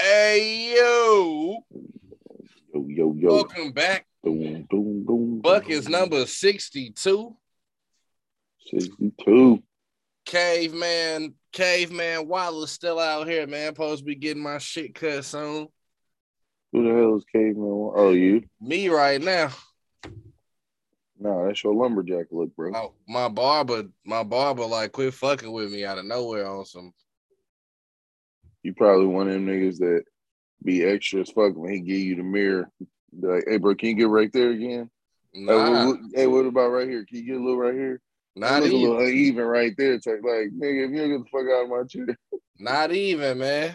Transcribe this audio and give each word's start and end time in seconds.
Hey 0.00 0.76
yo, 0.76 1.64
Yo, 2.72 2.86
yo, 2.86 3.14
yo. 3.14 3.34
welcome 3.34 3.72
back. 3.72 4.06
Boom, 4.22 4.64
boom, 4.70 5.04
boom. 5.04 5.42
Bucketz 5.42 5.88
number 5.88 6.24
62. 6.24 7.34
62. 8.70 9.62
Caveman, 10.24 11.34
caveman 11.52 12.28
Wallace 12.28 12.70
still 12.70 13.00
out 13.00 13.26
here, 13.26 13.48
man. 13.48 13.70
Supposed 13.70 14.00
to 14.00 14.04
be 14.04 14.14
getting 14.14 14.42
my 14.42 14.58
shit 14.58 14.94
cut 14.94 15.24
soon. 15.24 15.66
Who 16.72 16.84
the 16.84 16.94
hell 16.94 17.16
is 17.16 17.24
Caveman? 17.32 17.92
Oh, 17.96 18.12
you? 18.12 18.44
Me 18.60 18.88
right 18.90 19.20
now. 19.20 19.50
No, 21.18 21.44
that's 21.44 21.64
your 21.64 21.74
lumberjack 21.74 22.26
look, 22.30 22.54
bro. 22.54 22.70
My, 22.70 22.86
my 23.08 23.28
barber, 23.28 23.84
my 24.04 24.22
barber, 24.22 24.64
like 24.66 24.92
quit 24.92 25.12
fucking 25.12 25.50
with 25.50 25.72
me 25.72 25.84
out 25.84 25.98
of 25.98 26.04
nowhere 26.04 26.46
on 26.46 26.64
some. 26.66 26.92
You 28.68 28.74
probably 28.74 29.06
one 29.06 29.28
of 29.28 29.32
them 29.32 29.46
niggas 29.46 29.78
that 29.78 30.02
be 30.62 30.84
extra 30.84 31.22
as 31.22 31.30
fuck 31.30 31.56
when 31.56 31.72
he 31.72 31.80
give 31.80 31.96
you 32.00 32.16
the 32.16 32.22
mirror. 32.22 32.70
Like, 33.18 33.44
hey, 33.48 33.56
bro, 33.56 33.74
can 33.74 33.88
you 33.88 33.94
get 33.94 34.08
right 34.08 34.30
there 34.30 34.50
again? 34.50 34.90
Hey, 35.32 35.40
Nah, 35.40 35.86
what, 35.86 35.86
what- 35.86 36.10
hey, 36.14 36.26
what 36.26 36.44
about 36.44 36.68
right 36.68 36.86
here? 36.86 37.06
Can 37.06 37.16
you 37.16 37.24
get 37.24 37.36
a 37.36 37.42
little 37.42 37.56
right 37.56 37.72
here? 37.72 37.98
not 38.36 38.60
Look 38.60 38.70
a 38.70 38.74
even, 38.74 38.90
little 38.90 39.06
uneven 39.06 39.44
right 39.44 39.72
there. 39.78 39.94
Like, 39.94 40.04
nigga, 40.04 40.84
if 40.84 40.90
you 40.90 40.98
don't 40.98 41.08
get 41.16 41.24
the 41.24 41.24
fuck 41.32 41.50
out 41.50 41.64
of 41.64 41.70
my 41.70 41.82
chair. 41.84 42.14
not 42.58 42.92
even, 42.92 43.38
man. 43.38 43.74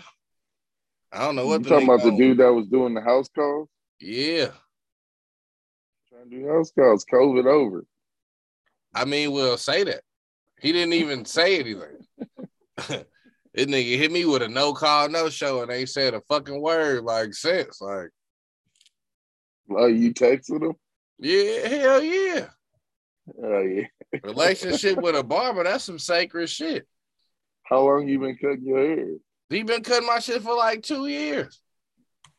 I 1.12 1.26
don't 1.26 1.36
know 1.38 1.46
You 1.46 1.50
what 1.50 1.64
the 1.64 1.70
talking 1.70 1.90
about 1.90 2.04
the 2.04 2.16
dude 2.16 2.38
that 2.38 2.54
was 2.54 2.68
doing 2.68 2.94
the 2.94 3.02
house 3.02 3.30
calls? 3.36 3.70
Yeah, 4.00 4.50
Trying 6.08 6.30
to 6.30 6.40
do 6.40 6.48
house 6.50 6.72
calls. 6.72 7.04
COVID 7.12 7.48
over. 7.48 7.84
I 8.94 9.06
mean, 9.06 9.32
we'll 9.32 9.58
say 9.58 9.86
that. 9.86 10.02
He 10.62 10.72
didn't 10.72 10.94
even 10.94 11.26
say 11.26 11.60
anything. 11.60 12.06
this 13.54 13.68
nigga 13.68 13.98
hit 13.98 14.12
me 14.12 14.26
with 14.26 14.42
a 14.42 14.48
no 14.48 14.74
call, 14.74 15.10
no 15.10 15.30
show, 15.30 15.62
and 15.62 15.72
ain't 15.72 15.90
said 15.90 16.14
a 16.14 16.22
fucking 16.22 16.60
word 16.62 17.04
like 17.04 17.34
since. 17.34 17.80
Like, 17.82 18.10
Oh, 19.70 19.86
you 19.88 20.14
texted 20.14 20.62
him? 20.64 20.74
yeah, 21.20 21.68
hell 21.68 22.04
yeah. 22.04 22.48
Oh, 23.42 23.62
yeah. 23.62 23.84
Relationship 24.24 24.98
with 25.02 25.16
a 25.16 25.24
barber, 25.24 25.64
that's 25.64 25.86
some 25.86 26.00
sacred 26.00 26.50
shit. 26.50 26.86
How 27.64 27.82
long 27.82 28.08
you 28.08 28.20
been 28.20 28.38
cutting 28.38 28.66
your 28.66 28.80
hair? 28.80 29.08
He 29.50 29.64
been 29.64 29.84
cutting 29.84 30.08
my 30.08 30.20
shit 30.20 30.42
for 30.42 30.56
like 30.56 30.84
two 30.84 31.08
years. 31.08 31.62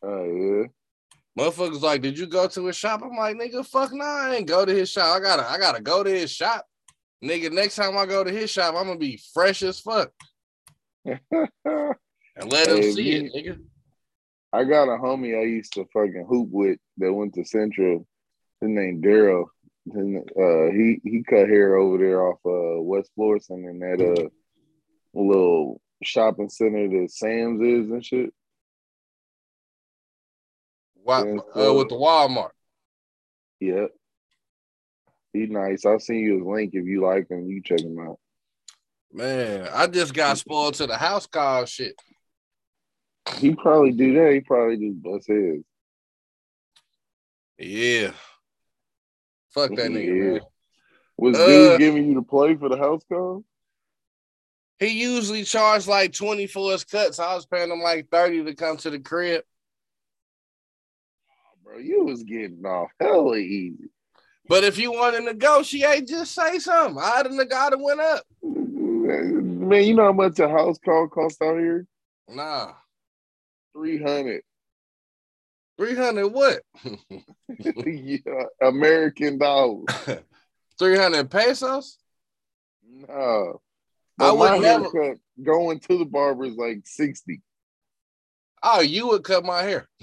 Oh, 0.03 0.25
yeah. 0.25 0.67
Motherfuckers 1.39 1.81
like, 1.81 2.03
did 2.03 2.19
you 2.19 2.27
go 2.27 2.47
to 2.47 2.67
his 2.67 2.77
shop? 2.77 3.03
I'm 3.03 3.17
like, 3.17 3.37
nigga, 3.37 3.67
fuck 3.67 3.93
no, 3.93 4.05
I 4.05 4.35
ain't 4.37 4.47
go 4.47 4.65
to 4.65 4.73
his 4.73 4.91
shop. 4.91 5.17
I 5.17 5.21
gotta, 5.21 5.49
I 5.49 5.59
gotta 5.59 5.81
go 5.83 6.05
to 6.05 6.11
his 6.11 6.31
shop. 6.31 6.65
Nigga, 7.25 7.51
next 7.51 7.77
time 7.77 7.97
I 7.97 8.05
go 8.07 8.23
to 8.23 8.31
his 8.31 8.51
shop, 8.51 8.75
I'm 8.77 8.87
gonna 8.87 8.99
be 8.99 9.19
fresh 9.33 9.63
as 9.63 9.81
fuck 9.81 10.11
and 11.05 12.53
let 12.53 12.69
him 12.69 12.77
Hey, 12.77 12.93
see 12.93 13.03
me- 13.03 13.27
it, 13.27 13.35
nigga. 13.35 13.61
I 14.53 14.63
got 14.65 14.85
a 14.85 14.97
homie 14.99 15.37
I 15.37 15.45
used 15.45 15.73
to 15.73 15.85
fucking 15.93 16.27
hoop 16.29 16.49
with 16.51 16.79
that 16.99 17.13
went 17.13 17.35
to 17.35 17.45
Central. 17.45 18.07
His 18.61 18.71
name 18.71 19.03
Daryl. 19.03 19.47
Uh, 19.89 20.71
he 20.73 21.01
he 21.03 21.23
cut 21.29 21.49
hair 21.49 21.77
over 21.77 21.99
there 21.99 22.23
off 22.23 22.39
uh 22.47 22.81
West 22.81 23.11
Florissant 23.17 23.67
in 23.67 23.81
that 23.81 24.01
uh 24.01 24.29
little 25.13 25.81
shopping 26.03 26.49
center 26.49 26.89
that 26.89 27.11
Sam's 27.11 27.61
is 27.61 27.91
and 27.91 28.05
shit. 28.05 28.33
Yeah, 31.07 31.37
uh, 31.69 31.75
with 31.75 31.89
the 31.91 31.97
Walmart. 31.97 32.51
Yep. 33.61 33.91
He 35.33 35.47
nice. 35.47 35.85
I'll 35.85 35.99
send 35.99 36.21
you 36.21 36.39
his 36.39 36.47
link 36.47 36.71
if 36.75 36.87
you 36.87 37.03
like 37.05 37.29
him. 37.29 37.49
You 37.49 37.61
check 37.63 37.81
him 37.81 37.99
out. 37.99 38.19
Man, 39.15 39.69
I 39.73 39.87
just 39.87 40.13
got 40.13 40.37
spoiled 40.39 40.75
to 40.75 40.89
the 40.89 40.97
house 40.97 41.27
call 41.29 41.67
shit. 41.67 41.95
He 43.39 43.55
probably 43.55 43.93
do 43.93 44.13
that. 44.15 44.33
He 44.35 44.41
probably 44.41 44.77
just 44.77 45.01
bust 45.03 45.29
his. 45.29 45.63
Yeah. 47.57 48.11
Fuck 49.51 49.71
that 49.77 49.91
nigga, 49.93 50.07
Yeah. 50.17 50.33
man. 50.33 50.41
Was 51.17 51.39
Uh, 51.39 51.47
dude 51.47 51.79
giving 51.79 52.09
you 52.09 52.15
the 52.15 52.23
play 52.23 52.57
for 52.57 52.69
the 52.69 52.77
house 52.77 53.03
call? 53.09 53.45
He 54.81 54.89
usually 54.89 55.45
charged 55.45 55.87
like 55.87 56.13
20 56.13 56.49
for 56.49 56.73
his 56.73 56.83
cuts. 56.83 57.21
I 57.21 57.37
was 57.37 57.47
paying 57.47 57.71
him 57.71 57.81
like 57.81 58.09
30 58.11 58.43
to 58.45 58.55
come 58.57 58.77
to 58.79 58.91
the 58.91 58.99
crib. 58.99 59.45
Bro, 61.63 61.79
you 61.79 62.05
was 62.05 62.25
getting 62.25 62.67
off 62.67 62.91
hella 62.99 63.37
easy. 63.37 63.91
But 64.49 64.65
if 64.65 64.77
you 64.77 64.91
want 64.91 65.15
to 65.15 65.23
negotiate, 65.23 66.09
just 66.09 66.35
say 66.35 66.59
something. 66.59 67.01
I'd 67.03 67.27
have 67.27 67.33
neg- 67.33 67.81
went 67.81 68.01
up. 68.01 68.27
Man, 69.05 69.85
you 69.85 69.95
know 69.95 70.05
how 70.05 70.13
much 70.13 70.39
a 70.39 70.49
house 70.49 70.79
call 70.83 71.09
costs 71.09 71.41
out 71.43 71.59
here? 71.59 71.87
Nah. 72.29 72.73
Three 73.75 74.03
hundred. 74.03 74.43
300 75.77 76.29
what? 76.29 76.61
yeah, 77.59 78.45
American 78.63 79.39
dollars. 79.39 79.87
300 80.79 81.29
pesos? 81.31 81.99
No. 82.89 83.61
I 84.21 84.31
But 84.31 84.39
would 84.39 84.51
my 84.51 84.59
never- 84.59 84.85
haircut 84.85 85.19
going 85.43 85.81
to 85.81 85.99
the 85.99 86.05
barber 86.05 86.45
is 86.45 86.55
like 86.55 86.83
60. 86.85 87.43
Oh, 88.63 88.81
you 88.81 89.09
would 89.09 89.25
cut 89.25 89.45
my 89.45 89.63
hair. 89.63 89.89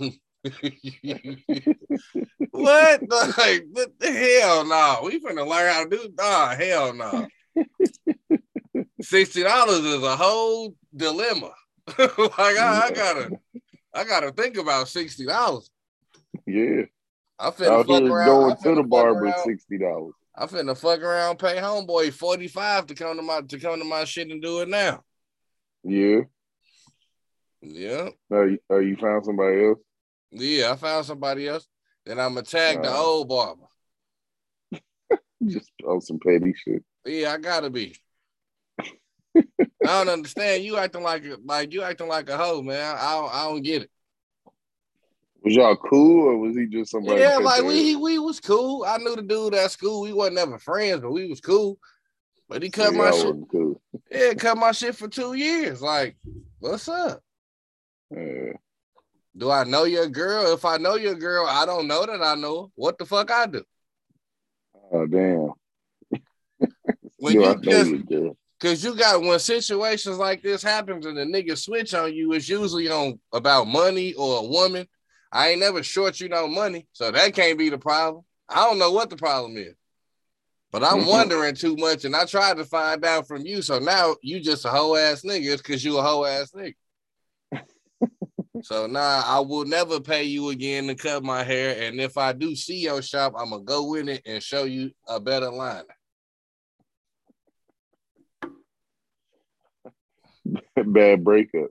what? 2.51 3.01
Like, 3.09 3.65
what 3.71 3.97
the 3.97 4.11
hell 4.11 4.65
no. 4.65 4.99
We 5.05 5.19
finna 5.21 5.47
learn 5.47 5.73
how 5.73 5.83
to 5.85 5.89
do 5.89 6.09
nah, 6.17 6.49
hell 6.55 6.93
no. 6.93 7.27
Sixty 9.01 9.43
dollars 9.43 9.79
is 9.79 10.03
a 10.03 10.15
whole 10.15 10.75
dilemma. 10.95 11.51
like 11.97 12.57
I, 12.57 12.87
I 12.87 12.91
gotta 12.93 13.29
I 13.93 14.03
gotta 14.03 14.31
think 14.31 14.57
about 14.57 14.87
sixty 14.87 15.25
dollars. 15.25 15.69
Yeah. 16.45 16.83
I 17.39 17.49
finna 17.49 17.85
fuck 17.87 18.01
around. 18.03 18.25
going 18.27 18.55
to 18.57 18.75
the 18.75 18.83
barber 18.83 19.33
sixty 19.43 19.77
dollars. 19.77 20.13
I 20.35 20.45
finna 20.45 20.77
fuck 20.77 21.01
around, 21.01 21.39
pay 21.39 21.57
homeboy 21.57 22.13
forty 22.13 22.47
five 22.47 22.85
to 22.87 22.95
come 22.95 23.17
to 23.17 23.23
my 23.23 23.41
to 23.41 23.59
come 23.59 23.79
to 23.79 23.85
my 23.85 24.03
shit 24.05 24.29
and 24.29 24.41
do 24.41 24.61
it 24.61 24.69
now. 24.69 25.03
Yeah. 25.83 26.21
Yeah, 27.63 28.09
Are 28.31 28.47
you, 28.47 28.57
are 28.71 28.81
you 28.81 28.95
found 28.95 29.23
somebody 29.23 29.65
else? 29.65 29.79
yeah. 30.31 30.71
I 30.71 30.75
found 30.77 31.05
somebody 31.05 31.47
else. 31.47 31.67
Then 32.05 32.19
I'm 32.19 32.33
gonna 32.33 32.41
tag 32.43 32.81
the 32.81 32.89
Uh. 32.91 32.97
old 32.97 33.29
barber. 33.29 33.65
Just 35.45 35.71
on 35.85 36.01
some 36.01 36.19
petty 36.19 36.53
shit. 36.55 36.83
Yeah, 37.05 37.33
I 37.33 37.37
gotta 37.37 37.69
be. 37.69 37.95
I 39.59 39.67
don't 40.03 40.09
understand. 40.09 40.63
You 40.63 40.77
acting 40.77 41.03
like 41.03 41.25
a 41.25 41.37
like 41.43 41.73
you 41.73 41.81
acting 41.83 42.07
like 42.07 42.29
a 42.29 42.37
hoe, 42.37 42.61
man. 42.61 42.95
I 42.99 43.13
don't, 43.13 43.33
I 43.33 43.43
don't 43.45 43.61
get 43.61 43.83
it. 43.83 43.89
Was 45.43 45.55
y'all 45.55 45.75
cool 45.75 46.27
or 46.29 46.37
was 46.37 46.55
he 46.55 46.67
just 46.67 46.91
somebody? 46.91 47.19
yeah, 47.19 47.37
like 47.37 47.63
we 47.63 47.83
he, 47.83 47.95
we 47.95 48.19
was 48.19 48.39
cool. 48.39 48.85
I 48.87 48.97
knew 48.97 49.15
the 49.15 49.23
dude 49.23 49.55
at 49.55 49.71
school. 49.71 50.01
We 50.01 50.13
wasn't 50.13 50.37
ever 50.37 50.59
friends, 50.59 51.01
but 51.01 51.11
we 51.11 51.27
was 51.27 51.41
cool. 51.41 51.79
But 52.47 52.61
he 52.61 52.69
cut 52.69 52.93
Yeah, 52.93 52.99
my 52.99 53.11
shit. 53.11 53.35
cool. 53.51 53.81
Yeah, 54.11 54.33
cut 54.35 54.57
my 54.57 54.71
shit 54.71 54.95
for 54.95 55.07
two 55.07 55.33
years. 55.33 55.81
Like, 55.81 56.15
what's 56.59 56.87
up? 56.87 57.21
Uh, 58.15 58.53
Do 59.35 59.49
I 59.49 59.63
know 59.63 59.85
your 59.85 60.07
girl? 60.09 60.53
If 60.53 60.63
I 60.63 60.77
know 60.77 60.95
your 60.95 61.15
girl, 61.15 61.47
I 61.47 61.65
don't 61.65 61.87
know 61.87 62.05
that 62.05 62.21
I 62.21 62.35
know 62.35 62.63
her. 62.63 62.67
What 62.75 62.97
the 62.99 63.05
fuck 63.05 63.31
I 63.31 63.47
do? 63.47 63.63
oh 64.91 65.07
damn. 65.07 65.53
When 67.17 67.33
Do 67.33 67.45
I 67.45 67.51
you 67.51 67.55
know 67.55 67.61
just? 67.61 67.91
Cause 68.61 68.83
you 68.83 68.95
got 68.95 69.21
when 69.21 69.39
situations 69.39 70.19
like 70.19 70.43
this 70.43 70.61
happens 70.61 71.07
and 71.07 71.17
the 71.17 71.23
nigga 71.23 71.57
switch 71.57 71.95
on 71.95 72.13
you, 72.13 72.33
it's 72.33 72.47
usually 72.47 72.89
on 72.89 73.19
about 73.33 73.65
money 73.67 74.13
or 74.13 74.37
a 74.37 74.47
woman. 74.47 74.87
I 75.31 75.49
ain't 75.49 75.61
never 75.61 75.81
short 75.81 76.19
you 76.19 76.29
no 76.29 76.47
money, 76.47 76.85
so 76.93 77.09
that 77.09 77.33
can't 77.33 77.57
be 77.57 77.69
the 77.69 77.79
problem. 77.79 78.23
I 78.47 78.67
don't 78.67 78.77
know 78.77 78.91
what 78.91 79.09
the 79.09 79.15
problem 79.15 79.57
is, 79.57 79.73
but 80.71 80.83
I'm 80.83 80.99
Mhm. 80.99 81.07
wondering 81.07 81.55
too 81.55 81.75
much, 81.75 82.05
and 82.05 82.15
I 82.15 82.25
tried 82.25 82.57
to 82.57 82.65
find 82.65 83.03
out 83.03 83.27
from 83.27 83.43
you. 83.47 83.63
So 83.63 83.79
now 83.79 84.15
you 84.21 84.39
just 84.39 84.65
a 84.65 84.69
hoe 84.69 84.95
ass 84.95 85.23
nigga. 85.23 85.53
It's 85.53 85.63
cause 85.63 85.83
you 85.83 85.97
a 85.97 86.03
hoe 86.03 86.25
ass 86.25 86.51
nigga. 86.51 86.75
so 88.61 88.85
nah, 88.85 89.23
I 89.25 89.39
will 89.39 89.65
never 89.65 89.99
pay 89.99 90.25
you 90.25 90.49
again 90.49 90.85
to 90.85 90.93
cut 90.93 91.23
my 91.23 91.43
hair, 91.43 91.81
and 91.81 91.99
if 91.99 92.15
I 92.15 92.31
do 92.33 92.55
see 92.55 92.81
your 92.81 93.01
shop, 93.01 93.33
I'm 93.35 93.49
gonna 93.49 93.63
go 93.63 93.95
in 93.95 94.07
it 94.07 94.21
and 94.27 94.43
show 94.43 94.65
you 94.65 94.91
a 95.07 95.19
better 95.19 95.49
line. 95.49 95.85
Bad 100.85 101.23
breakup. 101.23 101.69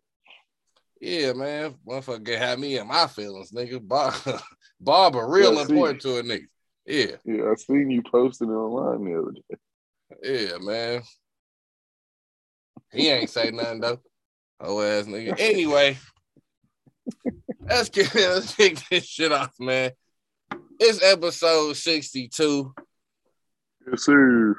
Yeah, 1.01 1.33
man. 1.33 1.75
Motherfucker 1.87 2.25
get 2.25 2.39
had 2.41 2.59
me 2.59 2.77
in 2.79 2.87
my 2.87 3.07
feelings, 3.07 3.53
nigga. 3.53 3.81
Bar- 3.87 4.15
Barber, 4.81 5.27
real 5.29 5.55
Yeah, 5.55 5.63
important 5.63 6.01
to 6.03 6.19
a 6.19 6.23
nigga. 6.23 6.47
Yeah, 6.87 7.17
Yeah, 7.25 7.51
I 7.51 7.55
seen 7.55 7.91
you 7.91 8.03
posting 8.03 8.49
it 8.51 8.53
online 8.55 9.05
the 9.05 9.19
other 9.21 9.33
day. 9.33 10.51
yeah, 10.53 10.59
man. 10.59 11.03
He 12.93 13.09
ain't 13.09 13.31
say 13.31 13.51
nothing 13.51 13.81
though. 13.81 14.01
Oh 14.59 14.81
ass 14.83 15.07
nigga. 15.07 15.37
Anyway, 15.39 15.97
let's 17.69 17.89
get 17.89 18.13
let's 18.15 18.55
kick 18.55 18.79
this 18.91 19.05
shit 19.05 19.31
off, 19.33 19.55
man. 19.61 19.93
It's 20.81 21.03
episode 21.05 21.77
62. 21.77 22.75
Yes, 23.89 24.03
sir. 24.03 24.57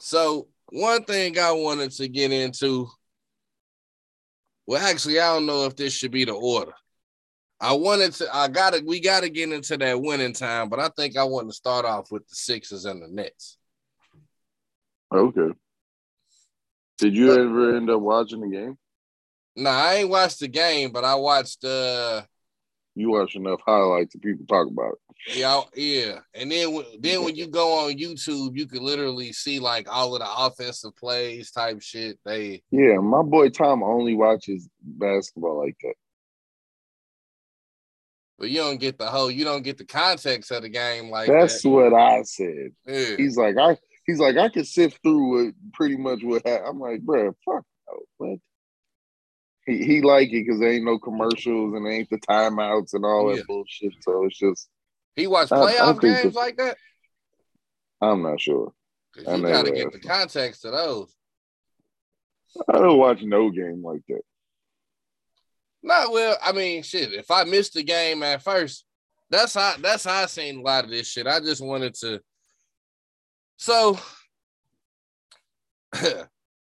So 0.00 0.48
one 0.70 1.04
thing 1.04 1.38
I 1.38 1.52
wanted 1.52 1.90
to 1.92 2.08
get 2.08 2.32
into. 2.32 2.88
Well, 4.66 4.82
actually, 4.82 5.20
I 5.20 5.34
don't 5.34 5.46
know 5.46 5.66
if 5.66 5.76
this 5.76 5.92
should 5.92 6.10
be 6.10 6.24
the 6.24 6.32
order. 6.32 6.72
I 7.60 7.72
wanted 7.74 8.12
to. 8.14 8.34
I 8.34 8.48
gotta. 8.48 8.82
We 8.86 9.00
gotta 9.00 9.28
get 9.28 9.52
into 9.52 9.76
that 9.76 10.00
winning 10.00 10.32
time, 10.32 10.68
but 10.68 10.80
I 10.80 10.88
think 10.96 11.16
I 11.16 11.24
want 11.24 11.48
to 11.48 11.54
start 11.54 11.84
off 11.84 12.10
with 12.10 12.26
the 12.28 12.34
Sixers 12.34 12.84
and 12.84 13.02
the 13.02 13.08
Nets. 13.08 13.58
Okay. 15.14 15.54
Did 16.98 17.16
you 17.16 17.32
ever 17.32 17.76
end 17.76 17.90
up 17.90 18.00
watching 18.00 18.40
the 18.40 18.48
game? 18.48 18.78
No, 19.56 19.70
nah, 19.70 19.76
I 19.76 19.94
ain't 19.96 20.10
watched 20.10 20.40
the 20.40 20.48
game, 20.48 20.90
but 20.90 21.04
I 21.04 21.14
watched. 21.14 21.64
uh 21.64 22.22
You 22.94 23.10
watch 23.10 23.36
enough 23.36 23.60
highlights 23.64 24.14
that 24.14 24.22
people 24.22 24.46
talk 24.46 24.68
about. 24.68 24.94
It. 24.94 25.03
Yeah, 25.26 25.62
yeah, 25.74 26.18
and 26.34 26.50
then 26.50 26.84
then 27.00 27.24
when 27.24 27.34
you 27.34 27.46
go 27.46 27.86
on 27.86 27.94
YouTube, 27.94 28.56
you 28.58 28.66
can 28.66 28.82
literally 28.82 29.32
see 29.32 29.58
like 29.58 29.88
all 29.90 30.14
of 30.14 30.20
the 30.20 30.28
offensive 30.30 30.94
plays 30.96 31.50
type 31.50 31.80
shit. 31.80 32.18
They 32.26 32.62
yeah, 32.70 32.98
my 32.98 33.22
boy 33.22 33.48
Tom 33.48 33.82
only 33.82 34.14
watches 34.14 34.68
basketball 34.82 35.64
like 35.64 35.76
that. 35.82 35.94
But 38.38 38.50
you 38.50 38.58
don't 38.58 38.80
get 38.80 38.98
the 38.98 39.06
whole, 39.06 39.30
you 39.30 39.44
don't 39.44 39.62
get 39.62 39.78
the 39.78 39.86
context 39.86 40.50
of 40.50 40.62
the 40.62 40.68
game 40.68 41.08
like 41.08 41.28
that's 41.28 41.62
that. 41.62 41.68
what 41.70 41.94
I 41.94 42.22
said. 42.22 42.72
Yeah. 42.86 43.16
He's 43.16 43.38
like, 43.38 43.56
I 43.56 43.78
he's 44.06 44.18
like, 44.18 44.36
I 44.36 44.50
can 44.50 44.64
sift 44.64 44.98
through 45.02 45.46
what 45.46 45.54
pretty 45.72 45.96
much 45.96 46.22
what 46.22 46.46
happened. 46.46 46.68
I'm 46.68 46.80
like, 46.80 47.00
bro, 47.00 47.32
fuck 47.44 47.64
no, 47.88 47.98
what? 48.18 48.38
He 49.66 49.84
he 49.84 50.02
like 50.02 50.28
it 50.28 50.44
because 50.44 50.60
there 50.60 50.72
ain't 50.72 50.84
no 50.84 50.98
commercials 50.98 51.74
and 51.74 51.86
ain't 51.86 52.10
the 52.10 52.18
timeouts 52.18 52.92
and 52.92 53.06
all 53.06 53.28
that 53.28 53.38
Yeah. 53.38 53.42
bullshit. 53.46 53.94
So 54.02 54.26
it's 54.26 54.38
just 54.38 54.68
He 55.16 55.26
watched 55.26 55.52
playoff 55.52 56.00
games 56.00 56.32
the- 56.34 56.38
like 56.38 56.56
that. 56.56 56.76
I'm 58.00 58.22
not 58.22 58.40
sure. 58.40 58.72
You 59.16 59.24
gotta 59.24 59.70
get 59.70 59.84
have. 59.84 59.92
the 59.92 60.00
context 60.00 60.64
of 60.64 60.72
those. 60.72 61.14
I 62.68 62.78
don't 62.78 62.98
watch 62.98 63.22
no 63.22 63.50
game 63.50 63.82
like 63.84 64.02
that. 64.08 64.22
Not 65.82 66.12
well. 66.12 66.36
I 66.42 66.52
mean, 66.52 66.82
shit. 66.82 67.12
If 67.12 67.30
I 67.30 67.44
missed 67.44 67.74
the 67.74 67.82
game 67.82 68.22
at 68.22 68.42
first, 68.42 68.84
that's 69.30 69.54
how 69.54 69.74
that's 69.80 70.04
how 70.04 70.22
I 70.22 70.26
seen 70.26 70.58
a 70.58 70.62
lot 70.62 70.84
of 70.84 70.90
this 70.90 71.06
shit. 71.08 71.26
I 71.26 71.40
just 71.40 71.64
wanted 71.64 71.94
to. 71.96 72.20
So 73.56 73.98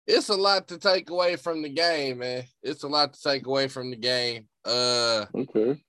it's 0.06 0.28
a 0.30 0.34
lot 0.36 0.68
to 0.68 0.78
take 0.78 1.10
away 1.10 1.36
from 1.36 1.62
the 1.62 1.68
game, 1.68 2.18
man. 2.18 2.44
It's 2.62 2.82
a 2.82 2.88
lot 2.88 3.12
to 3.12 3.20
take 3.22 3.46
away 3.46 3.68
from 3.68 3.90
the 3.90 3.96
game. 3.96 4.48
Uh, 4.64 5.26
Okay. 5.34 5.80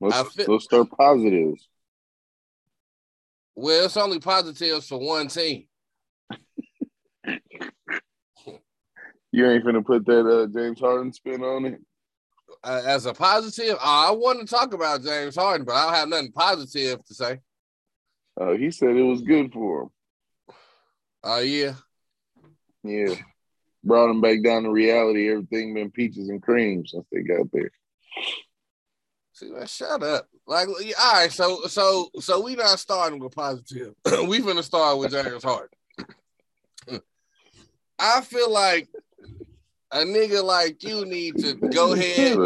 Let's 0.00 0.34
feel- 0.34 0.52
let's 0.52 0.64
start 0.64 0.88
positives. 0.90 1.68
Well, 3.56 3.86
it's 3.86 3.96
only 3.96 4.20
positives 4.20 4.86
for 4.86 4.98
one 4.98 5.28
team. 5.28 5.66
You 9.32 9.50
ain't 9.50 9.64
finna 9.64 9.84
put 9.84 10.06
that 10.06 10.26
uh, 10.26 10.46
James 10.46 10.80
Harden 10.80 11.12
spin 11.12 11.42
on 11.42 11.64
it. 11.66 11.80
Uh, 12.62 12.82
as 12.86 13.06
a 13.06 13.12
positive, 13.12 13.74
uh, 13.74 14.08
I 14.08 14.10
want 14.12 14.40
to 14.40 14.46
talk 14.46 14.72
about 14.72 15.02
James 15.02 15.36
Harden, 15.36 15.66
but 15.66 15.74
I 15.74 15.84
don't 15.84 15.94
have 15.94 16.08
nothing 16.08 16.32
positive 16.32 17.04
to 17.04 17.14
say. 17.14 17.40
Uh, 18.40 18.52
he 18.52 18.70
said 18.70 18.96
it 18.96 19.02
was 19.02 19.22
good 19.22 19.52
for 19.52 19.82
him. 19.82 19.88
Oh 21.24 21.40
yeah, 21.40 21.74
Yeah. 22.84 23.14
Brought 23.82 24.10
him 24.10 24.20
back 24.20 24.42
down 24.42 24.62
to 24.64 24.70
reality. 24.70 25.30
Everything 25.30 25.74
been 25.74 25.90
peaches 25.90 26.28
and 26.28 26.42
cream 26.42 26.86
since 26.86 27.06
they 27.10 27.22
got 27.22 27.50
there. 27.52 27.70
See, 29.36 29.50
man, 29.50 29.66
shut 29.66 30.02
up. 30.02 30.28
Like, 30.46 30.66
all 30.66 31.12
right, 31.12 31.30
so 31.30 31.60
so 31.66 32.08
so 32.20 32.40
we 32.40 32.54
not 32.54 32.78
starting 32.78 33.18
with 33.18 33.34
positive. 33.34 33.92
we 34.26 34.40
finna 34.40 34.62
start 34.62 34.96
with 34.96 35.10
James 35.10 35.44
Harden. 35.44 35.68
I 37.98 38.22
feel 38.22 38.50
like 38.50 38.88
a 39.90 39.98
nigga 39.98 40.42
like 40.42 40.82
you 40.82 41.04
need 41.04 41.36
to 41.36 41.52
go 41.52 41.92
ahead 41.92 42.38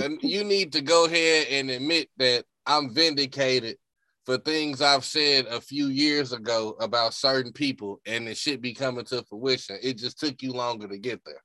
and, 0.00 0.22
you 0.22 0.44
need 0.44 0.72
to 0.74 0.82
go 0.82 1.06
ahead 1.06 1.48
and 1.50 1.68
admit 1.68 2.08
that 2.18 2.44
I'm 2.64 2.94
vindicated 2.94 3.76
for 4.24 4.38
things 4.38 4.80
I've 4.80 5.04
said 5.04 5.46
a 5.46 5.60
few 5.60 5.88
years 5.88 6.32
ago 6.32 6.76
about 6.80 7.12
certain 7.12 7.52
people, 7.52 8.00
and 8.06 8.28
it 8.28 8.36
should 8.36 8.62
be 8.62 8.72
coming 8.72 9.04
to 9.06 9.24
fruition. 9.24 9.78
It 9.82 9.98
just 9.98 10.20
took 10.20 10.42
you 10.42 10.52
longer 10.52 10.86
to 10.86 10.96
get 10.96 11.24
there. 11.24 11.42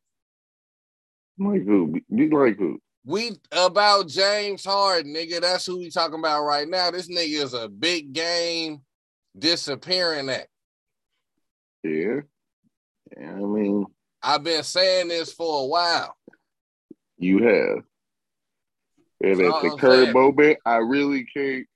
Like 1.39 1.65
who? 1.65 1.87
Be- 1.87 2.27
Be 2.27 2.29
like 2.29 2.57
who? 2.59 2.79
We 3.05 3.33
about 3.51 4.07
James 4.07 4.65
Harden, 4.65 5.13
nigga. 5.13 5.39
That's 5.41 5.65
who 5.65 5.77
we 5.77 5.91
talking 5.91 6.17
about 6.19 6.43
right 6.43 6.67
now. 6.67 6.89
This 6.89 7.07
nigga 7.07 7.43
is 7.43 7.53
a 7.53 7.69
big 7.69 8.13
game 8.13 8.81
disappearing 9.37 10.29
act. 10.29 10.47
Yeah. 11.83 12.21
yeah. 13.15 13.31
I 13.31 13.35
mean, 13.35 13.85
I've 14.23 14.43
been 14.43 14.63
saying 14.63 15.09
this 15.09 15.31
for 15.31 15.63
a 15.63 15.67
while. 15.67 16.15
you 17.19 17.43
have. 17.43 17.83
And 19.21 19.39
That's 19.39 19.55
at 19.55 19.61
the 19.61 19.69
I'm 19.71 19.77
current 19.77 20.03
saying. 20.05 20.13
moment, 20.13 20.57
I 20.65 20.77
really 20.77 21.25
can't 21.25 21.67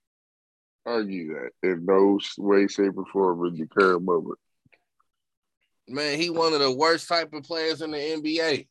argue 0.86 1.34
that 1.36 1.52
in 1.70 1.86
no 1.86 2.20
way, 2.40 2.68
shape, 2.68 2.98
or 2.98 3.06
form 3.06 3.46
in 3.46 3.56
the 3.56 3.68
current 3.68 4.04
moment. 4.04 4.40
Man, 5.88 6.20
he 6.20 6.30
one 6.32 6.54
of 6.54 6.60
the 6.60 6.72
worst 6.72 7.08
type 7.08 7.34
of 7.34 7.44
players 7.44 7.82
in 7.82 7.92
the 7.92 7.98
NBA. 7.98 8.68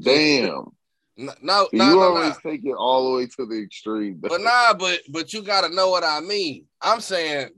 Damn. 0.00 0.70
No, 1.16 1.32
no, 1.42 1.68
no, 1.72 1.84
you 1.84 1.96
no, 1.96 2.00
always 2.00 2.36
no. 2.44 2.50
take 2.50 2.64
it 2.64 2.74
all 2.76 3.10
the 3.12 3.18
way 3.18 3.26
to 3.26 3.46
the 3.46 3.62
extreme. 3.62 4.18
But 4.20 4.40
nah, 4.40 4.74
but 4.74 5.00
but 5.10 5.32
you 5.32 5.42
gotta 5.42 5.72
know 5.72 5.90
what 5.90 6.02
I 6.02 6.20
mean. 6.20 6.66
I'm 6.80 7.00
saying 7.00 7.50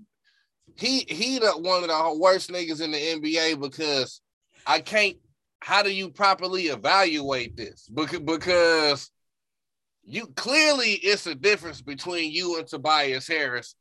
he 0.76 1.06
he 1.08 1.38
the 1.38 1.52
one 1.52 1.82
of 1.82 1.88
the 1.88 2.18
worst 2.18 2.50
niggas 2.50 2.82
in 2.82 2.90
the 2.90 2.98
NBA 2.98 3.60
because 3.60 4.20
I 4.66 4.80
can't. 4.80 5.16
How 5.60 5.82
do 5.82 5.90
you 5.90 6.10
properly 6.10 6.64
evaluate 6.64 7.56
this? 7.56 7.88
Because 7.92 8.20
because 8.20 9.10
you 10.04 10.26
clearly 10.36 10.92
it's 10.92 11.26
a 11.26 11.34
difference 11.34 11.80
between 11.80 12.32
you 12.32 12.58
and 12.58 12.66
Tobias 12.66 13.26
Harris. 13.26 13.74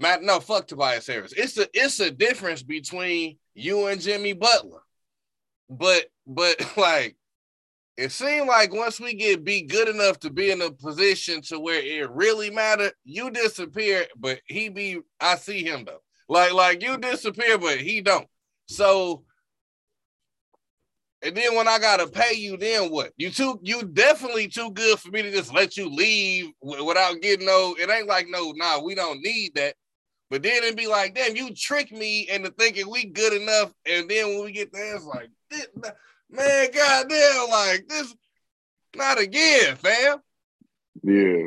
Matt, 0.00 0.22
no, 0.22 0.40
fuck 0.40 0.66
Tobias 0.66 1.06
Harris. 1.06 1.34
It's 1.36 1.58
a 1.58 1.68
it's 1.74 2.00
a 2.00 2.10
difference 2.10 2.62
between 2.62 3.36
you 3.54 3.88
and 3.88 4.00
Jimmy 4.00 4.32
Butler. 4.32 4.80
But 5.68 6.06
but 6.26 6.56
like 6.78 7.17
it 7.98 8.12
seemed 8.12 8.46
like 8.46 8.72
once 8.72 9.00
we 9.00 9.12
get 9.12 9.42
be 9.42 9.62
good 9.62 9.88
enough 9.88 10.20
to 10.20 10.30
be 10.30 10.52
in 10.52 10.62
a 10.62 10.70
position 10.70 11.42
to 11.42 11.58
where 11.58 11.82
it 11.82 12.08
really 12.12 12.48
matter, 12.48 12.92
you 13.04 13.28
disappear, 13.28 14.06
but 14.16 14.40
he 14.46 14.68
be 14.68 15.00
I 15.20 15.34
see 15.34 15.64
him 15.64 15.84
though. 15.84 16.00
Like 16.28 16.52
like 16.52 16.80
you 16.80 16.96
disappear, 16.96 17.58
but 17.58 17.78
he 17.78 18.00
don't. 18.00 18.28
So 18.68 19.24
and 21.22 21.36
then 21.36 21.56
when 21.56 21.66
I 21.66 21.80
gotta 21.80 22.06
pay 22.06 22.34
you, 22.34 22.56
then 22.56 22.92
what? 22.92 23.12
You 23.16 23.30
too 23.30 23.58
you 23.64 23.82
definitely 23.82 24.46
too 24.46 24.70
good 24.70 25.00
for 25.00 25.10
me 25.10 25.22
to 25.22 25.32
just 25.32 25.52
let 25.52 25.76
you 25.76 25.90
leave 25.90 26.52
without 26.62 27.20
getting 27.20 27.46
no. 27.46 27.74
It 27.76 27.90
ain't 27.90 28.06
like 28.06 28.28
no, 28.28 28.52
nah, 28.54 28.80
we 28.80 28.94
don't 28.94 29.20
need 29.22 29.56
that. 29.56 29.74
But 30.30 30.44
then 30.44 30.62
it'd 30.62 30.76
be 30.76 30.86
like, 30.86 31.16
damn, 31.16 31.34
you 31.34 31.52
trick 31.52 31.90
me 31.90 32.28
into 32.28 32.50
thinking 32.50 32.88
we 32.88 33.06
good 33.06 33.32
enough, 33.32 33.72
and 33.86 34.08
then 34.08 34.28
when 34.28 34.44
we 34.44 34.52
get 34.52 34.72
there, 34.72 34.94
it's 34.94 35.04
like, 35.06 35.30
this, 35.50 35.66
man, 36.30 36.68
goddamn, 36.72 37.50
like 37.50 37.88
this, 37.88 38.14
not 38.96 39.20
again, 39.20 39.76
fam. 39.76 40.18
yeah. 41.02 41.46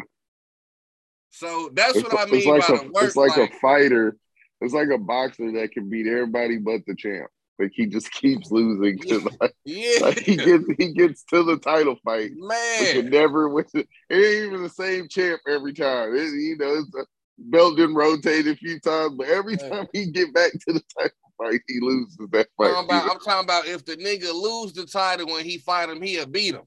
So 1.30 1.70
that's 1.74 1.96
It's, 1.96 2.04
what 2.04 2.20
I 2.20 2.32
mean 2.32 2.48
like 2.48 2.68
by 2.68 2.76
a, 2.76 2.78
the 2.80 2.92
worst. 2.92 3.08
it's 3.08 3.16
like, 3.16 3.38
like, 3.38 3.52
a 3.52 3.60
fighter. 3.60 4.18
It's 4.62 4.74
like 4.74 4.90
a 4.90 4.98
boxer 4.98 5.52
that 5.54 5.72
can 5.72 5.90
beat 5.90 6.06
everybody 6.06 6.58
but 6.58 6.82
the 6.86 6.96
champ. 6.96 7.30
Like 7.58 7.72
he 7.74 7.86
just 7.88 8.12
keeps 8.12 8.52
losing. 8.52 9.00
Like, 9.40 9.54
yeah, 9.66 10.00
like, 10.02 10.20
he 10.20 10.36
gets 10.36 10.66
he 10.78 10.94
gets 10.94 11.24
to 11.26 11.44
the 11.44 11.58
title 11.58 11.96
fight, 12.04 12.32
but 12.40 12.48
man. 12.48 13.10
never 13.10 13.50
win. 13.50 13.66
It 13.74 13.88
ain't 14.10 14.48
even 14.48 14.64
the 14.64 14.70
same 14.70 15.08
champ 15.08 15.42
every 15.48 15.74
time. 15.74 16.16
It, 16.16 16.34
you 16.34 16.58
know, 16.58 16.74
it's 16.76 16.96
a, 16.96 17.06
belt 17.38 17.78
didn't 17.78 17.96
rotate 17.96 18.48
a 18.48 18.56
few 18.56 18.80
times, 18.80 19.16
but 19.18 19.28
every 19.28 19.58
time 19.58 19.88
he 19.94 20.12
get 20.12 20.34
back 20.34 20.52
to 20.52 20.74
the 20.74 20.84
title 20.98 21.16
fight, 21.42 21.62
he 21.68 21.80
loses 21.80 22.18
that 22.32 22.48
fight. 22.58 22.74
I'm, 22.76 22.86
about, 22.86 23.10
I'm 23.12 23.20
talking 23.20 23.44
about 23.44 23.68
if 23.68 23.86
the 23.86 23.98
nigga 23.98 24.34
lose 24.34 24.74
the 24.74 24.86
title 24.86 25.28
when 25.28 25.46
he 25.46 25.58
fight 25.58 25.90
him, 25.90 26.02
he'll 26.02 26.26
beat 26.26 26.56
him. 26.56 26.64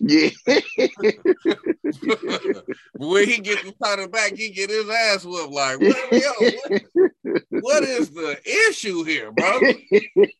yeah, 0.00 0.30
when 2.96 3.28
he 3.28 3.38
get 3.38 3.62
the 3.64 3.72
title 3.82 4.08
back, 4.08 4.34
he 4.34 4.50
get 4.50 4.70
his 4.70 4.88
ass 4.88 5.24
whooped. 5.24 5.52
Like, 5.52 5.80
what, 5.80 6.12
yo, 6.12 6.32
what, 7.22 7.42
what 7.60 7.82
is 7.84 8.10
the 8.10 8.40
issue 8.68 9.04
here, 9.04 9.30
bro? 9.30 9.60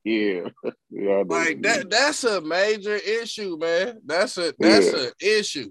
yeah, 0.05 0.49
yeah. 0.91 1.01
I 1.01 1.23
know 1.23 1.23
what 1.25 1.49
you 1.49 1.55
Like 1.55 1.63
that 1.63 1.91
that's 1.91 2.25
a 2.25 2.41
major 2.41 2.97
issue, 2.97 3.57
man. 3.61 4.01
That's 4.05 4.37
a 4.39 4.55
that's 4.59 4.93
Yeah. 4.93 5.09
a 5.09 5.39
issue. 5.39 5.71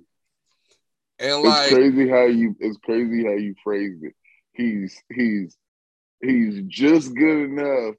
And 1.20 1.46
it's 1.46 1.46
like 1.46 1.72
crazy 1.72 2.10
how 2.10 2.26
you 2.26 2.56
it's 2.60 2.78
crazy 2.78 3.24
how 3.26 3.34
you 3.34 3.54
phrased 3.64 4.04
it. 4.04 4.14
He's 4.54 5.02
he's 5.14 5.56
he's 6.22 6.62
just 6.68 7.13
good 7.16 7.50
enough 7.50 7.96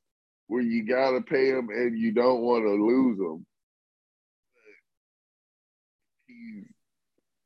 where 0.49 0.62
you 0.62 0.85
gotta 0.87 1.21
pay 1.21 1.49
him 1.49 1.69
and 1.71 1.99
you 1.99 2.12
don't 2.12 2.41
want 2.43 2.64
to 2.64 2.71
lose 2.71 3.19
him. 3.19 3.47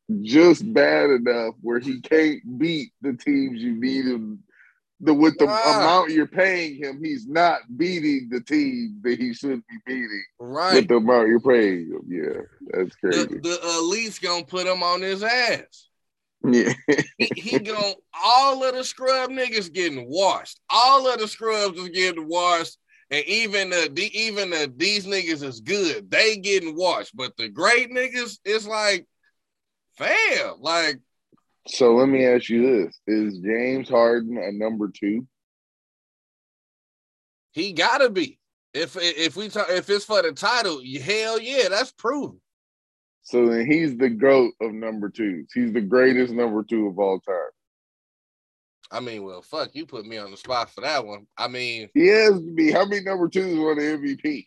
He's 0.09 0.33
just 0.33 0.73
bad 0.73 1.11
enough 1.11 1.55
where 1.61 1.79
he 1.79 2.01
can't 2.01 2.59
beat 2.59 2.93
the 3.03 3.13
teams 3.15 3.61
you 3.61 3.79
need 3.81 4.07
him 4.07 4.43
the 5.01 5.13
with 5.13 5.37
the 5.39 5.45
amount 5.45 6.11
you're 6.11 6.27
paying 6.27 6.77
him, 6.77 7.05
he's 7.05 7.27
not 7.27 7.61
beating 7.77 8.29
the 8.31 8.41
team 8.41 8.99
that 9.03 9.19
he 9.21 9.35
should 9.35 9.63
be 9.69 9.77
beating 9.87 10.25
Right. 10.39 10.75
with 10.77 10.89
the 10.89 10.97
amount 10.97 11.29
you're 11.29 11.39
paying 11.41 11.89
him. 11.91 12.01
Yeah, 12.09 12.41
that's 12.71 12.97
The, 13.03 13.09
crazy. 13.11 13.39
the 13.41 13.59
elites 13.63 14.21
gonna 14.21 14.45
put 14.47 14.67
him 14.67 14.83
on 14.83 15.03
his 15.03 15.23
ass. 15.23 15.89
Yeah, 16.45 16.73
He, 17.19 17.33
he 17.35 17.59
going 17.61 17.95
all 18.13 18.65
of 18.65 18.75
the 18.75 18.85
scrub 18.85 19.31
niggas 19.31 19.73
getting 19.73 20.09
washed. 20.09 20.61
All 20.71 21.09
of 21.09 21.19
the 21.19 21.29
scrubs 21.29 21.79
is 21.79 21.89
getting 21.91 22.29
washed, 22.29 22.79
and 23.11 23.25
even 23.27 23.71
the, 23.71 23.91
the 23.93 24.19
even 24.19 24.51
the 24.51 24.73
these 24.77 25.07
niggas 25.07 25.43
is 25.43 25.61
good. 25.61 26.11
They 26.11 26.37
getting 26.37 26.77
washed, 26.77 27.17
but 27.17 27.37
the 27.37 27.49
great 27.49 27.91
niggas 27.91 28.39
is 28.45 28.67
like, 28.67 29.07
fam, 29.97 30.57
like 30.61 31.01
so 31.69 31.97
let 31.97 32.09
me 32.09 32.25
ask 32.25 32.49
you 32.49 32.85
this: 32.85 33.01
Is 33.07 33.39
James 33.39 33.89
Harden 33.89 34.39
a 34.39 34.53
number 34.53 34.89
two? 34.89 35.27
he 37.57 37.73
gotta 37.73 38.11
be. 38.11 38.39
If 38.75 38.97
if 39.01 39.35
we 39.35 39.49
talk 39.49 39.69
if 39.71 39.89
it's 39.89 40.05
for 40.05 40.21
the 40.21 40.33
title, 40.33 40.83
hell 41.03 41.41
yeah, 41.41 41.71
that's 41.71 41.91
proven. 41.91 42.39
So 43.27 43.49
then 43.49 43.67
he's 43.69 43.97
the 43.97 44.09
goat 44.09 44.53
of 44.61 44.73
number 44.73 45.09
twos. 45.09 45.49
He's 45.53 45.73
the 45.73 45.81
greatest 45.81 46.33
number 46.33 46.63
two 46.63 46.87
of 46.87 46.97
all 46.97 47.19
time. 47.19 47.51
I 48.89 49.01
mean, 49.01 49.25
well, 49.25 49.43
fuck, 49.43 49.71
you 49.75 49.85
put 49.85 50.07
me 50.07 50.17
on 50.17 50.31
the 50.31 50.37
spot 50.37 50.71
for 50.71 50.83
that 50.83 51.05
one. 51.05 51.27
I 51.37 51.49
mean, 51.49 51.89
He 51.93 52.07
has 52.07 52.35
to 52.35 52.55
be. 52.55 52.71
How 52.71 52.87
many 52.87 53.03
number 53.03 53.29
twos 53.29 53.59
won 53.59 53.79
the 53.79 53.83
MVP? 53.83 54.47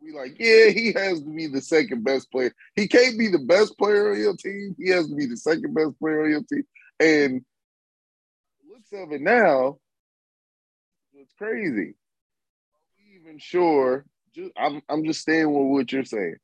We 0.00 0.12
like, 0.12 0.36
yeah, 0.38 0.68
he 0.68 0.92
has 0.92 1.20
to 1.20 1.34
be 1.34 1.48
the 1.48 1.60
second 1.60 2.04
best 2.04 2.30
player. 2.30 2.52
He 2.76 2.86
can't 2.86 3.18
be 3.18 3.26
the 3.26 3.40
best 3.40 3.76
player 3.76 4.12
on 4.12 4.20
your 4.20 4.36
team. 4.36 4.76
He 4.78 4.90
has 4.90 5.08
to 5.08 5.14
be 5.16 5.26
the 5.26 5.36
second 5.36 5.74
best 5.74 5.98
player 5.98 6.26
on 6.26 6.30
your 6.30 6.44
team. 6.44 6.62
And 7.00 7.44
looks 8.70 8.92
of 8.92 9.10
it 9.10 9.20
now, 9.20 9.78
it's 11.12 11.32
crazy. 11.32 11.96
Are 12.70 12.92
we 12.98 13.20
even 13.20 13.40
sure? 13.40 14.04
Just, 14.32 14.52
I'm 14.56 14.80
I'm 14.88 15.04
just 15.04 15.22
staying 15.22 15.52
with 15.52 15.72
what 15.72 15.90
you're 15.90 16.04
saying 16.04 16.36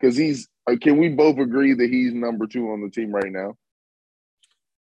because 0.00 0.16
he's. 0.16 0.48
Uh, 0.68 0.76
can 0.76 0.98
we 0.98 1.08
both 1.08 1.38
agree 1.38 1.72
that 1.72 1.88
he's 1.88 2.12
number 2.12 2.46
two 2.46 2.70
on 2.70 2.82
the 2.82 2.90
team 2.90 3.10
right 3.10 3.32
now? 3.32 3.56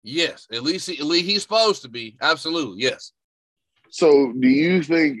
yes, 0.05 0.47
at 0.51 0.63
least 0.63 0.87
he, 0.89 0.99
at 0.99 1.05
least 1.05 1.25
he's 1.25 1.41
supposed 1.41 1.81
to 1.81 1.89
be. 1.89 2.15
Absolutely, 2.21 2.81
yes. 2.81 3.11
So, 3.89 4.31
do 4.39 4.47
you 4.47 4.83
think 4.83 5.19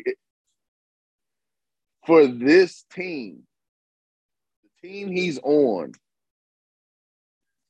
for 2.05 2.27
this 2.27 2.85
team, 2.93 3.43
the 4.63 4.87
team 4.87 5.11
he's 5.11 5.39
on, 5.39 5.93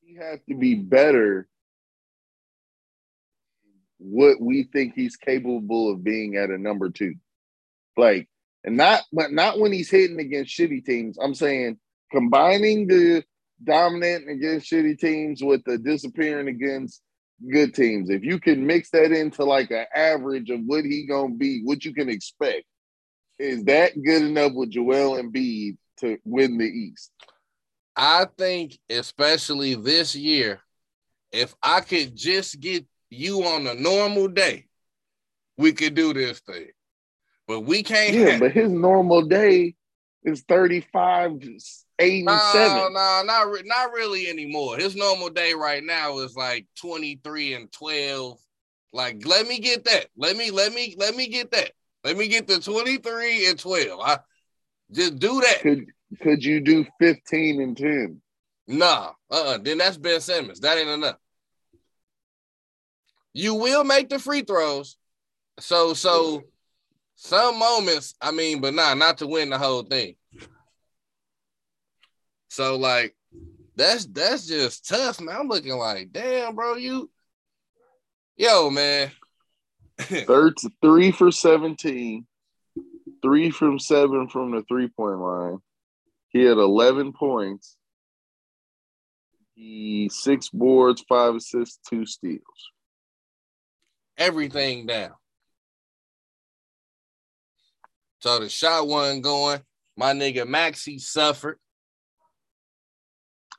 he 0.02 0.16
has 0.16 0.40
to 0.48 0.56
be 0.56 0.74
better 0.74 1.48
what 3.98 4.40
we 4.40 4.64
think 4.64 4.94
he's 4.94 5.16
capable 5.16 5.90
of 5.90 6.04
being 6.04 6.36
at 6.36 6.50
a 6.50 6.58
number 6.58 6.90
two? 6.90 7.14
Like, 7.96 8.28
and 8.62 8.76
not 8.76 9.02
but 9.12 9.32
not 9.32 9.58
when 9.58 9.72
he's 9.72 9.90
hitting 9.90 10.20
against 10.20 10.56
shitty 10.56 10.84
teams. 10.84 11.18
I'm 11.18 11.34
saying 11.34 11.78
combining 12.10 12.86
the 12.86 13.24
dominant 13.62 14.28
against 14.28 14.70
shitty 14.70 14.98
teams 14.98 15.42
with 15.42 15.62
the 15.64 15.78
disappearing 15.78 16.48
against 16.48 17.02
good 17.50 17.74
teams. 17.74 18.10
If 18.10 18.22
you 18.22 18.38
can 18.38 18.66
mix 18.66 18.90
that 18.90 19.12
into 19.12 19.44
like 19.44 19.70
an 19.70 19.86
average 19.94 20.50
of 20.50 20.60
what 20.64 20.84
he 20.84 21.06
gonna 21.06 21.34
be, 21.34 21.62
what 21.64 21.84
you 21.84 21.94
can 21.94 22.08
expect, 22.08 22.64
is 23.38 23.64
that 23.64 23.92
good 24.00 24.22
enough 24.22 24.52
with 24.54 24.70
Joel 24.70 25.22
Embiid 25.22 25.76
to 25.98 26.18
win 26.24 26.58
the 26.58 26.64
East? 26.64 27.10
I 27.94 28.26
think, 28.36 28.78
especially 28.90 29.74
this 29.74 30.14
year, 30.14 30.60
if 31.32 31.54
I 31.62 31.80
could 31.80 32.14
just 32.14 32.60
get 32.60 32.86
you 33.10 33.44
on 33.44 33.66
a 33.66 33.74
normal 33.74 34.28
day, 34.28 34.66
we 35.56 35.72
could 35.72 35.94
do 35.94 36.12
this 36.12 36.40
thing. 36.40 36.68
But 37.48 37.60
we 37.60 37.82
can't. 37.82 38.14
Yeah, 38.14 38.30
have, 38.32 38.40
but 38.40 38.52
his 38.52 38.70
normal 38.70 39.22
day 39.22 39.74
is 40.24 40.42
35, 40.42 41.40
8, 41.98 42.18
and 42.18 42.26
no, 42.26 42.38
7. 42.52 42.92
no, 42.92 43.22
not 43.24 43.50
re- 43.50 43.62
not 43.64 43.92
really 43.92 44.28
anymore. 44.28 44.76
His 44.76 44.96
normal 44.96 45.30
day 45.30 45.54
right 45.54 45.82
now 45.82 46.18
is 46.18 46.36
like 46.36 46.66
twenty 46.78 47.20
three 47.22 47.54
and 47.54 47.70
twelve. 47.72 48.38
Like, 48.92 49.26
let 49.26 49.46
me 49.46 49.58
get 49.58 49.84
that. 49.84 50.06
Let 50.16 50.36
me 50.36 50.50
let 50.50 50.72
me 50.72 50.94
let 50.98 51.14
me 51.14 51.28
get 51.28 51.50
that. 51.52 51.72
Let 52.04 52.16
me 52.16 52.28
get 52.28 52.46
the 52.46 52.60
twenty 52.60 52.98
three 52.98 53.48
and 53.48 53.58
twelve. 53.58 54.00
I 54.00 54.18
just 54.92 55.18
do 55.18 55.40
that. 55.40 55.60
Could 55.60 55.86
could 56.22 56.44
you 56.44 56.60
do 56.60 56.86
15 57.00 57.60
and 57.60 57.76
10? 57.76 58.20
Nah, 58.68 59.12
uh-uh. 59.30 59.58
Then 59.58 59.78
that's 59.78 59.96
Ben 59.96 60.20
Simmons. 60.20 60.60
That 60.60 60.78
ain't 60.78 60.88
enough. 60.88 61.16
You 63.32 63.54
will 63.54 63.84
make 63.84 64.08
the 64.08 64.18
free 64.18 64.42
throws. 64.42 64.96
So 65.58 65.94
so 65.94 66.42
some 67.16 67.58
moments, 67.58 68.14
I 68.20 68.30
mean, 68.30 68.60
but 68.60 68.74
nah, 68.74 68.94
not 68.94 69.18
to 69.18 69.26
win 69.26 69.50
the 69.50 69.58
whole 69.58 69.82
thing. 69.82 70.16
So 72.56 72.76
like 72.76 73.14
that's 73.76 74.06
that's 74.06 74.46
just 74.46 74.88
tough, 74.88 75.20
man. 75.20 75.36
I'm 75.36 75.48
looking 75.48 75.76
like, 75.76 76.10
damn, 76.10 76.54
bro, 76.54 76.76
you 76.76 77.10
yo, 78.38 78.70
man. 78.70 79.10
Third 79.98 80.56
three 80.80 81.10
for 81.10 81.30
17, 81.30 82.26
three 83.20 83.50
from 83.50 83.78
seven 83.78 84.28
from 84.28 84.52
the 84.52 84.62
three 84.62 84.88
point 84.88 85.18
line. 85.18 85.58
He 86.28 86.44
had 86.44 86.56
11 86.56 87.12
points. 87.12 87.76
He 89.54 90.08
six 90.10 90.48
boards, 90.48 91.04
five 91.06 91.34
assists, 91.34 91.78
two 91.86 92.06
steals. 92.06 92.40
Everything 94.16 94.86
down. 94.86 95.12
So 98.20 98.40
the 98.40 98.48
shot 98.48 98.88
wasn't 98.88 99.24
going. 99.24 99.60
My 99.94 100.14
nigga 100.14 100.48
Maxey 100.48 100.98
suffered. 100.98 101.58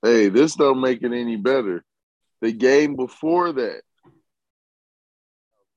Hey, 0.04 0.30
this 0.30 0.56
don't 0.56 0.82
make 0.82 1.02
it 1.04 1.12
any 1.14 1.36
better. 1.38 1.84
The 2.42 2.52
game 2.52 2.96
before 2.96 3.52
that, 3.54 3.82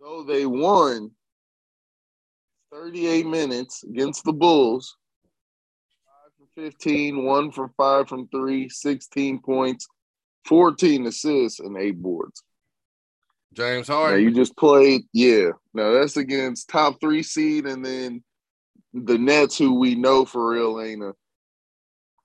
though 0.00 0.24
they 0.24 0.46
won 0.46 1.10
38 2.72 3.26
minutes 3.26 3.82
against 3.82 4.24
the 4.24 4.32
Bulls, 4.32 4.96
5 6.06 6.48
for 6.54 6.62
15, 6.62 7.24
1 7.24 7.50
for 7.52 7.68
5 7.76 8.08
from 8.08 8.28
3, 8.28 8.68
16 8.68 9.40
points, 9.40 9.88
14 10.46 11.06
assists, 11.06 11.60
and 11.60 11.76
8 11.76 12.00
boards. 12.02 12.42
James 13.52 13.88
Now 13.88 13.96
Harden. 13.96 14.20
you 14.22 14.30
just 14.32 14.56
played, 14.56 15.02
yeah. 15.12 15.48
Now 15.74 15.92
that's 15.92 16.16
against 16.16 16.68
top 16.68 17.00
three 17.00 17.22
seed, 17.22 17.66
and 17.66 17.84
then 17.84 18.22
the 18.94 19.18
Nets, 19.18 19.58
who 19.58 19.74
we 19.74 19.94
know 19.96 20.24
for 20.24 20.50
real 20.50 20.80
ain't 20.80 21.02
a 21.02 21.14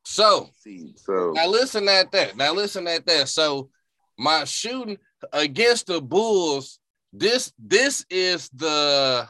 So. 0.06 0.50
So 0.96 1.32
now 1.36 1.48
listen 1.48 1.90
at 1.90 2.12
that. 2.12 2.38
Now 2.38 2.54
listen 2.54 2.88
at 2.88 3.06
that. 3.08 3.28
So 3.28 3.70
my 4.18 4.46
shooting 4.46 4.98
against 5.34 5.88
the 5.88 6.02
Bulls, 6.02 6.80
this 7.12 7.52
this 7.60 8.06
is 8.10 8.50
the 8.50 9.28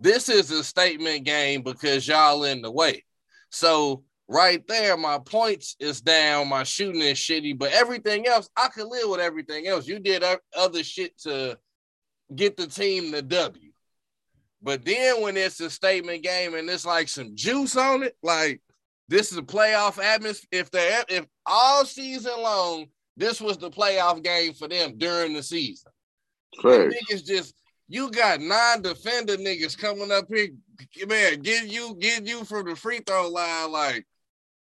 this 0.00 0.28
is 0.28 0.50
a 0.50 0.62
statement 0.62 1.24
game 1.24 1.62
because 1.62 2.06
y'all 2.06 2.44
in 2.44 2.62
the 2.62 2.70
way. 2.70 3.04
So 3.50 4.04
right 4.28 4.66
there, 4.66 4.96
my 4.96 5.18
points 5.18 5.76
is 5.80 6.00
down, 6.00 6.48
my 6.48 6.64
shooting 6.64 7.00
is 7.00 7.18
shitty, 7.18 7.58
but 7.58 7.72
everything 7.72 8.26
else, 8.26 8.48
I 8.56 8.68
could 8.68 8.86
live 8.86 9.08
with 9.08 9.20
everything 9.20 9.66
else. 9.66 9.86
You 9.86 9.98
did 9.98 10.22
other 10.54 10.84
shit 10.84 11.18
to 11.20 11.58
get 12.34 12.56
the 12.56 12.66
team 12.66 13.10
the 13.10 13.22
W. 13.22 13.70
But 14.62 14.84
then 14.84 15.22
when 15.22 15.36
it's 15.36 15.60
a 15.60 15.70
statement 15.70 16.22
game 16.22 16.54
and 16.54 16.68
it's 16.68 16.84
like 16.84 17.08
some 17.08 17.36
juice 17.36 17.76
on 17.76 18.02
it, 18.02 18.16
like 18.22 18.60
this 19.08 19.32
is 19.32 19.38
a 19.38 19.42
playoff 19.42 20.02
atmosphere. 20.02 20.48
If 20.52 20.70
they 20.70 21.00
if 21.08 21.26
all 21.44 21.84
season 21.84 22.32
long, 22.38 22.86
this 23.16 23.40
was 23.40 23.58
the 23.58 23.70
playoff 23.70 24.22
game 24.22 24.52
for 24.52 24.68
them 24.68 24.98
during 24.98 25.34
the 25.34 25.42
season. 25.42 25.92
Niggas 26.92 27.24
just 27.24 27.54
you 27.88 28.10
got 28.10 28.40
nine 28.40 28.82
defender 28.82 29.36
niggas 29.36 29.78
coming 29.78 30.10
up 30.10 30.26
here, 30.28 30.48
man, 31.06 31.40
get 31.40 31.66
you 31.68 31.96
get 32.00 32.26
you 32.26 32.44
from 32.44 32.66
the 32.66 32.76
free 32.76 33.00
throw 33.06 33.28
line 33.28 33.70
like 33.70 34.06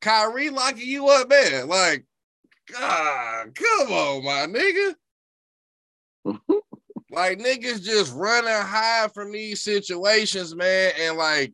Kyrie 0.00 0.50
locking 0.50 0.86
you 0.86 1.08
up, 1.08 1.28
man. 1.28 1.68
Like, 1.68 2.04
God, 2.70 3.54
come 3.54 3.92
on, 3.92 4.24
my 4.24 4.46
nigga. 4.46 4.94
like 7.10 7.38
niggas 7.38 7.82
just 7.82 8.14
running 8.14 8.50
high 8.50 9.08
from 9.14 9.32
these 9.32 9.62
situations, 9.62 10.54
man. 10.54 10.92
And 11.00 11.16
like 11.16 11.52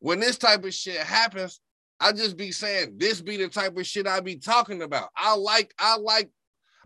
when 0.00 0.20
this 0.20 0.36
type 0.36 0.64
of 0.64 0.74
shit 0.74 0.98
happens, 0.98 1.60
I 2.00 2.12
just 2.12 2.36
be 2.36 2.52
saying 2.52 2.94
this 2.96 3.20
be 3.20 3.36
the 3.36 3.48
type 3.48 3.76
of 3.76 3.86
shit 3.86 4.06
I 4.06 4.20
be 4.20 4.36
talking 4.36 4.82
about. 4.82 5.08
I 5.16 5.34
like, 5.34 5.74
I 5.78 5.96
like, 5.96 6.30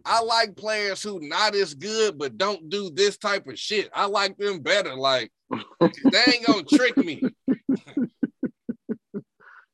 I 0.04 0.22
like 0.22 0.56
players 0.56 1.02
who 1.02 1.20
not 1.20 1.54
as 1.54 1.74
good, 1.74 2.18
but 2.18 2.38
don't 2.38 2.68
do 2.68 2.90
this 2.90 3.16
type 3.18 3.46
of 3.46 3.58
shit. 3.58 3.90
I 3.94 4.06
like 4.06 4.36
them 4.36 4.60
better. 4.60 4.94
Like 4.94 5.32
they 5.80 6.22
ain't 6.28 6.46
gonna 6.46 6.62
trick 6.64 6.96
me. 6.96 7.22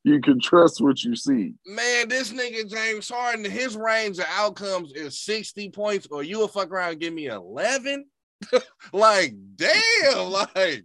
You 0.09 0.23
can 0.23 0.41
trust 0.41 0.81
what 0.81 1.05
you 1.05 1.15
see. 1.15 1.53
Man, 1.67 2.09
this 2.09 2.33
nigga 2.33 2.67
James 2.67 3.11
Harden, 3.11 3.45
his 3.45 3.77
range 3.77 4.19
of 4.19 4.25
outcomes 4.31 4.93
is 4.93 5.21
60 5.21 5.69
points, 5.69 6.09
or 6.11 6.23
you 6.23 6.39
will 6.39 6.49
fuck 6.49 6.71
around 6.71 6.93
and 6.93 7.01
give 7.01 7.13
me 7.13 7.27
11. 7.27 8.07
like, 8.95 9.35
damn, 9.57 10.31
like, 10.31 10.85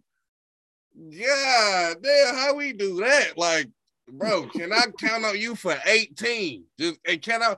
yeah, 0.94 1.94
damn, 2.02 2.36
how 2.36 2.56
we 2.56 2.74
do 2.74 2.98
that? 2.98 3.38
Like, 3.38 3.70
bro, 4.18 4.48
can 4.48 4.72
I 4.72 4.86
count 5.00 5.26
on 5.26 5.40
you 5.40 5.56
for 5.56 5.76
18? 5.86 6.64
Just 6.80 7.00
and 7.08 7.22
can 7.22 7.42
I 7.44 7.56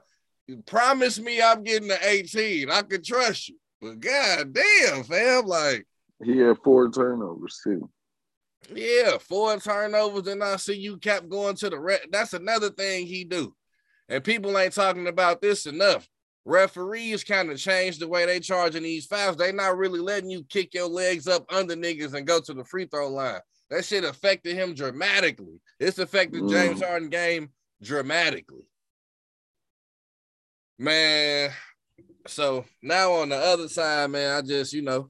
promise 0.65 1.19
me 1.19 1.41
I'm 1.41 1.63
getting 1.63 1.88
the 1.88 1.97
18? 2.07 2.69
I 2.71 2.81
can 2.83 3.03
trust 3.03 3.50
you. 3.50 3.57
But 3.81 4.00
god 4.00 4.53
damn, 4.53 5.03
fam, 5.03 5.45
like 5.45 5.85
he 6.24 6.38
had 6.38 6.57
four 6.63 6.89
turnovers 6.89 7.59
too. 7.63 7.89
Yeah, 8.74 9.17
four 9.19 9.57
turnovers, 9.59 10.27
and 10.27 10.43
I 10.43 10.55
see 10.55 10.74
you 10.74 10.97
kept 10.97 11.29
going 11.29 11.55
to 11.57 11.69
the 11.69 11.79
red. 11.79 12.01
That's 12.12 12.33
another 12.33 12.69
thing 12.69 13.05
he 13.05 13.24
do. 13.24 13.53
And 14.09 14.24
people 14.24 14.57
ain't 14.57 14.74
talking 14.74 15.07
about 15.07 15.41
this 15.41 15.65
enough. 15.65 16.07
Referees 16.45 17.24
kind 17.24 17.51
of 17.51 17.57
changed 17.57 18.00
the 18.00 18.07
way 18.07 18.25
they 18.25 18.39
charging 18.39 18.83
these 18.83 19.07
fouls. 19.07 19.35
They 19.35 19.51
not 19.51 19.77
really 19.77 20.00
letting 20.00 20.29
you 20.29 20.43
kick 20.43 20.74
your 20.74 20.88
legs 20.88 21.27
up 21.27 21.45
under 21.51 21.75
niggas 21.75 22.13
and 22.13 22.27
go 22.27 22.39
to 22.39 22.53
the 22.53 22.63
free 22.63 22.85
throw 22.85 23.09
line. 23.09 23.39
That 23.69 23.84
shit 23.84 24.03
affected 24.03 24.55
him 24.55 24.74
dramatically. 24.75 25.60
It's 25.79 26.00
affected 26.00 26.43
mm. 26.43 26.50
James 26.50 26.81
Harden 26.81 27.10
game 27.10 27.50
dramatically. 27.81 28.67
Man, 30.77 31.51
so 32.27 32.65
now 32.81 33.13
on 33.13 33.29
the 33.29 33.38
other 33.38 33.67
side, 33.67 34.12
man, 34.12 34.38
I 34.38 34.41
just, 34.41 34.74
you 34.74 34.81
know, 34.81 35.10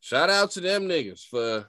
shout 0.00 0.30
out 0.30 0.52
to 0.52 0.60
them 0.60 0.88
niggas 0.88 1.24
for 1.28 1.68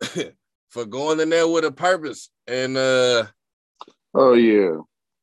for 0.68 0.84
going 0.84 1.20
in 1.20 1.30
there 1.30 1.48
with 1.48 1.64
a 1.64 1.72
purpose. 1.72 2.30
And 2.46 2.76
uh 2.76 3.26
oh 4.14 4.34
yeah. 4.34 4.76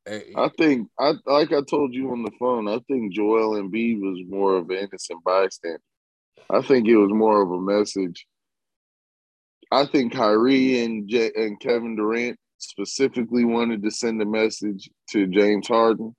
I 0.08 0.52
think 0.60 0.88
I 1.00 1.14
like 1.26 1.52
I 1.52 1.62
told 1.62 1.94
you 1.94 2.12
on 2.12 2.22
the 2.22 2.32
phone, 2.38 2.68
I 2.68 2.80
think 2.88 3.14
Joel 3.14 3.60
Embiid 3.62 4.00
was 4.02 4.20
more 4.28 4.56
of 4.58 4.70
an 4.70 4.78
innocent 4.78 5.24
bystander. 5.24 5.82
I 6.50 6.62
think 6.62 6.88
it 6.88 6.98
was 6.98 7.12
more 7.12 7.42
of 7.42 7.50
a 7.50 7.60
message. 7.60 8.28
I 9.72 9.86
think 9.86 10.14
Kyrie 10.14 10.84
and 10.84 11.08
J- 11.08 11.32
and 11.36 11.60
Kevin 11.60 11.96
Durant 11.96 12.38
specifically 12.58 13.46
wanted 13.46 13.84
to 13.84 13.92
send 13.92 14.22
a 14.22 14.26
message 14.26 14.90
to 15.12 15.28
James 15.28 15.68
Harden, 15.68 16.16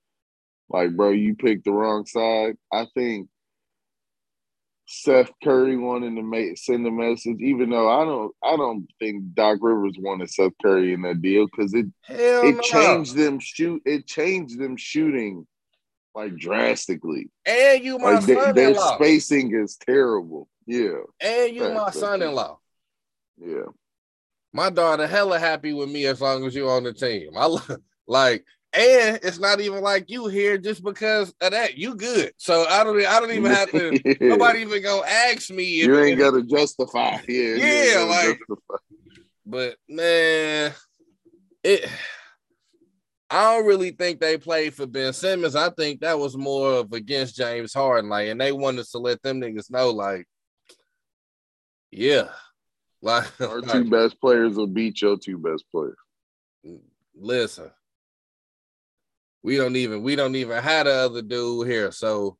like, 0.69 0.95
bro, 0.97 1.11
you 1.11 1.35
picked 1.35 1.65
the 1.65 1.73
wrong 1.73 2.07
side. 2.07 2.57
I 2.73 2.87
think 2.95 3.29
Seth 4.89 5.33
Curry 5.43 5.77
wanted 5.77 6.15
to 6.17 6.23
make 6.23 6.59
send 6.59 6.87
a 6.87 6.91
message, 6.91 7.39
even 7.41 7.71
though 7.71 7.89
I 7.89 8.05
don't 8.05 8.33
I 8.43 8.57
don't 8.57 8.87
think 9.01 9.35
Doc 9.35 9.59
Rivers 9.61 9.97
wanted 9.99 10.31
Seth 10.31 10.53
Curry 10.63 10.93
in 10.93 11.03
that 11.03 11.21
deal 11.21 11.47
because 11.47 11.75
it 11.75 11.87
Hell 12.03 12.47
it 12.47 12.55
no. 12.55 12.61
changed 12.61 13.17
them 13.17 13.41
shoot 13.41 13.83
it 13.85 14.07
changed 14.07 14.61
them 14.61 14.77
shooting 14.77 15.47
like 16.15 16.37
drastically. 16.37 17.31
And 17.45 17.85
you 17.85 17.99
my 17.99 18.13
like 18.13 18.23
son-in-law. 18.23 18.53
Their 18.53 18.75
spacing 18.75 19.55
is 19.55 19.77
terrible. 19.77 20.49
Yeah. 20.67 21.01
And 21.21 21.55
you 21.55 21.69
my 21.75 21.91
son-in-law. 21.91 22.59
Yeah. 23.39 23.67
My 24.53 24.71
daughter 24.71 25.07
hella 25.07 25.39
happy 25.39 25.73
with 25.73 25.91
me 25.91 26.07
as 26.07 26.21
long 26.21 26.45
as 26.45 26.55
you're 26.55 26.71
on 26.71 26.85
the 26.85 26.93
team. 26.93 27.31
I 27.37 27.59
like 28.07 28.45
and 28.73 29.19
it's 29.23 29.39
not 29.39 29.61
even 29.61 29.81
like 29.81 30.11
you 30.11 30.27
here 30.27 30.59
just 30.59 30.83
because 30.83 31.35
of 31.41 31.51
that. 31.53 31.79
You 31.79 31.95
good. 31.95 32.33
So 32.37 32.67
I 32.69 32.85
don't 32.85 33.05
I 33.05 33.21
don't 33.21 33.33
even 33.33 33.51
have 33.51 33.71
to 33.71 34.17
nobody 34.21 34.61
even 34.61 34.83
gonna 34.83 35.07
ask 35.07 35.51
me 35.51 35.65
You 35.65 35.99
ain't 35.99 36.19
gotta 36.19 36.43
justify. 36.43 37.19
Yeah. 37.29 37.55
Yeah, 37.55 38.01
like 38.03 38.39
justify. 38.39 38.77
but 39.47 39.77
man, 39.89 40.73
it 41.63 41.89
I 43.29 43.55
don't 43.55 43.67
really 43.67 43.91
think 43.91 44.21
they 44.21 44.39
played 44.39 44.75
for 44.75 44.87
Ben 44.87 45.13
Simmons. 45.13 45.57
I 45.57 45.71
think 45.71 46.01
that 46.01 46.19
was 46.19 46.37
more 46.37 46.75
of 46.75 46.93
against 46.93 47.37
James 47.37 47.75
Harden, 47.75 48.09
like, 48.09 48.29
and 48.29 48.41
they 48.41 48.53
wanted 48.53 48.87
to 48.87 48.99
let 48.99 49.21
them 49.23 49.41
niggas 49.41 49.69
know, 49.69 49.91
like, 49.91 50.27
yeah, 51.91 52.29
like 53.03 53.41
our 53.41 53.61
two 53.61 53.91
best 53.91 54.21
players 54.21 54.57
will 54.57 54.67
beat 54.67 55.03
your 55.03 55.17
two 55.17 55.39
best 55.39 55.65
players. 55.71 55.97
Listen, 57.15 57.71
we 59.43 59.57
don't 59.57 59.77
even 59.77 60.03
we 60.03 60.17
don't 60.17 60.37
even 60.37 60.63
have 60.63 60.87
the 60.87 60.93
other 60.93 61.23
dude 61.23 61.69
here. 61.69 61.93
So 61.93 62.37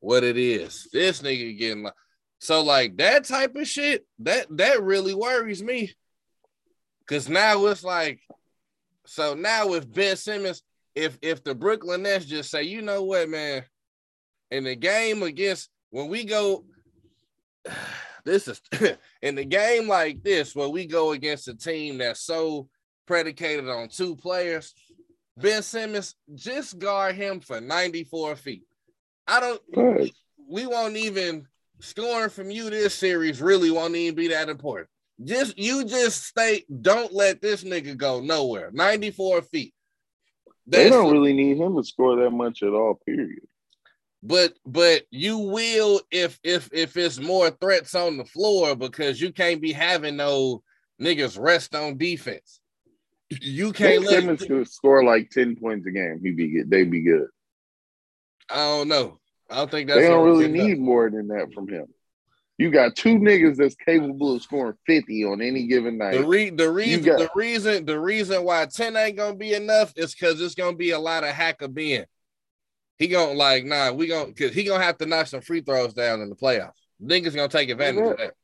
what 0.00 0.24
it 0.24 0.36
is, 0.36 0.88
this 0.92 1.22
nigga 1.22 1.56
getting 1.58 1.84
like 1.84 1.94
so 2.40 2.62
like 2.62 2.96
that 2.96 3.24
type 3.24 3.54
of 3.54 3.68
shit, 3.68 4.06
that 4.20 4.46
that 4.56 4.82
really 4.82 5.14
worries 5.14 5.62
me. 5.62 5.92
Cause 7.06 7.28
now 7.28 7.66
it's 7.66 7.84
like, 7.84 8.20
so 9.04 9.34
now 9.34 9.68
with 9.68 9.92
Ben 9.92 10.16
Simmons, 10.16 10.62
if 10.94 11.18
if 11.20 11.44
the 11.44 11.54
Brooklyn 11.54 12.02
Nets 12.02 12.24
just 12.24 12.50
say, 12.50 12.62
you 12.62 12.82
know 12.82 13.02
what, 13.02 13.28
man, 13.28 13.64
in 14.50 14.64
the 14.64 14.74
game 14.74 15.22
against 15.22 15.68
when 15.90 16.08
we 16.08 16.24
go, 16.24 16.64
this 18.24 18.48
is 18.48 18.60
in 19.22 19.34
the 19.34 19.44
game 19.44 19.88
like 19.88 20.22
this, 20.22 20.54
where 20.54 20.68
we 20.68 20.86
go 20.86 21.12
against 21.12 21.48
a 21.48 21.54
team 21.54 21.98
that's 21.98 22.20
so 22.20 22.68
predicated 23.06 23.68
on 23.68 23.88
two 23.88 24.16
players, 24.16 24.74
Ben 25.36 25.62
Simmons, 25.62 26.14
just 26.34 26.78
guard 26.78 27.16
him 27.16 27.40
for 27.40 27.60
94 27.60 28.36
feet. 28.36 28.64
I 29.26 29.40
don't, 29.40 30.12
we 30.48 30.66
won't 30.66 30.96
even 30.96 31.46
scoring 31.80 32.30
from 32.30 32.50
you 32.50 32.70
this 32.70 32.94
series 32.94 33.40
really 33.40 33.70
won't 33.70 33.94
even 33.94 34.14
be 34.14 34.28
that 34.28 34.48
important. 34.48 34.88
Just 35.22 35.58
you 35.58 35.84
just 35.84 36.24
stay, 36.24 36.64
don't 36.80 37.12
let 37.12 37.42
this 37.42 37.64
nigga 37.64 37.96
go 37.96 38.20
nowhere. 38.20 38.70
94 38.72 39.42
feet. 39.42 39.74
That's, 40.66 40.84
they 40.84 40.90
don't 40.90 41.12
really 41.12 41.32
need 41.32 41.58
him 41.58 41.76
to 41.76 41.84
score 41.84 42.16
that 42.16 42.30
much 42.30 42.62
at 42.62 42.70
all, 42.70 43.00
period. 43.06 43.46
But 44.22 44.52
but 44.66 45.04
you 45.10 45.38
will 45.38 46.00
if 46.10 46.38
if 46.44 46.68
if 46.72 46.96
it's 46.96 47.18
more 47.18 47.50
threats 47.50 47.94
on 47.94 48.18
the 48.18 48.24
floor 48.24 48.76
because 48.76 49.20
you 49.20 49.32
can't 49.32 49.62
be 49.62 49.72
having 49.72 50.16
no 50.16 50.62
niggas 51.00 51.38
rest 51.40 51.74
on 51.74 51.96
defense. 51.96 52.60
You 53.40 53.72
can't 53.72 54.02
let 54.04 54.20
Simmons 54.20 54.42
could 54.42 54.68
score 54.68 55.04
like 55.04 55.30
10 55.30 55.56
points 55.56 55.86
a 55.86 55.90
game. 55.90 56.20
He'd 56.22 56.36
be 56.36 56.48
good. 56.48 56.68
They'd 56.70 56.90
be 56.90 57.00
good. 57.00 57.28
I 58.50 58.56
don't 58.56 58.88
know. 58.88 59.20
I 59.48 59.56
don't 59.56 59.70
think 59.70 59.88
that's 59.88 60.00
they 60.00 60.08
don't 60.08 60.24
really 60.26 60.48
need 60.48 60.78
more 60.80 61.08
than 61.10 61.28
that 61.28 61.52
from 61.54 61.68
him. 61.68 61.86
You 62.58 62.70
got 62.70 62.94
two 62.96 63.16
niggas 63.18 63.56
that's 63.56 63.74
capable 63.76 64.34
of 64.34 64.42
scoring 64.42 64.76
50 64.86 65.24
on 65.24 65.40
any 65.40 65.66
given 65.66 65.96
night. 65.96 66.18
The, 66.18 66.26
re- 66.26 66.50
the 66.50 66.70
reason 66.70 67.04
got- 67.04 67.18
the 67.18 67.30
reason 67.34 67.86
the 67.86 67.98
reason 67.98 68.44
why 68.44 68.66
10 68.66 68.96
ain't 68.96 69.16
gonna 69.16 69.34
be 69.36 69.54
enough 69.54 69.94
is 69.96 70.12
because 70.14 70.40
it's 70.42 70.54
gonna 70.54 70.76
be 70.76 70.90
a 70.90 70.98
lot 70.98 71.24
of 71.24 71.30
Hack-a-Ben. 71.30 72.04
He 73.00 73.08
gonna 73.08 73.32
like, 73.32 73.64
nah, 73.64 73.90
we 73.90 74.06
gonna 74.06 74.32
cause 74.32 74.52
he 74.52 74.62
gonna 74.62 74.84
have 74.84 74.98
to 74.98 75.06
knock 75.06 75.26
some 75.26 75.40
free 75.40 75.62
throws 75.62 75.92
down 75.92 76.20
in 76.20 76.28
the 76.28 76.36
playoffs. 76.36 76.74
Niggas 77.02 77.34
gonna 77.34 77.48
take 77.48 77.70
advantage 77.70 78.04
yeah. 78.04 78.10
of 78.10 78.18
that. 78.18 78.34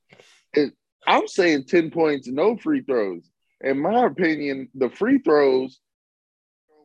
It, 0.55 0.73
I'm 1.07 1.29
saying 1.29 1.67
10 1.67 1.93
points, 1.93 2.27
no 2.27 2.57
free 2.57 2.83
throws 2.83 3.31
in 3.61 3.81
my 3.81 4.07
opinion, 4.07 4.69
the 4.75 4.91
free 4.91 5.19
throws 5.19 5.81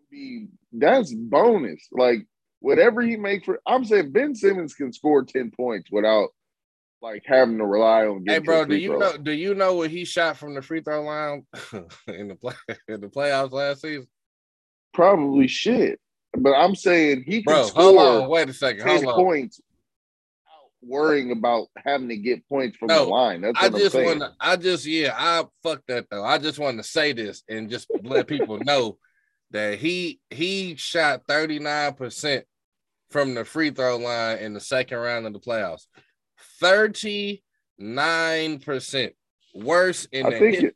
be 0.09 0.47
that's 0.73 1.13
bonus. 1.13 1.87
Like 1.91 2.25
whatever 2.59 3.01
he 3.01 3.15
makes 3.15 3.45
for, 3.45 3.59
I'm 3.65 3.85
saying 3.85 4.11
Ben 4.11 4.35
Simmons 4.35 4.73
can 4.73 4.93
score 4.93 5.23
ten 5.23 5.51
points 5.51 5.89
without 5.91 6.29
like 7.01 7.23
having 7.25 7.57
to 7.57 7.65
rely 7.65 8.05
on. 8.05 8.23
Hey, 8.27 8.39
bro, 8.39 8.65
do 8.65 8.75
you 8.75 8.89
throw. 8.89 8.99
know? 8.99 9.17
Do 9.17 9.31
you 9.31 9.53
know 9.53 9.75
what 9.75 9.89
he 9.89 10.05
shot 10.05 10.37
from 10.37 10.53
the 10.53 10.61
free 10.61 10.81
throw 10.81 11.03
line 11.03 11.45
in 12.07 12.27
the 12.27 12.35
play 12.35 12.53
in 12.87 13.01
the 13.01 13.07
playoffs 13.07 13.51
last 13.51 13.81
season? 13.81 14.07
Probably 14.93 15.47
shit. 15.47 15.99
But 16.37 16.53
I'm 16.53 16.75
saying 16.75 17.23
he 17.25 17.43
can 17.43 17.53
bro, 17.53 17.63
score. 17.65 17.83
Hold 17.83 17.97
on, 17.99 18.29
wait 18.29 18.49
a 18.49 18.53
second. 18.53 18.87
Hold 18.87 19.05
on. 19.05 19.15
points 19.15 19.61
worrying 20.81 21.31
about 21.31 21.67
having 21.77 22.09
to 22.09 22.17
get 22.17 22.47
points 22.47 22.77
from 22.77 22.87
no, 22.87 23.05
the 23.05 23.11
line. 23.11 23.41
That's 23.41 23.61
I 23.61 23.69
just 23.69 23.95
want 23.95 24.19
to. 24.19 24.31
I 24.39 24.55
just 24.55 24.85
yeah. 24.85 25.13
I 25.15 25.43
fuck 25.63 25.81
that 25.87 26.07
though. 26.09 26.23
I 26.23 26.37
just 26.37 26.59
want 26.59 26.77
to 26.77 26.83
say 26.83 27.13
this 27.13 27.43
and 27.49 27.69
just 27.69 27.89
let 28.03 28.27
people 28.27 28.59
know 28.63 28.97
that 29.51 29.77
he 29.77 30.19
he 30.29 30.75
shot 30.75 31.23
thirty 31.27 31.59
nine 31.59 31.93
percent 31.93 32.45
from 33.09 33.33
the 33.35 33.45
free 33.45 33.71
throw 33.71 33.97
line 33.97 34.37
in 34.39 34.53
the 34.53 34.59
second 34.59 34.97
round 34.97 35.27
of 35.27 35.33
the 35.33 35.39
playoffs. 35.39 35.85
Thirty 36.59 37.43
nine 37.77 38.59
percent 38.59 39.13
worse 39.53 40.05
in 40.11 40.25
I 40.25 40.29
the 40.31 40.39
think 40.39 40.63
it, 40.63 40.75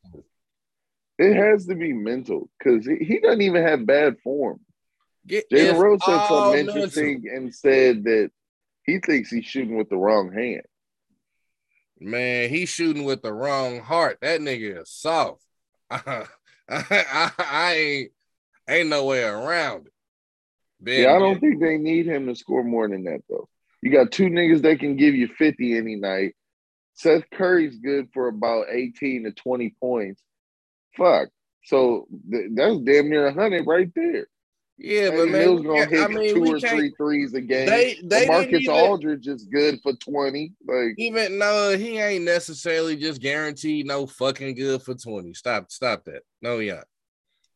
it, 1.18 1.36
has 1.36 1.66
to 1.68 1.76
be 1.76 1.94
mental 1.94 2.50
because 2.58 2.86
he 2.86 3.20
doesn't 3.20 3.42
even 3.42 3.64
have 3.64 3.86
bad 3.86 4.20
form. 4.20 4.60
Jalen 5.28 5.80
Rose 5.80 6.06
said 6.06 6.26
something 6.28 6.60
interesting 6.68 7.22
mental. 7.24 7.38
and 7.38 7.56
said 7.56 8.04
that 8.04 8.32
he 8.84 9.00
thinks 9.00 9.30
he's 9.30 9.46
shooting 9.46 9.78
with 9.78 9.90
the 9.90 9.98
wrong 9.98 10.32
hand. 10.32 10.64
Man, 12.00 12.50
he's 12.50 12.70
shooting 12.70 13.04
with 13.04 13.22
the 13.22 13.34
wrong 13.34 13.80
heart. 13.80 14.20
That 14.22 14.42
nigga 14.42 14.82
is 14.82 14.90
soft. 14.90 15.42
I, 15.90 16.26
I, 16.70 17.32
I, 17.38 17.74
ain't 17.74 18.12
ain't 18.68 18.90
no 18.90 19.06
way 19.06 19.24
around 19.24 19.88
it. 19.88 19.94
Ben, 20.80 21.04
yeah, 21.04 21.16
I 21.16 21.20
don't 21.20 21.40
think 21.40 21.62
they 21.62 21.78
need 21.78 22.06
him 22.06 22.28
to 22.28 22.36
score 22.36 22.64
more 22.64 22.88
than 22.88 23.06
that 23.06 23.22
though. 23.30 23.48
You 23.82 23.92
got 23.92 24.12
two 24.12 24.30
niggas 24.30 24.64
that 24.64 24.80
can 24.80 24.98
give 24.98 25.16
you 25.16 25.28
50 25.28 25.78
any 25.78 25.96
night. 25.96 26.36
Seth 26.96 27.24
Curry's 27.32 27.78
good 27.78 28.10
for 28.14 28.28
about 28.28 28.66
18 28.72 29.26
to 29.26 29.32
20 29.32 29.76
points. 29.80 30.22
Fuck. 30.98 31.30
So 31.66 32.08
th- 32.32 32.52
that's 32.54 32.78
damn 32.80 33.10
near 33.10 33.26
100 33.26 33.68
right 33.68 33.90
there. 33.96 34.28
Yeah, 34.78 35.12
but 35.12 35.30
man, 35.30 35.32
Mills 35.32 35.62
gonna 35.62 35.86
hit 35.86 36.04
I 36.04 36.08
mean, 36.08 36.36
two 36.36 36.54
or 36.54 36.60
three 36.60 36.92
threes 36.98 37.34
a 37.34 37.40
game. 37.40 37.66
They 37.66 37.98
they 38.04 38.28
Marcus 38.28 38.64
even, 38.64 38.76
Aldridge 38.76 39.28
is 39.28 39.46
good 39.46 39.80
for 39.82 39.94
twenty. 39.94 40.52
Like 40.68 40.96
even 40.98 41.38
no, 41.38 41.78
he 41.78 41.98
ain't 41.98 42.26
necessarily 42.26 42.98
just 42.98 43.22
guaranteed 43.22 43.86
no 43.86 44.06
fucking 44.06 44.56
good 44.56 44.82
for 44.82 44.94
20. 44.94 45.34
Stop, 45.34 45.72
stop 45.72 46.04
that. 46.06 46.24
No, 46.42 46.60
yeah. 46.60 46.82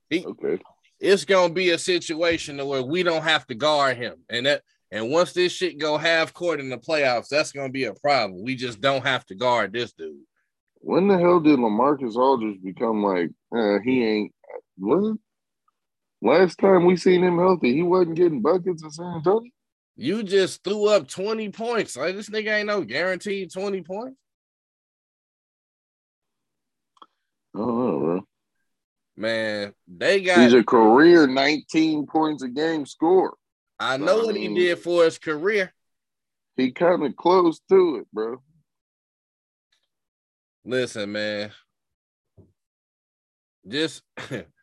He, 0.10 0.26
okay, 0.26 0.60
It's 1.00 1.26
gonna 1.26 1.54
be 1.54 1.72
a 1.72 1.78
situation 1.78 2.66
where 2.66 2.84
we 2.84 3.04
don't 3.04 3.24
have 3.24 3.46
to 3.48 3.56
guard 3.56 3.98
him. 3.98 4.24
And 4.30 4.46
that 4.46 4.64
and 4.90 5.12
once 5.12 5.34
this 5.34 5.52
shit 5.52 5.78
go 5.78 5.98
half 5.98 6.34
court 6.34 6.62
in 6.62 6.70
the 6.70 6.78
playoffs, 6.78 7.28
that's 7.28 7.52
gonna 7.52 7.70
be 7.70 7.84
a 7.84 7.94
problem. 7.96 8.46
We 8.46 8.56
just 8.56 8.80
don't 8.80 9.06
have 9.06 9.26
to 9.26 9.36
guard 9.36 9.74
this 9.74 9.92
dude. 9.92 10.22
when 10.76 11.10
the 11.10 11.18
hell 11.18 11.42
did 11.42 11.60
Lamarcus 11.60 12.16
Aldridge 12.16 12.64
become 12.64 13.04
like 13.04 13.30
uh, 13.54 13.80
he 13.84 14.06
ain't 14.06 14.34
what? 14.78 15.18
Last 16.22 16.60
time 16.60 16.86
we 16.86 16.98
seen 16.98 17.24
him 17.24 17.38
healthy, 17.38 17.74
he 17.74 17.82
wasn't 17.82 18.16
getting 18.16 18.42
buckets 18.42 18.84
in 18.84 18.92
San 18.92 19.16
Antonio. 19.16 19.50
You 19.96 20.24
just 20.24 20.64
threw 20.64 20.88
up 20.88 21.08
20 21.08 21.50
points. 21.50 21.96
Like 21.98 22.16
this 22.16 22.30
nigga 22.30 22.58
ain't 22.58 22.68
no 22.68 22.84
guaranteed 22.84 23.52
20 23.52 23.82
points. 23.84 24.18
Oh, 27.56 28.00
bro. 28.00 28.22
Man, 29.18 29.74
they 29.88 30.22
got 30.22 30.40
He's 30.40 30.54
a 30.54 30.64
career 30.64 31.28
19 31.28 32.08
points 32.08 32.44
a 32.44 32.48
game 32.48 32.86
score. 32.86 33.36
I 33.78 33.98
know 33.98 34.22
I 34.22 34.26
what 34.28 34.36
he 34.36 34.54
did 34.54 34.80
for 34.80 35.04
his 35.04 35.18
career. 35.18 35.74
He 36.56 36.72
kind 36.72 37.06
of 37.06 37.16
close 37.16 37.60
to 37.70 37.98
it, 37.98 38.08
bro. 38.14 38.42
Listen, 40.64 41.12
man. 41.12 41.52
Just 43.68 44.04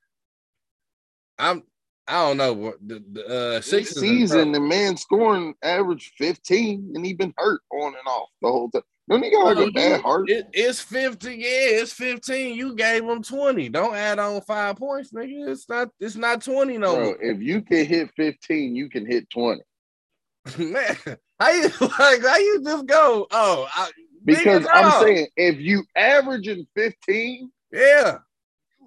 I'm 1.39 1.63
I 2.09 2.29
don't 2.29 2.37
know 2.37 2.75
the, 2.85 3.03
the 3.13 3.27
uh 3.27 3.61
Sixers 3.61 4.01
season, 4.01 4.53
the 4.53 4.61
man 4.61 4.97
scoring 4.97 5.55
average 5.63 6.13
15, 6.19 6.93
and 6.95 7.05
he 7.05 7.15
been 7.15 7.35
hurt 7.37 7.61
on 7.73 7.89
and 7.89 8.07
off 8.07 8.29
the 8.43 8.49
whole 8.49 8.71
time. 8.71 8.83
Don't 9.09 9.23
he 9.23 9.31
got 9.31 9.45
like 9.45 9.57
Well, 9.57 9.69
a 9.69 9.71
bad 9.73 10.01
heart? 10.03 10.29
It, 10.31 10.49
it's 10.53 10.81
50, 10.81 11.31
yeah, 11.31 11.81
it's 11.81 11.93
15. 11.93 12.57
You 12.57 12.75
gave 12.75 13.05
him 13.05 13.23
20. 13.23 13.69
Don't 13.69 13.95
add 13.95 14.19
on 14.19 14.41
five 14.43 14.77
points, 14.77 15.13
nigga. 15.13 15.49
It's 15.49 15.69
not 15.69 15.89
it's 16.01 16.17
not 16.17 16.43
20 16.43 16.79
no 16.79 16.95
Bro, 16.95 17.05
more. 17.05 17.23
if 17.23 17.41
you 17.41 17.63
can 17.63 17.87
hit 17.87 18.11
15, 18.17 18.75
you 18.75 18.89
can 18.89 19.07
hit 19.07 19.29
20. 19.31 19.61
man, 20.59 20.97
how 21.41 21.51
you 21.51 21.63
like 21.81 22.23
how 22.23 22.37
you 22.37 22.61
just 22.65 22.87
go? 22.87 23.27
Oh, 23.31 23.69
I, 23.75 23.91
Because 24.25 24.67
I'm 24.73 25.03
saying 25.03 25.29
if 25.37 25.59
you 25.59 25.85
averaging 25.97 26.67
15, 26.77 27.51
yeah. 27.73 28.19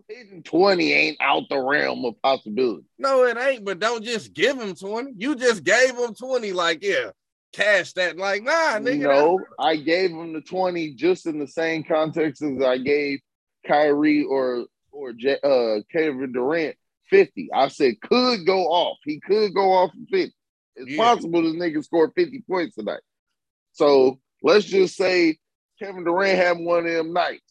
Hitting 0.10 0.44
20 0.44 0.92
ain't 0.94 1.18
out 1.22 1.44
the 1.50 1.60
realm 1.60 2.04
of 2.04 2.20
possibility. 2.22 2.84
No, 2.98 3.24
it 3.26 3.38
ain't, 3.38 3.64
but 3.64 3.80
don't 3.80 4.04
just 4.04 4.34
give 4.34 4.60
him 4.60 4.74
20. 4.76 5.14
You 5.18 5.36
just 5.36 5.64
gave 5.64 5.96
him 5.96 6.14
20, 6.16 6.52
like, 6.52 6.80
yeah, 6.84 7.12
cash 7.54 7.94
that. 7.94 8.18
Like, 8.18 8.44
nah, 8.44 8.80
nigga. 8.80 9.04
no, 9.04 9.40
I 9.60 9.76
gave 9.78 10.10
him 10.10 10.34
the 10.34 10.42
20 10.42 10.96
just 10.96 11.28
in 11.28 11.40
the 11.40 11.48
same 11.48 11.84
context 11.84 12.42
as 12.42 12.62
I 12.62 12.78
gave 12.80 13.20
Kyrie 13.68 14.24
or 14.24 14.66
or 14.92 15.14
J- 15.14 15.40
uh, 15.44 15.82
Kevin 15.92 16.32
Durant 16.34 16.76
50. 17.10 17.50
I 17.54 17.68
said 17.70 18.02
could 18.02 18.46
go 18.46 18.64
off. 18.66 18.98
He 19.06 19.20
could 19.20 19.54
go 19.54 19.72
off 19.72 19.92
50. 20.12 20.34
It's 20.76 20.92
Yeah. 20.92 20.98
possible 20.98 21.44
this 21.44 21.54
nigga 21.54 21.84
scored 21.84 22.12
50 22.16 22.44
points 22.50 22.76
tonight. 22.76 23.02
So 23.74 24.20
let's 24.42 24.66
just 24.66 24.96
say 24.96 25.38
Kevin 25.78 26.04
Durant 26.04 26.38
had 26.38 26.58
one 26.58 26.86
of 26.88 26.92
them 26.94 27.14
nights. 27.14 27.44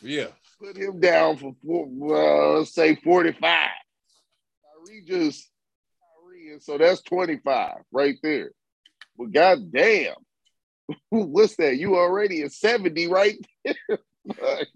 Yeah. 0.00 0.28
Put 0.64 0.76
him 0.76 1.00
down 1.00 1.36
for 1.36 1.54
four, 1.64 1.86
well, 1.88 2.58
let's 2.58 2.74
say 2.74 2.94
45. 2.96 3.40
Kyrie 3.42 5.02
just 5.06 5.50
Kyrie, 6.00 6.52
and 6.52 6.62
so 6.62 6.78
that's 6.78 7.02
25 7.02 7.72
right 7.92 8.16
there. 8.22 8.50
But 9.18 9.32
goddamn, 9.32 10.14
what's 11.10 11.56
that? 11.56 11.76
You 11.76 11.96
already 11.96 12.42
at 12.42 12.52
70 12.52 13.08
right 13.08 13.36
there. 13.64 13.74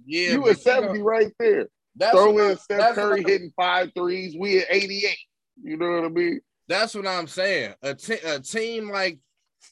Yeah. 0.04 0.32
you 0.32 0.46
at 0.50 0.60
70 0.60 1.00
right 1.00 1.32
there. 1.38 1.68
that's 1.96 2.12
Throw 2.12 2.36
I- 2.38 2.50
in 2.50 2.58
Seth 2.58 2.94
Curry 2.96 3.24
hitting 3.26 3.50
five 3.56 3.92
threes. 3.96 4.36
We 4.38 4.58
at 4.58 4.66
88. 4.68 5.16
You 5.62 5.76
know 5.78 5.90
what 5.90 6.04
I 6.04 6.08
mean? 6.08 6.40
That's 6.68 6.94
what 6.94 7.06
I'm 7.06 7.26
saying. 7.26 7.72
A, 7.80 7.94
te- 7.94 8.20
a 8.26 8.40
team 8.40 8.90
like 8.90 9.18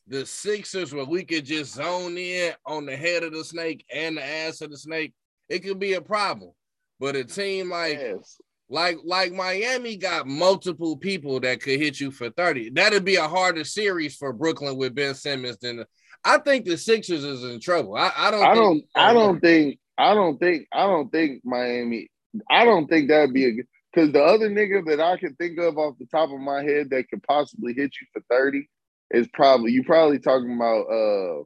the 0.06 0.24
Sixers, 0.24 0.94
where 0.94 1.04
we 1.04 1.24
could 1.24 1.44
just 1.44 1.74
zone 1.74 2.16
in 2.16 2.54
on 2.64 2.86
the 2.86 2.96
head 2.96 3.22
of 3.22 3.34
the 3.34 3.44
snake 3.44 3.84
and 3.94 4.16
the 4.16 4.24
ass 4.24 4.62
of 4.62 4.70
the 4.70 4.78
snake, 4.78 5.12
it 5.48 5.60
could 5.60 5.78
be 5.78 5.94
a 5.94 6.00
problem. 6.00 6.52
But 6.98 7.16
a 7.16 7.24
team 7.24 7.70
like 7.70 7.98
Yes. 7.98 8.40
like 8.68 8.98
like 9.04 9.32
Miami 9.32 9.96
got 9.96 10.26
multiple 10.26 10.96
people 10.96 11.40
that 11.40 11.60
could 11.60 11.78
hit 11.78 12.00
you 12.00 12.10
for 12.10 12.30
30. 12.30 12.70
That'd 12.70 13.04
be 13.04 13.16
a 13.16 13.28
harder 13.28 13.64
series 13.64 14.16
for 14.16 14.32
Brooklyn 14.32 14.76
with 14.76 14.94
Ben 14.94 15.14
Simmons 15.14 15.58
than 15.58 15.84
I 16.24 16.38
think 16.38 16.64
the 16.64 16.76
Sixers 16.76 17.22
is 17.22 17.44
in 17.44 17.60
trouble. 17.60 17.94
I, 17.96 18.10
I 18.16 18.30
don't 18.30 18.44
I 18.44 18.54
don't 18.54 18.84
I 18.94 19.12
don't 19.12 19.40
think 19.40 19.78
I 19.98 20.14
don't 20.14 20.38
think 20.38 20.66
I 20.72 20.86
don't 20.86 21.10
think 21.12 21.42
Miami 21.44 22.08
I 22.50 22.64
don't 22.64 22.86
think 22.88 23.08
that'd 23.08 23.32
be 23.34 23.44
a 23.44 23.52
good 23.52 23.66
because 23.92 24.12
the 24.12 24.22
other 24.22 24.50
nigga 24.50 24.84
that 24.86 25.00
I 25.00 25.16
can 25.16 25.34
think 25.36 25.58
of 25.58 25.78
off 25.78 25.96
the 25.98 26.06
top 26.06 26.30
of 26.30 26.40
my 26.40 26.62
head 26.62 26.90
that 26.90 27.08
could 27.08 27.22
possibly 27.22 27.72
hit 27.72 27.92
you 28.00 28.06
for 28.12 28.22
30 28.30 28.68
is 29.10 29.28
probably 29.32 29.72
you 29.72 29.84
probably 29.84 30.18
talking 30.18 30.54
about 30.54 30.82
uh 30.82 31.44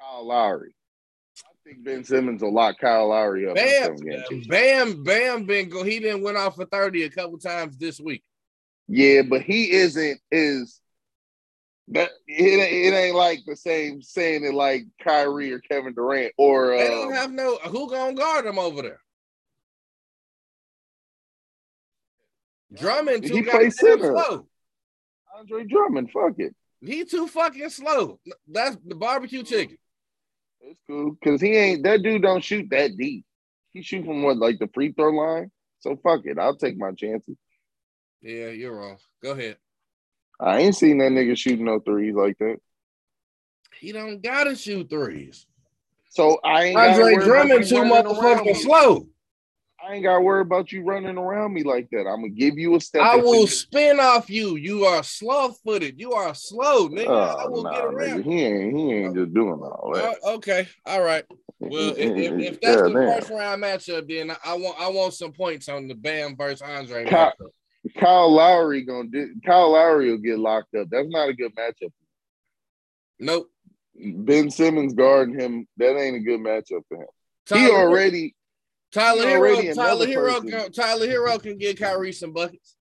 Kyle 0.00 0.26
Lowry. 0.26 0.75
I 1.66 1.70
think 1.70 1.84
Ben 1.84 2.04
Simmons 2.04 2.42
will 2.42 2.54
lock 2.54 2.78
Kyle 2.78 3.08
Lowry 3.08 3.48
up. 3.48 3.56
Bam. 3.56 3.96
Bam, 4.46 5.02
Bam 5.02 5.46
been 5.46 5.68
go. 5.68 5.82
He 5.82 5.98
didn't 5.98 6.22
went 6.22 6.36
off 6.36 6.54
for 6.54 6.64
30 6.64 7.04
a 7.04 7.10
couple 7.10 7.38
times 7.38 7.76
this 7.76 7.98
week. 7.98 8.22
Yeah, 8.86 9.22
but 9.22 9.42
he 9.42 9.72
isn't 9.72 10.20
is 10.30 10.80
that 11.88 12.10
it, 12.28 12.60
it 12.60 12.94
ain't 12.94 13.16
like 13.16 13.40
the 13.46 13.56
same 13.56 14.00
saying 14.00 14.44
it 14.44 14.54
like 14.54 14.84
Kyrie 15.02 15.52
or 15.52 15.58
Kevin 15.58 15.92
Durant 15.92 16.32
or 16.38 16.68
They 16.68 16.86
uh, 16.86 16.90
don't 16.90 17.14
have 17.14 17.32
no 17.32 17.58
who 17.64 17.90
gonna 17.90 18.14
guard 18.14 18.46
them 18.46 18.60
over 18.60 18.82
there. 18.82 19.00
Drummond 22.74 23.26
too 23.26 23.34
He 23.34 23.42
plays 23.42 23.76
center. 23.76 24.12
slow. 24.12 24.46
Andre 25.36 25.64
Drummond. 25.64 26.12
Fuck 26.12 26.34
it. 26.38 26.54
He 26.80 27.04
too 27.04 27.26
fucking 27.26 27.70
slow. 27.70 28.20
That's 28.46 28.76
the 28.84 28.94
barbecue 28.94 29.42
chicken. 29.42 29.78
It's 30.60 30.80
cool 30.86 31.12
because 31.12 31.40
he 31.40 31.56
ain't 31.56 31.82
that 31.84 32.02
dude. 32.02 32.22
Don't 32.22 32.42
shoot 32.42 32.68
that 32.70 32.96
deep. 32.96 33.24
He 33.72 33.82
shoot 33.82 34.04
from 34.04 34.22
what 34.22 34.38
like 34.38 34.58
the 34.58 34.68
free 34.72 34.92
throw 34.92 35.10
line. 35.10 35.50
So 35.80 35.96
fuck 36.02 36.22
it. 36.24 36.38
I'll 36.38 36.56
take 36.56 36.78
my 36.78 36.92
chances. 36.92 37.36
Yeah, 38.22 38.48
you're 38.48 38.76
wrong. 38.76 38.96
Go 39.22 39.32
ahead. 39.32 39.58
I 40.40 40.58
ain't 40.58 40.76
seen 40.76 40.98
that 40.98 41.12
nigga 41.12 41.36
shooting 41.36 41.64
no 41.64 41.80
threes 41.80 42.14
like 42.14 42.38
that. 42.38 42.56
He 43.78 43.92
don't 43.92 44.22
gotta 44.22 44.56
shoot 44.56 44.88
threes. 44.88 45.46
So 46.10 46.40
I 46.42 46.64
ain't 46.64 46.76
gotta 46.76 47.02
Andre 47.02 47.04
worry 47.04 47.14
about 47.14 47.26
Drummond 47.26 47.68
too 47.68 47.74
motherfucking 47.76 48.56
slow. 48.56 49.06
I 49.86 49.94
ain't 49.94 50.02
gotta 50.02 50.20
worry 50.20 50.40
about 50.40 50.72
you 50.72 50.82
running 50.82 51.16
around 51.16 51.52
me 51.54 51.62
like 51.62 51.88
that. 51.90 52.06
I'm 52.08 52.22
gonna 52.22 52.30
give 52.30 52.58
you 52.58 52.74
a 52.74 52.80
step. 52.80 53.02
I 53.02 53.16
will 53.16 53.46
spin 53.46 54.00
off 54.00 54.28
you. 54.28 54.56
You 54.56 54.84
are 54.84 55.02
slow 55.04 55.52
footed. 55.64 56.00
You 56.00 56.12
are 56.14 56.34
slow, 56.34 56.88
nigga. 56.88 57.08
I 57.08 57.44
Oh, 57.44 57.50
will 57.50 57.62
nah, 57.62 57.70
get 57.70 57.84
nigga. 57.84 57.92
around. 57.92 58.22
He 58.24 58.42
ain't. 58.42 58.76
He 58.76 58.92
ain't 58.92 59.14
just 59.14 59.32
doing 59.32 59.60
all 59.60 59.92
that. 59.94 60.18
Oh, 60.24 60.34
okay, 60.36 60.66
all 60.86 61.02
right. 61.02 61.24
Well, 61.60 61.94
if, 61.96 61.98
if, 61.98 62.32
if 62.54 62.60
that's 62.60 62.82
Yeah, 62.82 62.88
the 62.88 62.94
damn. 62.94 63.12
first 63.12 63.30
round 63.30 63.62
matchup, 63.62 64.08
then 64.08 64.36
I 64.44 64.54
want 64.54 64.80
I 64.80 64.88
want 64.88 65.14
some 65.14 65.32
points 65.32 65.68
on 65.68 65.86
the 65.86 65.94
Bam 65.94 66.36
versus 66.36 66.62
Andre. 66.62 67.04
Kyle- 67.06 67.32
matchup. 67.40 67.50
Kyle 68.00 68.32
Lowry 68.32 68.82
gonna 68.82 69.08
do. 69.08 69.34
Kyle 69.44 69.70
Lowry 69.70 70.10
will 70.10 70.18
get 70.18 70.38
locked 70.40 70.74
up. 70.74 70.88
That's 70.90 71.08
not 71.08 71.28
a 71.28 71.34
good 71.34 71.54
matchup. 71.54 71.92
Nope. 73.20 73.48
Ben 73.94 74.50
Simmons 74.50 74.94
guarding 74.94 75.38
him. 75.38 75.68
That 75.76 75.96
ain't 75.96 76.16
a 76.16 76.20
good 76.20 76.40
matchup 76.40 76.82
for 76.88 76.96
him. 77.02 77.06
Tyler, 77.46 77.60
he 77.62 77.70
already. 77.70 78.35
Tyler 78.96 79.28
he 79.28 79.34
Herro, 79.34 79.74
Tyler 79.74 80.06
Herro, 80.06 80.40
person. 80.40 80.72
Tyler 80.72 81.06
Herro 81.06 81.42
can 81.42 81.58
get 81.58 81.78
Kyrie 81.78 82.12
some 82.12 82.32
buckets. 82.32 82.76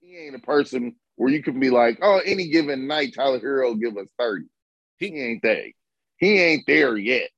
He 0.00 0.18
ain't 0.18 0.34
a 0.34 0.40
person 0.40 0.96
where 1.16 1.30
you 1.30 1.42
can 1.42 1.58
be 1.58 1.70
like, 1.70 1.98
oh, 2.02 2.20
any 2.26 2.48
given 2.48 2.86
night, 2.86 3.14
Tyler 3.14 3.40
Herro 3.40 3.74
give 3.80 3.96
us 3.96 4.06
30. 4.18 4.44
He 4.98 5.18
ain't 5.18 5.42
that. 5.42 5.62
He 6.18 6.38
ain't 6.38 6.64
there 6.66 6.94
yet. 6.98 7.30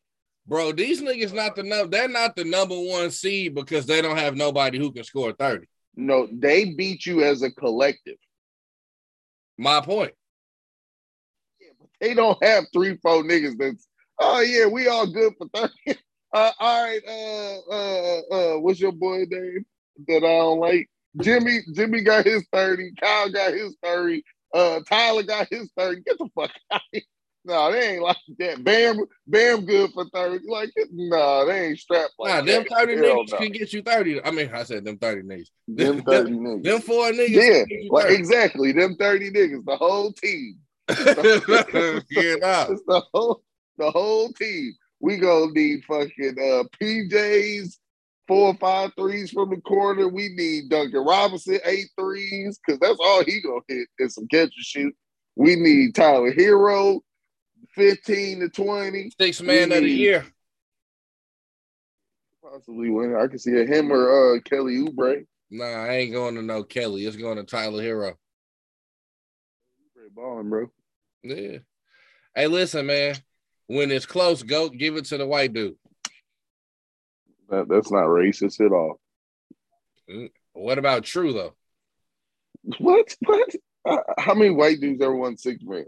Bro, 0.48 0.72
these 0.72 1.00
niggas 1.00 1.32
not 1.32 1.54
the 1.54 1.62
number. 1.62 1.86
they're 1.86 2.08
not 2.08 2.34
the 2.34 2.44
number 2.44 2.74
one 2.74 3.12
seed 3.12 3.54
because 3.54 3.86
they 3.86 4.02
don't 4.02 4.18
have 4.18 4.34
nobody 4.34 4.76
who 4.76 4.90
can 4.90 5.04
score 5.04 5.32
30. 5.32 5.66
No, 5.94 6.26
they 6.32 6.74
beat 6.74 7.06
you 7.06 7.22
as 7.22 7.42
a 7.42 7.52
collective. 7.52 8.16
My 9.56 9.80
point. 9.80 10.12
Yeah, 11.60 11.68
but 11.78 11.88
They 12.00 12.14
don't 12.14 12.42
have 12.42 12.64
three, 12.72 12.96
four 12.96 13.22
niggas 13.22 13.58
that's, 13.58 13.86
oh, 14.18 14.40
yeah, 14.40 14.66
we 14.66 14.88
all 14.88 15.06
good 15.06 15.34
for 15.38 15.46
30. 15.86 16.00
Uh, 16.32 16.50
all 16.58 16.84
right, 16.84 17.00
uh, 17.08 17.72
uh, 17.72 18.20
uh, 18.34 18.60
what's 18.60 18.80
your 18.80 18.92
boy 18.92 19.24
name 19.28 19.64
that 20.06 20.18
I 20.18 20.20
don't 20.20 20.60
like? 20.60 20.88
Jimmy, 21.20 21.60
Jimmy 21.74 22.02
got 22.02 22.26
his 22.26 22.46
30. 22.52 22.92
Kyle 23.00 23.30
got 23.30 23.54
his 23.54 23.76
30. 23.82 24.22
Uh, 24.54 24.80
Tyler 24.88 25.22
got 25.22 25.48
his 25.50 25.70
30. 25.76 26.02
Get 26.02 26.18
the 26.18 26.28
fuck 26.34 26.50
out 26.70 26.80
of 26.80 26.82
here. 26.92 27.02
No, 27.44 27.72
they 27.72 27.94
ain't 27.94 28.02
like 28.02 28.16
that. 28.38 28.62
Bam, 28.62 28.98
Bam, 29.26 29.64
good 29.64 29.90
for 29.92 30.04
thirty. 30.12 30.44
Like, 30.46 30.70
no, 30.90 31.46
they 31.46 31.68
ain't 31.68 31.78
strapped 31.78 32.12
like 32.18 32.34
Nah, 32.34 32.52
them 32.52 32.66
that. 32.68 32.78
30 32.78 32.96
Hell 32.96 33.04
niggas 33.04 33.30
no. 33.32 33.38
can 33.38 33.52
get 33.52 33.72
you 33.72 33.80
30. 33.80 34.22
I 34.22 34.30
mean, 34.32 34.50
I 34.52 34.64
said 34.64 34.84
them 34.84 34.98
30 34.98 35.22
niggas. 35.22 35.46
Them 35.66 36.02
thirty 36.06 36.32
niggas. 36.32 36.64
Them 36.64 36.80
four 36.82 37.10
niggas 37.10 37.30
yeah, 37.30 37.40
can 37.60 37.66
get 37.68 37.82
you 37.84 37.90
like 37.90 38.10
exactly. 38.10 38.72
Them 38.72 38.96
thirty 38.96 39.30
niggas. 39.30 39.64
The 39.64 39.76
whole 39.76 40.12
team. 40.12 40.58
yeah, 40.88 42.34
nah. 42.36 42.66
It's 42.70 42.82
the 42.86 43.02
whole 43.14 43.42
the 43.78 43.90
whole 43.90 44.30
team. 44.32 44.74
We 45.00 45.16
gonna 45.16 45.52
need 45.52 45.84
fucking 45.84 46.36
uh 46.38 46.64
PJs, 46.80 47.76
four 48.26 48.48
or 48.48 48.54
five 48.54 48.90
threes 48.98 49.30
from 49.30 49.50
the 49.50 49.60
corner. 49.60 50.08
We 50.08 50.30
need 50.30 50.70
Duncan 50.70 51.04
Robinson, 51.04 51.58
eight 51.64 51.88
threes, 51.98 52.58
because 52.58 52.80
that's 52.80 52.98
all 53.00 53.24
he 53.24 53.40
gonna 53.40 53.60
hit 53.68 53.88
is 53.98 54.14
some 54.14 54.28
catch 54.28 54.44
and 54.44 54.52
shoot. 54.64 54.94
We 55.36 55.54
need 55.54 55.94
Tyler 55.94 56.32
Herro, 56.32 57.00
15 57.74 58.40
to 58.40 58.48
20. 58.48 59.12
Six 59.20 59.40
man 59.40 59.70
of 59.70 59.82
the 59.82 59.88
year. 59.88 60.26
Possibly 62.42 62.90
win. 62.90 63.14
I 63.14 63.28
can 63.28 63.38
see 63.38 63.56
a 63.56 63.64
him 63.64 63.92
or 63.92 64.36
uh 64.36 64.40
Kelly 64.40 64.78
Oubre. 64.78 65.24
Nah, 65.50 65.64
I 65.64 65.90
ain't 65.96 66.12
going 66.12 66.34
to 66.34 66.42
no 66.42 66.64
Kelly. 66.64 67.06
It's 67.06 67.16
going 67.16 67.36
to 67.36 67.44
Tyler 67.44 67.82
Herro. 67.82 68.14
Oubre 69.96 70.12
balling, 70.12 70.50
bro. 70.50 70.70
Yeah. 71.22 71.58
Hey, 72.34 72.46
listen, 72.48 72.86
man. 72.86 73.16
When 73.68 73.90
it's 73.90 74.06
close, 74.06 74.42
go 74.42 74.68
give 74.68 74.96
it 74.96 75.04
to 75.06 75.18
the 75.18 75.26
white 75.26 75.52
dude. 75.52 75.76
That, 77.50 77.68
that's 77.68 77.92
not 77.92 78.06
racist 78.06 78.64
at 78.64 78.72
all. 78.72 79.00
What 80.52 80.78
about 80.78 81.04
True 81.04 81.32
though? 81.32 81.54
What? 82.78 83.14
What? 83.24 83.54
Uh, 83.84 83.98
how 84.18 84.34
many 84.34 84.50
white 84.50 84.80
dudes 84.80 85.00
ever 85.00 85.14
won 85.14 85.36
six 85.36 85.62
man? 85.62 85.86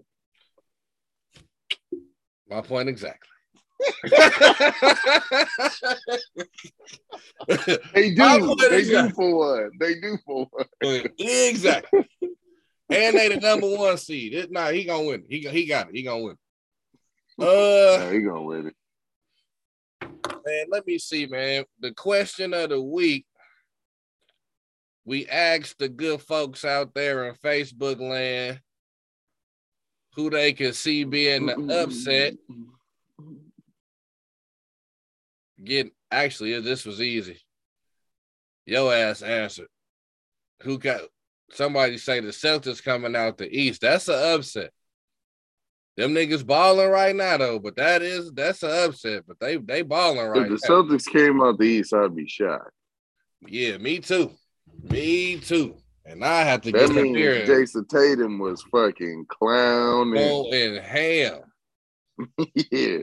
My 2.48 2.60
point 2.60 2.88
exactly. 2.88 3.28
They 7.94 8.14
do. 8.14 8.56
They 8.56 8.84
do 8.84 9.10
for 9.10 9.36
one. 9.36 9.70
They 9.78 9.94
do 9.94 10.18
for 10.24 10.46
one. 10.80 11.06
exactly. 11.18 12.08
And 12.92 13.16
they 13.16 13.28
the 13.28 13.36
number 13.36 13.68
one 13.68 13.96
seed. 13.98 14.34
It, 14.34 14.50
nah, 14.50 14.70
he 14.70 14.82
gonna 14.82 15.04
win. 15.04 15.22
He 15.28 15.46
he 15.46 15.64
got 15.66 15.90
it. 15.90 15.94
He 15.94 16.02
gonna 16.02 16.24
win. 16.24 16.36
Uh, 17.40 17.98
Yeah, 17.98 18.12
he 18.12 18.20
gonna 18.20 18.42
win 18.42 18.66
it. 18.68 18.76
man, 20.44 20.64
let 20.70 20.86
me 20.86 20.98
see, 20.98 21.26
man. 21.26 21.64
The 21.80 21.92
question 21.92 22.52
of 22.54 22.70
the 22.70 22.80
week. 22.80 23.26
We 25.06 25.26
asked 25.26 25.78
the 25.78 25.88
good 25.88 26.20
folks 26.20 26.64
out 26.64 26.94
there 26.94 27.28
in 27.28 27.34
Facebook 27.36 27.98
land 28.00 28.60
who 30.14 30.28
they 30.30 30.52
can 30.52 30.72
see 30.72 31.04
being 31.04 31.46
the 31.46 31.82
upset. 31.82 32.34
Get 35.64 35.90
actually, 36.10 36.60
this 36.60 36.84
was 36.84 37.00
easy. 37.00 37.38
Yo 38.66 38.90
ass 38.90 39.22
answered. 39.22 39.68
Who 40.62 40.78
got 40.78 41.00
somebody 41.52 41.96
say 41.96 42.20
the 42.20 42.28
Celtics 42.28 42.82
coming 42.82 43.16
out 43.16 43.38
the 43.38 43.48
East? 43.50 43.80
That's 43.80 44.08
an 44.08 44.34
upset. 44.34 44.70
Them 45.96 46.14
niggas 46.14 46.46
balling 46.46 46.88
right 46.90 47.14
now 47.14 47.36
though, 47.36 47.58
but 47.58 47.76
that 47.76 48.02
is 48.02 48.32
that's 48.32 48.62
an 48.62 48.70
upset. 48.70 49.24
But 49.26 49.38
they 49.40 49.56
they 49.56 49.82
balling 49.82 50.26
right. 50.26 50.48
Now. 50.48 50.54
If 50.54 50.60
the 50.60 50.68
now. 50.68 50.82
Celtics 50.82 51.06
came 51.06 51.42
out 51.42 51.58
the 51.58 51.64
East, 51.64 51.92
I'd 51.92 52.14
be 52.16 52.28
shocked. 52.28 52.70
Yeah, 53.46 53.76
me 53.78 53.98
too. 53.98 54.32
Me 54.88 55.38
too. 55.38 55.76
And 56.04 56.24
I 56.24 56.42
have 56.42 56.62
to 56.62 56.72
That 56.72 56.88
get 56.88 57.02
means 57.02 57.16
here 57.16 57.46
Jayson 57.46 57.86
Tatum 57.88 58.38
was 58.38 58.62
fucking 58.70 59.26
clowning. 59.28 60.14
go 60.14 60.50
in 60.52 60.76
hell. 60.82 61.44
yeah. 62.70 62.98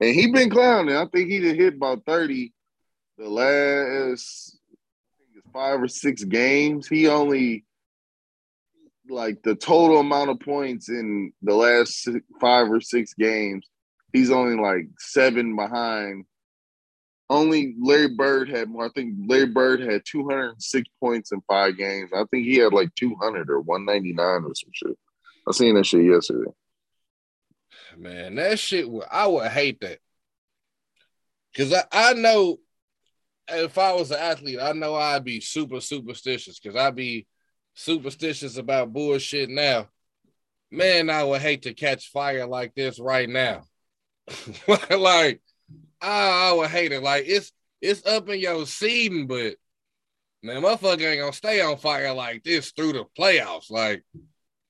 And 0.00 0.14
he 0.14 0.30
been 0.32 0.50
clowning. 0.50 0.96
I 0.96 1.06
think 1.06 1.30
he 1.30 1.40
done 1.40 1.54
hit 1.54 1.74
about 1.74 2.04
30 2.06 2.52
the 3.18 3.28
last 3.28 4.58
I 4.58 5.16
think 5.18 5.36
it's 5.36 5.52
five 5.52 5.82
or 5.82 5.88
six 5.88 6.24
games. 6.24 6.88
He 6.88 7.06
only 7.08 7.64
like 9.10 9.42
the 9.42 9.54
total 9.54 9.98
amount 9.98 10.30
of 10.30 10.40
points 10.40 10.88
in 10.88 11.32
the 11.42 11.54
last 11.54 12.08
five 12.40 12.70
or 12.70 12.80
six 12.80 13.14
games, 13.14 13.66
he's 14.12 14.30
only 14.30 14.60
like 14.60 14.86
seven 14.98 15.56
behind. 15.56 16.24
Only 17.28 17.76
Larry 17.80 18.08
Bird 18.08 18.48
had 18.48 18.68
more. 18.68 18.86
I 18.86 18.90
think 18.94 19.14
Larry 19.26 19.46
Bird 19.46 19.80
had 19.80 20.02
206 20.04 20.88
points 20.98 21.30
in 21.30 21.40
five 21.42 21.76
games. 21.76 22.10
I 22.12 22.24
think 22.30 22.44
he 22.44 22.56
had 22.56 22.72
like 22.72 22.92
200 22.96 23.50
or 23.50 23.60
199 23.60 24.26
or 24.26 24.54
some 24.54 24.70
shit. 24.72 24.98
I 25.48 25.52
seen 25.52 25.76
that 25.76 25.86
shit 25.86 26.04
yesterday. 26.04 26.50
Man, 27.96 28.34
that 28.36 28.58
shit 28.58 28.86
I 29.10 29.26
would 29.26 29.48
hate 29.48 29.80
that. 29.80 29.98
Cause 31.56 31.72
I, 31.72 31.82
I 31.92 32.12
know 32.14 32.58
if 33.48 33.78
I 33.78 33.92
was 33.92 34.10
an 34.10 34.18
athlete, 34.18 34.58
I 34.60 34.72
know 34.72 34.94
I'd 34.94 35.24
be 35.24 35.40
super 35.40 35.80
superstitious 35.80 36.58
because 36.58 36.76
I'd 36.76 36.94
be 36.94 37.26
superstitious 37.74 38.56
about 38.56 38.92
bullshit 38.92 39.50
now. 39.50 39.88
Man, 40.70 41.10
I 41.10 41.24
would 41.24 41.40
hate 41.40 41.62
to 41.62 41.74
catch 41.74 42.10
fire 42.10 42.46
like 42.46 42.74
this 42.74 43.00
right 43.00 43.28
now. 43.28 43.64
like, 44.68 45.40
I, 46.00 46.50
I 46.50 46.52
would 46.52 46.70
hate 46.70 46.92
it. 46.92 47.02
Like 47.02 47.24
it's 47.26 47.52
it's 47.80 48.06
up 48.06 48.28
in 48.28 48.40
your 48.40 48.66
seeding, 48.66 49.26
but 49.26 49.54
man, 50.42 50.62
motherfucker 50.62 51.10
ain't 51.10 51.20
gonna 51.20 51.32
stay 51.32 51.60
on 51.60 51.76
fire 51.76 52.12
like 52.12 52.44
this 52.44 52.70
through 52.72 52.92
the 52.92 53.04
playoffs. 53.18 53.70
Like, 53.70 54.04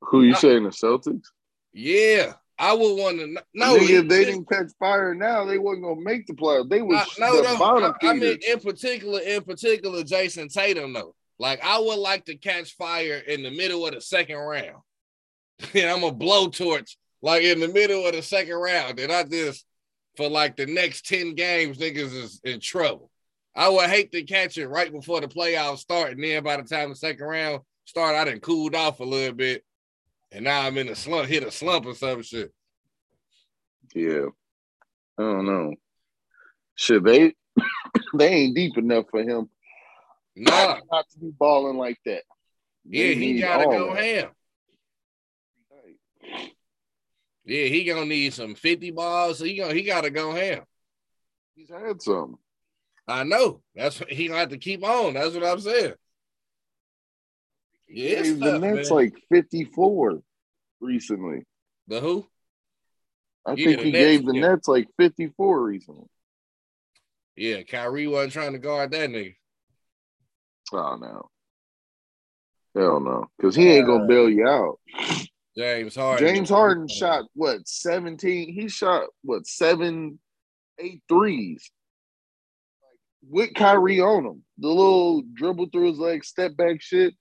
Who 0.03 0.23
you 0.23 0.35
I- 0.35 0.39
saying 0.39 0.65
the 0.65 0.71
Celtics? 0.71 1.27
yeah, 1.73 2.33
I 2.59 2.73
would 2.73 2.99
want 2.99 3.19
to 3.19 3.27
know. 3.27 3.41
No, 3.55 3.77
if 3.77 4.09
they 4.09 4.25
didn't 4.25 4.49
catch 4.49 4.71
fire 4.79 5.15
now, 5.15 5.45
they 5.45 5.59
wasn't 5.59 5.85
gonna 5.85 6.01
make 6.01 6.27
the 6.27 6.35
playoffs. 6.35 6.69
They 6.69 6.83
was 6.83 7.07
no, 7.19 7.37
the 7.37 7.43
no. 7.43 7.59
bottom 7.59 7.95
I, 8.03 8.07
I 8.09 8.13
mean, 8.15 8.39
in 8.49 8.61
particular, 8.61 9.21
in 9.21 9.43
particular, 9.43 10.03
Jayson 10.03 10.49
Tatum 10.49 10.93
though. 10.93 11.15
Like, 11.40 11.64
I 11.64 11.79
would 11.79 11.98
like 11.98 12.26
to 12.26 12.37
catch 12.37 12.76
fire 12.76 13.14
in 13.14 13.42
the 13.42 13.50
middle 13.50 13.87
of 13.87 13.94
the 13.94 14.03
second 14.03 14.37
round. 14.37 14.83
and 15.74 15.90
I'm 15.90 16.05
a 16.05 16.12
blowtorch 16.12 16.96
like 17.22 17.42
in 17.42 17.61
the 17.61 17.68
middle 17.68 18.07
of 18.07 18.12
the 18.12 18.22
second 18.22 18.55
round, 18.55 18.98
and 18.98 19.11
I 19.11 19.24
just 19.24 19.64
for 20.16 20.29
like 20.29 20.57
the 20.57 20.66
next 20.66 21.07
ten 21.07 21.35
games, 21.35 21.79
niggas 21.79 22.14
is 22.14 22.40
in 22.44 22.61
trouble. 22.61 23.11
I 23.57 23.68
would 23.68 23.88
hate 23.88 24.12
to 24.12 24.22
catch 24.22 24.59
it 24.59 24.68
right 24.68 24.92
before 24.92 25.20
the 25.20 25.29
playoffs 25.29 25.79
start, 25.79 26.12
and 26.12 26.22
then 26.22 26.42
by 26.42 26.59
the 26.59 26.62
time 26.62 26.90
the 26.90 26.96
second 26.96 27.24
round 27.24 27.62
start, 27.87 28.16
I 28.16 28.24
done 28.24 28.40
cooled 28.40 28.74
off 28.74 29.00
a 29.00 29.05
little 29.05 29.35
bit, 29.35 29.64
and 30.33 30.44
now 30.44 30.62
I'm 30.62 30.76
in 30.76 30.88
a 30.88 30.94
slump, 30.94 31.29
hit 31.29 31.42
a 31.42 31.50
slump 31.50 31.87
or 31.87 31.94
some 31.94 32.22
shit. 32.22 32.53
yeah, 33.94 34.26
I 35.18 35.22
don't 35.22 35.46
know. 35.46 35.74
Shit, 36.74 37.03
they 37.05 37.35
they 38.14 38.29
ain't 38.29 38.57
deep 38.57 38.76
enough 38.76 39.07
for 39.11 39.22
him 39.22 39.48
Nah, 40.37 40.79
not 40.90 41.09
to 41.11 41.19
be 41.19 41.31
balling 41.38 41.77
like 41.77 41.99
that. 42.07 42.23
yeah, 42.85 43.07
he 43.12 43.40
gotta 43.40 43.64
go 43.64 43.95
ham. 43.95 44.31
Yeah, 47.45 47.64
he 47.66 47.85
gonna 47.85 48.07
need 48.07 48.33
some 48.33 48.55
50 48.55 48.90
balls. 48.93 49.38
So 49.38 49.45
he 49.45 49.57
gonna 49.57 49.75
he 49.75 49.83
gotta 49.83 50.11
go 50.11 50.33
ham. 50.33 50.62
He's 51.55 51.69
had 51.71 52.01
some. 52.01 52.38
I 53.09 53.25
know. 53.25 53.61
That's 53.75 53.99
what 53.99 54.11
he 54.11 54.29
gonna 54.29 54.40
have 54.40 54.51
to 54.51 54.59
keep 54.59 54.85
on. 54.85 55.14
That's 55.14 55.35
what 55.35 55.45
I'm 55.45 55.61
saying. 55.61 55.95
Yeah, 57.88 58.23
the 58.23 58.38
tough, 58.38 58.61
Nets 58.61 58.90
man. 58.90 58.97
like 58.97 59.14
54 59.31 60.23
recently. 60.81 61.43
the 61.88 62.01
who? 62.01 62.25
I 63.45 63.55
Yeah, 63.55 63.66
think 63.66 63.81
he 63.81 63.90
Nets, 63.90 64.05
gave 64.05 64.27
the 64.27 64.35
yeah. 64.35 64.40
Nets 64.49 64.69
like 64.69 64.88
54 64.97 65.62
recently. 65.64 66.07
Yeah, 67.37 67.62
Kyrie 67.62 68.07
wasn't 68.07 68.33
trying 68.35 68.53
to 68.53 68.59
guard 68.59 68.93
that 68.93 69.11
nigga. 69.11 69.35
Oh 70.72 70.96
no. 70.96 71.28
Hell 72.74 73.00
no. 73.00 73.26
Because 73.37 73.54
he 73.56 73.68
ain't 73.68 73.87
gonna 73.87 74.06
bail 74.06 74.28
you 74.28 74.46
out. 74.46 74.78
James 75.56 75.96
Harden. 75.96 76.26
James 76.26 76.48
Harden 76.48 76.88
shot 76.88 77.24
what 77.35 77.66
17? 77.66 78.52
He 78.52 78.68
shot 78.68 79.09
what 79.22 79.46
seven, 79.46 80.18
eight 80.78 81.02
threes. 81.09 81.70
With 83.28 83.54
Kyrie 83.54 84.00
on 84.00 84.24
him. 84.24 84.44
The 84.59 84.68
little 84.68 85.22
dribble 85.35 85.68
through 85.70 85.88
his 85.90 85.98
legs, 85.98 86.28
step 86.28 86.56
back 86.56 86.80
shit. 86.80 87.14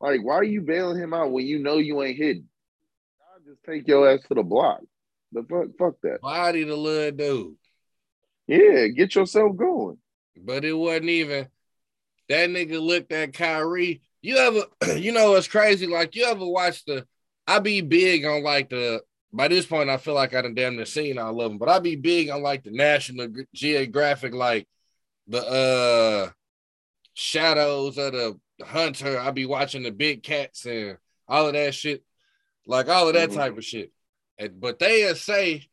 Like, 0.00 0.20
why 0.22 0.34
are 0.34 0.44
you 0.44 0.60
bailing 0.60 0.98
him 0.98 1.14
out 1.14 1.32
when 1.32 1.46
you 1.46 1.58
know 1.58 1.78
you 1.78 2.02
ain't 2.02 2.18
hitting? 2.18 2.48
I'll 3.32 3.40
just 3.50 3.62
take 3.64 3.88
your 3.88 4.10
ass 4.10 4.20
to 4.28 4.34
the 4.34 4.42
block. 4.42 4.80
The 5.32 5.42
fuck, 5.42 5.68
fuck 5.78 5.94
that. 6.02 6.20
body 6.20 6.64
the 6.64 6.76
little 6.76 7.16
dude. 7.16 7.56
Yeah, 8.46 8.88
get 8.88 9.14
yourself 9.14 9.56
going. 9.56 9.98
But 10.36 10.64
it 10.64 10.74
wasn't 10.74 11.08
even 11.08 11.48
that 12.28 12.50
nigga 12.50 12.80
looked 12.80 13.12
at 13.12 13.32
Kyrie. 13.32 14.02
You 14.22 14.36
ever, 14.36 14.64
you 14.98 15.12
know, 15.12 15.34
it's 15.34 15.48
crazy. 15.48 15.86
Like 15.86 16.14
you 16.16 16.24
ever 16.24 16.46
watch 16.46 16.84
the? 16.84 17.06
I 17.46 17.58
be 17.60 17.80
big 17.80 18.24
on 18.24 18.42
like 18.42 18.70
the. 18.70 19.02
By 19.32 19.48
this 19.48 19.66
point, 19.66 19.90
I 19.90 19.98
feel 19.98 20.14
like 20.14 20.34
I 20.34 20.40
done 20.42 20.54
damn 20.54 20.76
near 20.76 20.86
seen 20.86 21.18
all 21.18 21.40
of 21.40 21.50
them, 21.50 21.58
but 21.58 21.68
I 21.68 21.78
be 21.78 21.96
big 21.96 22.30
on 22.30 22.42
like 22.42 22.64
the 22.64 22.70
National 22.70 23.28
Geographic, 23.54 24.32
like 24.32 24.66
the 25.26 25.44
uh 25.44 26.30
shadows 27.14 27.98
of 27.98 28.12
the 28.12 28.38
hunter. 28.64 29.18
I 29.18 29.30
be 29.30 29.46
watching 29.46 29.82
the 29.82 29.90
big 29.90 30.22
cats 30.22 30.64
and 30.66 30.96
all 31.28 31.46
of 31.48 31.52
that 31.54 31.74
shit, 31.74 32.02
like 32.66 32.88
all 32.88 33.08
of 33.08 33.14
that 33.14 33.30
Mhm. 33.30 33.34
type 33.34 33.58
of 33.58 33.64
shit. 33.64 33.92
And, 34.38 34.60
but 34.60 34.78
they 34.78 35.12
say 35.14 35.66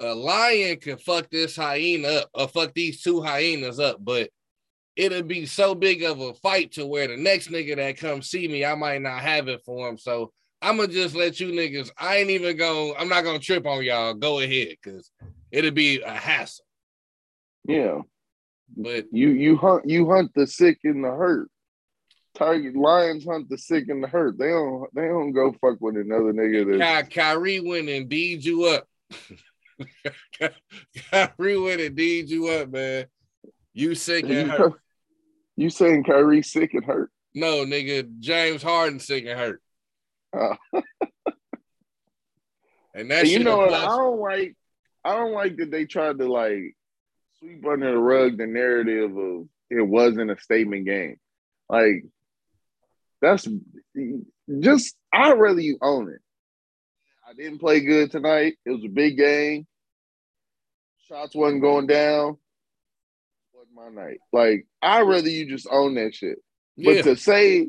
a 0.00 0.14
lion 0.14 0.78
can 0.78 0.98
fuck 0.98 1.30
this 1.30 1.56
hyena 1.56 2.08
up 2.08 2.30
or 2.34 2.48
fuck 2.48 2.74
these 2.74 3.02
two 3.02 3.22
hyenas 3.22 3.78
up, 3.78 4.04
but 4.04 4.30
it'll 4.96 5.22
be 5.22 5.46
so 5.46 5.74
big 5.74 6.02
of 6.02 6.20
a 6.20 6.34
fight 6.34 6.72
to 6.72 6.86
where 6.86 7.08
the 7.08 7.16
next 7.16 7.48
nigga 7.50 7.76
that 7.76 7.98
comes 7.98 8.30
see 8.30 8.46
me, 8.48 8.64
I 8.64 8.74
might 8.74 9.02
not 9.02 9.20
have 9.20 9.48
it 9.48 9.62
for 9.64 9.88
him. 9.88 9.98
So 9.98 10.32
I'm 10.62 10.76
gonna 10.76 10.92
just 10.92 11.14
let 11.14 11.40
you 11.40 11.48
niggas. 11.48 11.90
I 11.98 12.16
ain't 12.16 12.30
even 12.30 12.56
going. 12.56 12.94
I'm 12.98 13.08
not 13.08 13.24
gonna 13.24 13.38
trip 13.38 13.66
on 13.66 13.84
y'all. 13.84 14.14
Go 14.14 14.40
ahead, 14.40 14.76
cause 14.82 15.10
it'll 15.50 15.72
be 15.72 16.00
a 16.00 16.10
hassle. 16.10 16.64
Yeah, 17.64 18.00
but 18.76 19.06
you 19.12 19.30
you 19.30 19.56
hunt 19.56 19.88
you 19.88 20.08
hunt 20.08 20.32
the 20.34 20.46
sick 20.46 20.78
and 20.84 21.04
the 21.04 21.10
hurt. 21.10 21.50
Target 22.34 22.74
lions 22.76 23.24
hunt 23.24 23.48
the 23.48 23.58
sick 23.58 23.88
and 23.88 24.02
the 24.02 24.08
hurt. 24.08 24.38
They 24.38 24.48
don't 24.48 24.88
they 24.94 25.06
don't 25.06 25.32
go 25.32 25.52
fuck 25.52 25.80
with 25.80 25.96
another 25.96 26.32
nigga. 26.32 26.78
That 26.78 27.10
Ky- 27.10 27.20
Kyrie 27.20 27.60
went 27.60 27.88
and 27.88 28.08
D'd 28.08 28.44
you 28.44 28.64
up. 28.64 28.88
Kyrie 31.10 31.58
went 31.58 31.80
and 31.80 31.96
D'd 31.96 32.30
you 32.30 32.48
up, 32.48 32.70
man. 32.70 33.06
You 33.72 33.94
sick 33.94 34.24
and 34.24 34.50
hurt. 34.50 34.80
You 35.56 35.70
saying 35.70 36.04
Kyrie 36.04 36.42
sick 36.42 36.74
and 36.74 36.84
hurt? 36.84 37.10
No, 37.34 37.64
nigga, 37.64 38.18
James 38.20 38.62
Harden 38.62 39.00
sick 39.00 39.24
and 39.26 39.38
hurt. 39.38 39.62
Uh, 40.36 40.56
and 42.94 43.10
that 43.10 43.28
you 43.28 43.40
know? 43.40 43.68
I 43.68 43.86
don't 43.86 44.20
like. 44.20 44.54
I 45.04 45.14
don't 45.14 45.32
like 45.32 45.56
that 45.58 45.70
they 45.70 45.84
tried 45.84 46.18
to 46.18 46.30
like 46.30 46.74
sweep 47.38 47.66
under 47.66 47.92
the 47.92 47.98
rug 47.98 48.38
the 48.38 48.46
narrative 48.46 49.16
of 49.16 49.46
it 49.70 49.82
wasn't 49.82 50.30
a 50.30 50.40
statement 50.40 50.86
game. 50.86 51.16
Like 51.68 52.04
that's 53.20 53.46
just 54.60 54.96
I'd 55.12 55.38
rather 55.38 55.60
you 55.60 55.78
own 55.82 56.08
it. 56.10 56.20
I 57.28 57.32
didn't 57.34 57.58
play 57.58 57.80
good 57.80 58.10
tonight. 58.10 58.56
It 58.64 58.70
was 58.70 58.84
a 58.84 58.88
big 58.88 59.16
game. 59.16 59.66
Shots 61.08 61.34
wasn't 61.34 61.62
going 61.62 61.86
down. 61.86 62.38
My 63.74 63.88
night. 63.88 64.18
Like 64.32 64.66
I'd 64.82 65.02
rather 65.02 65.28
you 65.28 65.48
just 65.48 65.66
own 65.70 65.94
that 65.94 66.14
shit. 66.14 66.38
Yeah. 66.76 66.94
But 66.94 67.04
to 67.04 67.16
say 67.16 67.68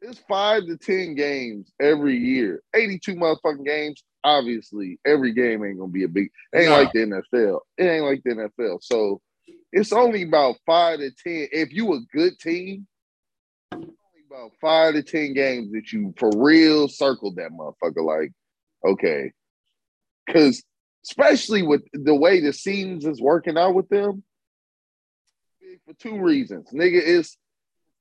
it's 0.00 0.20
five 0.28 0.66
to 0.66 0.76
ten 0.76 1.14
games 1.14 1.70
every 1.80 2.16
year, 2.16 2.62
eighty-two 2.74 3.14
motherfucking 3.14 3.64
games. 3.64 4.02
Obviously, 4.24 4.98
every 5.04 5.32
game 5.32 5.64
ain't 5.64 5.78
gonna 5.78 5.90
be 5.90 6.04
a 6.04 6.08
big. 6.08 6.30
Ain't 6.54 6.70
no. 6.70 6.76
like 6.76 6.92
the 6.92 7.00
NFL. 7.00 7.60
It 7.76 7.84
ain't 7.84 8.04
like 8.04 8.22
the 8.24 8.50
NFL. 8.60 8.78
So 8.82 9.20
it's 9.72 9.92
only 9.92 10.22
about 10.22 10.56
five 10.64 11.00
to 11.00 11.10
ten. 11.10 11.48
If 11.52 11.72
you 11.72 11.92
a 11.94 12.00
good 12.14 12.38
team, 12.38 12.86
only 13.72 13.88
about 14.30 14.52
five 14.60 14.94
to 14.94 15.02
ten 15.02 15.34
games 15.34 15.72
that 15.72 15.92
you 15.92 16.14
for 16.16 16.30
real 16.34 16.88
circled 16.88 17.36
that 17.36 17.50
motherfucker. 17.50 18.04
Like, 18.04 18.32
okay, 18.84 19.32
because 20.26 20.62
especially 21.04 21.62
with 21.62 21.82
the 21.92 22.14
way 22.14 22.40
the 22.40 22.52
scenes 22.52 23.04
is 23.04 23.20
working 23.20 23.58
out 23.58 23.74
with 23.74 23.88
them, 23.88 24.22
for 25.86 25.94
two 25.94 26.20
reasons. 26.20 26.68
Nigga 26.72 27.02
is 27.02 27.36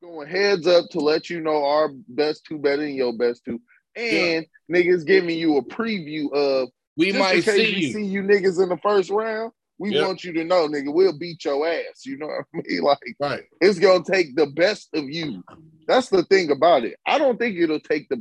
going 0.01 0.27
heads 0.27 0.67
up 0.67 0.89
to 0.91 0.99
let 0.99 1.29
you 1.29 1.41
know 1.41 1.63
our 1.63 1.89
best 2.07 2.45
two 2.45 2.57
better 2.57 2.81
than 2.81 2.95
your 2.95 3.17
best 3.17 3.43
two, 3.45 3.61
and 3.95 4.45
yeah. 4.67 4.75
niggas 4.75 5.05
giving 5.05 5.37
you 5.37 5.57
a 5.57 5.63
preview 5.63 6.31
of 6.33 6.69
we 6.97 7.11
might 7.11 7.43
see 7.43 7.75
you. 7.75 7.93
see 7.93 8.05
you 8.05 8.21
niggas 8.23 8.61
in 8.61 8.69
the 8.69 8.77
first 8.77 9.09
round. 9.09 9.51
We 9.77 9.95
yep. 9.95 10.05
want 10.05 10.23
you 10.23 10.31
to 10.33 10.43
know, 10.43 10.67
nigga, 10.67 10.93
we'll 10.93 11.17
beat 11.17 11.43
your 11.43 11.67
ass. 11.67 12.05
You 12.05 12.17
know 12.17 12.27
what 12.27 12.45
I 12.53 12.61
mean? 12.67 12.83
Like, 12.83 13.15
right. 13.19 13.43
it's 13.59 13.79
gonna 13.79 14.03
take 14.03 14.35
the 14.35 14.47
best 14.47 14.89
of 14.93 15.05
you. 15.05 15.43
That's 15.87 16.09
the 16.09 16.23
thing 16.25 16.51
about 16.51 16.83
it. 16.83 16.97
I 17.05 17.17
don't 17.17 17.39
think 17.39 17.57
it'll 17.57 17.79
take 17.79 18.07
the. 18.09 18.17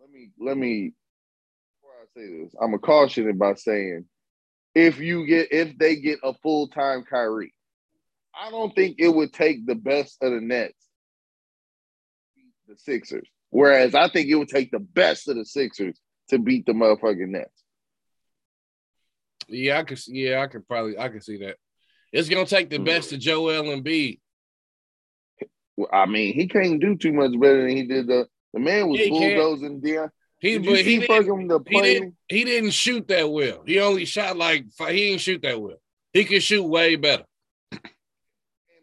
Let 0.00 0.10
me 0.10 0.30
let 0.38 0.56
me. 0.56 0.94
Say 2.16 2.42
this, 2.42 2.54
I'm 2.60 2.74
a 2.74 2.78
caution 2.78 3.28
it 3.28 3.38
by 3.38 3.54
saying, 3.54 4.06
if 4.74 4.98
you 4.98 5.26
get 5.26 5.52
if 5.52 5.76
they 5.78 5.96
get 5.96 6.18
a 6.22 6.32
full 6.42 6.68
time 6.68 7.04
Kyrie, 7.08 7.52
I 8.34 8.50
don't 8.50 8.74
think 8.74 8.96
it 8.98 9.08
would 9.08 9.32
take 9.32 9.66
the 9.66 9.74
best 9.74 10.16
of 10.22 10.32
the 10.32 10.40
Nets 10.40 10.86
the 12.66 12.76
Sixers. 12.76 13.28
Whereas 13.50 13.94
I 13.94 14.08
think 14.08 14.28
it 14.28 14.34
would 14.34 14.48
take 14.48 14.70
the 14.70 14.80
best 14.80 15.28
of 15.28 15.36
the 15.36 15.44
Sixers 15.44 15.98
to 16.30 16.38
beat 16.38 16.66
the 16.66 16.72
motherfucking 16.72 17.28
Nets. 17.28 17.50
Yeah, 19.48 19.78
I 19.78 19.84
could. 19.84 20.00
Yeah, 20.08 20.40
I 20.40 20.48
could 20.48 20.66
probably. 20.66 20.98
I 20.98 21.08
can 21.08 21.20
see 21.20 21.38
that. 21.38 21.56
It's 22.12 22.28
gonna 22.28 22.46
take 22.46 22.70
the 22.70 22.78
best 22.78 23.12
of 23.12 23.20
Joel 23.20 23.64
Embiid. 23.64 24.20
Well, 25.76 25.88
I 25.92 26.06
mean, 26.06 26.34
he 26.34 26.48
can't 26.48 26.80
do 26.80 26.96
too 26.96 27.12
much 27.12 27.38
better 27.38 27.62
than 27.62 27.76
he 27.76 27.86
did. 27.86 28.06
The 28.08 28.26
the 28.52 28.60
man 28.60 28.88
was 28.88 29.00
bulldozing 29.08 29.80
Dion. 29.80 30.10
He, 30.38 30.58
but 30.58 30.78
he 30.78 30.98
didn't, 30.98 31.66
he 31.68 31.80
didn't. 31.80 32.14
He 32.28 32.44
didn't 32.44 32.70
shoot 32.70 33.08
that 33.08 33.30
well. 33.30 33.62
He 33.66 33.80
only 33.80 34.04
shot 34.04 34.36
like 34.36 34.66
he 34.78 35.08
didn't 35.08 35.20
shoot 35.22 35.42
that 35.42 35.60
well. 35.60 35.78
He 36.12 36.24
could 36.24 36.42
shoot 36.42 36.62
way 36.62 36.96
better 36.96 37.24
In 37.72 37.80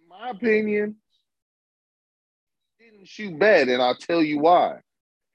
my 0.09 0.29
opinion, 0.29 0.95
didn't 2.79 3.07
shoot 3.07 3.37
bad, 3.37 3.69
and 3.69 3.81
I'll 3.81 3.97
tell 3.97 4.23
you 4.23 4.39
why. 4.39 4.79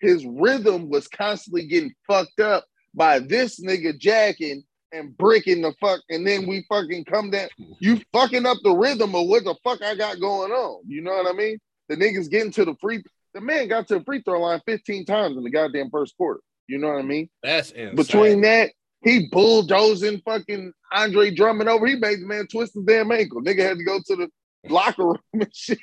His 0.00 0.24
rhythm 0.26 0.88
was 0.88 1.08
constantly 1.08 1.66
getting 1.66 1.94
fucked 2.06 2.40
up 2.40 2.64
by 2.94 3.18
this 3.18 3.60
nigga 3.60 3.98
jacking 3.98 4.62
and 4.92 5.16
breaking 5.16 5.62
the 5.62 5.72
fuck, 5.80 6.00
and 6.08 6.26
then 6.26 6.46
we 6.46 6.64
fucking 6.68 7.04
come 7.04 7.30
down. 7.30 7.48
You 7.80 8.00
fucking 8.12 8.46
up 8.46 8.58
the 8.62 8.72
rhythm 8.72 9.14
of 9.14 9.26
what 9.26 9.44
the 9.44 9.54
fuck 9.62 9.82
I 9.82 9.94
got 9.94 10.20
going 10.20 10.50
on. 10.50 10.82
You 10.86 11.02
know 11.02 11.12
what 11.12 11.26
I 11.26 11.36
mean? 11.36 11.58
The 11.88 11.96
niggas 11.96 12.30
getting 12.30 12.52
to 12.52 12.64
the 12.64 12.74
free. 12.80 13.02
The 13.34 13.40
man 13.40 13.68
got 13.68 13.88
to 13.88 13.98
the 13.98 14.04
free 14.04 14.22
throw 14.22 14.40
line 14.40 14.60
15 14.66 15.04
times 15.04 15.36
in 15.36 15.44
the 15.44 15.50
goddamn 15.50 15.90
first 15.90 16.16
quarter. 16.16 16.40
You 16.66 16.78
know 16.78 16.88
what 16.88 16.98
I 16.98 17.02
mean? 17.02 17.28
That's 17.42 17.70
insane. 17.70 17.96
Between 17.96 18.40
that, 18.42 18.70
he 19.02 19.28
bulldozing 19.30 20.20
fucking 20.24 20.72
Andre 20.92 21.30
Drummond 21.30 21.68
over. 21.68 21.86
He 21.86 21.96
made 21.96 22.20
the 22.20 22.26
man 22.26 22.46
twist 22.46 22.74
his 22.74 22.84
damn 22.84 23.12
ankle. 23.12 23.40
Nigga 23.42 23.60
had 23.60 23.78
to 23.78 23.84
go 23.84 23.98
to 24.06 24.16
the 24.16 24.28
locker 24.68 25.06
room 25.06 25.18
and 25.32 25.48
shit. 25.54 25.78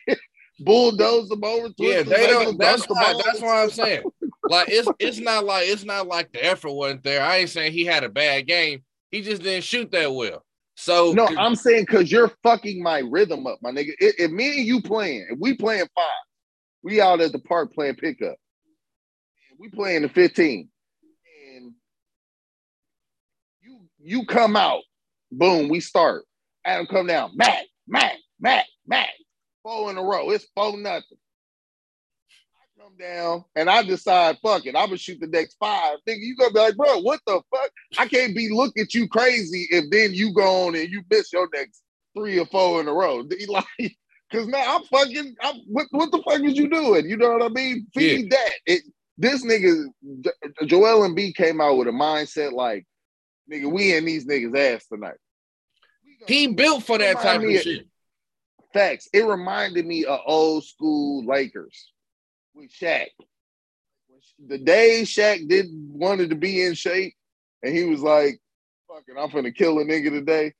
Bulldoze 0.60 1.30
them 1.30 1.44
over. 1.44 1.70
Yeah, 1.78 2.04
they 2.04 2.28
don't. 2.28 2.58
That's 2.58 2.86
why. 2.86 3.20
That's 3.26 3.42
what 3.42 3.56
I'm 3.56 3.70
saying. 3.70 4.04
Like 4.48 4.70
it's 4.70 4.88
it's 5.00 5.20
not 5.20 5.44
like 5.44 5.68
it's 5.68 5.84
not 5.84 6.06
like 6.06 6.32
the 6.32 6.46
effort 6.46 6.72
wasn't 6.72 7.04
there. 7.04 7.24
I 7.24 7.38
ain't 7.38 7.50
saying 7.50 7.72
he 7.72 7.84
had 7.84 8.04
a 8.04 8.10
bad 8.10 8.46
game. 8.46 8.84
He 9.10 9.24
just 9.24 9.42
didn't 9.42 9.64
shoot 9.64 9.90
that 9.92 10.14
well. 10.14 10.44
So 10.76 11.14
no, 11.14 11.26
I'm 11.26 11.56
saying 11.56 11.86
because 11.88 12.12
you're 12.12 12.32
fucking 12.44 12.84
my 12.84 13.00
rhythm 13.00 13.48
up, 13.48 13.60
my 13.62 13.72
nigga. 13.72 13.94
If, 14.00 14.20
if, 14.20 14.32
me 14.32 14.58
and 14.58 14.68
you 14.68 14.82
playing, 14.82 15.28
if 15.32 15.40
we 15.40 15.56
playing 15.56 15.88
five, 15.96 16.06
we 16.86 17.02
out 17.02 17.20
at 17.20 17.32
the 17.32 17.40
park 17.40 17.74
playing 17.74 17.96
pickup. 17.96 18.38
We 19.60 19.70
playing 19.70 20.04
the 20.04 20.10
15, 20.10 20.70
and 21.56 21.74
you 23.62 23.82
you 24.00 24.26
come 24.28 24.56
out, 24.56 24.84
boom, 25.32 25.68
we 25.68 25.80
start. 25.80 26.26
Adam 26.64 26.86
come 26.86 27.08
down, 27.08 27.32
Matt, 27.34 27.66
Matt, 27.88 28.14
Matt, 28.40 28.66
Matt, 28.86 29.10
four 29.64 29.90
in 29.90 29.98
a 29.98 30.04
row. 30.04 30.30
It's 30.30 30.46
four 30.54 30.78
nothing. 30.78 31.18
I 32.54 32.82
come 32.84 32.98
down 33.00 33.46
and 33.56 33.68
I 33.68 33.82
decide, 33.82 34.38
fuck 34.44 34.68
it, 34.68 34.76
I'm 34.76 34.88
gonna 34.88 34.98
shoot 34.98 35.20
the 35.20 35.28
next 35.28 35.56
five. 35.60 35.98
Nigga, 36.08 36.20
you 36.20 36.36
gonna 36.38 36.54
be 36.54 36.60
like, 36.60 36.78
bro, 36.78 37.00
what 37.00 37.20
the 37.26 37.42
fuck? 37.50 37.72
I 37.98 38.08
can't 38.08 38.36
be 38.36 38.50
looking 38.52 38.84
at 38.84 38.94
you 38.94 39.08
crazy 39.08 39.68
if 39.72 39.86
then 39.90 40.14
you 40.14 40.34
go 40.34 40.68
on 40.68 40.76
and 40.76 40.90
you 40.90 41.02
miss 41.10 41.34
your 41.34 41.50
next 41.52 41.82
three 42.16 42.38
or 42.38 42.46
four 42.46 42.80
in 42.80 42.88
a 42.88 42.94
row. 42.94 43.24
Like, 43.48 43.98
cause 44.32 44.48
now 44.48 44.76
I'm 44.76 44.84
fucking. 44.84 45.36
I'm, 45.42 45.56
what 45.68 45.88
what 45.92 46.12
the 46.12 46.22
fuck 46.24 46.42
is 46.42 46.58
you 46.58 46.70
doing? 46.70 47.10
You 47.10 47.18
know 47.18 47.32
what 47.32 47.44
I 47.44 47.50
mean? 47.50 47.88
Feed 47.94 48.32
yeah. 48.32 48.38
that. 48.38 48.52
It, 48.66 48.84
this 49.18 49.46
nigga, 49.46 49.86
Joel 50.66 51.08
Embiid 51.08 51.36
came 51.36 51.62
out 51.62 51.78
with 51.78 51.88
a 51.88 51.92
mindset 51.92 52.52
like, 52.52 52.86
nigga, 53.52 53.72
we 53.72 53.96
in 53.96 54.06
these 54.06 54.26
niggas 54.26 54.76
ass 54.76 54.86
tonight. 54.88 55.16
He 56.28 56.48
built 56.48 56.84
for 56.84 56.98
that 56.98 57.20
type 57.20 57.42
of 57.42 57.62
shit. 57.62 57.88
Facts. 58.74 59.08
It 59.14 59.26
reminded 59.26 59.86
me 59.86 60.04
of 60.06 60.20
old 60.26 60.66
school 60.66 61.26
Lakers 61.26 61.92
with 62.54 62.72
Shaq. 62.72 63.08
The 64.48 64.58
day 64.58 65.04
Shaq 65.04 65.48
did 65.48 65.68
wanted 65.72 66.32
to 66.32 66.36
be 66.36 66.62
in 66.64 66.74
shape, 66.74 67.14
and 67.64 67.74
he 67.74 67.86
was 67.86 68.02
like, 68.02 68.42
"Fucking, 68.90 69.16
I'm 69.18 69.30
gonna 69.30 69.52
kill 69.52 69.80
a 69.80 69.86
nigga 69.86 70.10
today." 70.10 70.54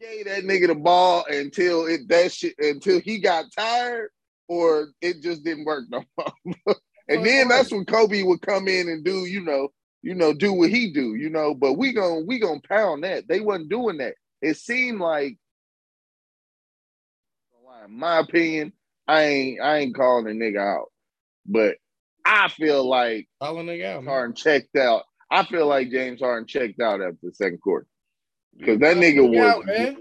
Gave 0.00 0.26
that 0.26 0.44
nigga 0.44 0.68
the 0.68 0.74
ball 0.76 1.24
until 1.28 1.86
it 1.86 2.08
that 2.08 2.32
shit 2.32 2.54
until 2.58 3.00
he 3.00 3.18
got 3.18 3.46
tired, 3.56 4.10
or 4.46 4.88
it 5.00 5.22
just 5.22 5.42
didn't 5.42 5.64
work 5.64 5.86
no 5.90 6.04
more. 6.16 6.76
and 7.08 7.26
then 7.26 7.48
that's 7.48 7.72
when 7.72 7.84
Kobe 7.84 8.22
would 8.22 8.40
come 8.40 8.68
in 8.68 8.88
and 8.88 9.04
do, 9.04 9.26
you 9.26 9.40
know, 9.40 9.68
you 10.02 10.14
know, 10.14 10.32
do 10.32 10.52
what 10.52 10.70
he 10.70 10.92
do, 10.92 11.16
you 11.16 11.30
know. 11.30 11.52
But 11.52 11.74
we 11.74 11.92
gonna 11.92 12.20
we 12.20 12.38
gonna 12.38 12.60
pound 12.68 13.02
that. 13.02 13.26
They 13.26 13.40
wasn't 13.40 13.70
doing 13.70 13.98
that. 13.98 14.14
It 14.40 14.56
seemed 14.56 15.00
like 15.00 15.36
my 17.88 18.18
opinion, 18.18 18.72
I 19.06 19.22
ain't 19.22 19.60
I 19.60 19.78
ain't 19.78 19.96
calling 19.96 20.26
a 20.26 20.30
nigga 20.30 20.60
out, 20.60 20.88
but 21.46 21.76
I 22.24 22.48
feel 22.48 22.88
like 22.88 23.28
calling 23.42 23.66
nigga 23.66 23.96
out. 23.96 24.04
Harden 24.04 24.36
checked 24.36 24.76
out. 24.76 25.04
I 25.30 25.44
feel 25.44 25.66
like 25.66 25.90
James 25.90 26.20
Harden 26.20 26.46
checked 26.46 26.80
out 26.80 27.02
after 27.02 27.18
the 27.22 27.34
second 27.34 27.60
quarter 27.60 27.86
because 28.58 28.78
that 28.80 28.96
nigga 28.96 29.28
was. 29.28 29.38
Out, 29.38 29.66
man. 29.66 29.96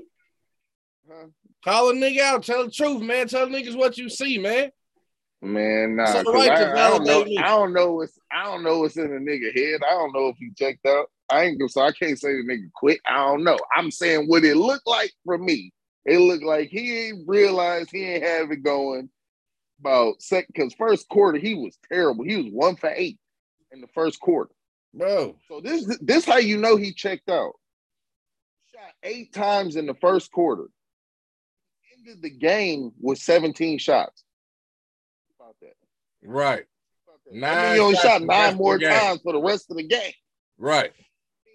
Huh? 1.09 1.27
Call 1.63 1.89
a 1.89 1.93
nigga 1.93 2.19
out. 2.19 2.43
Tell 2.43 2.65
the 2.65 2.71
truth, 2.71 3.01
man. 3.01 3.27
Tell 3.27 3.47
niggas 3.47 3.75
what 3.75 3.97
you 3.97 4.09
see, 4.09 4.37
man. 4.37 4.71
Man, 5.41 5.95
nah, 5.95 6.23
right 6.31 6.49
I, 6.49 6.87
I 6.87 6.89
don't 6.89 7.05
know. 7.05 7.25
I 7.37 7.49
don't 7.49 7.71
know 7.71 7.93
what's 7.93 8.17
I 8.31 8.45
don't 8.45 8.63
know 8.63 8.79
what's 8.79 8.97
in 8.97 9.11
the 9.11 9.31
nigga 9.31 9.55
head. 9.55 9.81
I 9.87 9.93
don't 9.93 10.11
know 10.11 10.29
if 10.29 10.37
he 10.37 10.49
checked 10.57 10.85
out. 10.87 11.07
I 11.29 11.43
ain't 11.43 11.71
so 11.71 11.81
I 11.81 11.91
can't 11.91 12.19
say 12.19 12.33
the 12.33 12.43
nigga 12.43 12.71
quit. 12.73 12.99
I 13.07 13.17
don't 13.17 13.43
know. 13.43 13.57
I'm 13.75 13.91
saying 13.91 14.27
what 14.27 14.43
it 14.43 14.57
looked 14.57 14.87
like 14.87 15.13
for 15.25 15.37
me. 15.37 15.73
It 16.05 16.19
looked 16.19 16.43
like 16.43 16.69
he 16.69 17.07
ain't 17.07 17.27
realized 17.27 17.91
he 17.91 18.03
ain't 18.05 18.23
have 18.23 18.51
it 18.51 18.63
going 18.63 19.09
about 19.79 20.21
second 20.21 20.53
because 20.55 20.73
first 20.73 21.07
quarter 21.07 21.37
he 21.37 21.53
was 21.53 21.77
terrible. 21.91 22.23
He 22.23 22.37
was 22.37 22.51
one 22.51 22.75
for 22.75 22.89
eight 22.89 23.19
in 23.71 23.81
the 23.81 23.87
first 23.93 24.19
quarter. 24.19 24.51
bro. 24.93 25.35
So 25.47 25.61
this 25.61 25.85
this 26.01 26.25
how 26.25 26.37
you 26.37 26.57
know 26.57 26.77
he 26.77 26.93
checked 26.93 27.29
out. 27.29 27.53
Shot 28.77 28.93
eight 29.01 29.33
times 29.33 29.75
in 29.75 29.87
the 29.87 29.95
first 29.95 30.31
quarter. 30.31 30.65
Ended 31.97 32.21
the 32.21 32.29
game 32.29 32.91
with 33.01 33.17
17 33.17 33.79
shots. 33.79 34.23
About 35.39 35.55
that. 35.61 35.73
Right, 36.23 36.65
About 37.07 37.19
that. 37.25 37.35
Nine 37.35 37.75
you 37.75 37.81
only 37.81 37.95
shot 37.97 38.21
nine 38.21 38.55
more 38.55 38.77
times 38.77 39.21
for 39.23 39.33
the 39.33 39.41
rest 39.41 39.71
of 39.71 39.77
the 39.77 39.83
game. 39.83 40.13
right. 40.59 40.91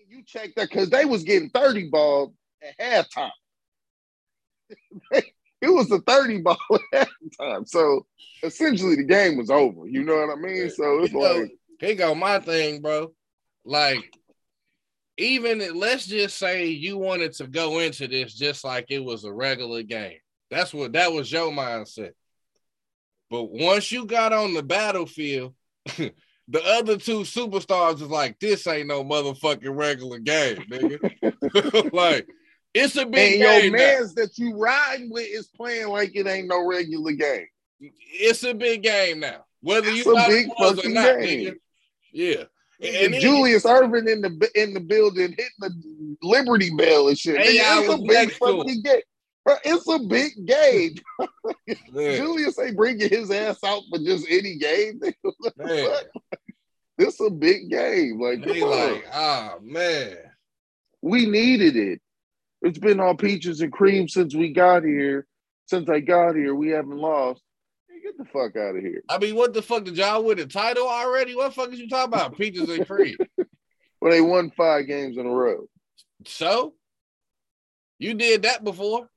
You 0.09 0.23
check 0.27 0.51
that 0.57 0.69
because 0.69 0.91
they 0.91 1.05
was 1.05 1.23
getting 1.23 1.49
30 1.51 1.91
ball 1.91 2.35
at 2.61 3.09
halftime. 3.15 3.31
it 5.13 5.25
was 5.63 5.91
a 5.93 6.01
30 6.01 6.43
ball 6.43 6.59
at 6.93 7.09
halftime. 7.41 7.69
So 7.69 8.05
essentially 8.43 8.97
the 8.97 9.05
game 9.05 9.37
was 9.37 9.49
over. 9.49 9.87
You 9.87 10.03
know 10.03 10.17
what 10.17 10.37
I 10.37 10.41
mean? 10.41 10.71
So 10.71 11.05
it's 11.05 11.13
You 11.13 11.21
know, 11.21 11.41
like 11.41 11.53
here 11.79 11.95
go 11.95 12.15
my 12.17 12.41
thing, 12.41 12.83
bro. 12.83 13.13
Like, 13.65 14.13
even 15.23 15.79
let's 15.79 16.07
just 16.07 16.37
say 16.39 16.67
you 16.67 16.99
wanted 16.99 17.33
to 17.35 17.47
go 17.47 17.79
into 17.79 18.09
this 18.09 18.35
just 18.35 18.65
like 18.65 18.87
it 18.91 19.03
was 19.05 19.25
a 19.25 19.33
regular 19.33 19.83
game. 19.83 20.19
That's 20.51 20.75
what 20.75 20.93
that 20.93 21.13
was 21.13 21.31
your 21.33 21.51
mindset. 21.51 22.13
But 23.31 23.45
once 23.45 23.91
you 23.91 24.05
got 24.05 24.33
on 24.33 24.53
the 24.53 24.63
battlefield, 24.63 25.55
the 25.97 26.13
other 26.67 26.99
two 26.99 27.21
superstars 27.21 27.95
is 27.97 28.03
like, 28.03 28.39
this 28.39 28.67
ain't 28.67 28.89
no 28.89 29.03
motherfucking 29.05 29.75
regular 29.75 30.19
game, 30.19 30.59
nigga. 30.71 31.93
like, 31.95 32.29
it's 32.75 32.97
a 32.97 33.07
big 33.07 33.41
and 33.41 33.41
your 33.41 33.61
game. 33.63 33.73
now. 33.73 33.79
mans 33.79 34.15
that 34.15 34.37
you 34.39 34.59
riding 34.59 35.11
with 35.11 35.27
is 35.31 35.47
playing 35.49 35.89
like 35.89 36.15
it 36.15 36.27
ain't 36.27 36.49
no 36.49 36.67
regular 36.67 37.13
game. 37.13 37.47
It's 37.81 38.45
a 38.45 38.53
big 38.55 38.83
game 38.83 39.21
now. 39.21 39.45
Whether 39.63 39.89
It's 39.89 40.05
you 40.05 40.13
a 40.13 40.17
thought 40.17 40.29
big 40.29 40.47
it 40.47 40.53
was 40.59 40.85
or 40.85 40.89
not, 40.91 41.19
game. 41.21 41.47
nigga. 41.47 41.55
Yeah. 42.13 42.45
And 42.83 43.15
then- 43.15 43.21
Julius 43.21 43.65
Erving 43.65 44.09
in 44.09 44.21
the 44.23 44.51
in 44.55 44.75
the 44.75 44.81
building 44.81 45.31
hitting 45.31 45.47
the 45.61 46.17
Liberty 46.23 46.71
Bell 46.75 47.09
and 47.09 47.19
shit. 47.19 47.37
Nigga, 47.37 47.81
it's 47.81 47.93
a 47.93 47.97
big 47.99 48.07
next 48.09 48.39
to 48.39 48.47
him. 48.47 48.57
fucking 48.59 48.83
game. 48.83 49.01
Bro, 49.45 49.55
it's 49.65 49.89
a 49.89 49.99
big 49.99 50.47
game. 50.47 50.95
Julius 52.17 52.59
ain't 52.61 52.77
bringing 52.77 53.09
his 53.09 53.31
ass 53.31 53.59
out 53.65 53.83
for 53.91 53.99
just 53.99 54.27
any 54.31 54.57
game. 54.57 55.01
This 56.99 57.21
a 57.21 57.31
big 57.31 57.71
game. 57.71 58.21
Like, 58.21 58.45
come 58.45 58.61
like, 58.61 59.05
ah 59.13 59.55
man. 59.63 60.17
we 61.01 61.27
needed 61.27 61.75
it. 61.77 62.01
It's 62.61 62.79
been 62.79 63.01
all 63.01 63.17
peaches 63.17 63.61
and 63.61 63.73
cream 63.73 64.09
since 64.09 64.35
we 64.35 64.53
got 64.53 64.85
here. 64.85 65.27
Since 65.67 65.89
I 65.89 66.01
got 66.01 66.37
here, 66.37 66.55
we 66.55 66.69
haven't 66.69 66.99
lost. 66.99 67.43
Get 68.17 68.19
the 68.19 68.25
fuck 68.33 68.57
out 68.57 68.77
of 68.77 68.83
here. 68.83 69.03
I 69.09 69.19
mean, 69.19 69.35
what 69.37 69.55
the 69.55 69.63
fuck 69.63 69.85
did 69.85 69.97
y'all 69.97 70.23
win 70.25 70.39
the 70.39 70.47
title 70.47 70.87
already? 70.87 71.35
What 71.35 71.49
the 71.49 71.55
fuck 71.55 71.73
is 71.73 71.79
you 71.81 71.89
talking 71.89 72.13
about? 72.13 72.37
Peaches 72.37 72.69
and 72.69 72.87
cream. 72.87 73.17
Well, 74.01 74.11
they 74.11 74.21
won 74.21 74.51
five 74.57 74.89
games 74.89 75.17
in 75.17 75.27
a 75.27 75.31
row. 75.31 75.69
So 76.27 76.75
you 78.01 78.15
did 78.15 78.43
that 78.43 78.65
before. 78.65 79.09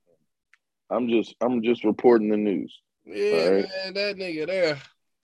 I'm 0.91 1.10
just 1.10 1.34
I'm 1.41 1.64
just 1.64 1.84
reporting 1.84 2.30
the 2.30 2.38
news. 2.38 2.72
Yeah, 3.04 3.48
Right. 3.50 3.66
man, 3.86 3.93
that 3.96 4.16
nigga 4.18 4.46
there. 4.46 4.78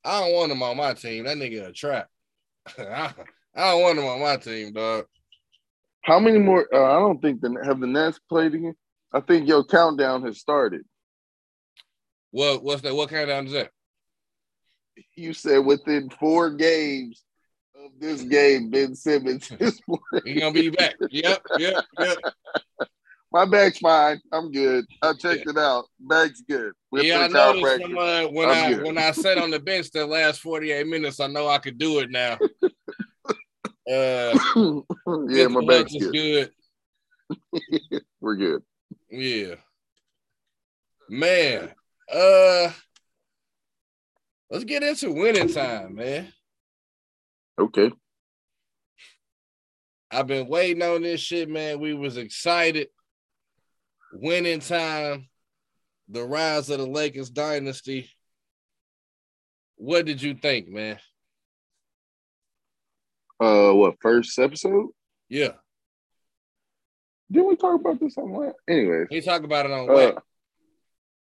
I 0.03 0.21
don't 0.21 0.33
want 0.33 0.51
him 0.51 0.63
on 0.63 0.77
my 0.77 0.95
team. 0.95 1.25
That 1.25 1.37
nigga 1.37 1.67
a 1.67 1.71
trap. 1.71 2.07
I, 2.75 3.13
I 3.55 3.71
don't 3.73 3.81
want 3.83 3.99
him 3.99 4.05
on 4.05 4.19
my 4.21 4.37
team, 4.37 4.73
dog. 4.73 5.05
How 6.01 6.19
many 6.19 6.39
more? 6.39 6.67
Uh, 6.73 6.83
I 6.83 6.99
don't 6.99 7.21
think 7.21 7.41
the 7.41 7.55
have 7.63 7.79
the 7.79 7.85
Nets 7.85 8.19
played 8.27 8.55
again. 8.55 8.73
I 9.13 9.19
think 9.19 9.47
your 9.47 9.63
countdown 9.63 10.23
has 10.25 10.39
started. 10.39 10.81
What 12.31 12.63
what's 12.63 12.81
that? 12.81 12.95
What 12.95 13.09
kind 13.09 13.29
of 13.29 13.45
is 13.45 13.51
that? 13.53 13.71
You 15.15 15.33
said 15.33 15.59
within 15.59 16.09
four 16.09 16.51
games 16.51 17.23
of 17.75 17.91
this 17.99 18.21
game, 18.21 18.69
Ben 18.69 18.95
Simmons 18.95 19.51
is 19.59 19.81
He 20.25 20.39
gonna 20.39 20.53
be 20.53 20.69
back. 20.69 20.95
Yep, 21.09 21.41
yep, 21.57 21.85
yep. 21.99 22.17
My 23.33 23.45
back's 23.45 23.79
fine. 23.79 24.19
I'm 24.33 24.51
good. 24.51 24.85
I 25.01 25.13
checked 25.13 25.47
it 25.47 25.57
out. 25.57 25.85
Back's 26.01 26.41
good. 26.41 26.73
Went 26.91 27.05
yeah, 27.05 27.19
I 27.19 27.27
noticed 27.29 27.81
from, 27.81 27.97
uh, 27.97 28.23
when 28.25 28.49
I'm 28.49 28.65
I 28.65 28.73
good. 28.73 28.83
when 28.83 28.97
I 28.97 29.11
sat 29.11 29.37
on 29.37 29.51
the 29.51 29.59
bench 29.59 29.89
the 29.91 30.05
last 30.05 30.41
48 30.41 30.85
minutes, 30.85 31.21
I 31.21 31.27
know 31.27 31.47
I 31.47 31.57
could 31.59 31.77
do 31.77 31.99
it 31.99 32.09
now. 32.09 32.37
Uh 33.91 34.37
yeah, 35.27 35.47
my 35.47 35.65
back's 35.65 35.91
good. 35.91 36.13
good. 36.13 36.51
We're 38.21 38.35
good. 38.35 38.63
Yeah. 39.09 39.55
Man, 41.09 41.71
uh 42.13 42.71
let's 44.49 44.65
get 44.65 44.83
into 44.83 45.11
winning 45.11 45.49
time, 45.49 45.95
man. 45.95 46.31
Okay. 47.59 47.91
I've 50.11 50.27
been 50.27 50.47
waiting 50.47 50.83
on 50.83 51.03
this 51.03 51.21
shit, 51.21 51.49
man. 51.49 51.79
We 51.79 51.93
was 51.93 52.17
excited. 52.17 52.89
Winning 54.13 54.59
time, 54.59 55.29
the 56.09 56.23
rise 56.23 56.69
of 56.69 56.79
the 56.79 56.85
Lakers 56.85 57.29
dynasty. 57.29 58.09
What 59.77 60.05
did 60.05 60.21
you 60.21 60.35
think, 60.35 60.67
man? 60.67 60.99
Uh, 63.39 63.71
what 63.71 63.95
first 64.01 64.37
episode? 64.37 64.89
Yeah, 65.29 65.53
Didn't 67.31 67.47
we 67.47 67.55
talk 67.55 67.79
about 67.79 67.99
this 67.99 68.17
on 68.17 68.33
last? 68.33 68.55
Anyways, 68.67 69.07
we 69.09 69.21
talk 69.21 69.43
about 69.43 69.65
it 69.65 69.71
on 69.71 69.89
uh, 69.89 69.93
what? 69.93 70.23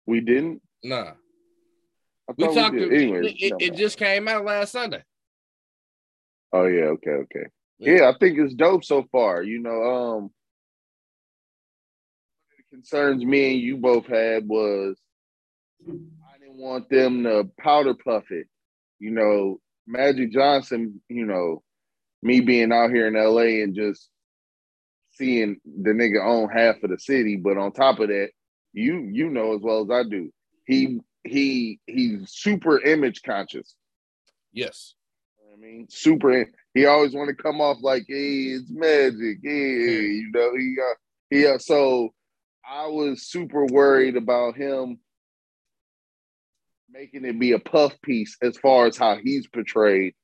we 0.07 0.21
didn't. 0.21 0.63
Nah, 0.83 1.13
we 2.37 2.55
talked. 2.55 2.77
did. 2.77 2.93
It, 2.93 3.03
Anyways, 3.03 3.37
it, 3.39 3.51
no. 3.51 3.57
it 3.61 3.77
just 3.77 3.99
came 3.99 4.29
out 4.29 4.45
last 4.45 4.73
Sunday. 4.73 5.03
Oh 6.53 6.67
yeah. 6.67 6.85
Okay. 6.85 7.11
Okay. 7.11 7.47
Yeah, 7.79 8.11
I 8.11 8.19
think 8.19 8.39
it's 8.39 8.55
dope 8.55 8.85
so 8.85 9.07
far. 9.11 9.43
You 9.43 9.61
know, 9.61 9.83
um, 9.83 10.31
concerns 12.71 13.25
me 13.25 13.53
and 13.53 13.61
you 13.61 13.77
both 13.77 14.07
had 14.07 14.47
was 14.47 14.97
I 15.89 16.39
didn't 16.39 16.59
want 16.59 16.89
them 16.89 17.25
to 17.25 17.49
powder 17.59 17.95
puff 17.95 18.25
it. 18.31 18.47
You 18.99 19.11
know, 19.11 19.61
Magic 19.87 20.33
Johnson. 20.33 21.01
You 21.09 21.27
know, 21.27 21.63
me 22.23 22.41
being 22.41 22.73
out 22.73 22.91
here 22.91 23.07
in 23.07 23.15
LA 23.15 23.63
and 23.63 23.75
just 23.75 24.09
seeing 25.13 25.61
the 25.65 25.91
nigga 25.91 26.25
own 26.25 26.49
half 26.49 26.83
of 26.83 26.91
the 26.91 26.99
city, 26.99 27.37
but 27.37 27.57
on 27.57 27.73
top 27.73 27.99
of 28.01 28.09
that, 28.09 28.31
you 28.73 29.09
you 29.13 29.31
know 29.31 29.55
as 29.55 29.61
well 29.63 29.83
as 29.83 29.91
I 29.91 30.09
do, 30.09 30.31
he 30.71 31.01
he 31.25 31.81
he's 31.87 32.31
super 32.31 32.81
image 32.81 33.23
conscious. 33.23 33.75
Yes. 34.53 34.95
You 35.39 35.51
know 35.51 35.57
I 35.57 35.61
mean, 35.61 35.87
super. 35.91 36.47
He 36.75 36.87
always 36.87 37.13
want 37.13 37.29
to 37.29 37.43
come 37.43 37.61
off 37.61 37.79
like, 37.83 38.05
"Hey, 38.09 38.55
it's 38.55 38.71
magic." 38.71 39.39
Hey, 39.43 39.51
you 39.51 40.31
know, 40.33 40.55
he 40.57 40.77
uh, 40.81 40.95
he. 41.29 41.47
Uh, 41.47 41.59
so 41.59 42.15
I 42.65 42.87
was 42.87 43.23
super 43.23 43.67
worried 43.67 44.17
about 44.17 44.57
him 44.57 44.99
making 46.93 47.25
it 47.25 47.39
be 47.39 47.53
a 47.53 47.59
puff 47.59 47.93
piece 48.03 48.37
as 48.43 48.57
far 48.57 48.87
as 48.87 48.97
how 48.97 49.17
he's 49.17 49.47
portrayed, 49.49 50.15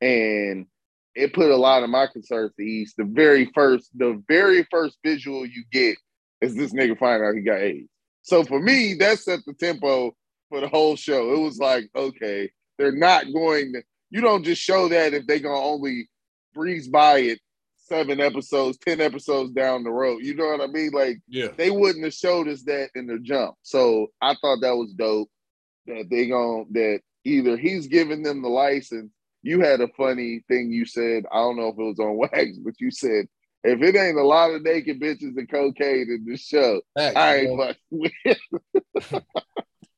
and 0.00 0.66
it 1.14 1.32
put 1.32 1.50
a 1.50 1.56
lot 1.56 1.84
of 1.84 1.90
my 1.90 2.08
concerns 2.08 2.52
to 2.56 2.62
ease. 2.62 2.94
The 2.98 3.04
very 3.04 3.50
first, 3.54 3.90
the 3.96 4.20
very 4.26 4.66
first 4.70 4.98
visual 5.04 5.46
you 5.46 5.64
get 5.70 5.96
is 6.40 6.56
this 6.56 6.72
nigga 6.72 6.98
finding 6.98 7.28
out 7.28 7.34
he 7.36 7.42
got 7.42 7.60
AIDS. 7.60 7.88
So 8.24 8.42
for 8.42 8.58
me, 8.58 8.94
that 8.94 9.18
set 9.20 9.40
the 9.46 9.52
tempo 9.54 10.14
for 10.48 10.60
the 10.60 10.68
whole 10.68 10.96
show. 10.96 11.32
It 11.34 11.40
was 11.40 11.58
like, 11.58 11.88
okay, 11.94 12.50
they're 12.78 12.90
not 12.90 13.26
going 13.32 13.74
to. 13.74 13.82
You 14.10 14.20
don't 14.22 14.44
just 14.44 14.60
show 14.62 14.88
that 14.88 15.12
if 15.14 15.26
they're 15.26 15.38
gonna 15.40 15.58
only 15.58 16.08
breeze 16.54 16.88
by 16.88 17.18
it 17.18 17.38
seven 17.76 18.18
episodes, 18.20 18.78
ten 18.78 19.00
episodes 19.00 19.52
down 19.52 19.84
the 19.84 19.90
road. 19.90 20.20
You 20.22 20.34
know 20.34 20.46
what 20.46 20.60
I 20.62 20.66
mean? 20.68 20.90
Like 20.92 21.18
Yeah. 21.28 21.48
they 21.56 21.70
wouldn't 21.70 22.04
have 22.04 22.14
showed 22.14 22.48
us 22.48 22.62
that 22.62 22.90
in 22.94 23.06
the 23.06 23.18
jump. 23.18 23.56
So 23.62 24.08
I 24.22 24.34
thought 24.40 24.60
that 24.62 24.76
was 24.76 24.92
dope. 24.94 25.28
That 25.86 26.08
they 26.10 26.28
gon' 26.28 26.66
that 26.72 27.00
either 27.24 27.56
he's 27.58 27.88
giving 27.88 28.22
them 28.22 28.40
the 28.40 28.48
license. 28.48 29.12
You 29.42 29.60
had 29.60 29.82
a 29.82 29.88
funny 29.88 30.42
thing 30.48 30.70
you 30.72 30.86
said. 30.86 31.24
I 31.30 31.36
don't 31.40 31.56
know 31.56 31.68
if 31.68 31.78
it 31.78 31.82
was 31.82 31.98
on 32.00 32.16
wax, 32.32 32.56
but 32.58 32.80
you 32.80 32.90
said 32.90 33.26
if 33.64 33.80
it 33.80 33.96
ain't 33.96 34.18
a 34.18 34.22
lot 34.22 34.50
of 34.50 34.62
naked 34.62 35.00
bitches 35.00 35.36
and 35.36 35.50
cocaine 35.50 36.10
in 36.10 36.24
the 36.26 36.36
show, 36.36 36.82
I 36.96 37.36
ain't 37.36 37.58
fucking 37.58 37.76
with 37.90 38.12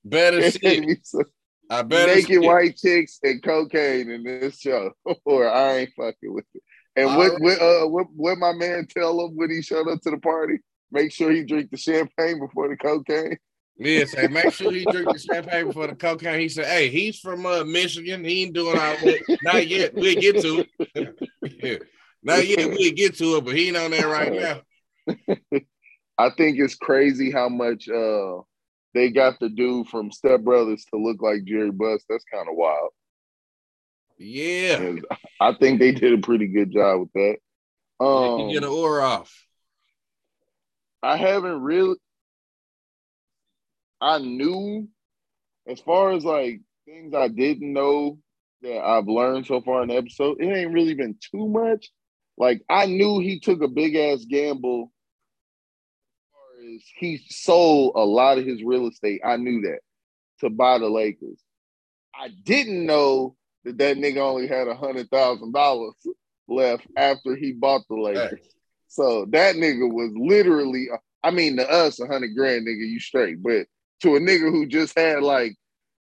better 0.04 0.38
it. 0.38 0.52
shit. 0.52 1.24
I 1.68 1.82
better 1.82 2.14
naked 2.14 2.42
white 2.42 2.76
chicks 2.76 3.18
and 3.24 3.42
cocaine 3.42 4.08
in 4.08 4.22
this 4.22 4.60
show, 4.60 4.92
or 5.24 5.50
I 5.50 5.78
ain't 5.78 5.90
fucking 5.96 6.32
with 6.32 6.44
it. 6.54 6.62
And 6.94 7.10
All 7.10 7.18
what 7.18 7.32
right. 7.32 7.40
what 7.42 7.60
uh 7.60 7.88
what 7.88 8.06
what 8.14 8.38
my 8.38 8.52
man 8.52 8.86
tell 8.88 9.20
him 9.20 9.36
when 9.36 9.50
he 9.50 9.62
showed 9.62 9.88
up 9.88 10.00
to 10.02 10.10
the 10.10 10.18
party? 10.18 10.58
Make 10.92 11.12
sure 11.12 11.32
he 11.32 11.42
drink 11.42 11.70
the 11.70 11.76
champagne 11.76 12.38
before 12.38 12.68
the 12.68 12.76
cocaine. 12.76 13.36
Yeah, 13.78 14.04
say 14.04 14.28
make 14.30 14.52
sure 14.52 14.70
he 14.70 14.86
drink 14.86 15.12
the 15.12 15.18
champagne 15.18 15.66
before 15.66 15.88
the 15.88 15.96
cocaine. 15.96 16.38
He 16.40 16.48
said, 16.48 16.66
"Hey, 16.66 16.88
he's 16.88 17.18
from 17.18 17.44
uh, 17.44 17.64
Michigan. 17.64 18.24
He 18.24 18.44
ain't 18.44 18.54
doing 18.54 18.78
all 18.78 18.96
that. 18.96 19.38
Not 19.42 19.66
yet. 19.66 19.92
We'll 19.94 20.14
get 20.14 20.40
to 20.40 20.64
it. 20.94 21.30
yeah. 21.62 21.78
Not 22.26 22.46
yet. 22.46 22.68
We'll 22.68 22.92
get 22.92 23.16
to 23.18 23.36
it, 23.36 23.44
but 23.44 23.54
he 23.54 23.68
ain't 23.68 23.76
on 23.76 23.92
there 23.92 24.08
right 24.08 24.32
now." 24.32 24.62
I 26.18 26.30
think 26.30 26.58
it's 26.58 26.74
crazy 26.74 27.30
how 27.30 27.48
much 27.48 27.88
uh 27.88 28.38
they 28.94 29.10
got 29.10 29.38
the 29.38 29.48
dude 29.48 29.88
from 29.88 30.10
Step 30.10 30.40
Brothers 30.40 30.84
to 30.86 30.98
look 30.98 31.22
like 31.22 31.44
Jerry 31.44 31.70
Buss. 31.70 32.02
That's 32.08 32.24
kind 32.32 32.48
of 32.48 32.56
wild. 32.56 32.90
Yeah, 34.18 34.76
And 34.76 35.06
I 35.40 35.52
think 35.52 35.78
they 35.78 35.92
did 35.92 36.14
a 36.14 36.22
pretty 36.22 36.48
good 36.48 36.72
job 36.72 37.00
with 37.00 37.12
that. 37.12 38.04
Um, 38.04 38.48
get 38.48 38.62
an 38.62 38.70
oar 38.70 39.00
off. 39.02 39.32
I 41.02 41.16
haven't 41.16 41.60
really. 41.60 41.96
I 44.00 44.18
knew, 44.18 44.88
as 45.68 45.78
far 45.80 46.12
as 46.12 46.24
like 46.24 46.60
things 46.86 47.14
I 47.14 47.28
didn't 47.28 47.72
know 47.72 48.18
that 48.62 48.80
I've 48.80 49.06
learned 49.06 49.46
so 49.46 49.60
far 49.60 49.82
in 49.82 49.88
the 49.88 49.96
episode, 49.96 50.40
it 50.40 50.46
ain't 50.46 50.72
really 50.72 50.94
been 50.94 51.16
too 51.30 51.46
much. 51.48 51.90
Like 52.38 52.62
I 52.68 52.86
knew 52.86 53.20
he 53.20 53.40
took 53.40 53.62
a 53.62 53.68
big 53.68 53.96
ass 53.96 54.24
gamble. 54.24 54.92
As 56.58 56.76
as 56.76 56.82
he 56.96 57.20
sold 57.28 57.92
a 57.96 58.04
lot 58.04 58.38
of 58.38 58.46
his 58.46 58.62
real 58.62 58.88
estate, 58.88 59.20
I 59.24 59.36
knew 59.36 59.62
that 59.62 59.80
to 60.40 60.50
buy 60.50 60.78
the 60.78 60.88
Lakers. 60.88 61.40
I 62.14 62.28
didn't 62.44 62.86
know 62.86 63.36
that 63.64 63.78
that 63.78 63.96
nigga 63.96 64.18
only 64.18 64.46
had 64.46 64.68
a 64.68 64.74
hundred 64.74 65.10
thousand 65.10 65.52
dollars 65.52 65.94
left 66.48 66.86
after 66.96 67.36
he 67.36 67.52
bought 67.52 67.82
the 67.88 67.96
Lakers. 67.96 68.54
So 68.88 69.26
that 69.30 69.56
nigga 69.56 69.90
was 69.92 70.12
literally, 70.16 70.88
I 71.22 71.30
mean, 71.30 71.56
to 71.56 71.68
us, 71.68 72.00
a 72.00 72.06
hundred 72.06 72.34
grand, 72.34 72.66
nigga, 72.66 72.88
you 72.88 73.00
straight. 73.00 73.42
But 73.42 73.66
to 74.02 74.16
a 74.16 74.20
nigga 74.20 74.50
who 74.50 74.66
just 74.66 74.98
had 74.98 75.22
like 75.22 75.54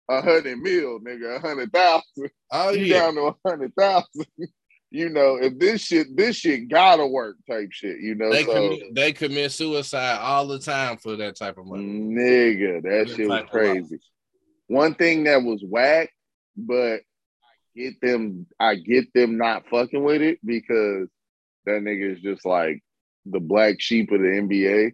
a 0.09 0.21
hundred 0.21 0.59
mil, 0.59 0.99
nigga, 0.99 1.38
a 1.38 1.39
hundred 1.39 1.73
thousand, 1.73 2.31
Oh 2.51 2.71
you 2.71 2.86
yeah, 2.86 2.99
down 2.99 3.15
to 3.15 3.21
a 3.21 3.36
hundred 3.49 3.73
thousand. 3.77 4.25
You 4.95 5.09
know, 5.09 5.35
if 5.35 5.59
this 5.59 5.81
shit, 5.81 6.15
this 6.15 6.37
shit 6.37 6.69
gotta 6.69 7.05
work, 7.05 7.35
type 7.49 7.69
shit. 7.71 7.99
You 7.99 8.15
know, 8.15 8.31
they 8.31 8.45
so 8.45 8.53
commit 8.53 8.95
they 8.95 9.11
commit 9.11 9.51
suicide 9.51 10.19
all 10.21 10.47
the 10.47 10.57
time 10.59 10.95
for 10.97 11.17
that 11.17 11.35
type 11.35 11.57
of 11.57 11.65
money. 11.65 11.83
nigga, 11.83 12.81
that 12.83 13.07
That 13.07 13.09
shit 13.09 13.27
was 13.27 13.39
type 13.39 13.47
of 13.49 13.53
life. 13.53 13.61
crazy. 13.73 13.99
One 14.67 14.95
thing 14.95 15.25
that 15.25 15.43
was 15.43 15.61
whack, 15.67 16.11
but 16.55 17.01
I 17.01 17.53
get 17.75 17.99
them, 17.99 18.47
I 18.57 18.75
get 18.75 19.13
them 19.13 19.37
not 19.37 19.67
fucking 19.69 20.01
with 20.01 20.21
it 20.21 20.39
because 20.45 21.09
that 21.65 21.81
nigga 21.81 22.13
is 22.15 22.21
just 22.21 22.45
like 22.45 22.81
the 23.25 23.41
black 23.41 23.81
sheep 23.81 24.11
of 24.13 24.21
the 24.21 24.27
NBA. 24.27 24.93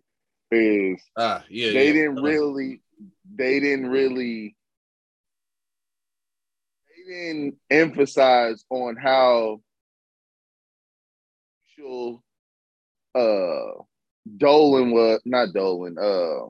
Is 0.54 0.99
Ah, 1.16 1.43
yeah, 1.47 1.74
they 1.74 1.88
yeah. 1.88 1.93
didn't 1.93 2.24
really 2.24 2.82
they 3.36 3.60
didn't 3.60 3.88
really 3.88 4.56
they 7.08 7.14
didn't 7.14 7.56
emphasize 7.70 8.66
on 8.72 8.95
how 8.95 9.62
actual 11.82 12.24
uh 13.16 13.82
Dolan 14.38 14.92
was 14.92 15.20
not 15.26 15.54
Dolan, 15.54 15.98
uh 15.98 16.48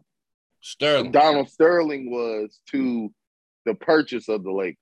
Sterling. 0.61 1.11
Donald 1.11 1.49
Sterling 1.49 2.11
was 2.11 2.59
to 2.71 3.11
the 3.65 3.73
purchase 3.73 4.29
of 4.29 4.43
the 4.43 4.51
Lakers. 4.51 4.77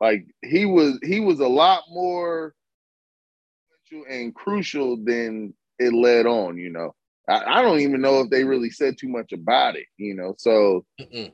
Like 0.00 0.26
he 0.42 0.64
was 0.66 0.98
he 1.02 1.20
was 1.20 1.40
a 1.40 1.48
lot 1.48 1.84
more 1.90 2.54
and 4.08 4.34
crucial 4.34 4.96
than 4.96 5.52
it 5.78 5.92
led 5.92 6.24
on, 6.24 6.56
you 6.56 6.70
know. 6.70 6.94
I, 7.28 7.58
I 7.58 7.62
don't 7.62 7.80
even 7.80 8.00
know 8.00 8.20
if 8.20 8.30
they 8.30 8.42
really 8.42 8.70
said 8.70 8.96
too 8.98 9.08
much 9.08 9.32
about 9.32 9.76
it, 9.76 9.84
you 9.98 10.14
know. 10.14 10.34
So 10.38 10.86
Mm-mm. 10.98 11.30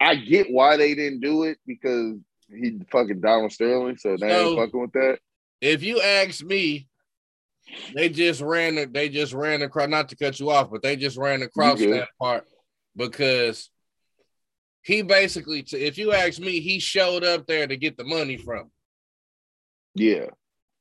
I 0.00 0.14
get 0.14 0.50
why 0.52 0.76
they 0.76 0.94
didn't 0.94 1.20
do 1.20 1.42
it 1.42 1.58
because 1.66 2.14
he 2.48 2.78
fucking 2.92 3.20
Donald 3.20 3.50
Sterling, 3.52 3.96
so 3.96 4.16
they 4.16 4.28
So- 4.30 4.50
ain't 4.50 4.58
fucking 4.60 4.80
with 4.80 4.92
that. 4.92 5.18
If 5.64 5.82
you 5.82 6.00
ask 6.00 6.44
me, 6.44 6.86
they 7.94 8.10
just 8.10 8.40
ran. 8.42 8.92
They 8.92 9.08
just 9.08 9.32
ran 9.32 9.62
across. 9.62 9.88
Not 9.88 10.10
to 10.10 10.16
cut 10.16 10.38
you 10.38 10.50
off, 10.50 10.70
but 10.70 10.82
they 10.82 10.94
just 10.96 11.16
ran 11.16 11.40
across 11.42 11.78
that 11.80 12.08
part 12.20 12.44
because 12.94 13.70
he 14.82 15.00
basically. 15.02 15.64
If 15.72 15.96
you 15.96 16.12
ask 16.12 16.38
me, 16.38 16.60
he 16.60 16.78
showed 16.78 17.24
up 17.24 17.46
there 17.46 17.66
to 17.66 17.76
get 17.78 17.96
the 17.96 18.04
money 18.04 18.36
from. 18.36 18.70
Yeah. 19.94 20.26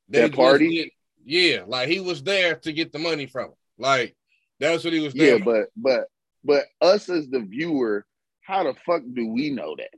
They 0.09 0.21
That 0.21 0.35
party? 0.35 0.75
did- 0.83 0.89
yeah, 1.25 1.63
like 1.65 1.87
he 1.87 2.01
was 2.01 2.21
there 2.21 2.55
to 2.55 2.73
get 2.73 2.91
the 2.91 2.99
money 2.99 3.27
from. 3.27 3.45
him. 3.45 3.55
Like 3.77 4.13
that's 4.59 4.83
what 4.83 4.91
he 4.91 4.99
was 4.99 5.13
there. 5.13 5.37
Yeah, 5.37 5.43
but 5.45 5.67
but 5.77 6.07
but 6.43 6.65
us 6.81 7.07
as 7.07 7.29
the 7.29 7.39
viewer, 7.39 8.05
how 8.41 8.63
the 8.65 8.73
fuck 8.85 9.03
do 9.13 9.29
we 9.29 9.49
know 9.49 9.77
that? 9.77 9.91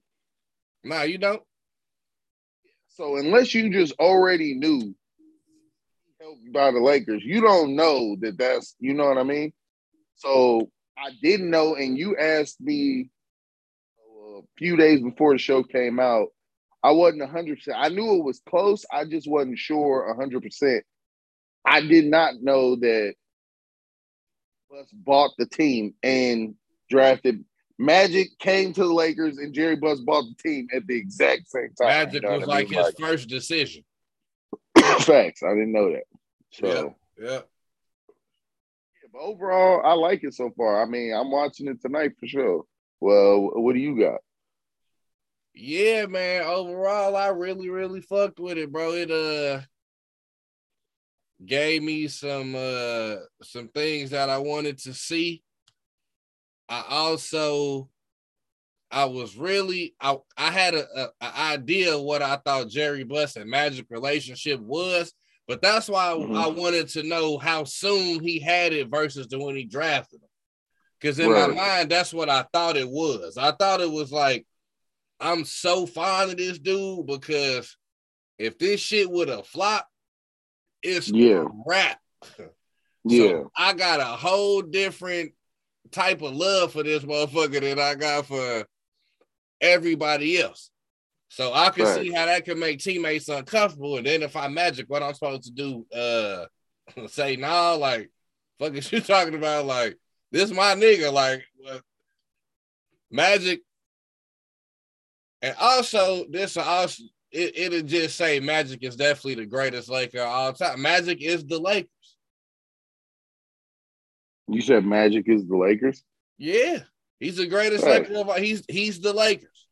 nah, 0.84 1.02
you 1.02 1.18
don't. 1.18 1.42
So 2.96 3.18
unless 3.18 3.54
you 3.54 3.70
just 3.72 3.94
already 4.00 4.56
knew 4.56 4.96
helped 6.22 6.54
by 6.54 6.72
the 6.72 6.80
Lakers, 6.80 7.24
you 7.26 7.42
don't 7.42 7.76
know 7.76 8.16
that 8.22 8.38
that's 8.38 8.74
you 8.80 8.94
know 8.94 9.08
what 9.10 9.18
I 9.18 9.24
mean. 9.24 9.52
So 10.16 10.72
I 10.98 11.12
didn't 11.22 11.50
know, 11.50 11.76
and 11.76 11.98
you 11.98 12.16
asked 12.16 12.62
me 12.62 13.10
uh, 14.00 14.38
a 14.38 14.42
few 14.58 14.78
days 14.78 15.02
before 15.02 15.34
the 15.34 15.40
show 15.40 15.62
came 15.62 16.00
out. 16.00 16.30
I 16.82 16.92
wasn't 16.92 17.30
hundred 17.30 17.58
percent. 17.58 17.78
I 17.78 17.90
knew 17.90 18.16
it 18.16 18.24
was 18.24 18.42
close. 18.48 18.86
I 18.90 19.04
just 19.04 19.30
wasn't 19.30 19.60
sure 19.60 20.16
hundred 20.16 20.44
percent. 20.44 20.86
I 21.66 21.82
did 21.82 22.06
not 22.06 22.36
know 22.42 22.78
that 22.78 23.16
Buss 24.70 24.90
bought 24.94 25.32
the 25.38 25.48
team 25.48 25.96
and 26.02 26.56
drafted. 26.90 27.44
Magic 27.78 28.38
came 28.40 28.72
to 28.74 28.82
the 28.84 28.94
Lakers, 28.94 29.38
and 29.38 29.54
Jerry 29.54 29.76
Buss 29.76 30.00
bought 30.00 30.24
the 30.24 30.36
team 30.42 30.68
at 30.74 30.88
the 30.88 30.96
exact 30.98 31.50
same 31.50 31.70
time. 31.80 31.88
Magic 31.90 32.14
You 32.24 32.30
know 32.30 32.38
was 32.38 32.48
what 32.48 32.50
I 32.56 32.60
like 32.60 32.70
mean? 32.70 32.80
his 32.84 32.94
first 33.00 33.28
decision. 33.30 33.84
Facts. 34.78 35.44
I 35.44 35.50
didn't 35.50 35.74
know 35.74 35.92
that. 35.92 36.04
So, 36.52 36.96
Yeah. 37.20 37.26
yeah, 37.28 37.40
but 39.12 39.20
overall, 39.20 39.82
I 39.86 39.94
like 39.94 40.24
it 40.24 40.34
so 40.34 40.52
far. 40.56 40.82
I 40.82 40.86
mean, 40.86 41.14
I'm 41.14 41.32
watching 41.32 41.68
it 41.68 41.82
tonight 41.82 42.14
for 42.20 42.28
sure. 42.28 42.64
Well, 43.02 43.52
what 43.56 43.74
do 43.74 43.80
you 43.80 44.00
got? 44.00 44.22
Yeah, 45.54 46.06
man. 46.06 46.44
Overall, 46.44 47.16
I 47.16 47.28
really, 47.28 47.70
really 47.70 48.02
fucked 48.02 48.40
with 48.40 48.58
it, 48.58 48.72
bro. 48.72 48.92
It 48.94 49.12
uh 49.12 49.62
gave 51.46 51.84
me 51.84 52.08
some 52.08 52.56
uh 52.56 53.16
some 53.44 53.68
things 53.70 54.10
that 54.12 54.30
I 54.30 54.38
wanted 54.38 54.78
to 54.80 54.94
see. 54.94 55.44
I 56.70 56.84
also 56.90 57.90
I 58.92 59.06
was 59.06 59.36
really 59.38 59.96
I 60.00 60.18
I 60.38 60.52
had 60.52 60.74
a, 60.76 60.86
a, 60.96 61.10
a 61.22 61.40
idea 61.54 61.96
of 61.96 62.02
what 62.02 62.22
I 62.22 62.38
thought 62.38 62.70
Jerry 62.70 63.04
Buss 63.04 63.36
and 63.36 63.50
Magic 63.50 63.88
relationship 63.90 64.60
was, 64.60 65.14
but 65.48 65.62
that's 65.62 65.90
why 65.90 66.14
Mhm. 66.14 66.36
I 66.36 66.48
wanted 66.48 66.90
to 66.90 67.04
know 67.04 67.38
how 67.38 67.64
soon 67.66 68.24
he 68.24 68.40
had 68.40 68.74
it 68.74 68.88
versus 68.90 69.28
the 69.28 69.40
when 69.40 69.56
he 69.56 69.66
drafted 69.66 70.22
him. 70.22 70.30
Because 71.00 71.20
in 71.20 71.30
Right. 71.30 71.50
my 71.50 71.56
mind, 71.56 71.92
that's 71.92 72.14
what 72.14 72.30
I 72.30 72.46
thought 72.54 72.78
it 72.78 72.90
was. 72.90 73.38
I 73.38 73.52
thought 73.52 73.82
it 73.82 73.92
was 73.92 74.12
like 74.12 74.46
I'm 75.20 75.46
so 75.46 75.86
fond 75.86 76.32
of 76.32 76.38
this 76.38 76.60
dude 76.60 77.06
because 77.08 77.78
if 78.38 78.58
this 78.58 78.82
shit 78.82 79.10
would 79.10 79.30
have 79.30 79.48
flopped, 79.48 79.90
it's 80.84 81.08
Yeah. 81.10 81.44
a 81.44 81.48
wrap. 81.66 82.00
Yeah, 83.08 83.28
So 83.28 83.52
I 83.56 83.74
got 83.74 84.00
a 84.00 84.06
whole 84.06 84.64
different 84.64 85.34
type 85.96 86.22
of 86.22 86.36
love 86.36 86.74
for 86.74 86.84
this 86.84 87.04
motherfucker 87.04 87.62
than 87.62 87.80
I 87.80 87.96
got 87.96 88.26
for 88.26 88.66
everybody 89.62 90.40
else. 90.40 90.70
So 91.30 91.54
I 91.54 91.70
can 91.70 91.86
Right. 91.86 92.06
see 92.06 92.12
how 92.12 92.26
that 92.26 92.46
can 92.46 92.60
make 92.60 92.80
teammates 92.80 93.30
uncomfortable. 93.30 93.98
And 93.98 94.06
then 94.06 94.22
if 94.22 94.36
I 94.36 94.48
magic, 94.48 94.90
what 94.90 95.04
I'm 95.04 95.14
supposed 95.14 95.44
to 95.44 95.52
do, 95.52 95.86
uh 95.94 96.46
say 97.08 97.36
nah, 97.36 97.74
like 97.74 98.12
fuck 98.60 98.74
is 98.74 98.92
you 98.92 99.02
talking 99.02 99.36
about? 99.36 99.66
Like, 99.66 99.98
this 100.32 100.52
my 100.52 100.76
nigga, 100.76 101.12
like 101.12 101.44
what 101.58 101.82
magic. 103.10 103.62
And 105.42 105.56
also, 105.60 106.26
this 106.30 106.58
also 106.58 107.04
it, 107.32 107.58
it'll 107.58 107.88
just 107.88 108.16
say 108.16 108.40
Magic 108.40 108.82
is 108.84 108.96
definitely 108.96 109.36
the 109.36 109.46
greatest 109.46 109.90
Laker 109.90 110.22
of 110.22 110.28
all 110.28 110.54
time. 110.54 110.82
Magic 110.82 111.22
is 111.22 111.46
the 111.46 111.60
Lakers. 111.60 111.90
You 114.48 114.62
said 114.62 114.86
Magic 114.86 115.26
is 115.28 115.48
the 115.48 115.58
Lakers. 115.58 116.04
Yeah, 116.38 116.80
he's 117.20 117.38
the 117.38 117.48
greatest 117.48 117.84
Right. 117.84 118.02
Laker 118.04 118.20
of 118.20 118.30
all. 118.30 118.36
He's 118.36 118.64
he's 118.68 119.00
the 119.00 119.14
Lakers. 119.14 119.68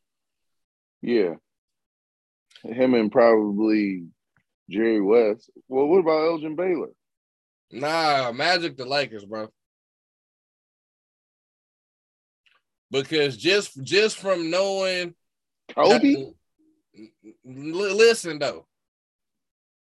Yeah, 1.01 1.35
him 2.63 2.93
and 2.93 3.11
probably 3.11 4.05
Jerry 4.69 5.01
West. 5.01 5.49
Well, 5.67 5.87
what 5.87 5.99
about 5.99 6.25
Elgin 6.25 6.55
Baylor? 6.55 6.89
Nah, 7.71 8.31
Magic 8.31 8.77
the 8.77 8.85
Lakers, 8.85 9.25
bro. 9.25 9.49
Because 12.91 13.35
just 13.35 13.81
just 13.83 14.17
from 14.17 14.49
knowing 14.51 15.15
Kobe? 15.75 16.15
L- 16.15 17.95
listen 17.95 18.37
though, 18.39 18.67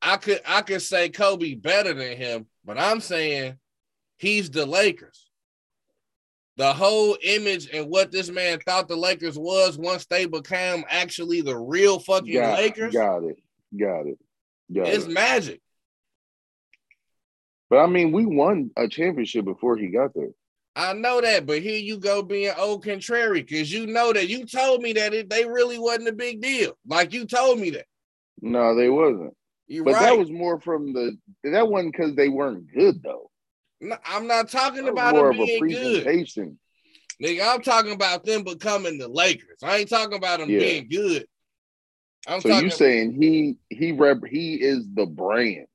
I 0.01 0.17
could 0.17 0.41
I 0.47 0.61
could 0.61 0.81
say 0.81 1.09
Kobe 1.09 1.55
better 1.55 1.93
than 1.93 2.15
him, 2.17 2.47
but 2.63 2.77
I'm 2.79 3.01
saying 3.01 3.57
he's 4.21 4.49
the 4.49 4.65
Lakers. 4.65 5.27
the 6.57 6.71
whole 6.73 7.17
image 7.23 7.69
and 7.73 7.89
what 7.89 8.11
this 8.11 8.29
man 8.29 8.59
thought 8.59 8.87
the 8.87 8.95
Lakers 8.95 9.37
was 9.37 9.77
once 9.77 10.05
they 10.05 10.25
became 10.25 10.83
actually 10.89 11.41
the 11.41 11.57
real 11.57 11.99
fucking 11.99 12.33
got, 12.33 12.59
Lakers. 12.59 12.93
Got 12.93 13.23
it. 13.23 13.37
Got 13.77 14.07
it. 14.07 14.19
Got 14.73 14.87
it's 14.87 15.05
it. 15.05 15.11
magic. 15.11 15.61
But 17.69 17.79
I 17.79 17.87
mean, 17.87 18.11
we 18.11 18.25
won 18.25 18.69
a 18.77 18.87
championship 18.87 19.45
before 19.45 19.77
he 19.77 19.87
got 19.87 20.13
there. 20.13 20.29
I 20.75 20.93
know 20.93 21.19
that, 21.21 21.45
but 21.45 21.61
here 21.61 21.77
you 21.79 21.97
go 21.97 22.21
being 22.21 22.51
old 22.57 22.83
contrary 22.83 23.41
because 23.41 23.71
you 23.71 23.87
know 23.87 24.13
that 24.13 24.27
you 24.29 24.45
told 24.45 24.81
me 24.81 24.93
that 24.93 25.13
it 25.13 25.29
they 25.29 25.45
really 25.45 25.79
wasn't 25.79 26.09
a 26.09 26.13
big 26.13 26.41
deal. 26.41 26.77
Like 26.85 27.13
you 27.13 27.25
told 27.25 27.59
me 27.59 27.71
that. 27.71 27.85
No, 28.41 28.75
they 28.75 28.89
wasn't. 28.89 29.33
You're 29.67 29.85
But 29.85 29.93
right. 29.95 30.01
that 30.03 30.17
was 30.17 30.29
more 30.31 30.59
from 30.59 30.93
the 30.93 31.17
that 31.43 31.67
wasn't 31.67 31.93
because 31.93 32.15
they 32.15 32.29
weren't 32.29 32.71
good 32.73 33.01
though. 33.03 33.30
No, 33.81 33.97
I'm 34.05 34.27
not 34.27 34.49
talking 34.49 34.87
about 34.87 35.13
them 35.13 35.45
being 35.45 35.67
good. 35.67 36.05
Nigga, 37.21 37.53
I'm 37.53 37.61
talking 37.61 37.91
about 37.91 38.23
them 38.23 38.43
becoming 38.43 38.97
the 38.97 39.07
Lakers. 39.07 39.59
I 39.63 39.77
ain't 39.77 39.89
talking 39.89 40.17
about 40.17 40.39
them 40.39 40.49
Yeah. 40.49 40.59
being 40.59 40.87
good. 40.87 41.27
I'm 42.27 42.41
So 42.41 42.59
you 42.59 42.69
saying 42.69 43.13
he 43.19 43.57
he 43.69 43.91
rep 43.91 44.19
he 44.29 44.55
is 44.55 44.85
the 44.93 45.07
brand. 45.07 45.65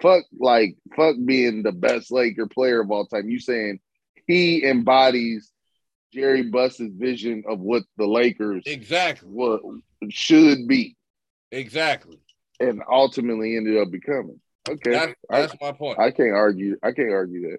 Fuck 0.00 0.24
like 0.38 0.76
fuck 0.96 1.16
being 1.24 1.62
the 1.62 1.72
best 1.72 2.12
Laker 2.12 2.46
player 2.46 2.80
of 2.80 2.90
all 2.90 3.06
time. 3.06 3.28
You 3.28 3.40
saying 3.40 3.80
he 4.26 4.64
embodies 4.64 5.50
Jerry 6.12 6.42
Buss's 6.42 6.92
vision 6.94 7.42
of 7.48 7.58
what 7.58 7.82
the 7.96 8.06
Lakers 8.06 8.62
exactly, 8.66 9.28
what 9.28 9.60
should 10.10 10.68
be 10.68 10.96
exactly. 11.50 12.18
and 12.60 12.82
ultimately 12.88 13.56
ended 13.56 13.78
up 13.78 13.90
becoming. 13.90 14.40
Okay. 14.68 14.90
That, 14.90 15.16
that's 15.28 15.54
my 15.60 15.72
point. 15.72 15.98
I 15.98 16.10
can't 16.10 16.34
argue 16.34 16.76
I 16.82 16.92
can't 16.92 17.12
argue 17.12 17.50
that. 17.50 17.58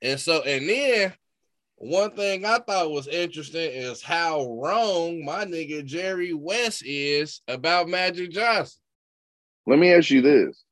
And 0.00 0.18
so, 0.18 0.42
and 0.42 0.68
then 0.68 1.12
one 1.76 2.12
thing 2.12 2.44
I 2.44 2.58
thought 2.58 2.90
was 2.90 3.08
interesting 3.08 3.72
is 3.72 4.02
how 4.02 4.46
wrong 4.60 5.24
my 5.24 5.44
nigga 5.44 5.84
Jerry 5.84 6.32
West 6.32 6.82
is 6.84 7.40
about 7.48 7.88
Magic 7.88 8.30
Johnson. 8.30 8.80
Let 9.66 9.78
me 9.78 9.92
ask 9.92 10.10
you 10.10 10.22
this, 10.22 10.62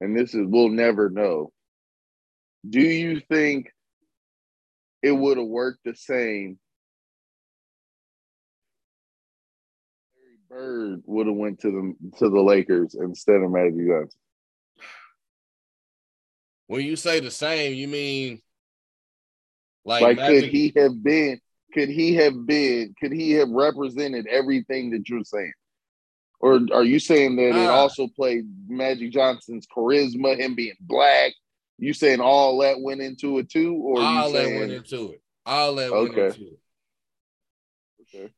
and 0.00 0.16
this 0.16 0.34
is 0.34 0.46
we'll 0.46 0.68
never 0.68 1.10
know. 1.10 1.52
Do 2.68 2.80
you 2.80 3.20
think 3.20 3.70
it 5.02 5.12
would 5.12 5.38
have 5.38 5.46
worked 5.46 5.80
the 5.84 5.94
same? 5.94 6.58
Bird 10.50 11.02
would 11.06 11.28
have 11.28 11.36
went 11.36 11.60
to 11.60 11.70
the 11.70 12.18
to 12.18 12.28
the 12.28 12.40
Lakers 12.40 12.94
instead 12.94 13.40
of 13.40 13.52
Magic 13.52 13.86
Johnson. 13.86 14.20
When 16.70 16.86
you 16.86 16.94
say 16.94 17.18
the 17.18 17.32
same, 17.32 17.74
you 17.74 17.88
mean 17.88 18.40
like, 19.84 20.02
Like, 20.02 20.18
could 20.18 20.44
he 20.44 20.72
have 20.76 21.02
been? 21.02 21.40
Could 21.74 21.88
he 21.88 22.14
have 22.14 22.46
been? 22.46 22.94
Could 23.00 23.10
he 23.10 23.32
have 23.32 23.48
represented 23.48 24.28
everything 24.28 24.92
that 24.92 25.08
you're 25.08 25.24
saying? 25.24 25.52
Or 26.38 26.60
are 26.72 26.84
you 26.84 27.00
saying 27.00 27.34
that 27.36 27.56
it 27.56 27.68
also 27.68 28.06
played 28.06 28.44
Magic 28.68 29.10
Johnson's 29.10 29.66
charisma, 29.66 30.38
him 30.38 30.54
being 30.54 30.76
black? 30.78 31.32
You 31.78 31.92
saying 31.92 32.20
all 32.20 32.58
that 32.58 32.80
went 32.80 33.00
into 33.00 33.38
it 33.38 33.50
too, 33.50 33.74
or 33.74 34.02
all 34.02 34.28
you 34.28 34.32
that 34.34 34.44
saying 34.44 34.58
went 34.60 34.70
into 34.70 35.10
it. 35.10 35.22
All 35.44 35.74
that 35.74 35.92
went 35.92 36.10
Okay. 36.12 36.26
into 36.26 36.52
it. 36.52 36.60
Okay. 38.14 38.32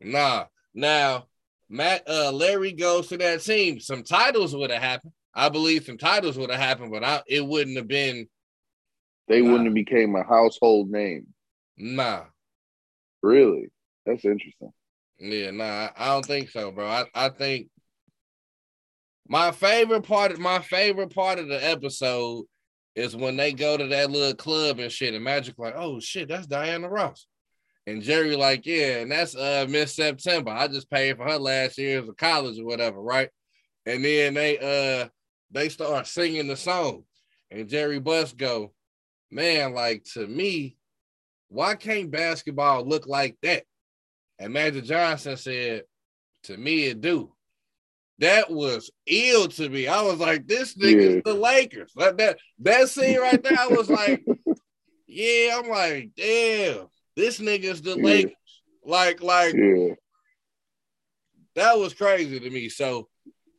Nah. 0.00 0.46
Now, 0.72 1.26
Matt 1.68 2.08
uh 2.08 2.32
Larry 2.32 2.72
goes 2.72 3.08
to 3.08 3.18
that 3.18 3.42
team. 3.42 3.78
Some 3.78 4.04
titles 4.04 4.56
would 4.56 4.70
have 4.70 4.82
happened. 4.82 5.12
I 5.34 5.48
believe 5.48 5.84
some 5.84 5.98
titles 5.98 6.38
would 6.38 6.50
have 6.50 6.60
happened, 6.60 6.90
but 6.92 7.02
I, 7.04 7.22
it 7.26 7.44
wouldn't 7.46 7.76
have 7.76 7.88
been 7.88 8.28
they 9.28 9.40
Nah. 9.40 9.48
wouldn't 9.50 9.66
have 9.68 9.74
became 9.74 10.14
a 10.16 10.22
household 10.22 10.90
name? 10.90 11.26
nah. 11.76 12.24
Really? 13.22 13.70
That's 14.04 14.24
interesting. 14.24 14.70
Yeah, 15.18 15.50
nah, 15.50 15.88
I 15.96 16.08
don't 16.08 16.26
think 16.26 16.50
so, 16.50 16.70
bro. 16.70 16.86
I, 16.86 17.04
I 17.14 17.28
think 17.30 17.68
my 19.26 19.50
favorite 19.50 20.02
part 20.02 20.32
of 20.32 20.38
my 20.38 20.58
favorite 20.58 21.14
part 21.14 21.38
of 21.38 21.48
the 21.48 21.64
episode 21.64 22.44
is 22.94 23.16
when 23.16 23.36
they 23.36 23.52
go 23.52 23.76
to 23.76 23.86
that 23.86 24.10
little 24.10 24.34
club 24.34 24.78
and 24.78 24.92
shit, 24.92 25.14
and 25.14 25.24
Magic 25.24 25.58
like, 25.58 25.74
oh 25.76 26.00
shit, 26.00 26.28
that's 26.28 26.46
Diana 26.46 26.88
Ross. 26.88 27.26
And 27.86 28.02
Jerry 28.02 28.36
like, 28.36 28.66
yeah, 28.66 28.98
and 28.98 29.10
that's 29.10 29.34
uh 29.34 29.66
Miss 29.68 29.94
September. 29.96 30.50
I 30.50 30.68
just 30.68 30.90
paid 30.90 31.16
for 31.16 31.24
her 31.24 31.38
last 31.38 31.78
years 31.78 32.06
of 32.08 32.16
college 32.16 32.58
or 32.58 32.64
whatever, 32.66 33.00
right? 33.00 33.30
And 33.86 34.04
then 34.04 34.34
they 34.34 34.58
uh 34.58 35.08
they 35.50 35.68
start 35.68 36.06
singing 36.06 36.46
the 36.48 36.56
song, 36.56 37.04
and 37.50 37.68
Jerry 37.68 38.00
Buss 38.00 38.32
go, 38.32 38.72
man, 39.30 39.72
like 39.74 40.04
to 40.14 40.26
me, 40.26 40.76
why 41.48 41.74
can't 41.74 42.10
basketball 42.10 42.84
look 42.84 43.06
like 43.06 43.36
that? 43.42 43.64
And 44.38 44.52
Magic 44.52 44.84
Johnson 44.84 45.36
said, 45.36 45.84
to 46.44 46.56
me, 46.56 46.86
it 46.86 47.00
do. 47.00 47.32
That 48.18 48.50
was 48.50 48.90
ill 49.06 49.48
to 49.48 49.68
me. 49.68 49.86
I 49.88 50.02
was 50.02 50.18
like, 50.18 50.46
this 50.46 50.74
nigga's 50.76 51.16
Yeah. 51.16 51.20
the 51.24 51.34
Lakers. 51.34 51.92
Like 51.96 52.16
that, 52.18 52.38
that 52.60 52.88
scene 52.88 53.18
right 53.20 53.42
there, 53.42 53.58
I 53.58 53.68
was 53.68 53.88
like, 53.90 54.24
yeah, 55.06 55.60
I'm 55.62 55.68
like, 55.68 56.10
damn, 56.16 56.86
this 57.16 57.38
nigga's 57.40 57.82
the 57.82 57.96
Yeah. 57.96 58.04
Lakers. 58.04 58.32
Like, 58.84 59.22
like 59.22 59.54
Yeah. 59.54 59.94
that 61.56 61.78
was 61.78 61.94
crazy 61.94 62.38
to 62.40 62.50
me. 62.50 62.68
So 62.68 63.08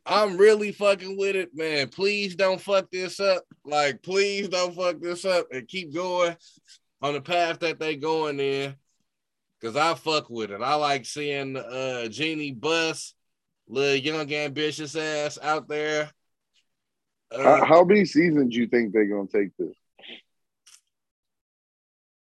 I'm 0.08 0.36
really 0.36 0.70
fucking 0.70 1.18
with 1.18 1.34
it, 1.34 1.50
man. 1.54 1.88
Please 1.88 2.36
don't 2.36 2.60
fuck 2.60 2.90
this 2.92 3.18
up. 3.18 3.44
Like, 3.64 4.02
please 4.02 4.48
don't 4.48 4.74
fuck 4.74 5.00
this 5.00 5.24
up 5.24 5.48
and 5.50 5.66
keep 5.66 5.92
going 5.92 6.36
on 7.02 7.14
the 7.14 7.20
path 7.20 7.58
that 7.60 7.80
they 7.80 7.96
going 7.96 8.38
in. 8.38 8.76
Cause 9.62 9.74
I 9.74 9.94
fuck 9.94 10.30
with 10.30 10.50
it. 10.52 10.60
I 10.60 10.74
like 10.74 11.06
seeing 11.06 11.56
uh 11.56 12.06
Jeanie 12.08 12.52
Buss, 12.52 13.14
little 13.66 13.96
young 13.96 14.32
ambitious 14.32 14.94
ass 14.94 15.38
out 15.42 15.66
there. 15.66 16.10
Uh, 17.32 17.42
How, 17.42 17.64
how 17.64 17.84
many 17.84 18.04
seasons 18.04 18.52
do 18.54 18.60
you 18.60 18.68
think 18.68 18.92
they're 18.92 19.06
gonna 19.06 19.26
take 19.26 19.56
this? 19.58 19.74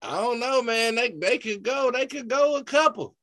I 0.01 0.21
don't 0.21 0.39
know, 0.39 0.61
man. 0.61 0.95
They 0.95 1.09
they 1.09 1.37
could 1.37 1.63
go. 1.63 1.91
They 1.91 2.05
could 2.05 2.27
go 2.29 2.55
a 2.57 2.63
couple. 2.63 3.15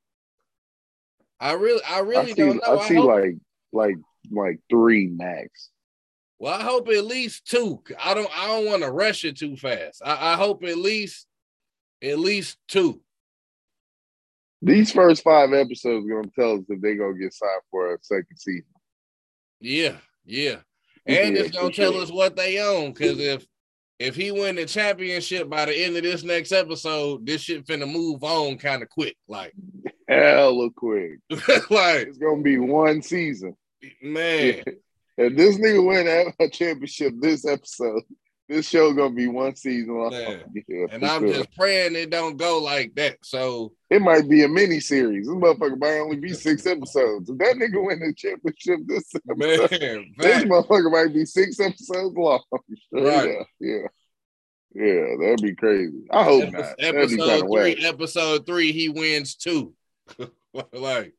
I 1.39 1.53
really, 1.53 1.81
I 1.87 1.99
really 1.99 2.33
I 2.33 2.35
see. 2.35 2.41
don't 2.41 2.57
know. 2.57 2.79
I 2.79 2.87
see 2.87 2.95
hope, 2.95 3.05
like 3.07 3.35
like 3.71 3.95
like 4.31 4.59
three 4.69 5.07
max. 5.07 5.69
well, 6.39 6.59
I 6.59 6.63
hope 6.63 6.87
at 6.89 7.05
least 7.05 7.45
two. 7.47 7.81
I 8.03 8.13
don't, 8.13 8.29
I 8.37 8.47
don't 8.47 8.65
want 8.65 8.83
to 8.83 8.91
rush 8.91 9.25
it 9.25 9.37
too 9.37 9.55
fast. 9.57 10.01
I, 10.03 10.33
I 10.33 10.35
hope 10.35 10.63
at 10.63 10.77
least, 10.77 11.27
at 12.03 12.19
least 12.19 12.57
two. 12.67 13.01
These 14.63 14.91
first 14.91 15.23
five 15.23 15.53
episodes 15.53 16.07
gonna 16.07 16.27
tell 16.37 16.57
us 16.57 16.65
if 16.69 16.79
they're 16.81 16.95
gonna 16.95 17.17
get 17.17 17.33
signed 17.33 17.61
for 17.71 17.95
a 17.95 17.97
second 18.01 18.37
season. 18.37 18.65
Yeah, 19.59 19.95
yeah, 20.23 20.57
and 21.05 21.35
Yeah, 21.35 21.41
it's 21.43 21.55
gonna 21.57 21.71
tell 21.73 21.93
sure. 21.93 22.03
us 22.03 22.11
what 22.11 22.35
they 22.35 22.59
own. 22.59 22.93
Because 22.93 23.19
if 23.19 23.45
if 23.97 24.15
he 24.15 24.31
win 24.31 24.55
the 24.55 24.65
championship 24.65 25.49
by 25.49 25.65
the 25.65 25.75
end 25.75 25.95
of 25.97 26.03
this 26.03 26.23
next 26.23 26.51
episode, 26.51 27.25
this 27.25 27.41
shit 27.41 27.65
finna 27.65 27.91
move 27.91 28.23
on 28.23 28.57
kind 28.57 28.81
of 28.83 28.89
quick. 28.89 29.15
Like, 29.27 29.53
Hella 30.07 30.69
quick. 30.75 31.19
like 31.69 32.07
It's 32.07 32.17
gonna 32.19 32.41
be 32.43 32.57
one 32.59 33.01
season. 33.01 33.55
Man, 34.01 34.63
If 35.17 35.35
this 35.35 35.57
nigga 35.57 35.85
win 35.85 36.07
a- 36.39 36.49
championship 36.49 37.13
this 37.19 37.45
episode, 37.45 38.01
this 38.49 38.67
show 38.67 38.91
gonna 38.93 39.13
be 39.13 39.27
one 39.27 39.55
season 39.55 39.97
long. 39.97 40.11
Man. 40.11 40.43
Yeah, 40.67 40.87
and 40.91 41.05
I'm 41.05 41.21
sure. 41.21 41.33
just 41.33 41.55
praying 41.55 41.95
it 41.95 42.09
don't 42.09 42.37
go 42.37 42.59
like 42.59 42.95
that. 42.95 43.17
So 43.23 43.73
It 43.89 44.01
might 44.01 44.27
be 44.29 44.43
a 44.43 44.47
mini 44.47 44.79
series. 44.79 45.27
This 45.27 45.35
motherfucker 45.35 45.79
might 45.79 45.99
only 45.99 46.15
be 46.17 46.33
six 46.33 46.65
episodes. 46.65 47.29
If 47.29 47.37
that 47.39 47.55
nigga 47.57 47.85
win 47.85 47.99
the 47.99 48.13
championship 48.15 48.79
this 48.87 49.11
man, 49.27 49.61
episode, 49.61 50.05
this 50.17 50.33
fact. 50.35 50.47
motherfucker 50.49 50.91
might 50.91 51.13
be 51.13 51.25
six 51.25 51.59
episodes 51.59 52.15
long. 52.15 52.41
Right. 52.91 53.35
Yeah, 53.59 53.77
yeah. 53.77 53.87
Yeah, 54.73 55.15
that'd 55.19 55.41
be 55.41 55.53
crazy. 55.55 56.05
I 56.09 56.23
hope 56.23 56.43
Epi- 56.43 56.51
not. 56.53 56.77
That'd 56.79 56.95
episode 56.95 57.39
three, 57.41 57.75
whack. 57.75 57.83
episode 57.83 58.45
three, 58.45 58.71
he 58.71 58.87
wins 58.89 59.35
two. 59.35 59.73
like 60.73 61.13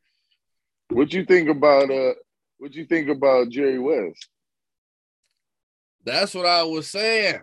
What 0.88 1.12
you 1.12 1.24
think 1.26 1.48
about 1.50 1.90
uh 1.90 2.14
what 2.62 2.70
do 2.70 2.78
you 2.78 2.86
think 2.86 3.08
about 3.08 3.48
Jerry 3.48 3.80
West? 3.80 4.28
that's 6.04 6.32
what 6.32 6.46
I 6.46 6.62
was 6.62 6.88
saying. 6.88 7.40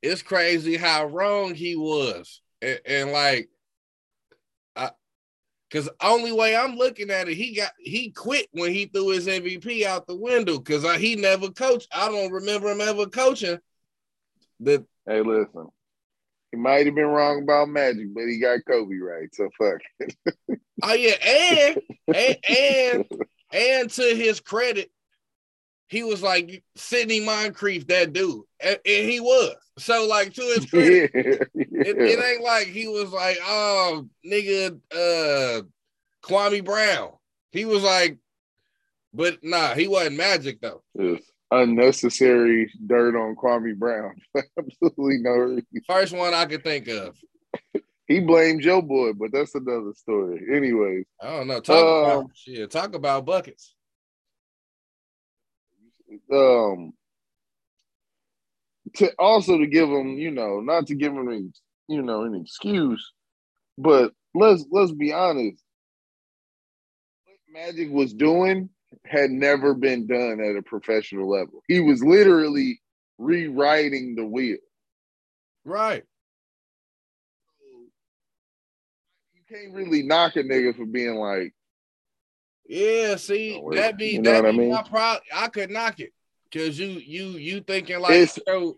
It's 0.00 0.22
crazy 0.22 0.78
how 0.78 1.04
wrong 1.04 1.54
he 1.54 1.76
was, 1.76 2.40
and, 2.62 2.80
and 2.86 3.12
like, 3.12 3.50
I, 4.74 4.92
because 5.68 5.90
only 6.02 6.32
way 6.32 6.56
I'm 6.56 6.76
looking 6.76 7.10
at 7.10 7.28
it, 7.28 7.34
he 7.34 7.54
got 7.54 7.72
he 7.78 8.10
quit 8.10 8.46
when 8.52 8.72
he 8.72 8.86
threw 8.86 9.10
his 9.10 9.26
MVP 9.26 9.84
out 9.84 10.06
the 10.06 10.16
window 10.16 10.58
because 10.58 10.82
he 10.96 11.14
never 11.16 11.50
coached. 11.50 11.88
I 11.92 12.08
don't 12.08 12.32
remember 12.32 12.70
him 12.70 12.80
ever 12.80 13.04
coaching. 13.04 13.58
The 14.60 14.86
Hey, 15.06 15.20
listen. 15.20 15.68
He 16.52 16.56
might 16.56 16.86
have 16.86 16.94
been 16.94 17.04
wrong 17.04 17.42
about 17.42 17.68
Magic, 17.68 18.14
but 18.14 18.28
he 18.28 18.38
got 18.38 18.60
Kobe 18.66 18.96
right. 18.96 19.28
So 19.34 19.50
fuck. 19.58 19.80
it. 20.00 20.16
Oh 20.82 20.94
yeah, 20.94 21.16
and 21.22 21.78
and 22.14 22.36
and, 22.48 23.04
and 23.54 23.88
to 23.90 24.02
his 24.02 24.40
credit, 24.40 24.90
he 25.88 26.02
was 26.02 26.22
like 26.22 26.62
Sidney 26.76 27.20
Moncrief, 27.20 27.86
that 27.86 28.12
dude, 28.12 28.42
and, 28.60 28.78
and 28.84 29.10
he 29.10 29.20
was. 29.20 29.54
So 29.78 30.06
like 30.06 30.34
to 30.34 30.42
his 30.42 30.66
credit, 30.70 31.10
yeah, 31.14 31.36
It, 31.54 31.98
it 31.98 32.24
ain't 32.24 32.42
like 32.42 32.66
he 32.66 32.88
was 32.88 33.10
like, 33.10 33.38
oh, 33.42 34.08
nigga, 34.26 34.78
uh, 34.92 35.62
Kwame 36.24 36.64
Brown. 36.64 37.12
He 37.52 37.64
was 37.64 37.82
like, 37.82 38.18
but 39.12 39.38
nah, 39.42 39.74
he 39.74 39.86
wasn't 39.86 40.16
magic 40.16 40.60
though. 40.60 40.82
Unnecessary 41.50 42.72
dirt 42.84 43.14
on 43.16 43.36
Kwame 43.36 43.76
Brown. 43.76 44.14
Absolutely 44.58 45.18
no 45.18 45.30
reason. 45.30 45.66
First 45.86 46.12
one 46.12 46.34
I 46.34 46.46
could 46.46 46.64
think 46.64 46.88
of. 46.88 47.16
He 48.06 48.20
blamed 48.20 48.60
Joe 48.62 48.82
Boy, 48.82 49.12
but 49.14 49.32
that's 49.32 49.54
another 49.54 49.92
story. 49.94 50.40
Anyways, 50.54 51.04
I 51.22 51.30
don't 51.30 51.46
know. 51.46 51.60
Talk 51.60 51.76
Um, 51.76 52.18
about 52.20 52.30
shit. 52.34 52.70
Talk 52.70 52.94
about 52.94 53.24
buckets. 53.24 53.74
um, 56.30 56.92
to 58.96 59.12
also 59.18 59.58
to 59.58 59.66
give 59.66 59.88
him, 59.88 60.18
you 60.18 60.30
know, 60.30 60.60
not 60.60 60.86
to 60.88 60.94
give 60.94 61.12
him, 61.12 61.28
an, 61.28 61.52
you 61.88 62.02
know, 62.02 62.22
an 62.24 62.34
excuse, 62.34 63.12
but 63.78 64.12
let's 64.34 64.64
let's 64.70 64.92
be 64.92 65.12
honest. 65.12 65.62
What 67.24 67.36
Magic 67.52 67.90
was 67.90 68.12
doing 68.12 68.68
had 69.06 69.30
never 69.30 69.74
been 69.74 70.06
done 70.06 70.40
at 70.40 70.56
a 70.56 70.62
professional 70.62 71.28
level. 71.28 71.62
He 71.66 71.80
was 71.80 72.04
literally 72.04 72.80
rewriting 73.18 74.14
the 74.14 74.24
wheel. 74.26 74.58
Right. 75.64 76.04
You 79.34 79.42
can't 79.54 79.72
really 79.74 80.02
knock 80.02 80.36
a 80.36 80.42
nigga 80.42 80.76
for 80.76 80.86
being 80.86 81.14
like, 81.16 81.52
Yeah, 82.66 83.16
see, 83.16 83.56
oh, 83.60 83.70
Don't 83.70 83.76
that 83.76 83.96
be 83.96 84.08
You 84.12 84.22
know 84.22 84.32
that 84.32 84.42
what 84.42 84.48
I 84.48 84.52
be 84.52 84.58
mean? 84.58 84.70
my 84.70 84.82
problem. 84.82 85.22
I 85.34 85.48
could 85.48 85.70
knock 85.70 86.00
it 86.00 86.12
because 86.50 86.78
you 86.78 86.86
you 86.88 87.30
you 87.38 87.60
thinking 87.60 88.00
like 88.00 88.12
It's- 88.12 88.38
yo, 88.46 88.76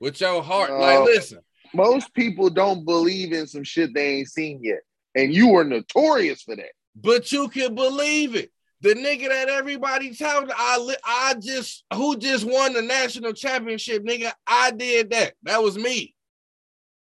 with 0.00 0.20
your 0.20 0.42
heart. 0.42 0.70
No. 0.70 0.78
like, 0.78 1.00
listen, 1.04 1.40
most 1.72 2.12
people 2.14 2.50
don't 2.50 2.84
believe 2.84 3.32
in 3.32 3.46
some 3.46 3.64
shit 3.64 3.94
they 3.94 4.16
ain't 4.18 4.28
seen 4.28 4.60
yet. 4.62 4.80
And 5.14 5.32
you 5.32 5.54
are 5.56 5.64
notorious 5.64 6.42
for 6.42 6.56
that. 6.56 6.72
but 6.96 7.30
you 7.32 7.48
can 7.48 7.74
believe 7.74 8.34
it. 8.36 8.50
The 8.80 8.94
nigga 8.94 9.28
that 9.28 9.48
everybody 9.48 10.14
tells, 10.14 10.50
I 10.54 10.78
li- 10.78 10.96
I 11.04 11.34
just 11.40 11.84
who 11.94 12.16
just 12.18 12.44
won 12.44 12.74
the 12.74 12.82
national 12.82 13.32
championship, 13.32 14.04
nigga. 14.04 14.32
I 14.46 14.70
did 14.72 15.10
that. 15.10 15.34
That 15.44 15.62
was 15.62 15.76
me. 15.78 16.14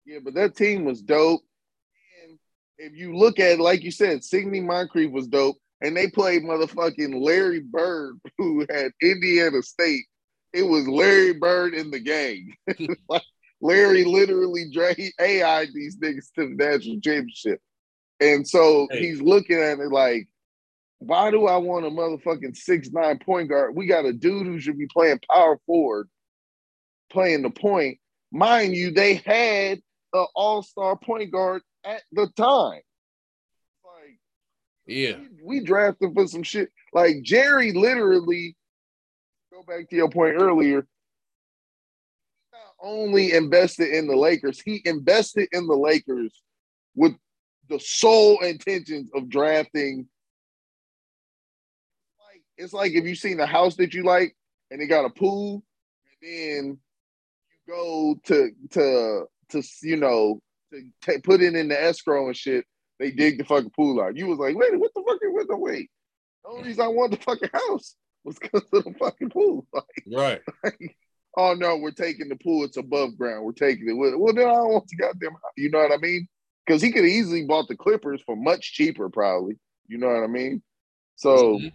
Yeah, 0.04 0.18
but 0.22 0.34
that 0.34 0.54
team 0.56 0.84
was 0.84 1.00
dope. 1.02 1.40
If 2.82 2.96
you 2.96 3.14
look 3.14 3.38
at 3.38 3.52
it, 3.52 3.60
like 3.60 3.82
you 3.84 3.90
said, 3.90 4.24
Sidney 4.24 4.60
Moncrief 4.60 5.10
was 5.10 5.28
dope. 5.28 5.56
And 5.82 5.96
they 5.96 6.08
played 6.08 6.42
motherfucking 6.42 7.22
Larry 7.22 7.60
Bird, 7.60 8.18
who 8.38 8.66
had 8.70 8.92
Indiana 9.02 9.62
State. 9.62 10.04
It 10.52 10.62
was 10.62 10.88
Larry 10.88 11.34
Bird 11.34 11.74
in 11.74 11.90
the 11.90 12.00
gang. 12.00 12.54
Like, 13.08 13.22
Larry 13.62 14.04
literally 14.04 14.70
dra- 14.72 14.94
AI'd 15.20 15.68
these 15.74 15.98
niggas 15.98 16.32
to 16.38 16.48
the 16.48 16.54
national 16.56 17.00
championship. 17.02 17.60
And 18.18 18.48
so 18.48 18.88
Hey. 18.90 19.00
he's 19.00 19.20
looking 19.20 19.58
at 19.58 19.78
it 19.78 19.90
like, 19.90 20.28
why 20.98 21.30
do 21.30 21.46
I 21.46 21.56
want 21.58 21.86
a 21.86 21.90
motherfucking 21.90 22.56
six 22.56 22.90
nine 22.90 23.18
point 23.18 23.48
guard? 23.50 23.74
We 23.76 23.86
got 23.86 24.04
a 24.06 24.12
dude 24.12 24.46
who 24.46 24.58
should 24.60 24.78
be 24.78 24.86
playing 24.86 25.20
power 25.30 25.58
forward, 25.66 26.08
playing 27.10 27.42
the 27.42 27.50
point. 27.50 27.98
Mind 28.32 28.74
you, 28.76 28.90
they 28.90 29.14
had 29.14 29.80
an 30.12 30.26
all 30.34 30.62
star 30.62 30.96
point 30.96 31.30
guard 31.30 31.62
at 31.84 32.02
the 32.12 32.28
time. 32.36 32.80
Like 33.84 34.18
Yeah. 34.86 35.18
we, 35.42 35.58
we 35.58 35.64
drafted 35.64 36.14
for 36.14 36.26
some 36.26 36.42
shit. 36.42 36.70
Like 36.92 37.22
Jerry 37.22 37.72
literally, 37.72 38.56
go 39.52 39.62
back 39.62 39.88
to 39.90 39.96
your 39.96 40.10
point 40.10 40.36
earlier, 40.36 40.86
not 42.52 42.74
only 42.82 43.32
invested 43.32 43.88
in 43.94 44.06
the 44.06 44.16
Lakers, 44.16 44.60
he 44.60 44.82
invested 44.84 45.48
in 45.52 45.66
the 45.66 45.76
Lakers 45.76 46.42
with 46.94 47.12
the 47.68 47.78
sole 47.78 48.40
intentions 48.40 49.10
of 49.14 49.28
drafting. 49.28 50.08
Like 52.26 52.42
it's 52.56 52.72
like 52.72 52.92
if 52.92 53.04
you 53.04 53.14
seen 53.14 53.38
a 53.38 53.46
house 53.46 53.76
that 53.76 53.94
you 53.94 54.02
like 54.02 54.36
and 54.72 54.80
it 54.82 54.86
got 54.86 55.04
a 55.04 55.10
pool, 55.10 55.62
and 56.22 56.30
then 56.30 56.78
you 57.50 57.72
go 57.72 58.20
to 58.24 58.50
to 58.70 59.26
to 59.50 59.62
you 59.82 59.96
know 59.96 60.40
to 61.02 61.18
put 61.20 61.40
it 61.42 61.54
in 61.54 61.68
the 61.68 61.80
escrow 61.82 62.26
and 62.26 62.36
shit. 62.36 62.64
They 62.98 63.10
dig 63.10 63.38
the 63.38 63.44
fucking 63.44 63.70
pool 63.70 64.00
out. 64.00 64.16
You 64.16 64.26
was 64.26 64.38
like, 64.38 64.54
wait, 64.56 64.78
what 64.78 64.90
the 64.94 65.02
fuck? 65.06 65.18
What 65.32 65.48
the 65.48 65.56
wait? 65.56 65.90
The 66.44 66.50
only 66.50 66.68
reason 66.68 66.84
I 66.84 66.88
want 66.88 67.12
the 67.12 67.16
fucking 67.16 67.48
house 67.52 67.96
was 68.24 68.38
because 68.38 68.62
of 68.72 68.84
the 68.84 68.94
fucking 68.98 69.30
pool. 69.30 69.66
Like, 69.72 69.84
Right. 70.06 70.40
oh 71.38 71.54
no, 71.54 71.76
we're 71.78 71.90
taking 71.92 72.28
the 72.28 72.36
pool. 72.36 72.64
It's 72.64 72.76
above 72.76 73.16
ground. 73.16 73.44
We're 73.44 73.52
taking 73.52 73.88
it. 73.88 73.94
Well, 73.94 74.18
well, 74.18 74.34
then 74.34 74.46
I 74.48 74.52
don't 74.52 74.72
want 74.72 74.88
the 74.88 74.96
goddamn 74.96 75.32
house. 75.32 75.52
You 75.56 75.70
know 75.70 75.78
what 75.78 75.92
I 75.92 75.96
mean? 75.96 76.28
Because 76.66 76.82
he 76.82 76.92
could 76.92 77.04
have 77.04 77.10
easily 77.10 77.44
bought 77.46 77.68
the 77.68 77.76
Clippers 77.76 78.20
for 78.26 78.36
much 78.36 78.74
cheaper, 78.74 79.08
probably. 79.08 79.58
You 79.88 79.96
know 79.98 80.08
what 80.08 80.22
I 80.22 80.26
mean? 80.26 80.62
So 81.16 81.58
Mhm. 81.58 81.72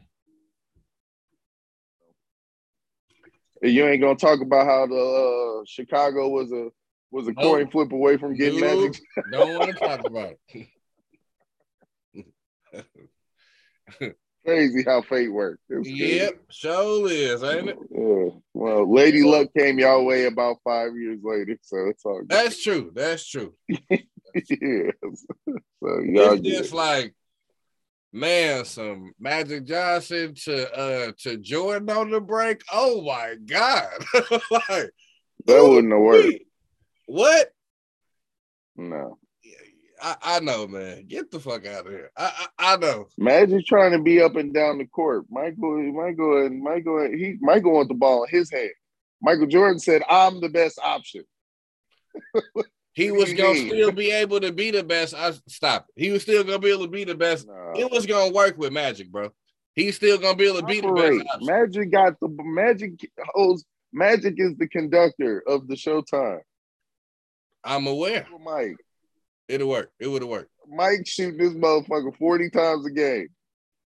you 3.64 3.88
ain't 3.88 4.02
gonna 4.02 4.16
talk 4.16 4.42
about 4.42 4.66
how 4.66 4.86
the 4.88 5.62
uh, 5.62 5.64
Chicago 5.68 6.30
was 6.30 6.52
a 6.52 6.70
was 7.16 7.28
a 7.28 7.32
Nope. 7.32 7.44
coin 7.44 7.68
flip 7.72 7.92
away 7.94 8.18
from 8.18 8.36
getting. 8.36 8.60
Magic. 8.60 9.02
Don't 9.32 9.58
want 9.58 9.72
to 9.72 9.78
talk 9.80 10.06
about 10.06 10.34
it. 10.54 10.68
Crazy 14.46 14.84
how 14.86 15.02
fate 15.02 15.32
works. 15.32 15.62
It's 15.70 15.88
crazy. 15.88 16.16
yep, 16.18 16.34
sure 16.52 17.10
is, 17.10 17.42
ain't 17.42 17.70
it? 17.70 17.78
Yeah. 17.90 18.30
Well, 18.54 18.94
Lady 18.94 19.24
Luck 19.24 19.48
came 19.58 19.80
your 19.80 20.04
way 20.04 20.26
about 20.26 20.58
five 20.64 20.96
years 20.96 21.20
later, 21.24 21.58
so 21.62 21.88
it's 21.88 22.06
all 22.06 22.20
good. 22.20 22.30
That's 22.30 22.62
true. 22.62 22.92
That's 22.94 23.28
true. 23.28 23.56
yeah. 23.70 24.92
So 25.08 26.00
y'all 26.04 26.34
It's 26.34 26.42
just 26.42 26.74
like, 26.74 27.16
man, 28.14 28.66
some 28.66 29.14
Magic 29.20 29.64
Johnson 29.66 30.36
to 30.44 30.78
uh 30.78 31.12
to 31.20 31.38
Jordan 31.38 31.90
on 31.90 32.12
the 32.12 32.20
break. 32.22 32.62
Oh 32.72 33.02
my 33.02 33.36
god! 33.46 33.90
like 34.52 34.92
that 35.46 35.64
wouldn't 35.64 35.92
have 35.94 36.02
worked. 36.02 36.40
What? 37.06 37.50
No. 38.76 39.18
I, 40.02 40.16
I 40.22 40.40
know, 40.42 40.68
man. 40.68 41.06
Get 41.08 41.32
the 41.32 41.40
fuck 41.40 41.66
out 41.66 41.88
of 41.88 41.92
here. 41.92 42.12
I 42.18 42.48
I, 42.60 42.74
I 42.74 42.78
know. 42.78 43.08
Magic 43.18 43.66
trying 43.66 43.94
to 43.94 44.00
be 44.00 44.22
up 44.22 44.36
and 44.36 44.54
down 44.54 44.78
the 44.78 44.86
court. 44.86 45.26
Michael, 45.30 45.82
Michael, 45.94 46.46
and 46.46 46.62
Michael, 46.62 47.08
he 47.12 47.38
Michael 47.40 47.74
want 47.74 47.88
the 47.88 47.96
ball 47.96 48.24
in 48.26 48.30
his 48.30 48.52
hand. 48.52 48.72
Michael 49.22 49.48
Jordan 49.48 49.80
said, 49.80 50.04
"I'm 50.10 50.42
the 50.42 50.50
best 50.50 50.80
option." 50.84 51.24
He 52.96 53.12
was 53.12 53.34
gonna 53.34 53.54
mean? 53.54 53.68
still 53.68 53.92
be 53.92 54.10
able 54.10 54.40
to 54.40 54.54
be 54.54 54.72
the 54.72 54.82
best. 54.82 55.14
I 55.14 55.34
stop. 55.50 55.86
it. 55.90 56.02
He 56.02 56.12
was 56.12 56.22
still 56.22 56.46
gonna 56.46 56.60
be 56.60 56.70
able 56.70 56.86
to 56.86 56.92
be 56.92 57.04
the 57.04 57.14
best. 57.14 57.46
It 57.76 57.92
was 57.92 58.06
gonna 58.06 58.32
work 58.32 58.58
with 58.58 58.72
Magic, 58.72 59.12
bro. 59.12 59.32
He's 59.74 59.98
still 59.98 60.18
gonna 60.18 60.38
be 60.38 60.46
able 60.46 60.62
to 60.62 60.66
be 60.66 60.80
the 60.80 60.94
best. 60.94 61.28
option. 61.34 61.46
Magic 61.46 61.92
got 61.92 62.18
the 62.22 62.30
Magic 62.30 62.94
holds. 63.34 63.66
Magic 63.92 64.36
is 64.38 64.56
the 64.56 64.70
conductor 64.70 65.44
of 65.46 65.68
the 65.68 65.76
Showtime. 65.76 66.40
I'm 67.66 67.88
aware. 67.88 68.28
Mike, 68.44 68.78
It'll 69.48 69.70
work. 69.70 69.92
It 70.00 70.08
would 70.08 70.22
have 70.22 70.30
worked. 70.30 70.50
Mike 70.68 71.06
shooting 71.06 71.38
this 71.38 71.54
motherfucker 71.54 72.16
forty 72.18 72.50
times 72.50 72.86
a 72.86 72.92
game. 72.92 73.28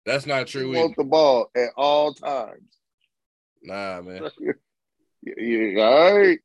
That's 0.05 0.25
not 0.25 0.47
true. 0.47 0.69
Either. 0.71 0.79
want 0.81 0.95
the 0.97 1.03
ball 1.03 1.49
at 1.55 1.69
all 1.75 2.13
times. 2.13 2.63
Nah, 3.63 4.01
man. 4.01 4.29
Yeah, 5.23 5.33
yeah, 5.43 5.81
all 5.83 6.17
right. 6.19 6.39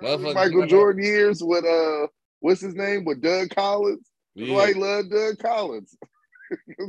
Michael 0.00 0.66
Jordan 0.66 1.04
years 1.04 1.42
with 1.42 1.64
uh, 1.64 2.06
what's 2.40 2.60
his 2.60 2.74
name? 2.74 3.04
With 3.04 3.20
Doug 3.20 3.50
Collins. 3.50 4.06
That's 4.36 4.48
Yeah. 4.48 4.54
why 4.54 4.68
he 4.68 4.74
loved 4.74 5.10
Doug 5.10 5.38
Collins. 5.38 5.94
this 6.78 6.88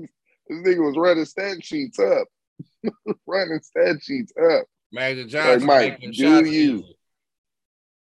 nigga 0.51 0.85
was 0.85 0.95
running 0.95 1.25
stat 1.25 1.57
sheets 1.65 1.99
up, 1.99 2.27
running 3.27 3.59
stat 3.61 3.97
sheets 4.01 4.31
up. 4.51 4.65
Magic 4.91 5.27
Johnson 5.27 5.65
Mike, 5.67 5.99
do 5.99 6.07
you. 6.11 6.39
easy, 6.45 6.97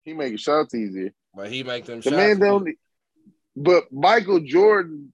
He 0.07 0.13
making 0.13 0.37
shots 0.37 0.73
easier. 0.73 1.11
but 1.35 1.51
he 1.51 1.63
make 1.63 1.83
them 1.85 1.97
The 1.99 2.03
shots. 2.11 2.15
man 2.15 2.39
don't. 2.39 2.69
But 3.57 3.91
Michael 3.91 4.39
Jordan, 4.39 5.11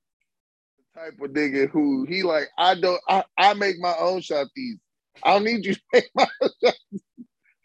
the 0.94 1.00
type 1.02 1.14
of 1.20 1.32
nigga 1.32 1.68
who 1.68 2.06
he 2.06 2.22
like, 2.22 2.50
I 2.60 2.76
don't. 2.80 3.02
I, 3.10 3.24
I 3.36 3.56
make 3.56 3.80
my 3.80 3.96
own 4.00 4.22
shot 4.22 4.46
easy. 4.56 4.80
I 5.24 5.34
don't 5.34 5.46
need 5.46 5.66
you 5.66 5.74
to 5.74 5.82
make 5.94 6.10
my 6.14 6.28
own 6.44 6.50
shot. 6.64 6.76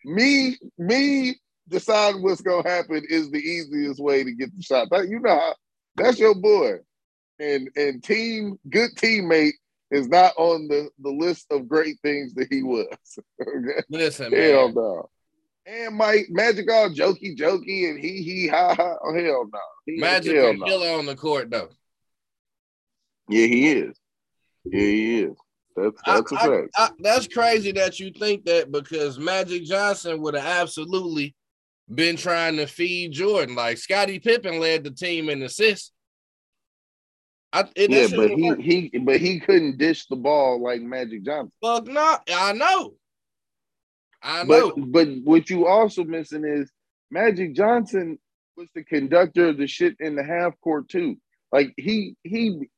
Me, 0.07 0.57
me 0.79 1.35
deciding 1.69 2.23
what's 2.23 2.41
gonna 2.41 2.67
happen 2.67 3.05
is 3.11 3.31
the 3.31 3.37
easiest 3.39 4.01
way 4.01 4.25
to 4.25 4.33
get 4.33 4.57
the 4.57 4.63
shot. 4.63 4.89
That, 4.91 5.09
you 5.11 5.21
know, 5.21 5.29
how, 5.39 5.55
that's 5.97 6.19
your 6.19 6.35
boy, 6.35 6.77
and 7.39 7.69
and 7.77 8.03
team 8.03 8.59
good 8.71 8.93
teammate 8.97 9.53
is 9.91 10.09
not 10.09 10.33
on 10.39 10.67
the 10.69 10.89
the 11.01 11.11
list 11.11 11.45
of 11.51 11.69
great 11.69 11.97
things 12.03 12.33
that 12.35 12.47
he 12.51 12.63
was. 12.63 12.87
okay? 13.43 13.83
Listen, 13.91 14.33
Hell 14.33 14.69
man. 14.69 14.75
no. 14.77 15.11
And 15.69 15.97
Mike 15.97 16.29
Magic 16.31 16.71
all 16.71 16.89
jokey 16.89 17.37
jokey 17.37 17.91
and 17.91 17.99
he 18.03 18.23
he 18.23 18.49
ha 18.49 18.75
ha. 18.75 18.97
Oh 19.05 19.15
hell 19.15 19.49
no. 19.53 19.59
He, 19.85 19.97
Magic 20.01 20.35
hell 20.35 20.49
a 20.49 20.55
no. 20.55 20.65
killer 20.65 20.99
on 20.99 21.05
the 21.05 21.15
court 21.15 21.51
though. 21.51 21.69
Yeah, 23.29 23.47
he 23.47 23.69
is. 23.69 23.97
Yeah, 24.65 24.81
he 24.81 25.21
is. 25.21 25.37
That's 25.77 26.01
that's 26.07 26.33
a 26.33 26.37
I- 26.37 26.47
fact. 26.47 26.69
I, 26.77 26.91
that's 27.01 27.29
crazy 27.29 27.73
that 27.73 28.01
you 28.01 28.11
think 28.11 28.47
that 28.47 28.73
because 28.73 29.19
Magic 29.19 29.65
Johnson 29.65 30.23
would 30.23 30.35
have 30.35 30.45
absolutely 30.45 31.35
been 31.95 32.17
trying 32.17 32.57
to 32.57 32.67
feed 32.67 33.13
Jordan. 33.13 33.55
Like 33.55 33.77
Scottie 33.77 34.21
Pippen 34.21 34.61
led 34.61 34.85
the 34.85 34.91
team 34.91 35.29
in 35.29 35.43
assists. 35.43 35.93
I, 37.53 37.65
it, 37.77 37.91
yeah, 37.91 38.09
but 38.15 38.31
he 38.31 38.91
he 38.91 38.99
but 38.99 39.21
he 39.21 39.41
couldn't 39.41 39.79
dish 39.79 40.07
the 40.07 40.17
ball 40.17 40.63
like 40.63 40.81
Magic 40.83 41.25
Johnson. 41.25 41.53
Fuck 41.63 41.87
no, 41.87 42.19
I 42.35 42.53
know. 42.53 42.95
I 44.23 44.45
know. 44.45 44.73
But 44.77 44.93
but 44.93 45.09
what 45.25 45.51
you 45.51 45.67
also 45.67 46.05
missing 46.05 46.45
is 46.45 46.71
Magic 47.11 47.55
Johnson 47.55 48.19
was 48.57 48.69
the 48.75 48.85
conductor 48.85 49.49
of 49.49 49.59
the 49.59 49.67
shit 49.67 49.97
in 50.01 50.17
the 50.17 50.25
half 50.25 50.59
court 50.61 50.89
too. 50.89 51.17
Like 51.53 51.73
he 51.77 52.17
he 52.25 52.69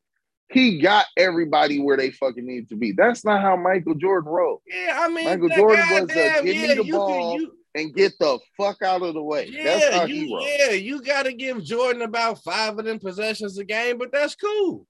he 0.50 0.80
got 0.80 1.06
everybody 1.16 1.80
where 1.80 1.96
they 1.96 2.10
fucking 2.10 2.46
need 2.46 2.68
to 2.70 2.76
be. 2.76 2.92
That's 2.92 3.24
not 3.24 3.40
how 3.40 3.56
Michael 3.56 3.94
Jordan 3.94 4.30
rolled. 4.30 4.60
Yeah, 4.66 4.98
I 5.00 5.08
mean, 5.08 5.24
Michael 5.24 5.48
Jordan 5.48 5.84
was 5.90 6.10
a 6.10 6.42
give 6.42 6.54
yeah, 6.54 6.66
me 6.68 6.74
the 6.74 6.90
ball 6.90 7.32
can, 7.32 7.40
you, 7.40 7.52
and 7.74 7.94
get 7.94 8.18
the 8.18 8.38
fuck 8.56 8.82
out 8.82 9.02
of 9.02 9.14
the 9.14 9.22
way. 9.22 9.48
Yeah, 9.50 9.64
that's 9.64 9.94
how 9.94 10.04
you. 10.04 10.40
Yeah, 10.40 10.72
you 10.72 11.02
got 11.02 11.24
to 11.24 11.32
give 11.32 11.62
Jordan 11.62 12.02
about 12.02 12.42
five 12.42 12.78
of 12.78 12.84
them 12.84 12.98
possessions 12.98 13.58
a 13.58 13.64
game, 13.64 13.98
but 13.98 14.12
that's 14.12 14.34
cool. 14.34 14.86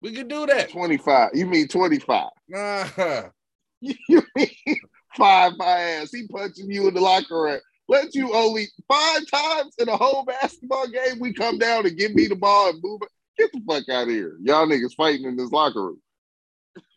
We 0.00 0.12
could 0.12 0.28
do 0.28 0.46
that. 0.46 0.70
25. 0.70 1.30
You 1.34 1.46
mean 1.46 1.68
25? 1.68 2.28
Uh-huh. 2.54 3.28
You 3.80 4.22
mean 4.34 4.80
five 5.18 5.52
my 5.58 5.66
ass. 5.66 6.10
He 6.12 6.26
punching 6.28 6.70
you 6.70 6.88
in 6.88 6.94
the 6.94 7.00
locker 7.00 7.42
room. 7.42 7.60
Let 7.88 8.14
you 8.14 8.34
only 8.34 8.66
five 8.86 9.26
times 9.30 9.74
in 9.78 9.88
a 9.88 9.96
whole 9.96 10.24
basketball 10.24 10.88
game. 10.88 11.18
We 11.18 11.32
come 11.32 11.58
down 11.58 11.86
and 11.86 11.96
give 11.96 12.14
me 12.14 12.26
the 12.26 12.36
ball 12.36 12.70
and 12.70 12.82
move 12.82 13.00
it. 13.02 13.08
Get 13.36 13.50
the 13.52 13.60
fuck 13.66 13.88
out 13.88 14.08
of 14.08 14.08
here. 14.08 14.36
Y'all 14.42 14.66
niggas 14.66 14.94
fighting 14.94 15.26
in 15.26 15.36
this 15.36 15.50
locker 15.50 15.86
room. 15.86 16.00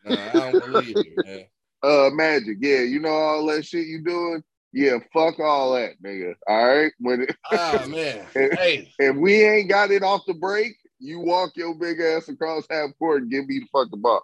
Nah, 0.03 0.29
I 0.29 0.51
don't 0.51 0.59
believe 0.59 0.97
you, 0.97 1.17
man. 1.25 1.45
Uh 1.83 2.11
magic. 2.13 2.59
Yeah, 2.59 2.81
you 2.81 2.99
know 2.99 3.09
all 3.09 3.45
that 3.47 3.65
shit 3.65 3.87
you 3.87 4.03
doing? 4.03 4.43
Yeah, 4.71 4.99
fuck 5.11 5.39
all 5.39 5.73
that, 5.73 5.99
nigga. 5.99 6.35
All 6.47 6.67
right. 6.67 6.91
When 6.99 7.21
it, 7.23 7.35
oh 7.51 7.87
man. 7.87 8.27
if, 8.35 8.59
hey. 8.59 8.93
if 8.99 9.15
we 9.15 9.43
ain't 9.43 9.67
got 9.67 9.89
it 9.89 10.03
off 10.03 10.21
the 10.27 10.35
break, 10.35 10.73
you 10.99 11.21
walk 11.21 11.53
your 11.55 11.73
big 11.73 11.99
ass 11.99 12.29
across 12.29 12.67
half 12.69 12.91
court 12.99 13.23
and 13.23 13.31
give 13.31 13.47
me 13.47 13.59
the 13.61 13.65
fucking 13.71 13.99
ball. 13.99 14.21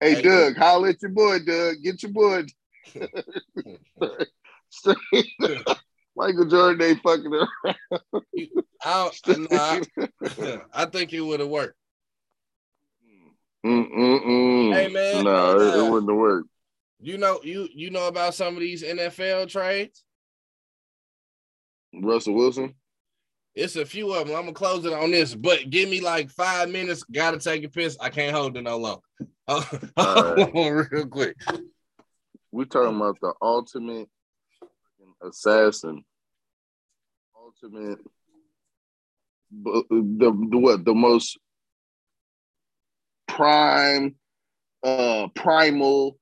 hey, 0.00 0.14
hey, 0.14 0.22
Doug, 0.22 0.56
holla 0.56 0.88
at 0.88 1.02
your 1.02 1.10
boy, 1.10 1.38
Doug. 1.40 1.82
Get 1.82 2.02
your 2.02 2.12
boy. 2.12 2.44
Michael 6.16 6.46
Jordan 6.46 6.82
ain't 6.82 7.02
fucking 7.02 7.32
around. 7.32 7.48
I, 8.82 9.10
I, 9.50 9.82
I 10.72 10.84
think 10.86 11.12
it 11.12 11.20
would 11.20 11.40
have 11.40 11.48
worked. 11.48 11.74
Mm-mm-mm. 13.64 14.72
Hey 14.72 14.88
man, 14.88 15.24
no, 15.24 15.30
uh, 15.30 15.60
it, 15.60 15.78
it 15.78 15.90
wouldn't 15.90 16.10
have 16.10 16.18
worked. 16.18 16.48
You 17.00 17.18
know, 17.18 17.40
you 17.42 17.68
you 17.72 17.90
know 17.90 18.08
about 18.08 18.34
some 18.34 18.54
of 18.54 18.60
these 18.60 18.82
NFL 18.82 19.48
trades. 19.48 20.04
Russell 21.94 22.34
Wilson. 22.34 22.74
It's 23.54 23.76
a 23.76 23.84
few 23.84 24.12
of 24.12 24.28
them. 24.28 24.36
I'm 24.36 24.42
gonna 24.42 24.52
close 24.52 24.84
it 24.84 24.92
on 24.92 25.10
this, 25.10 25.34
but 25.34 25.70
give 25.70 25.88
me 25.88 26.00
like 26.00 26.30
five 26.30 26.70
minutes. 26.70 27.02
Gotta 27.04 27.38
take 27.38 27.64
a 27.64 27.68
piss. 27.68 27.96
I 28.00 28.10
can't 28.10 28.34
hold 28.34 28.56
it 28.56 28.62
no 28.62 28.78
longer. 28.78 29.02
right. 29.48 30.88
real 30.92 31.06
quick. 31.06 31.36
We're 32.52 32.64
talking 32.64 32.96
about 32.96 33.18
the 33.20 33.34
ultimate 33.42 34.08
assassin, 35.22 36.04
ultimate, 37.36 37.98
the, 39.50 39.84
the 39.90 40.58
what 40.58 40.84
the 40.84 40.94
most 40.94 41.38
prime, 43.26 44.16
uh, 44.82 45.28
primal, 45.34 46.18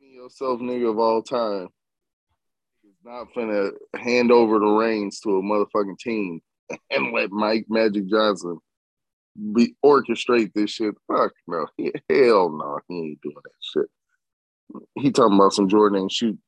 yourself 0.00 0.60
nigga 0.60 0.90
of 0.90 0.98
all 0.98 1.22
time 1.22 1.68
not 3.04 3.28
finna 3.36 3.70
hand 3.96 4.32
over 4.32 4.58
the 4.58 4.66
reins 4.66 5.20
to 5.20 5.36
a 5.36 5.42
motherfucking 5.42 5.98
team 5.98 6.40
and 6.90 7.12
let 7.12 7.30
Mike 7.30 7.66
Magic 7.68 8.06
Johnson 8.08 8.58
be 9.52 9.74
orchestrate 9.84 10.52
this 10.54 10.70
shit. 10.70 10.94
Fuck 11.06 11.32
no, 11.46 11.66
hell 12.08 12.50
no, 12.50 12.78
he 12.88 12.98
ain't 12.98 13.20
doing 13.20 13.36
that 13.44 13.50
shit. 13.60 13.86
He 14.94 15.10
talking 15.10 15.36
about 15.36 15.52
some 15.52 15.68
Jordan 15.68 16.00
and 16.00 16.12
shoot 16.12 16.38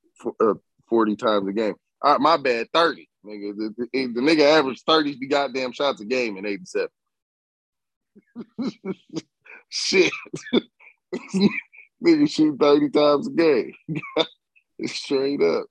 uh, 0.40 0.54
forty 0.88 1.16
times 1.16 1.48
a 1.48 1.52
game. 1.52 1.74
All 2.02 2.12
right, 2.12 2.20
my 2.20 2.36
bad, 2.36 2.68
thirty. 2.72 3.08
Nigga, 3.24 3.56
the, 3.56 3.74
the, 3.76 4.06
the 4.06 4.20
nigga 4.20 4.58
averaged 4.58 4.84
thirty 4.86 5.14
goddamn 5.26 5.72
shots 5.72 6.00
a 6.00 6.04
game 6.04 6.36
in 6.36 6.46
eighty-seven. 6.46 6.88
shit, 9.68 10.12
nigga 12.04 12.30
shoot 12.30 12.58
thirty 12.58 12.88
times 12.90 13.28
a 13.28 13.30
game. 13.30 13.72
straight 14.84 15.42
up. 15.42 15.66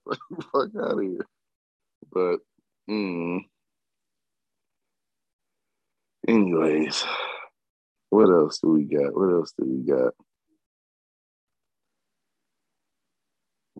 Fuck 0.51 0.69
out 0.81 0.97
of 0.97 1.01
here. 1.01 1.27
But 2.11 2.37
mm, 2.89 3.39
anyways, 6.27 7.05
what 8.09 8.29
else 8.29 8.59
do 8.59 8.69
we 8.69 8.83
got? 8.83 9.15
What 9.15 9.33
else 9.33 9.53
do 9.57 9.65
we 9.65 9.91
got? 9.91 10.13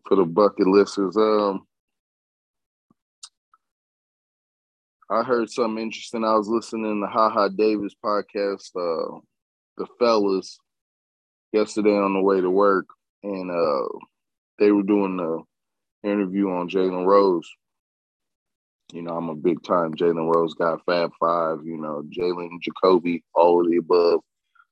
For 0.08 0.16
the 0.16 0.26
bucket 0.26 0.68
listers, 0.68 1.18
um, 1.18 1.66
I 5.10 5.24
heard 5.24 5.50
something 5.50 5.84
interesting. 5.84 6.24
I 6.24 6.36
was 6.36 6.48
listening 6.48 7.02
to 7.02 7.08
Ha 7.08 7.30
Ha 7.30 7.48
Davis 7.50 7.96
podcast, 8.04 8.70
uh, 8.76 9.20
the 9.78 9.88
fellas, 10.00 10.60
yesterday 11.52 11.96
on 11.96 12.14
the 12.14 12.22
way 12.22 12.42
to 12.42 12.50
work, 12.50 12.88
and 13.24 13.50
uh 13.50 13.88
they 14.60 14.72
were 14.72 14.84
doing 14.84 15.18
the 15.18 15.44
interview 16.10 16.50
on 16.50 16.70
Jalen 16.70 17.06
Rose. 17.06 17.50
You 18.94 19.02
know, 19.02 19.18
I'm 19.18 19.30
a 19.30 19.36
big 19.36 19.64
time 19.64 19.94
Jalen 19.94 20.34
Rose 20.34 20.54
guy, 20.54 20.76
Fab 20.86 21.12
Five, 21.20 21.66
you 21.66 21.78
know, 21.78 22.04
Jalen 22.10 22.62
Jacoby, 22.62 23.24
all 23.34 23.62
of 23.62 23.70
the 23.70 23.78
above. 23.78 24.22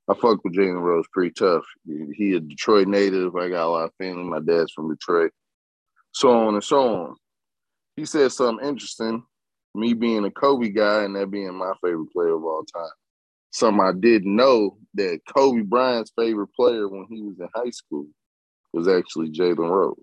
I 0.09 0.13
fuck 0.15 0.43
with 0.43 0.53
Jalen 0.53 0.81
Rose 0.81 1.05
pretty 1.13 1.31
tough. 1.31 1.63
He 2.15 2.33
a 2.33 2.39
Detroit 2.39 2.87
native. 2.87 3.35
I 3.35 3.49
got 3.49 3.67
a 3.67 3.69
lot 3.69 3.85
of 3.85 3.93
family. 3.97 4.23
My 4.23 4.39
dad's 4.39 4.73
from 4.73 4.89
Detroit. 4.89 5.31
So 6.11 6.29
on 6.29 6.55
and 6.55 6.63
so 6.63 6.95
on. 6.95 7.15
He 7.95 8.05
said 8.05 8.31
something 8.31 8.67
interesting. 8.67 9.23
Me 9.75 9.93
being 9.93 10.25
a 10.25 10.31
Kobe 10.31 10.69
guy 10.69 11.03
and 11.03 11.15
that 11.15 11.31
being 11.31 11.53
my 11.55 11.71
favorite 11.81 12.11
player 12.11 12.35
of 12.35 12.43
all 12.43 12.65
time. 12.65 12.91
Something 13.51 13.81
I 13.83 13.91
didn't 13.93 14.35
know 14.35 14.77
that 14.95 15.19
Kobe 15.33 15.61
Bryant's 15.61 16.11
favorite 16.17 16.53
player 16.55 16.87
when 16.87 17.05
he 17.09 17.21
was 17.21 17.39
in 17.39 17.47
high 17.55 17.69
school 17.69 18.07
was 18.73 18.87
actually 18.87 19.29
Jalen 19.29 19.69
Rose. 19.69 19.95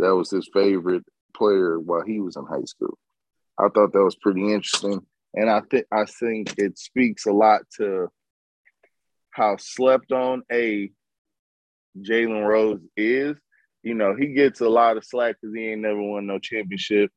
That 0.00 0.14
was 0.14 0.30
his 0.30 0.48
favorite 0.52 1.04
player 1.36 1.78
while 1.78 2.02
he 2.02 2.20
was 2.20 2.36
in 2.36 2.46
high 2.46 2.64
school. 2.64 2.98
I 3.58 3.68
thought 3.68 3.92
that 3.92 4.04
was 4.04 4.16
pretty 4.16 4.52
interesting, 4.52 5.04
and 5.34 5.50
I 5.50 5.60
think 5.70 5.86
I 5.92 6.04
think 6.04 6.54
it 6.58 6.78
speaks 6.78 7.26
a 7.26 7.32
lot 7.32 7.62
to 7.76 8.08
how 9.38 9.56
slept 9.56 10.10
on 10.10 10.42
a 10.50 10.90
Jalen 11.98 12.46
Rose 12.46 12.80
is. 12.96 13.36
You 13.84 13.94
know, 13.94 14.14
he 14.16 14.34
gets 14.34 14.60
a 14.60 14.68
lot 14.68 14.96
of 14.96 15.04
slack 15.04 15.36
because 15.40 15.54
he 15.54 15.68
ain't 15.68 15.80
never 15.80 16.02
won 16.02 16.26
no 16.26 16.40
championship, 16.40 17.10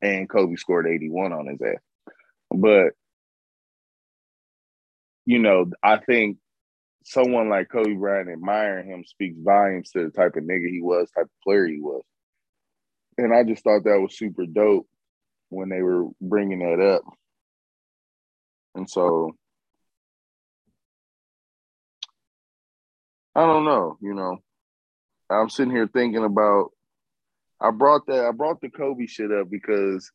and 0.00 0.28
Kobe 0.28 0.56
scored 0.56 0.88
eighty 0.88 1.10
one 1.10 1.32
on 1.32 1.46
his 1.46 1.60
ass. 1.60 1.82
But 2.50 2.94
you 5.26 5.38
know, 5.38 5.70
I 5.82 5.98
think 5.98 6.38
someone 7.04 7.50
like 7.50 7.68
Kobe 7.68 7.92
Bryant 7.94 8.30
admiring 8.30 8.88
him 8.88 9.04
speaks 9.04 9.38
volumes 9.40 9.90
to 9.90 10.04
the 10.04 10.10
type 10.10 10.36
of 10.36 10.44
nigga 10.44 10.68
he 10.70 10.80
was, 10.80 11.10
type 11.10 11.26
of 11.26 11.42
player 11.44 11.66
he 11.66 11.80
was. 11.80 12.02
And 13.18 13.34
I 13.34 13.44
just 13.44 13.62
thought 13.62 13.84
that 13.84 14.00
was 14.00 14.16
super 14.16 14.46
dope 14.46 14.88
when 15.50 15.68
they 15.68 15.82
were 15.82 16.06
bringing 16.20 16.60
that 16.60 16.80
up. 16.80 17.02
And 18.74 18.88
so 18.88 19.36
I 23.36 23.40
don't 23.40 23.66
know, 23.66 23.98
you 24.00 24.14
know. 24.14 24.38
I'm 25.28 25.50
sitting 25.50 25.70
here 25.70 25.86
thinking 25.86 26.24
about 26.24 26.70
I 27.60 27.70
brought 27.70 28.06
that 28.06 28.24
I 28.24 28.32
brought 28.32 28.62
the 28.62 28.70
Kobe 28.70 29.06
shit 29.06 29.30
up 29.30 29.50
because 29.50 30.10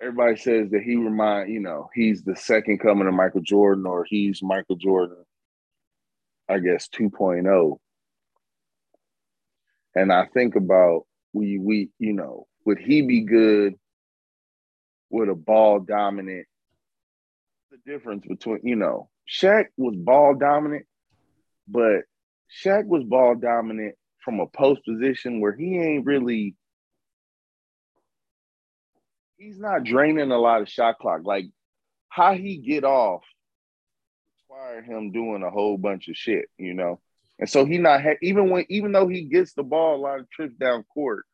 everybody 0.00 0.36
says 0.36 0.70
that 0.70 0.82
he 0.82 0.96
remind 0.96 1.52
you 1.52 1.60
know 1.60 1.90
he's 1.94 2.22
the 2.22 2.34
second 2.34 2.78
coming 2.78 3.06
of 3.06 3.12
Michael 3.12 3.42
Jordan 3.42 3.84
or 3.84 4.06
he's 4.08 4.42
Michael 4.42 4.76
Jordan, 4.76 5.22
I 6.48 6.60
guess 6.60 6.88
2.0. 6.88 7.76
And 9.94 10.10
I 10.10 10.24
think 10.32 10.56
about 10.56 11.02
we 11.34 11.58
we 11.58 11.90
you 11.98 12.14
know 12.14 12.46
would 12.64 12.78
he 12.78 13.02
be 13.02 13.20
good 13.20 13.74
with 15.10 15.28
a 15.28 15.34
ball 15.34 15.78
dominant? 15.80 16.46
The 17.70 17.76
difference 17.84 18.24
between 18.26 18.60
you 18.62 18.76
know 18.76 19.10
Shaq 19.28 19.66
was 19.76 19.94
ball 19.94 20.34
dominant, 20.34 20.86
but 21.68 22.02
Shaq 22.64 22.86
was 22.86 23.04
ball 23.04 23.34
dominant 23.34 23.94
from 24.24 24.40
a 24.40 24.46
post 24.46 24.82
position 24.84 25.40
where 25.40 25.54
he 25.54 25.78
ain't 25.78 26.06
really 26.06 26.54
he's 29.38 29.58
not 29.58 29.84
draining 29.84 30.30
a 30.30 30.38
lot 30.38 30.62
of 30.62 30.68
shot 30.68 30.98
clock. 30.98 31.22
Like 31.24 31.46
how 32.08 32.34
he 32.34 32.58
get 32.58 32.84
off 32.84 33.22
require 34.48 34.82
him 34.82 35.12
doing 35.12 35.42
a 35.42 35.50
whole 35.50 35.76
bunch 35.76 36.08
of 36.08 36.16
shit, 36.16 36.46
you 36.58 36.74
know. 36.74 37.00
And 37.38 37.48
so 37.48 37.64
he 37.64 37.78
not 37.78 38.02
ha- 38.02 38.18
even 38.22 38.50
when 38.50 38.64
even 38.68 38.92
though 38.92 39.08
he 39.08 39.22
gets 39.22 39.54
the 39.54 39.62
ball 39.62 39.96
a 39.96 40.02
lot 40.02 40.20
of 40.20 40.30
trips 40.30 40.54
down 40.56 40.84
court, 40.94 41.24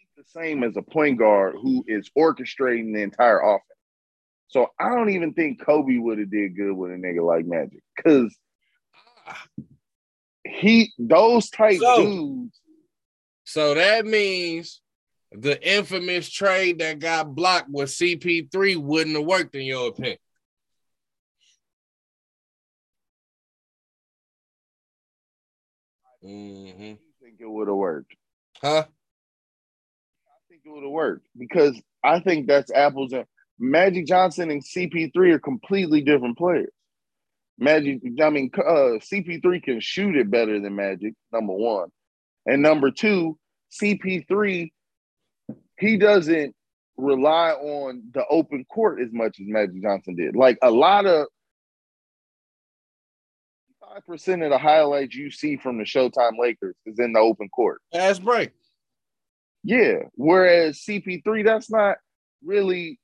ain't 0.00 0.26
the 0.26 0.30
same 0.30 0.62
as 0.64 0.76
a 0.76 0.82
point 0.82 1.18
guard 1.18 1.54
who 1.60 1.84
is 1.86 2.10
orchestrating 2.18 2.92
the 2.92 3.02
entire 3.02 3.40
offense. 3.40 3.64
So 4.48 4.66
I 4.78 4.90
don't 4.90 5.10
even 5.10 5.32
think 5.32 5.64
Kobe 5.64 5.96
would 5.96 6.18
have 6.18 6.30
did 6.30 6.56
good 6.56 6.72
with 6.72 6.90
a 6.90 6.94
nigga 6.94 7.24
like 7.24 7.46
Magic 7.46 7.82
because 7.96 8.36
he 10.44 10.92
those 10.98 11.50
type 11.50 11.78
So- 11.78 12.02
dudes. 12.02 12.60
So 13.44 13.74
that 13.74 14.06
means 14.06 14.80
the 15.32 15.60
infamous 15.68 16.30
trade 16.30 16.78
that 16.78 16.98
got 17.00 17.34
blocked 17.34 17.68
with 17.70 17.90
CP3 17.90 18.76
wouldn't 18.76 19.16
have 19.16 19.24
worked 19.26 19.54
in 19.56 19.62
your 19.62 19.88
opinion. 19.88 20.18
hmm 26.22 26.92
I 26.92 26.96
think 27.22 27.40
it 27.40 27.48
would 27.50 27.68
have 27.68 27.76
worked. 27.76 28.14
Huh? 28.60 28.84
I 28.86 30.38
think 30.48 30.62
it 30.64 30.68
would 30.70 30.82
have 30.82 30.92
worked 30.92 31.26
because 31.38 31.80
I 32.02 32.20
think 32.20 32.46
that's 32.46 32.70
apples 32.72 33.12
and 33.12 33.24
Magic 33.58 34.06
Johnson 34.06 34.50
and 34.50 34.62
CP3 34.64 35.32
are 35.34 35.38
completely 35.38 36.00
different 36.02 36.38
players. 36.38 36.70
Magic, 37.60 38.00
I 38.22 38.30
mean, 38.30 38.50
uh, 38.56 38.98
CP3 38.98 39.62
can 39.62 39.80
shoot 39.80 40.16
it 40.16 40.30
better 40.30 40.58
than 40.58 40.74
Magic, 40.74 41.14
number 41.32 41.52
one. 41.52 41.90
And 42.46 42.62
number 42.62 42.90
two, 42.90 43.38
CP3, 43.80 44.72
he 45.78 45.96
doesn't 45.98 46.54
rely 46.96 47.50
on 47.52 48.02
the 48.12 48.24
open 48.30 48.64
court 48.64 49.00
as 49.00 49.12
much 49.12 49.38
as 49.40 49.46
Magic 49.46 49.82
Johnson 49.82 50.16
did. 50.16 50.36
Like 50.36 50.58
a 50.62 50.70
lot 50.70 51.06
of 51.06 51.26
5% 54.08 54.44
of 54.44 54.50
the 54.50 54.58
highlights 54.58 55.14
you 55.14 55.30
see 55.30 55.56
from 55.56 55.78
the 55.78 55.84
Showtime 55.84 56.38
Lakers 56.38 56.76
is 56.86 56.98
in 56.98 57.12
the 57.12 57.20
open 57.20 57.48
court. 57.48 57.80
Fast 57.92 58.24
break. 58.24 58.52
Yeah. 59.64 60.04
Whereas 60.14 60.78
CP3, 60.78 61.44
that's 61.44 61.70
not 61.70 61.96
really 62.44 62.99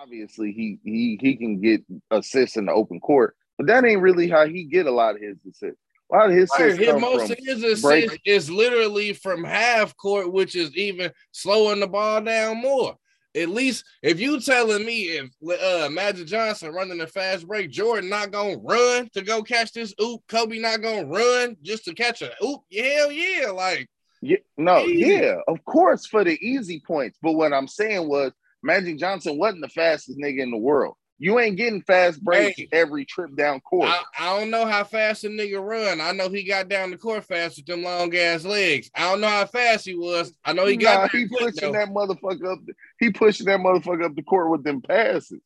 obviously 0.00 0.52
he 0.52 0.78
he 0.84 1.18
he 1.20 1.36
can 1.36 1.60
get 1.60 1.82
assists 2.10 2.56
in 2.56 2.66
the 2.66 2.72
open 2.72 3.00
court, 3.00 3.36
but 3.58 3.66
that 3.66 3.84
ain't 3.84 4.02
really 4.02 4.28
how 4.28 4.46
he 4.46 4.64
get 4.64 4.86
a 4.86 4.90
lot 4.90 5.14
of 5.16 5.22
his 5.22 5.38
assists. 5.48 5.80
A 6.12 6.16
lot 6.16 6.30
of 6.30 6.36
his 6.36 6.50
Right, 6.52 6.66
assists 6.66 6.78
his, 6.78 6.88
come 6.92 7.00
most 7.00 7.30
of 7.30 7.38
his 7.38 7.62
assists 7.62 7.82
break- 7.82 8.20
is 8.24 8.50
literally 8.50 9.12
from 9.12 9.42
half 9.44 9.96
court, 9.96 10.32
which 10.32 10.54
is 10.54 10.74
even 10.76 11.10
slowing 11.32 11.80
the 11.80 11.88
ball 11.88 12.20
down 12.20 12.58
more. 12.58 12.96
At 13.34 13.50
least 13.50 13.84
if 14.02 14.18
you 14.20 14.40
telling 14.40 14.86
me 14.86 15.18
if 15.18 15.30
uh 15.60 15.88
Magic 15.90 16.26
Johnson 16.26 16.72
running 16.72 17.00
a 17.00 17.06
fast 17.06 17.46
break, 17.46 17.70
Jordan 17.70 18.08
not 18.08 18.30
gonna 18.30 18.56
run 18.58 19.08
to 19.14 19.22
go 19.22 19.42
catch 19.42 19.72
this 19.72 19.94
oop, 20.02 20.22
Kobe 20.28 20.58
not 20.58 20.80
gonna 20.80 21.06
run 21.06 21.56
just 21.62 21.84
to 21.84 21.94
catch 21.94 22.22
a 22.22 22.30
oop, 22.44 22.60
hell 22.74 23.10
yeah, 23.12 23.50
like 23.50 23.88
Yeah, 24.22 24.38
no, 24.56 24.78
Easy. 24.86 25.12
yeah, 25.12 25.36
of 25.48 25.62
course 25.64 26.06
for 26.06 26.24
the 26.24 26.38
easy 26.40 26.80
points. 26.86 27.18
But 27.20 27.32
what 27.32 27.52
I'm 27.52 27.68
saying 27.68 28.08
was 28.08 28.32
Magic 28.66 28.98
Johnson 28.98 29.38
wasn't 29.38 29.62
the 29.62 29.68
fastest 29.68 30.18
nigga 30.18 30.40
in 30.42 30.50
the 30.50 30.56
world. 30.58 30.94
You 31.18 31.38
ain't 31.38 31.56
getting 31.56 31.80
fast 31.80 32.22
breaks 32.22 32.58
Hey. 32.58 32.68
every 32.72 33.06
trip 33.06 33.34
down 33.36 33.60
court. 33.60 33.88
I, 33.88 34.02
I 34.18 34.38
don't 34.38 34.50
know 34.50 34.66
how 34.66 34.84
fast 34.84 35.24
a 35.24 35.28
nigga 35.28 35.64
run. 35.66 35.98
I 35.98 36.12
know 36.12 36.28
he 36.28 36.44
got 36.44 36.68
down 36.68 36.90
the 36.90 36.98
court 36.98 37.24
fast 37.24 37.56
with 37.56 37.64
them 37.64 37.82
long 37.82 38.14
ass 38.14 38.44
legs. 38.44 38.90
I 38.94 39.10
don't 39.10 39.22
know 39.22 39.28
how 39.28 39.46
fast 39.46 39.86
he 39.86 39.94
was. 39.94 40.36
I 40.44 40.52
know 40.52 40.66
he 40.66 40.76
got 40.76 40.94
nah, 41.04 41.08
there 41.10 41.20
he 41.22 41.26
pushing 41.28 41.54
though. 41.60 41.72
that 41.72 41.88
motherfucker 41.88 42.52
up. 42.52 42.58
He 43.00 43.10
pushing 43.12 43.46
that 43.46 43.60
motherfucker 43.60 44.04
up 44.04 44.14
the 44.14 44.22
court 44.24 44.50
with 44.50 44.62
them 44.62 44.82
passes. 44.82 45.40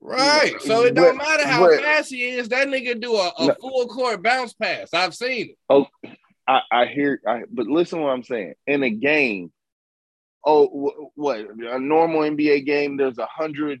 Right. 0.00 0.54
So 0.62 0.84
it 0.84 0.94
don't 0.94 1.18
but- 1.18 1.24
matter 1.26 1.46
how 1.48 1.66
but- 1.66 1.80
fast 1.80 2.10
he 2.10 2.28
is. 2.28 2.48
That 2.50 2.68
nigga 2.68 3.00
do 3.00 3.16
a, 3.16 3.32
a 3.38 3.46
No. 3.48 3.54
full 3.60 3.88
court 3.88 4.22
bounce 4.22 4.52
pass. 4.52 4.94
I've 4.94 5.14
seen 5.16 5.50
it. 5.50 5.58
Oh, 5.68 5.88
I, 6.46 6.60
I 6.70 6.86
hear, 6.86 7.20
I, 7.26 7.42
but 7.50 7.66
listen 7.66 8.00
what 8.00 8.10
I'm 8.10 8.22
saying. 8.22 8.54
In 8.68 8.82
a 8.84 8.90
game, 8.90 9.50
oh, 10.44 11.10
what 11.14 11.40
a 11.40 11.78
normal 11.78 12.20
NBA 12.20 12.66
game? 12.66 12.96
There's 12.96 13.18
a 13.18 13.26
hundred, 13.26 13.80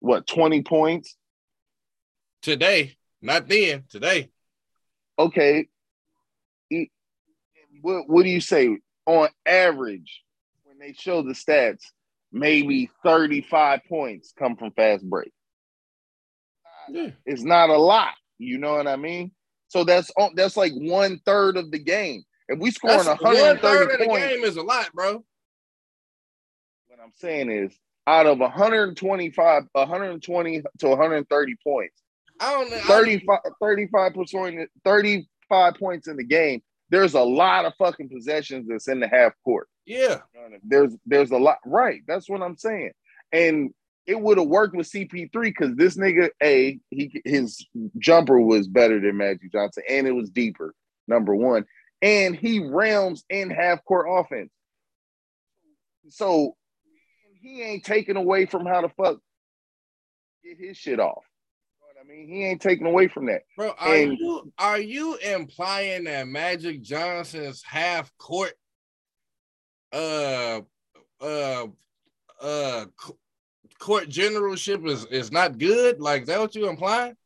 what, 0.00 0.26
twenty 0.26 0.62
points? 0.62 1.16
Today, 2.42 2.96
not 3.20 3.48
then. 3.48 3.84
Today. 3.88 4.30
Okay. 5.18 5.68
What, 7.80 8.08
what 8.08 8.22
do 8.24 8.28
you 8.28 8.40
say 8.40 8.78
on 9.06 9.28
average 9.46 10.22
when 10.64 10.78
they 10.78 10.92
show 10.92 11.22
the 11.22 11.32
stats? 11.32 11.82
Maybe 12.32 12.90
35 13.04 13.80
points 13.88 14.32
come 14.38 14.56
from 14.56 14.70
fast 14.72 15.04
break. 15.04 15.32
Yeah. 16.88 17.10
It's 17.26 17.42
not 17.42 17.68
a 17.68 17.76
lot. 17.76 18.14
You 18.38 18.58
know 18.58 18.74
what 18.74 18.86
I 18.86 18.96
mean? 18.96 19.32
So 19.68 19.84
that's 19.84 20.10
that's 20.34 20.56
like 20.56 20.72
one 20.74 21.20
third 21.24 21.56
of 21.56 21.70
the 21.70 21.78
game. 21.78 22.24
If 22.48 22.58
we 22.58 22.70
scoring 22.70 22.98
That's, 22.98 23.22
130 23.22 23.42
one 23.42 23.58
third 23.58 23.92
of 23.92 23.98
the 23.98 24.06
points, 24.06 24.28
game 24.28 24.44
is 24.44 24.56
a 24.56 24.62
lot, 24.62 24.92
bro. 24.92 25.24
I'm 27.02 27.12
saying 27.16 27.50
is 27.50 27.76
out 28.06 28.26
of 28.26 28.38
125, 28.38 29.62
120 29.72 30.62
to 30.78 30.88
130 30.88 31.56
points, 31.64 32.02
I 32.40 32.52
don't 32.52 32.70
know. 32.70 32.78
35, 32.78 33.38
35 33.60 34.14
percent, 34.14 34.70
35 34.84 35.74
points 35.74 36.08
in 36.08 36.16
the 36.16 36.24
game. 36.24 36.62
There's 36.90 37.14
a 37.14 37.22
lot 37.22 37.64
of 37.64 37.72
fucking 37.78 38.08
possessions 38.08 38.68
that's 38.68 38.88
in 38.88 39.00
the 39.00 39.08
half 39.08 39.32
court. 39.44 39.68
Yeah. 39.86 40.18
There's 40.62 40.94
there's 41.06 41.30
a 41.30 41.38
lot, 41.38 41.58
right? 41.64 42.02
That's 42.06 42.28
what 42.28 42.42
I'm 42.42 42.56
saying. 42.56 42.92
And 43.32 43.70
it 44.06 44.20
would 44.20 44.38
have 44.38 44.48
worked 44.48 44.76
with 44.76 44.90
CP3 44.90 45.30
because 45.32 45.74
this 45.74 45.96
nigga, 45.96 46.30
a 46.42 46.78
he 46.90 47.22
his 47.24 47.64
jumper 47.98 48.40
was 48.40 48.68
better 48.68 49.00
than 49.00 49.16
Magic 49.16 49.52
Johnson, 49.52 49.84
and 49.88 50.06
it 50.06 50.12
was 50.12 50.30
deeper. 50.30 50.74
Number 51.08 51.34
one, 51.34 51.64
and 52.00 52.36
he 52.36 52.60
realms 52.60 53.24
in 53.28 53.50
half 53.50 53.84
court 53.84 54.06
offense. 54.08 54.50
So 56.08 56.56
he 57.42 57.62
ain't 57.62 57.84
taking 57.84 58.16
away 58.16 58.46
from 58.46 58.64
how 58.66 58.82
the 58.82 58.88
fuck 58.90 59.18
get 60.44 60.58
his 60.58 60.76
shit 60.76 61.00
off. 61.00 61.24
You 61.80 61.94
know 61.94 62.00
what 62.00 62.04
I 62.04 62.08
mean? 62.08 62.28
He 62.28 62.44
ain't 62.44 62.62
taking 62.62 62.86
away 62.86 63.08
from 63.08 63.26
that. 63.26 63.42
Bro, 63.56 63.74
are 63.78 63.94
And- 63.94 64.16
you 64.18 64.52
are 64.58 64.78
you 64.80 65.16
implying 65.16 66.04
that 66.04 66.28
Magic 66.28 66.82
Johnson's 66.82 67.62
half 67.62 68.16
court 68.18 68.52
uh 69.92 70.60
uh 71.20 71.66
uh 72.40 72.86
court 73.78 74.08
generalship 74.08 74.84
is 74.86 75.04
is 75.06 75.30
not 75.32 75.58
good? 75.58 76.00
Like 76.00 76.22
is 76.22 76.28
that 76.28 76.40
what 76.40 76.54
you 76.54 76.68
implying? 76.68 77.16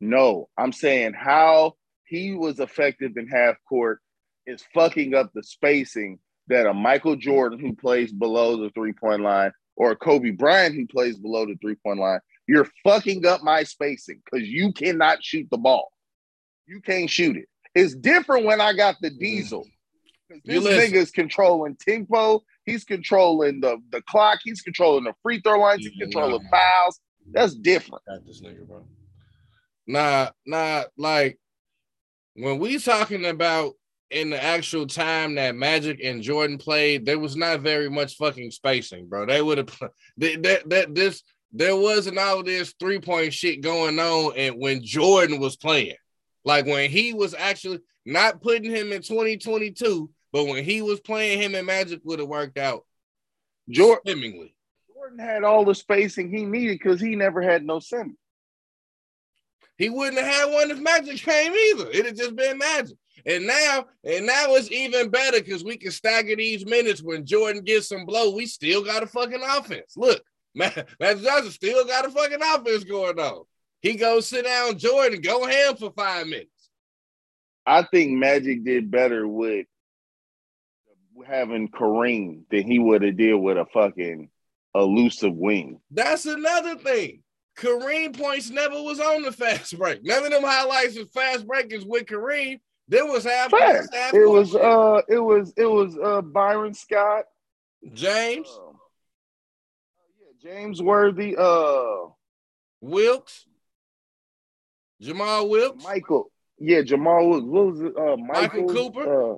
No, 0.00 0.48
I'm 0.56 0.72
saying 0.72 1.14
how 1.14 1.74
he 2.04 2.32
was 2.32 2.60
effective 2.60 3.16
in 3.16 3.26
half 3.26 3.56
court 3.68 4.00
is 4.46 4.64
fucking 4.72 5.12
up 5.14 5.32
the 5.34 5.42
spacing 5.42 6.20
that 6.48 6.66
a 6.66 6.74
Michael 6.74 7.16
Jordan 7.16 7.58
who 7.58 7.74
plays 7.74 8.12
below 8.12 8.56
the 8.56 8.70
three 8.70 8.92
point 8.92 9.22
line 9.22 9.52
or 9.76 9.92
a 9.92 9.96
Kobe 9.96 10.30
Bryant 10.30 10.74
who 10.74 10.86
plays 10.86 11.18
below 11.18 11.46
the 11.46 11.56
three 11.60 11.76
point 11.76 12.00
line. 12.00 12.20
You're 12.46 12.68
fucking 12.84 13.26
up 13.26 13.42
my 13.42 13.62
spacing 13.62 14.20
because 14.24 14.48
you 14.48 14.72
cannot 14.72 15.22
shoot 15.22 15.46
the 15.50 15.58
ball. 15.58 15.92
You 16.66 16.80
can't 16.80 17.08
shoot 17.08 17.36
it. 17.36 17.46
It's 17.74 17.94
different 17.94 18.44
when 18.44 18.60
I 18.60 18.72
got 18.72 18.96
the 19.00 19.10
diesel. 19.10 19.64
Mm. 20.32 20.40
You 20.44 20.60
This 20.60 20.90
nigga's 20.90 21.10
controlling 21.10 21.76
tempo. 21.76 22.42
He's 22.66 22.84
controlling 22.84 23.60
the, 23.60 23.78
the 23.90 24.02
clock. 24.02 24.40
He's 24.44 24.60
controlling 24.60 25.04
the 25.04 25.14
free 25.22 25.40
throw 25.40 25.60
lines. 25.60 25.86
He's 25.86 25.98
controlling 25.98 26.42
nah. 26.42 26.50
fouls. 26.50 27.00
That's 27.32 27.54
different. 27.54 28.02
Got 28.06 28.26
this 28.26 28.42
nigga, 28.42 28.66
bro. 28.66 28.84
Nah, 29.86 30.30
nah, 30.44 30.84
like 30.98 31.38
when 32.34 32.58
we 32.58 32.78
talking 32.78 33.24
about 33.24 33.72
in 34.10 34.30
the 34.30 34.42
actual 34.42 34.86
time 34.86 35.34
that 35.34 35.54
Magic 35.54 36.00
and 36.02 36.22
Jordan 36.22 36.58
played, 36.58 37.04
there 37.04 37.18
was 37.18 37.36
not 37.36 37.60
very 37.60 37.90
much 37.90 38.16
fucking 38.16 38.50
spacing, 38.50 39.06
bro. 39.06 39.26
They 39.26 39.42
would 39.42 39.58
have 39.58 39.80
that, 40.18 40.62
that 40.66 40.94
this 40.94 41.22
there 41.52 41.76
wasn't 41.76 42.18
all 42.18 42.42
this 42.42 42.74
three 42.78 43.00
point 43.00 43.32
shit 43.32 43.62
going 43.62 43.98
on, 43.98 44.32
and 44.36 44.56
when 44.58 44.82
Jordan 44.82 45.40
was 45.40 45.56
playing, 45.56 45.96
like 46.44 46.66
when 46.66 46.90
he 46.90 47.14
was 47.14 47.34
actually 47.34 47.80
not 48.04 48.42
putting 48.42 48.70
him 48.70 48.92
in 48.92 49.02
2022, 49.02 50.10
but 50.32 50.44
when 50.44 50.64
he 50.64 50.82
was 50.82 51.00
playing 51.00 51.40
him 51.40 51.54
and 51.54 51.66
Magic 51.66 52.00
would 52.04 52.18
have 52.18 52.28
worked 52.28 52.58
out 52.58 52.84
Jordan. 53.68 54.50
Jordan 54.94 55.18
had 55.18 55.44
all 55.44 55.64
the 55.64 55.74
spacing 55.74 56.30
he 56.30 56.44
needed 56.44 56.78
because 56.78 57.00
he 57.00 57.16
never 57.16 57.40
had 57.40 57.64
no 57.64 57.78
center. 57.78 58.14
He 59.76 59.90
wouldn't 59.90 60.18
have 60.18 60.26
had 60.26 60.52
one 60.52 60.70
if 60.70 60.78
Magic 60.80 61.18
came 61.18 61.52
either. 61.52 61.88
It'd 61.90 62.06
have 62.06 62.16
just 62.16 62.36
been 62.36 62.58
Magic. 62.58 62.96
And 63.26 63.46
now, 63.46 63.86
and 64.04 64.26
now 64.26 64.54
it's 64.54 64.70
even 64.70 65.10
better 65.10 65.38
because 65.40 65.64
we 65.64 65.76
can 65.76 65.90
stagger 65.90 66.36
these 66.36 66.64
minutes 66.64 67.02
when 67.02 67.26
Jordan 67.26 67.62
gets 67.62 67.88
some 67.88 68.04
blow. 68.04 68.34
We 68.34 68.46
still 68.46 68.84
got 68.84 69.02
a 69.02 69.06
fucking 69.06 69.42
offense. 69.42 69.94
Look, 69.96 70.22
Ma- 70.54 70.70
Magic 71.00 71.24
Johnson 71.24 71.50
still 71.50 71.86
got 71.86 72.06
a 72.06 72.10
fucking 72.10 72.40
offense 72.42 72.84
going 72.84 73.18
on. 73.18 73.44
He 73.80 73.94
goes 73.94 74.26
sit 74.26 74.44
down 74.44 74.78
Jordan, 74.78 75.20
go 75.20 75.46
ham 75.46 75.76
for 75.76 75.92
five 75.92 76.26
minutes. 76.26 76.70
I 77.64 77.82
think 77.82 78.12
Magic 78.12 78.64
did 78.64 78.90
better 78.90 79.28
with 79.28 79.66
having 81.26 81.68
Kareem 81.68 82.42
than 82.50 82.62
he 82.62 82.78
would 82.78 83.02
have 83.02 83.16
did 83.16 83.34
with 83.34 83.58
a 83.58 83.66
fucking 83.72 84.30
elusive 84.74 85.34
wing. 85.34 85.80
That's 85.90 86.26
another 86.26 86.76
thing. 86.76 87.22
Kareem 87.58 88.16
points 88.16 88.50
never 88.50 88.80
was 88.82 89.00
on 89.00 89.22
the 89.22 89.32
fast 89.32 89.76
break. 89.76 90.04
None 90.04 90.24
of 90.24 90.30
them 90.30 90.44
highlights 90.44 90.96
was 90.96 91.10
fast 91.10 91.46
breakers 91.46 91.84
with 91.84 92.06
Kareem. 92.06 92.60
There 92.88 93.04
was 93.04 93.24
half. 93.24 93.52
Half 93.52 94.14
It 94.14 94.28
was 94.28 94.54
uh 94.54 95.02
it 95.08 95.18
was 95.18 95.52
it 95.56 95.66
was 95.66 95.96
uh 96.02 96.22
Byron 96.22 96.74
Scott. 96.74 97.24
James 97.92 98.48
uh, 98.48 98.72
yeah, 100.20 100.50
James 100.50 100.82
Worthy, 100.82 101.36
uh 101.36 102.08
Wilkes, 102.80 103.46
Jamal 105.00 105.48
Wilkes. 105.48 105.84
Michael. 105.84 106.30
Yeah, 106.58 106.82
Jamal 106.82 107.28
was 107.28 107.42
what 107.42 107.66
was 107.66 107.80
it? 107.80 107.96
Uh 107.96 108.16
Michael 108.16 108.62
Michael, 108.62 108.74
Cooper? 108.74 109.32
Uh, 109.32 109.36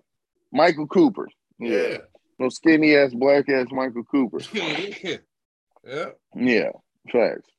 Michael 0.53 0.87
Cooper. 0.87 1.29
Yeah. 1.59 1.71
Yeah. 1.89 1.99
No 2.39 2.49
skinny 2.49 2.97
ass 2.97 3.13
black 3.13 3.49
ass 3.51 3.67
Michael 3.71 4.05
Cooper. 4.05 4.39
yeah. 4.53 6.07
Yeah. 6.35 6.71
Facts. 7.13 7.51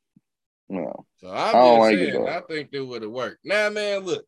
No. 0.70 1.06
So 1.18 1.28
I 1.28 1.48
I'm 1.50 1.54
don't 1.54 1.76
just 1.76 1.80
like 1.80 1.94
it, 1.96 2.14
saying. 2.14 2.28
I 2.30 2.40
think 2.42 2.72
that 2.72 2.86
would 2.86 3.02
have 3.02 3.12
worked. 3.12 3.40
Now, 3.44 3.70
man, 3.70 4.00
look, 4.00 4.26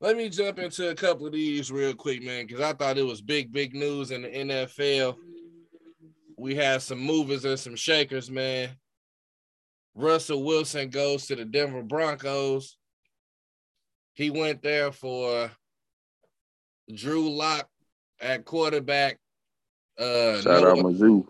let 0.00 0.16
me 0.16 0.28
jump 0.28 0.58
into 0.58 0.90
a 0.90 0.94
couple 0.94 1.26
of 1.26 1.32
these 1.32 1.70
real 1.72 1.94
quick, 1.94 2.22
man, 2.22 2.46
because 2.46 2.62
I 2.62 2.72
thought 2.72 2.98
it 2.98 3.02
was 3.06 3.20
big, 3.20 3.52
big 3.52 3.74
news 3.74 4.10
in 4.10 4.22
the 4.22 4.28
NFL. 4.28 5.16
We 6.36 6.54
had 6.54 6.82
some 6.82 7.00
movers 7.00 7.44
and 7.44 7.58
some 7.58 7.74
shakers, 7.74 8.30
man. 8.30 8.70
Russell 9.94 10.44
Wilson 10.44 10.90
goes 10.90 11.26
to 11.26 11.34
the 11.36 11.44
Denver 11.44 11.82
Broncos. 11.82 12.76
He 14.14 14.30
went 14.30 14.62
there 14.62 14.92
for 14.92 15.50
Drew 16.94 17.28
Lock 17.30 17.68
at 18.20 18.44
quarterback. 18.44 19.18
Uh, 19.98 20.40
Shout 20.40 20.64
out 20.64 20.76
Mizzou. 20.78 21.26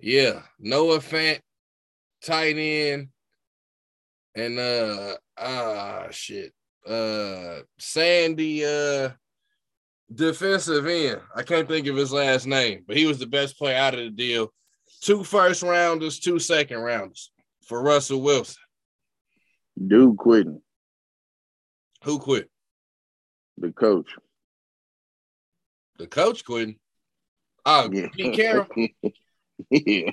yeah, 0.00 0.42
Noah 0.58 0.98
Fant, 0.98 1.38
tight 2.24 2.56
end, 2.58 3.08
and 4.34 4.58
uh 4.58 5.14
ah 5.38 6.06
shit. 6.10 6.52
Uh 6.86 7.60
Sandy 7.78 8.64
uh 8.64 9.10
defensive 10.12 10.86
end. 10.86 11.20
I 11.34 11.42
can't 11.42 11.68
think 11.68 11.86
of 11.86 11.96
his 11.96 12.12
last 12.12 12.46
name, 12.46 12.84
but 12.86 12.96
he 12.96 13.06
was 13.06 13.18
the 13.18 13.26
best 13.26 13.56
player 13.56 13.76
out 13.76 13.94
of 13.94 14.00
the 14.00 14.10
deal. 14.10 14.52
Two 15.00 15.24
first 15.24 15.62
rounders, 15.62 16.18
two 16.18 16.38
second 16.38 16.78
rounders 16.78 17.30
for 17.66 17.82
Russell 17.82 18.20
Wilson. 18.22 18.62
Dude 19.86 20.16
quitting. 20.16 20.60
Who 22.04 22.18
quit? 22.18 22.50
The 23.58 23.72
coach. 23.72 24.10
The 25.98 26.06
coach 26.06 26.44
quitting. 26.44 26.76
Oh, 27.64 27.88
Yeah. 27.92 28.08
Pete 28.12 28.34
Carroll. 28.34 28.66
yeah. 29.70 30.10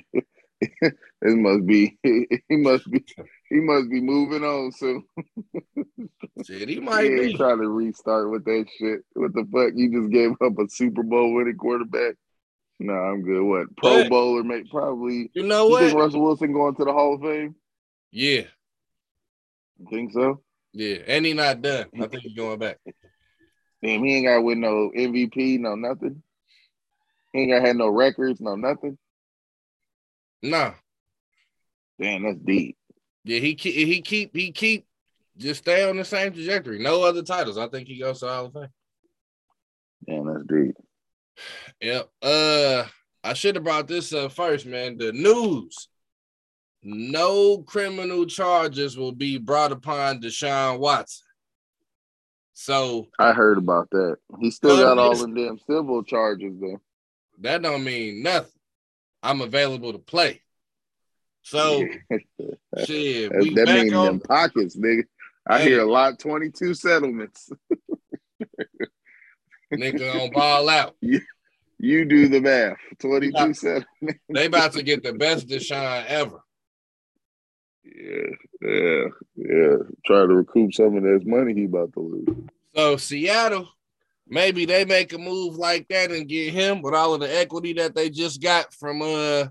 this 0.80 0.92
must 1.22 1.66
be 1.66 1.98
he 2.02 2.56
must 2.56 2.90
be 2.90 3.04
he 3.50 3.56
must 3.60 3.90
be 3.90 4.00
moving 4.00 4.44
on 4.44 4.72
soon. 4.72 5.04
Shit, 6.46 6.68
he 6.68 6.74
He 6.76 6.80
might 6.80 7.04
ain't 7.04 7.20
be. 7.32 7.34
trying 7.36 7.58
to 7.58 7.68
restart 7.68 8.30
with 8.30 8.44
that 8.44 8.66
shit. 8.78 9.00
What 9.14 9.34
the 9.34 9.44
fuck? 9.52 9.72
You 9.76 9.90
just 10.00 10.10
gave 10.12 10.30
up 10.40 10.58
a 10.58 10.68
Super 10.68 11.02
Bowl 11.02 11.34
winning 11.34 11.56
quarterback. 11.56 12.14
No, 12.78 12.94
I'm 12.94 13.22
good. 13.22 13.42
What 13.42 13.76
Pro 13.76 14.02
But- 14.04 14.08
Bowler? 14.10 14.44
Make 14.44 14.70
probably. 14.70 15.30
You 15.34 15.42
know 15.42 15.68
You 15.68 15.78
think? 15.88 15.98
Russell 15.98 16.22
Wilson 16.22 16.52
going 16.52 16.74
to 16.76 16.84
the 16.84 16.92
Hall 16.92 17.14
of 17.16 17.20
Fame? 17.20 17.54
Yeah, 18.12 18.44
You 19.78 19.86
think 19.90 20.12
so? 20.12 20.42
yeah. 20.72 20.96
And 21.06 21.26
he 21.26 21.32
not 21.34 21.60
done. 21.60 21.86
I 21.94 22.06
think 22.06 22.22
he's 22.22 22.34
going 22.34 22.58
back. 22.58 22.78
Damn, 23.82 24.02
he 24.04 24.16
ain't 24.16 24.26
got 24.26 24.40
with 24.44 24.58
no 24.58 24.90
MVP, 24.96 25.58
no 25.60 25.74
nothing. 25.74 26.22
He 27.32 27.40
ain't 27.40 27.50
got 27.52 27.62
have 27.66 27.76
no 27.76 27.88
records, 27.88 28.40
no 28.40 28.56
nothing. 28.56 28.98
No. 30.42 30.72
Damn, 32.00 32.22
that's 32.24 32.38
deep. 32.38 32.76
Yeah, 33.24 33.38
he 33.40 33.54
keep 33.54 33.74
he 33.74 34.00
keep 34.00 34.34
he 34.34 34.52
keep 34.52 34.86
just 35.36 35.62
stay 35.62 35.88
on 35.88 35.96
the 35.96 36.04
same 36.04 36.32
trajectory. 36.32 36.78
No 36.78 37.02
other 37.02 37.22
titles. 37.22 37.58
I 37.58 37.68
think 37.68 37.88
he 37.88 37.98
goes 37.98 38.20
to 38.20 38.28
Hall 38.28 38.46
of 38.46 38.52
Fame. 38.52 38.68
Damn, 40.06 40.26
that's 40.26 40.44
deep. 40.46 40.76
Yep. 41.80 42.08
Uh 42.22 42.84
I 43.22 43.34
should 43.34 43.54
have 43.54 43.64
brought 43.64 43.86
this 43.88 44.12
up 44.12 44.32
first, 44.32 44.66
man. 44.66 44.96
The 44.96 45.12
news. 45.12 45.88
No 46.82 47.58
criminal 47.58 48.24
charges 48.24 48.96
will 48.96 49.12
be 49.12 49.36
brought 49.36 49.72
upon 49.72 50.20
Deshaun 50.22 50.78
Watson. 50.78 51.26
So 52.54 53.08
I 53.18 53.32
heard 53.32 53.58
about 53.58 53.90
that. 53.90 54.16
He 54.38 54.50
still 54.50 54.76
got 54.76 54.98
all 54.98 55.14
them 55.14 55.34
damn 55.34 55.58
civil 55.66 56.02
charges 56.02 56.54
though. 56.60 56.80
that 57.40 57.62
don't 57.62 57.84
mean 57.84 58.22
nothing. 58.22 58.50
I'm 59.22 59.40
available 59.42 59.92
to 59.92 59.98
play. 59.98 60.40
So 61.42 61.86
shit, 62.84 63.32
that 63.32 63.42
we 63.42 63.54
that 63.54 63.66
back 63.66 63.82
means 63.82 63.92
on 63.94 64.04
them 64.06 64.20
pockets, 64.20 64.76
nigga. 64.76 65.04
I 65.48 65.60
Hey. 65.60 65.70
hear 65.70 65.80
a 65.80 65.90
lot. 65.90 66.18
Twenty-two 66.18 66.74
settlements. 66.74 67.50
nigga 69.72 70.22
on 70.24 70.30
ball 70.30 70.68
out. 70.68 70.96
You 71.82 72.04
do 72.04 72.28
the 72.28 72.42
math. 72.42 72.76
Twenty-two 72.98 73.32
Yeah. 73.38 73.52
settlements. 73.52 74.20
They 74.28 74.44
about 74.44 74.74
to 74.74 74.82
get 74.82 75.02
the 75.02 75.14
best 75.14 75.48
Deshaun 75.48 76.04
ever. 76.08 76.40
Yeah, 77.82 78.34
yeah, 78.60 79.04
yeah. 79.34 79.76
Try 80.04 80.20
to 80.20 80.26
recoup 80.26 80.74
some 80.74 80.98
of 80.98 81.02
this 81.02 81.22
money 81.24 81.54
he 81.54 81.64
about 81.64 81.94
to 81.94 82.00
lose. 82.00 82.36
So 82.76 82.98
Seattle, 82.98 83.66
maybe 84.28 84.66
they 84.66 84.84
make 84.84 85.14
a 85.14 85.18
move 85.18 85.56
like 85.56 85.88
that 85.88 86.12
and 86.12 86.28
get 86.28 86.52
him 86.52 86.82
with 86.82 86.92
all 86.92 87.14
of 87.14 87.20
the 87.20 87.34
equity 87.38 87.72
that 87.72 87.94
they 87.94 88.10
just 88.10 88.42
got 88.42 88.74
from 88.74 89.00
uh 89.00 89.46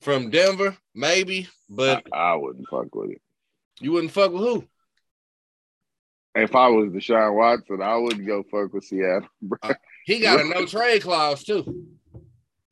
from 0.00 0.30
Denver, 0.30 0.76
maybe. 0.94 1.48
But 1.68 2.06
I, 2.12 2.32
I 2.32 2.36
wouldn't 2.36 2.68
fuck 2.68 2.94
with 2.94 3.10
it. 3.10 3.22
you 3.80 3.92
wouldn't 3.92 4.12
fuck 4.12 4.32
with 4.32 4.42
who? 4.42 4.64
If 6.34 6.54
I 6.54 6.68
was 6.68 6.90
Deshaun 6.90 7.34
Watson, 7.34 7.82
I 7.82 7.96
wouldn't 7.96 8.26
go 8.26 8.42
fuck 8.44 8.72
with 8.72 8.84
Seattle. 8.84 9.28
bro. 9.42 9.58
He 10.06 10.20
got 10.20 10.40
a 10.40 10.44
no 10.44 10.64
trade 10.66 11.02
clause 11.02 11.44
too. 11.44 11.86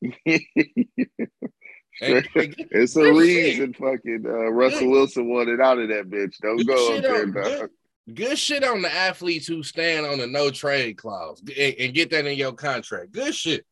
It's 2.01 2.95
a 2.95 3.11
reason 3.13 3.73
fucking 3.73 4.23
uh, 4.25 4.49
Russell 4.51 4.79
Good- 4.81 4.89
Wilson 4.89 5.29
wanted 5.29 5.59
out 5.59 5.79
of 5.79 5.89
that 5.89 6.09
bitch. 6.09 6.35
Don't 6.41 6.55
good 6.55 6.67
go 6.67 6.95
up 6.95 7.01
there, 7.03 7.21
on- 7.23 7.33
dog. 7.33 7.43
good- 7.43 7.69
Good 8.15 8.39
shit 8.39 8.63
on 8.63 8.81
the 8.81 8.91
athletes 8.91 9.45
who 9.45 9.61
stand 9.61 10.03
on 10.05 10.17
the 10.17 10.25
no 10.25 10.49
trade 10.49 10.97
clause 10.97 11.41
and, 11.41 11.75
and 11.77 11.93
get 11.93 12.09
that 12.09 12.25
in 12.25 12.37
your 12.39 12.53
contract. 12.53 13.11
Good 13.11 13.35
shit. 13.35 13.65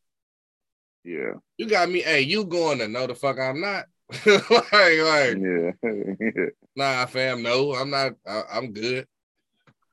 Yeah, 1.04 1.34
You 1.56 1.66
got 1.66 1.88
me. 1.88 2.02
Hey, 2.02 2.22
you 2.22 2.44
going 2.44 2.78
to 2.78 2.88
know 2.88 3.06
the 3.06 3.14
fuck 3.14 3.38
I'm 3.38 3.60
not? 3.60 3.86
like, 4.26 4.72
like, 4.72 5.36
yeah. 5.38 5.70
Nah, 6.76 7.06
fam, 7.06 7.42
no, 7.42 7.74
I'm 7.74 7.90
not. 7.90 8.12
I, 8.26 8.42
I'm 8.52 8.72
good. 8.72 9.06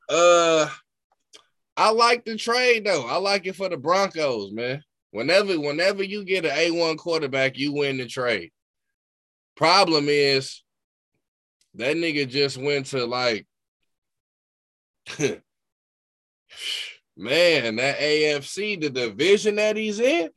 Uh, 0.08 0.70
I 1.76 1.90
like 1.92 2.26
the 2.26 2.38
trade 2.38 2.86
though. 2.86 3.08
I 3.08 3.18
like 3.18 3.48
it 3.48 3.56
for 3.56 3.70
the 3.70 3.78
Broncos, 3.78 4.52
man. 4.52 4.84
Whenever, 5.12 5.60
whenever 5.60 6.04
you 6.04 6.24
get 6.24 6.46
an 6.46 6.52
A1 6.52 6.98
quarterback, 6.98 7.58
you 7.58 7.74
win 7.74 7.98
the 7.98 8.06
trade. 8.06 8.52
Problem 9.56 10.08
is, 10.10 10.62
that 11.76 11.96
nigga 11.96 12.28
just 12.28 12.58
went 12.58 12.88
to 12.88 13.06
like, 13.06 13.48
man, 17.18 17.78
that 17.78 18.00
AFC, 18.00 18.80
the 18.80 18.90
division 18.90 19.56
that 19.56 19.76
he's 19.76 20.00
in, 20.00 20.30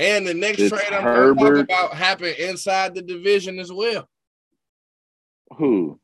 and 0.00 0.26
the 0.26 0.32
next 0.34 0.58
It's 0.60 0.70
trade 0.70 0.92
I'm 0.92 1.04
gonna 1.04 1.34
talk 1.34 1.64
about 1.64 1.94
happened 1.94 2.36
inside 2.38 2.94
the 2.94 3.02
division 3.02 3.58
as 3.58 3.70
well. 3.70 4.08
Who? 5.56 6.00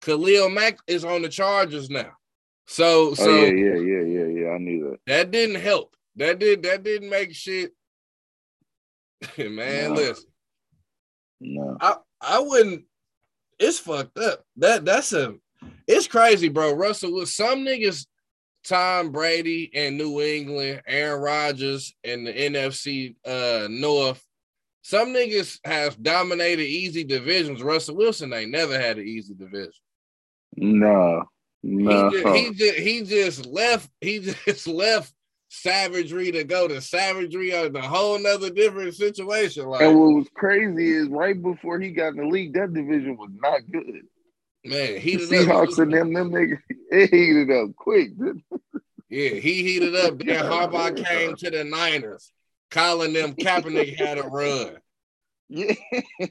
Khalil 0.00 0.48
Mack 0.48 0.78
is 0.86 1.04
on 1.04 1.22
the 1.22 1.28
Chargers 1.28 1.90
now. 1.90 2.12
So 2.66 3.10
Oh 3.10 3.14
so 3.14 3.28
yeah, 3.30 3.52
yeah, 3.52 3.74
yeah, 3.76 4.02
yeah, 4.02 4.24
yeah. 4.42 4.48
I 4.50 4.58
knew 4.58 4.90
that. 4.90 5.00
that 5.06 5.30
didn't 5.30 5.60
help. 5.60 5.94
That 6.16 6.38
did 6.38 6.62
that 6.62 6.82
didn't 6.82 7.10
make 7.10 7.34
shit. 7.34 7.72
Man, 9.38 9.90
No. 9.90 9.94
listen, 9.94 10.24
No. 11.40 11.76
I 11.80 11.96
I 12.20 12.38
wouldn't. 12.40 12.84
It's 13.58 13.78
fucked 13.78 14.18
up. 14.18 14.44
That 14.56 14.84
that's 14.84 15.12
a. 15.12 15.34
It's 15.86 16.06
crazy, 16.06 16.48
bro. 16.48 16.72
Russell 16.74 17.14
with 17.14 17.28
some 17.28 17.60
niggas, 17.60 18.06
Tom 18.64 19.10
Brady 19.10 19.64
in 19.72 19.96
New 19.96 20.20
England, 20.20 20.82
Aaron 20.86 21.20
Rodgers 21.20 21.94
in 22.02 22.24
the 22.24 22.32
NFC 22.32 23.14
uh 23.24 23.68
North. 23.70 24.24
Some 24.82 25.08
niggas 25.08 25.60
have 25.64 26.02
dominated 26.02 26.64
easy 26.64 27.04
divisions. 27.04 27.62
Russell 27.62 27.96
Wilson 27.96 28.32
ain't 28.32 28.50
never 28.50 28.78
had 28.78 28.98
an 28.98 29.06
easy 29.06 29.34
division. 29.34 29.72
No. 30.56 31.24
No. 31.62 32.10
He, 32.10 32.20
just, 32.20 32.36
he 32.36 32.52
just 32.52 32.78
he 32.78 33.02
just 33.02 33.46
left. 33.46 33.90
He 34.00 34.18
just 34.20 34.66
left 34.66 35.12
savagery 35.48 36.32
to 36.32 36.44
go 36.44 36.66
to 36.66 36.80
savagery 36.80 37.56
on 37.56 37.74
a 37.76 37.80
whole 37.80 38.18
nother 38.18 38.50
different 38.50 38.94
situation. 38.94 39.66
Like 39.66 39.82
and 39.82 39.98
what 39.98 40.14
was 40.14 40.28
crazy 40.34 40.90
is 40.90 41.08
right 41.08 41.40
before 41.40 41.80
he 41.80 41.90
got 41.90 42.08
in 42.08 42.16
the 42.16 42.26
league, 42.26 42.54
that 42.54 42.74
division 42.74 43.16
was 43.16 43.30
not 43.40 43.60
good. 43.70 44.02
Man, 44.64 44.94
The 44.94 44.98
heated 44.98 45.28
Seahawks 45.28 45.72
up. 45.74 45.78
and 45.80 45.92
them, 45.92 46.12
them 46.12 46.30
niggas, 46.30 46.58
it 46.90 47.10
heated 47.10 47.50
up 47.50 47.74
quick. 47.76 48.10
Yeah, 49.10 49.30
he 49.30 49.62
heated 49.62 49.94
up. 49.96 50.18
Then 50.18 50.44
Harbaugh 50.44 50.96
came 51.04 51.36
to 51.36 51.50
the 51.50 51.64
Niners, 51.64 52.32
calling 52.70 53.12
them 53.12 53.34
Kaepernick 53.34 53.96
had 53.98 54.18
a 54.18 54.22
run. 54.22 54.76
Yeah. 55.50 55.74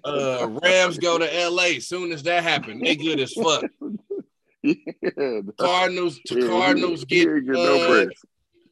Uh, 0.04 0.50
Rams 0.64 0.98
go 0.98 1.18
to 1.20 1.50
LA. 1.50 1.80
Soon 1.80 2.12
as 2.12 2.24
that 2.24 2.44
happened, 2.44 2.82
they 2.82 2.96
good 2.96 3.20
as 3.20 3.32
fuck. 3.34 3.64
yeah. 4.64 5.42
Cardinals 5.60 6.20
to 6.28 6.40
Yeah, 6.42 6.48
Cardinals 6.48 7.06
he- 7.08 7.24
get 7.24 7.34
he 7.36 7.42
get 7.42 7.54
no 7.54 8.02
uh. 8.02 8.06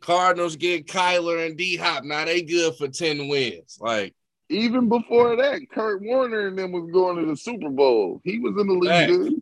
Cardinals 0.02 0.56
get 0.56 0.88
Kyler 0.88 1.46
and 1.46 1.56
D 1.56 1.78
Hop. 1.78 2.04
Now 2.04 2.26
they 2.26 2.42
good 2.42 2.76
for 2.76 2.88
10 2.88 3.28
wins. 3.28 3.78
Like, 3.80 4.16
Even 4.50 4.90
before 4.90 5.36
that, 5.36 5.62
Kurt 5.72 6.02
Warner 6.02 6.48
and 6.48 6.58
them 6.58 6.72
was 6.72 6.90
going 6.92 7.18
to 7.18 7.26
the 7.30 7.38
Super 7.38 7.70
Bowl. 7.70 8.20
He 8.24 8.40
was 8.40 8.56
in 8.60 8.68
the 8.68 8.74
league. 8.74 9.42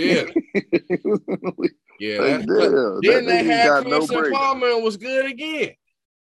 Yeah, 0.00 0.24
he 0.54 0.98
was 1.04 1.20
in 1.28 1.38
the 1.42 1.52
league. 1.58 1.72
yeah. 2.00 2.18
Like, 2.18 2.46
damn, 2.46 3.00
then 3.00 3.00
that 3.02 3.26
they 3.26 3.44
had 3.44 3.68
got 3.68 3.86
no 3.86 4.06
break. 4.06 4.32
Palmer 4.32 4.68
and 4.68 4.84
was 4.84 4.96
good 4.96 5.26
again. 5.26 5.74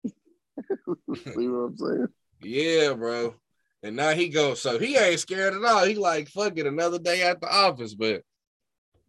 See 0.06 1.48
what 1.48 1.70
I'm 1.70 1.78
saying? 1.78 2.08
Yeah, 2.46 2.92
bro. 2.94 3.36
And 3.84 3.96
now 3.96 4.12
he 4.12 4.28
goes, 4.28 4.62
so 4.62 4.78
he 4.78 4.98
ain't 4.98 5.22
scared 5.22 5.54
at 5.54 5.64
all. 5.64 5.86
He 5.86 5.96
like, 5.96 6.28
fuck 6.28 6.58
it, 6.58 6.68
another 6.68 7.00
day 7.00 7.24
at 7.24 7.40
the 7.40 7.48
office. 7.48 7.94
But 7.94 8.24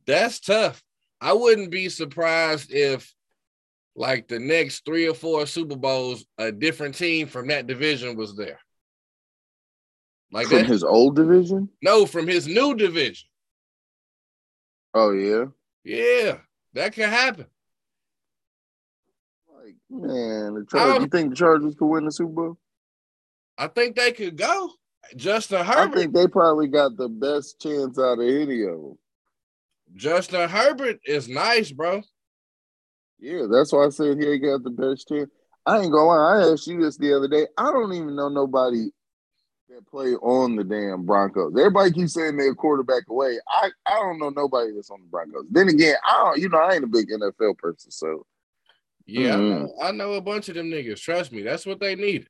that's 0.06 0.38
tough. 0.38 0.80
I 1.20 1.32
wouldn't 1.32 1.72
be 1.72 1.88
surprised 1.88 2.72
if 2.72 3.12
like 3.96 4.28
the 4.28 4.38
next 4.38 4.84
three 4.84 5.08
or 5.08 5.14
four 5.14 5.46
Super 5.46 5.74
Bowls, 5.76 6.24
a 6.38 6.52
different 6.52 6.94
team 6.96 7.26
from 7.26 7.48
that 7.48 7.66
division 7.66 8.16
was 8.16 8.36
there. 8.36 8.60
Like 10.32 10.48
From 10.48 10.58
that. 10.58 10.66
his 10.66 10.84
old 10.84 11.16
division? 11.16 11.68
No, 11.82 12.06
from 12.06 12.26
his 12.26 12.46
new 12.46 12.74
division. 12.74 13.26
Oh 14.94 15.10
yeah. 15.10 15.46
Yeah, 15.82 16.38
that 16.72 16.94
could 16.94 17.08
happen. 17.08 17.46
Like 19.54 19.74
man, 19.90 20.54
the 20.54 20.66
Chargers, 20.70 20.92
don't- 20.92 20.96
oh. 20.96 21.00
you 21.00 21.08
think 21.08 21.30
the 21.30 21.36
Chargers 21.36 21.74
could 21.74 21.86
win 21.86 22.04
the 22.04 22.12
Super 22.12 22.32
Bowl? 22.32 22.58
I 23.58 23.68
think 23.68 23.96
they 23.96 24.12
could 24.12 24.36
go. 24.36 24.70
Justin 25.16 25.64
Herbert. 25.64 25.96
I 25.98 26.00
think 26.00 26.14
they 26.14 26.26
probably 26.26 26.66
got 26.68 26.96
the 26.96 27.08
best 27.08 27.60
chance 27.60 27.98
out 27.98 28.18
of 28.18 28.20
any 28.20 28.62
of 28.62 28.70
them. 28.80 28.98
Justin 29.94 30.48
Herbert 30.48 30.98
is 31.04 31.28
nice, 31.28 31.70
bro. 31.70 32.02
Yeah, 33.20 33.46
that's 33.50 33.72
why 33.72 33.86
I 33.86 33.90
said 33.90 34.18
he 34.18 34.26
ain't 34.28 34.42
got 34.42 34.64
the 34.64 34.70
best 34.70 35.08
chance. 35.08 35.30
I 35.66 35.80
ain't 35.80 35.92
gonna 35.92 36.04
lie. 36.04 36.38
I 36.40 36.52
asked 36.52 36.66
you 36.66 36.80
this 36.80 36.96
the 36.96 37.14
other 37.14 37.28
day. 37.28 37.46
I 37.56 37.70
don't 37.70 37.92
even 37.92 38.16
know 38.16 38.28
nobody 38.28 38.88
that 39.74 39.86
play 39.90 40.14
on 40.14 40.56
the 40.56 40.64
damn 40.64 41.04
Broncos. 41.04 41.52
Everybody 41.58 41.90
keeps 41.92 42.14
saying 42.14 42.36
they're 42.36 42.52
a 42.52 42.54
quarterback 42.54 43.02
away. 43.08 43.38
I, 43.48 43.70
I 43.86 43.94
don't 43.94 44.18
know 44.18 44.30
nobody 44.30 44.72
that's 44.72 44.90
on 44.90 45.00
the 45.00 45.06
Broncos. 45.08 45.44
Then 45.50 45.68
again, 45.68 45.96
I 46.06 46.24
don't. 46.24 46.38
You 46.38 46.48
know, 46.48 46.58
I 46.58 46.74
ain't 46.74 46.84
a 46.84 46.88
big 46.88 47.08
NFL 47.10 47.58
person, 47.58 47.90
so 47.90 48.24
Yeah, 49.06 49.34
I, 49.34 49.38
Mhm. 49.38 49.48
know, 49.60 49.74
I 49.82 49.90
know 49.92 50.12
a 50.14 50.20
bunch 50.20 50.48
of 50.48 50.54
them 50.54 50.70
niggas. 50.70 51.00
Trust 51.00 51.32
me, 51.32 51.42
that's 51.42 51.66
what 51.66 51.80
they 51.80 51.94
need. 51.94 52.28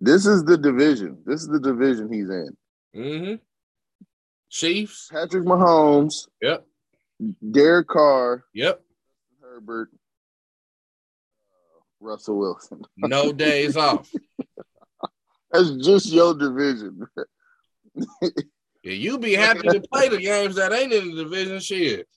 this 0.00 0.24
is 0.26 0.44
the 0.44 0.56
division. 0.56 1.18
This 1.26 1.42
is 1.42 1.48
the 1.48 1.60
division 1.60 2.12
he's 2.12 2.30
in. 2.30 2.56
Mm-hmm. 2.96 3.34
Chiefs. 4.48 5.08
Patrick 5.12 5.44
Mahomes, 5.44 6.28
Yep. 6.40 6.66
Derek 7.50 7.86
Carr, 7.88 8.44
Yep. 8.54 8.82
Herbert, 9.42 9.90
uh, 11.52 11.80
Russell 12.00 12.38
Wilson. 12.38 12.82
No 12.96 13.32
days 13.46 13.76
off. 13.76 14.10
That's 15.52 15.70
just 15.84 16.06
your 16.06 16.34
division. 16.34 17.06
Yeah, 18.82 18.92
you 18.92 19.18
be 19.18 19.34
happy 19.34 19.68
to 19.68 19.80
play 19.92 20.08
the 20.08 20.18
games 20.18 20.56
that 20.56 20.72
ain't 20.72 20.92
in 20.92 21.14
the 21.14 21.24
division 21.24 21.60
shit. 21.60 22.08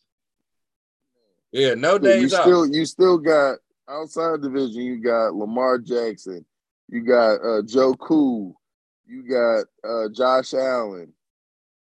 Yeah, 1.51 1.73
no 1.73 1.93
you 1.93 1.99
days 1.99 2.33
off. 2.33 2.43
still 2.43 2.67
you 2.67 2.85
still 2.85 3.17
got 3.17 3.57
outside 3.89 4.41
division. 4.41 4.81
You 4.81 5.03
got 5.03 5.35
Lamar 5.35 5.77
Jackson. 5.77 6.45
You 6.89 7.01
got 7.01 7.35
uh, 7.43 7.61
Joe 7.63 7.93
Cool. 7.95 8.59
You 9.05 9.23
got 9.23 9.65
uh, 9.87 10.09
Josh 10.09 10.53
Allen. 10.53 11.13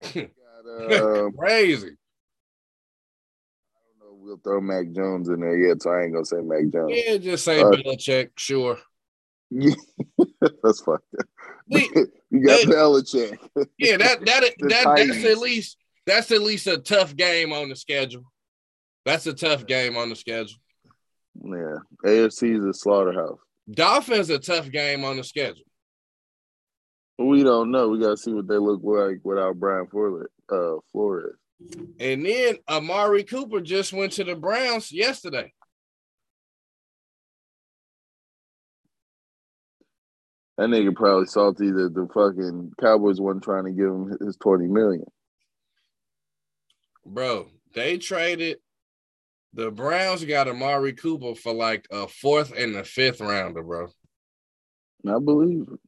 You 0.02 0.12
got, 0.14 0.66
uh, 0.68 1.28
I 1.28 1.30
don't 1.30 1.90
know. 4.00 4.18
We'll 4.18 4.38
throw 4.38 4.62
Mac 4.62 4.92
Jones 4.92 5.30
in 5.30 5.42
there 5.42 5.58
yet, 5.58 5.82
so 5.82 5.92
I 5.92 6.04
ain't 6.04 6.14
gonna 6.14 6.26
say 6.26 6.42
Mac 6.42 6.70
Jones. 6.72 6.94
Yeah, 6.94 7.18
just 7.18 7.46
say 7.46 7.62
Uh, 7.62 7.70
Belichick, 7.70 8.32
sure. 8.36 8.80
Yeah, 9.52 9.76
That's 10.64 10.82
fucked 10.82 11.06
up. 11.20 11.26
We- 11.72 11.90
you 12.30 12.46
got 12.46 12.66
they- 12.66 12.74
Belichick. 12.74 13.38
Yeah, 13.78 13.98
that 13.98 14.26
that 14.26 14.44
that 14.60 14.94
that's 14.96 15.26
at 15.26 15.38
least 15.38 15.78
that's 16.06 16.32
at 16.32 16.42
least 16.42 16.68
a 16.68 16.78
tough 16.78 17.16
game 17.16 17.54
on 17.54 17.70
the 17.70 17.76
schedule. 17.76 18.24
That's 19.06 19.26
a 19.26 19.34
tough 19.34 19.66
game 19.66 19.98
on 19.98 20.10
the 20.10 20.16
schedule. 20.16 20.60
Yeah, 21.44 21.78
AFC 22.06 22.58
is 22.60 22.66
a 22.66 22.74
slaughterhouse. 22.74 23.40
Dolphins 23.70 24.30
a 24.30 24.38
tough 24.38 24.70
game 24.70 25.04
on 25.06 25.18
the 25.18 25.24
schedule. 25.24 25.64
We 27.18 27.44
don't 27.44 27.72
know. 27.72 27.90
We 27.90 28.00
gotta 28.00 28.18
see 28.18 28.34
what 28.34 28.48
they 28.48 28.58
look 28.58 28.82
like 28.84 29.20
without 29.24 29.60
Brian 29.60 29.88
Flores. 29.88 30.28
Uh, 30.52 30.76
Flores. 30.92 31.36
And 32.00 32.26
then 32.26 32.58
Amari 32.68 33.24
Cooper 33.24 33.62
just 33.62 33.94
went 33.94 34.14
to 34.14 34.24
the 34.24 34.36
Browns 34.36 34.92
yesterday. 34.92 35.54
That 40.62 40.70
nigga 40.70 40.96
probably 40.96 41.26
salty 41.26 41.72
that 41.72 41.96
the 41.96 42.08
fucking 42.14 42.74
Cowboys 42.80 43.20
wasn't 43.20 43.44
trying 43.44 43.66
to 43.66 43.72
give 43.72 43.88
him 43.88 44.16
his 44.24 44.38
twenty 44.38 44.68
million. 44.68 45.06
Bro, 47.04 47.48
they 47.74 47.98
traded 47.98 48.60
the 49.56 49.72
Browns 49.72 50.24
got 50.24 50.48
Amari 50.48 50.94
Cooper 50.94 51.34
for 51.34 51.52
like 51.52 51.88
a 51.90 52.08
fourth 52.08 52.54
and 52.56 52.76
a 52.76 52.84
fifth 52.84 53.22
rounder, 53.22 53.64
bro. 53.64 53.88
I 55.08 55.18
believe 55.18 55.64
it. 55.64 55.80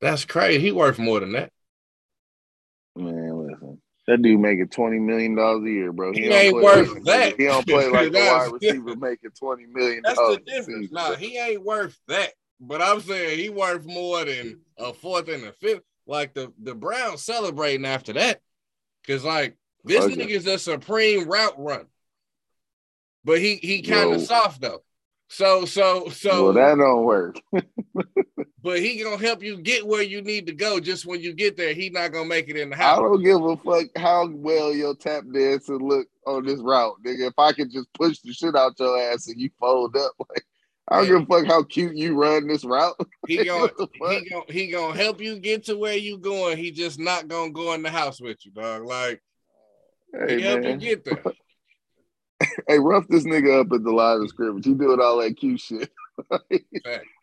That's 0.00 0.24
crazy. 0.24 0.60
He 0.60 0.70
worth 0.70 1.00
more 1.00 1.18
than 1.18 1.32
that. 1.32 1.50
Man, 2.94 3.48
listen. 3.48 3.82
That 4.06 4.22
dude 4.22 4.38
making 4.38 4.68
twenty 4.68 5.00
million 5.00 5.34
dollars 5.34 5.64
a 5.66 5.68
year, 5.68 5.92
bro. 5.92 6.12
He 6.12 6.28
don't 6.28 6.38
ain't 6.38 6.54
worth 6.54 6.90
like 6.90 7.04
that. 7.06 7.40
He 7.40 7.46
don't 7.46 7.66
play 7.66 7.88
like 7.88 8.06
a 8.14 8.18
wide 8.18 8.52
receiver 8.52 8.94
making 8.94 9.30
twenty 9.36 9.66
million 9.66 10.02
That's 10.04 10.16
the 10.20 10.40
difference. 10.46 10.92
Nah, 10.92 11.16
he 11.16 11.38
ain't 11.38 11.64
worth 11.64 11.98
that. 12.06 12.34
But 12.64 12.80
I'm 12.80 13.00
saying 13.00 13.40
he 13.40 13.48
worth 13.48 13.84
more 13.84 14.24
than 14.24 14.60
a 14.78 14.94
fourth 14.94 15.28
and 15.28 15.44
a 15.44 15.52
fifth. 15.52 15.82
Like 16.06 16.32
the 16.32 16.52
the 16.62 16.76
Browns 16.76 17.24
celebrating 17.24 17.84
after 17.84 18.12
that. 18.12 18.40
Cause 19.06 19.24
like 19.24 19.56
this 19.84 20.04
Okay. 20.04 20.14
nigga's 20.14 20.46
a 20.46 20.58
supreme 20.58 21.28
route 21.28 21.56
run. 21.58 21.86
But 23.24 23.40
he 23.40 23.56
he 23.56 23.82
kind 23.82 24.12
of 24.12 24.20
soft 24.22 24.60
though. 24.60 24.84
So 25.28 25.64
so 25.64 26.08
so 26.10 26.44
well, 26.44 26.52
that 26.52 26.76
don't 26.76 27.04
work. 27.04 27.40
but 28.62 28.78
he 28.78 29.02
gonna 29.02 29.16
help 29.18 29.42
you 29.42 29.58
get 29.58 29.84
where 29.84 30.02
you 30.02 30.22
need 30.22 30.46
to 30.46 30.54
go. 30.54 30.78
Just 30.78 31.04
when 31.04 31.20
you 31.20 31.32
get 31.32 31.56
there, 31.56 31.74
he 31.74 31.90
not 31.90 32.12
gonna 32.12 32.28
make 32.28 32.48
it 32.48 32.56
in 32.56 32.70
the 32.70 32.76
house. 32.76 32.98
I 32.98 33.02
don't 33.02 33.24
give 33.24 33.42
a 33.42 33.56
fuck 33.56 33.86
how 33.96 34.28
well 34.28 34.72
your 34.72 34.94
tap 34.94 35.24
dancing 35.34 35.78
look 35.78 36.06
on 36.28 36.44
this 36.44 36.60
route, 36.60 36.94
nigga. 37.04 37.28
If 37.28 37.38
I 37.38 37.52
could 37.52 37.72
just 37.72 37.92
push 37.94 38.20
the 38.20 38.32
shit 38.32 38.54
out 38.54 38.78
your 38.78 39.00
ass 39.00 39.26
and 39.26 39.40
you 39.40 39.50
fold 39.58 39.96
up, 39.96 40.12
like 40.28 40.44
I 40.92 40.96
don't 41.06 41.06
give 41.06 41.22
a 41.22 41.26
fuck 41.26 41.46
how 41.46 41.62
cute 41.62 41.96
you 41.96 42.14
run 42.14 42.46
this 42.46 42.64
route. 42.64 42.96
He 43.26 43.44
gonna 43.44 43.70
the 43.78 43.88
he 44.08 44.28
gonna 44.28 44.44
he 44.48 44.70
gonna 44.70 44.96
help 44.96 45.20
you 45.20 45.38
get 45.38 45.64
to 45.64 45.76
where 45.76 45.96
you 45.96 46.18
going. 46.18 46.58
He 46.58 46.70
just 46.70 46.98
not 46.98 47.28
gonna 47.28 47.50
go 47.50 47.72
in 47.72 47.82
the 47.82 47.90
house 47.90 48.20
with 48.20 48.44
you, 48.44 48.52
dog. 48.52 48.84
Like 48.84 49.22
Hey 50.26 50.36
he 50.36 50.42
help 50.42 50.64
you 50.64 50.76
get 50.76 51.04
there. 51.04 51.22
hey, 52.68 52.78
rough 52.78 53.08
this 53.08 53.24
nigga 53.24 53.60
up 53.60 53.72
at 53.72 53.82
the 53.82 53.90
line 53.90 54.20
of 54.20 54.28
scrimmage. 54.28 54.66
He 54.66 54.74
doing 54.74 55.00
all 55.00 55.18
that 55.22 55.36
cute 55.36 55.60
shit. 55.60 55.90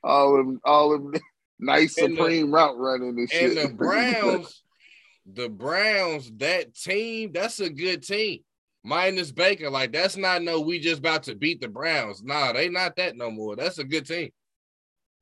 All 0.04 0.38
them, 0.38 0.60
all 0.64 0.92
them 0.92 1.14
nice 1.60 1.98
And 1.98 2.14
the- 2.14 2.16
supreme 2.18 2.52
route 2.52 2.78
running 2.78 3.20
and 3.20 3.30
shit. 3.30 3.58
And 3.58 3.70
the 3.70 3.74
Browns, 3.76 4.64
the 5.32 5.48
Browns, 5.50 6.32
that 6.38 6.74
team, 6.74 7.32
that's 7.34 7.60
a 7.60 7.70
good 7.70 8.02
team. 8.02 8.40
Minus 8.84 9.32
Baker, 9.32 9.70
like 9.70 9.92
that's 9.92 10.16
not 10.16 10.42
no. 10.42 10.62
We 10.62 10.80
just 10.80 11.00
about 11.00 11.24
to 11.24 11.36
beat 11.36 11.60
the 11.60 11.68
Browns. 11.68 12.24
Nah, 12.24 12.54
they 12.54 12.70
not 12.70 12.96
that 12.96 13.18
no 13.18 13.30
more. 13.30 13.56
That's 13.56 13.78
a 13.78 13.84
good 13.84 14.06
team. 14.06 14.30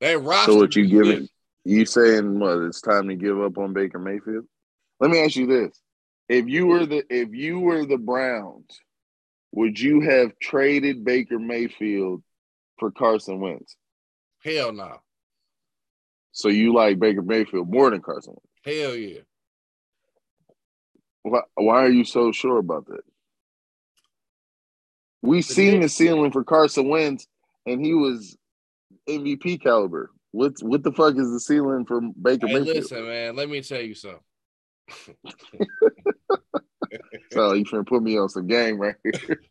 They 0.00 0.16
roster. 0.16 0.52
so 0.52 0.58
what 0.58 0.76
you 0.76 0.86
giving? 0.86 1.28
You 1.64 1.84
saying 1.84 2.38
what? 2.38 2.58
It's 2.58 2.80
time 2.80 3.08
to 3.08 3.16
give 3.16 3.40
up 3.40 3.58
on 3.58 3.72
Baker 3.72 3.98
Mayfield? 3.98 4.44
Let 5.00 5.10
me 5.10 5.24
ask 5.24 5.34
you 5.34 5.46
this: 5.46 5.80
If 6.28 6.46
you 6.46 6.66
were 6.66 6.86
the 6.86 7.02
if 7.10 7.30
you 7.32 7.58
were 7.58 7.84
the 7.84 7.98
Browns, 7.98 8.80
would 9.52 9.78
you 9.78 10.02
have 10.02 10.38
traded 10.40 11.04
Baker 11.04 11.38
Mayfield 11.38 12.22
for 12.78 12.92
Carson 12.92 13.40
Wentz? 13.40 13.76
Hell 14.44 14.72
no. 14.72 14.98
So 16.30 16.48
you 16.48 16.72
like 16.72 17.00
Baker 17.00 17.22
Mayfield 17.22 17.68
more 17.68 17.90
than 17.90 18.02
Carson 18.02 18.34
Wentz? 18.34 18.80
Hell 18.80 18.94
yeah. 18.94 19.20
Why, 21.22 21.40
why 21.54 21.82
are 21.84 21.90
you 21.90 22.04
so 22.04 22.30
sure 22.30 22.58
about 22.58 22.86
that? 22.86 23.02
We 25.22 25.42
seen 25.42 25.80
the 25.80 25.88
ceiling 25.88 26.30
for 26.30 26.44
Carson 26.44 26.88
Wentz, 26.88 27.26
and 27.66 27.84
he 27.84 27.94
was 27.94 28.36
MVP 29.08 29.60
caliber. 29.62 30.10
What 30.30 30.54
what 30.62 30.82
the 30.82 30.92
fuck 30.92 31.16
is 31.16 31.30
the 31.30 31.40
ceiling 31.40 31.84
for 31.86 32.00
Baker 32.00 32.46
Hey, 32.46 32.54
Mayfield? 32.54 32.76
listen, 32.76 33.06
man. 33.06 33.36
Let 33.36 33.48
me 33.48 33.62
tell 33.62 33.80
you 33.80 33.94
something. 33.94 34.20
So 37.30 37.52
you 37.52 37.64
finna 37.66 37.86
put 37.86 38.02
me 38.02 38.18
on 38.18 38.28
some 38.30 38.46
game 38.46 38.78
right 38.78 38.94
here. 39.02 39.12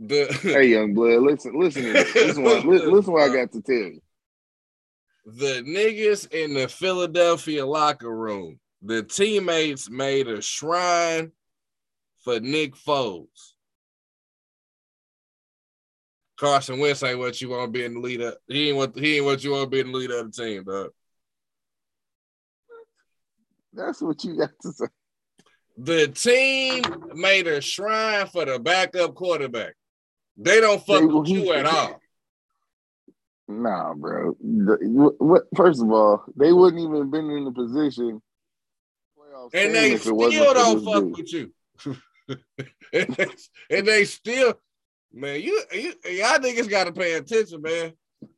The 0.00 0.26
hey, 0.42 0.66
young 0.66 0.94
blood, 0.94 1.22
listen, 1.22 1.58
listen 1.58 1.82
to 1.82 1.92
this. 1.92 2.14
Listen, 2.14 2.42
what, 2.44 2.64
li- 2.64 2.86
listen 2.86 3.12
what 3.12 3.24
I 3.24 3.34
got 3.34 3.50
to 3.52 3.60
tell 3.60 3.74
you. 3.74 4.00
the 5.26 5.62
niggas 5.66 6.32
in 6.32 6.54
the 6.54 6.68
Philadelphia 6.68 7.66
locker 7.66 8.08
room, 8.14 8.60
the 8.80 9.02
teammates 9.02 9.90
made 9.90 10.28
a 10.28 10.40
shrine 10.40 11.32
for 12.22 12.38
Nick 12.38 12.76
Foles. 12.76 13.54
Carson 16.38 16.78
Wentz 16.78 17.02
ain't 17.02 17.18
what 17.18 17.40
you 17.40 17.48
want 17.48 17.64
to 17.64 17.70
be 17.78 17.84
in 17.84 17.94
the 17.94 18.00
lead 18.00 18.22
up. 18.22 18.38
He 18.46 18.68
ain't 18.68 18.76
what 18.76 18.96
he 18.96 19.16
ain't 19.16 19.24
what 19.24 19.42
you 19.42 19.50
want 19.52 19.64
to 19.64 19.70
be 19.70 19.80
in 19.80 19.90
the 19.90 19.98
lead 19.98 20.10
of 20.10 20.32
the 20.32 20.42
team, 20.44 20.64
dog. 20.64 20.90
That's 23.72 24.00
what 24.00 24.22
you 24.24 24.36
got 24.36 24.50
to 24.62 24.72
say. 24.72 24.86
The 25.76 26.08
team 26.08 26.82
made 27.14 27.46
a 27.46 27.60
shrine 27.60 28.26
for 28.26 28.44
the 28.44 28.58
backup 28.58 29.14
quarterback. 29.14 29.74
They 30.36 30.60
don't 30.60 30.84
fuck 30.84 31.00
They- 31.00 31.06
with 31.06 31.28
you 31.28 31.52
at 31.52 31.66
all. 31.66 32.00
Nah, 33.48 33.94
bro. 33.94 34.36
The- 34.40 35.14
what, 35.18 35.44
first 35.56 35.82
of 35.82 35.90
all, 35.90 36.24
they 36.36 36.52
wouldn't 36.52 36.82
even 36.82 37.10
been 37.10 37.30
in 37.30 37.44
the 37.44 37.52
position. 37.52 38.20
And 39.54 39.74
they 39.74 39.92
if 39.92 40.00
it 40.00 40.14
still 40.14 40.54
don't 40.54 40.84
fuck 40.84 41.04
dude. 41.04 41.16
with 41.16 41.32
you. 41.32 41.52
and, 42.92 43.08
they, 43.16 43.26
and 43.70 43.86
they 43.86 44.04
still, 44.04 44.54
man, 45.12 45.40
you, 45.40 45.62
you 45.72 45.94
y'all 46.04 46.38
niggas 46.38 46.68
gotta 46.68 46.92
pay 46.92 47.14
attention, 47.14 47.62
man. 47.62 47.92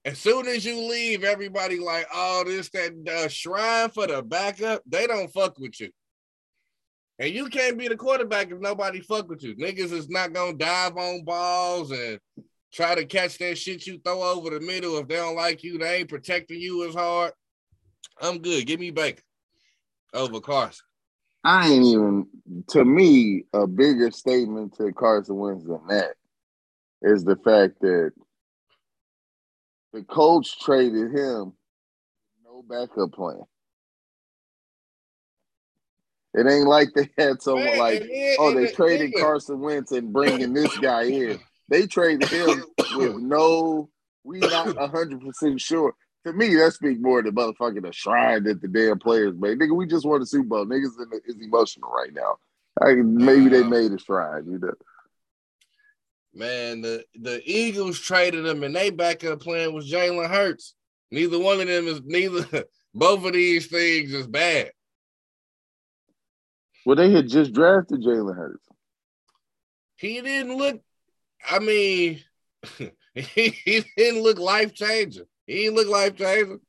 As 0.04 0.18
soon 0.18 0.46
as 0.46 0.64
you 0.64 0.76
leave, 0.76 1.24
everybody 1.24 1.78
like, 1.78 2.06
oh, 2.12 2.44
this 2.46 2.68
that 2.70 2.92
uh, 3.08 3.28
shrine 3.28 3.90
for 3.90 4.06
the 4.06 4.22
backup. 4.22 4.82
They 4.86 5.06
don't 5.06 5.32
fuck 5.32 5.58
with 5.58 5.80
you. 5.80 5.90
And 7.18 7.34
you 7.34 7.48
can't 7.48 7.78
be 7.78 7.88
the 7.88 7.96
quarterback 7.96 8.50
if 8.50 8.58
nobody 8.60 9.00
fuck 9.00 9.28
with 9.28 9.42
you. 9.42 9.54
Niggas 9.56 9.92
is 9.92 10.08
not 10.08 10.32
gonna 10.32 10.54
dive 10.54 10.96
on 10.96 11.24
balls 11.24 11.90
and 11.90 12.18
try 12.72 12.94
to 12.94 13.04
catch 13.04 13.38
that 13.38 13.58
shit 13.58 13.86
you 13.86 14.00
throw 14.04 14.22
over 14.22 14.50
the 14.50 14.60
middle. 14.60 14.98
If 14.98 15.08
they 15.08 15.16
don't 15.16 15.36
like 15.36 15.62
you, 15.62 15.78
they 15.78 15.96
ain't 15.96 16.08
protecting 16.08 16.60
you 16.60 16.88
as 16.88 16.94
hard. 16.94 17.32
I'm 18.20 18.38
good. 18.38 18.66
Give 18.66 18.80
me 18.80 18.90
Baker 18.90 19.22
over 20.14 20.40
Carson. 20.40 20.84
I 21.42 21.68
ain't 21.68 21.84
even 21.84 22.26
to 22.68 22.84
me 22.84 23.44
a 23.54 23.66
bigger 23.66 24.10
statement 24.10 24.74
to 24.76 24.92
Carson 24.92 25.36
Wentz 25.36 25.64
than 25.64 25.80
that 25.88 26.14
is 27.02 27.24
the 27.24 27.36
fact 27.36 27.80
that 27.80 28.12
the 29.92 30.02
coach 30.04 30.60
traded 30.60 31.12
him 31.12 31.52
no 32.44 32.62
backup 32.62 33.12
plan. 33.12 33.42
It 36.34 36.46
ain't 36.46 36.68
like 36.68 36.88
they 36.94 37.10
had 37.18 37.42
someone 37.42 37.64
Man, 37.64 37.78
like, 37.78 38.08
oh, 38.38 38.54
they 38.54 38.70
traded 38.70 39.14
Carson 39.18 39.60
Wentz 39.60 39.90
and 39.90 40.12
bringing 40.12 40.52
this 40.52 40.76
guy 40.78 41.04
in. 41.04 41.40
They 41.68 41.86
traded 41.86 42.28
him 42.28 42.64
with 42.94 43.16
no, 43.16 43.90
we 44.22 44.38
not 44.38 44.76
hundred 44.76 45.20
percent 45.22 45.60
sure. 45.60 45.94
To 46.26 46.32
me, 46.32 46.54
that 46.56 46.72
speaks 46.72 47.00
more 47.00 47.22
to 47.22 47.32
motherfucking 47.32 47.88
a 47.88 47.92
shrine 47.92 48.44
that 48.44 48.60
the 48.60 48.68
damn 48.68 48.98
players 48.98 49.34
made. 49.38 49.58
Nigga, 49.58 49.74
we 49.74 49.86
just 49.86 50.04
won 50.04 50.20
the 50.20 50.26
Super 50.26 50.48
Bowl. 50.48 50.66
Niggas 50.66 50.92
is 51.24 51.36
emotional 51.40 51.90
right 51.90 52.12
now. 52.12 52.36
I, 52.80 52.94
maybe 52.94 53.48
they 53.48 53.64
made 53.64 53.92
a 53.92 53.98
shrine, 53.98 54.44
you 54.46 54.58
know. 54.58 54.72
Man, 56.32 56.80
the, 56.80 57.04
the 57.14 57.42
Eagles 57.44 57.98
traded 57.98 58.46
him 58.46 58.62
and 58.62 58.74
they 58.74 58.90
backup 58.90 59.40
plan 59.40 59.72
was 59.72 59.90
Jalen 59.90 60.30
Hurts. 60.30 60.74
Neither 61.10 61.38
one 61.38 61.60
of 61.60 61.66
them 61.66 61.88
is 61.88 62.02
neither 62.04 62.64
both 62.94 63.24
of 63.24 63.32
these 63.32 63.66
things 63.66 64.12
is 64.12 64.26
bad. 64.26 64.70
Well, 66.86 66.96
they 66.96 67.10
had 67.10 67.28
just 67.28 67.52
drafted 67.52 68.02
Jalen 68.02 68.36
Hurts. 68.36 68.66
He 69.96 70.20
didn't 70.20 70.56
look, 70.56 70.80
I 71.48 71.58
mean, 71.58 72.20
he, 73.14 73.48
he 73.64 73.84
didn't 73.96 74.22
look 74.22 74.38
life 74.38 74.72
changing. 74.72 75.26
He 75.46 75.64
didn't 75.64 75.76
look 75.76 75.88
life 75.88 76.16
changing. 76.16 76.60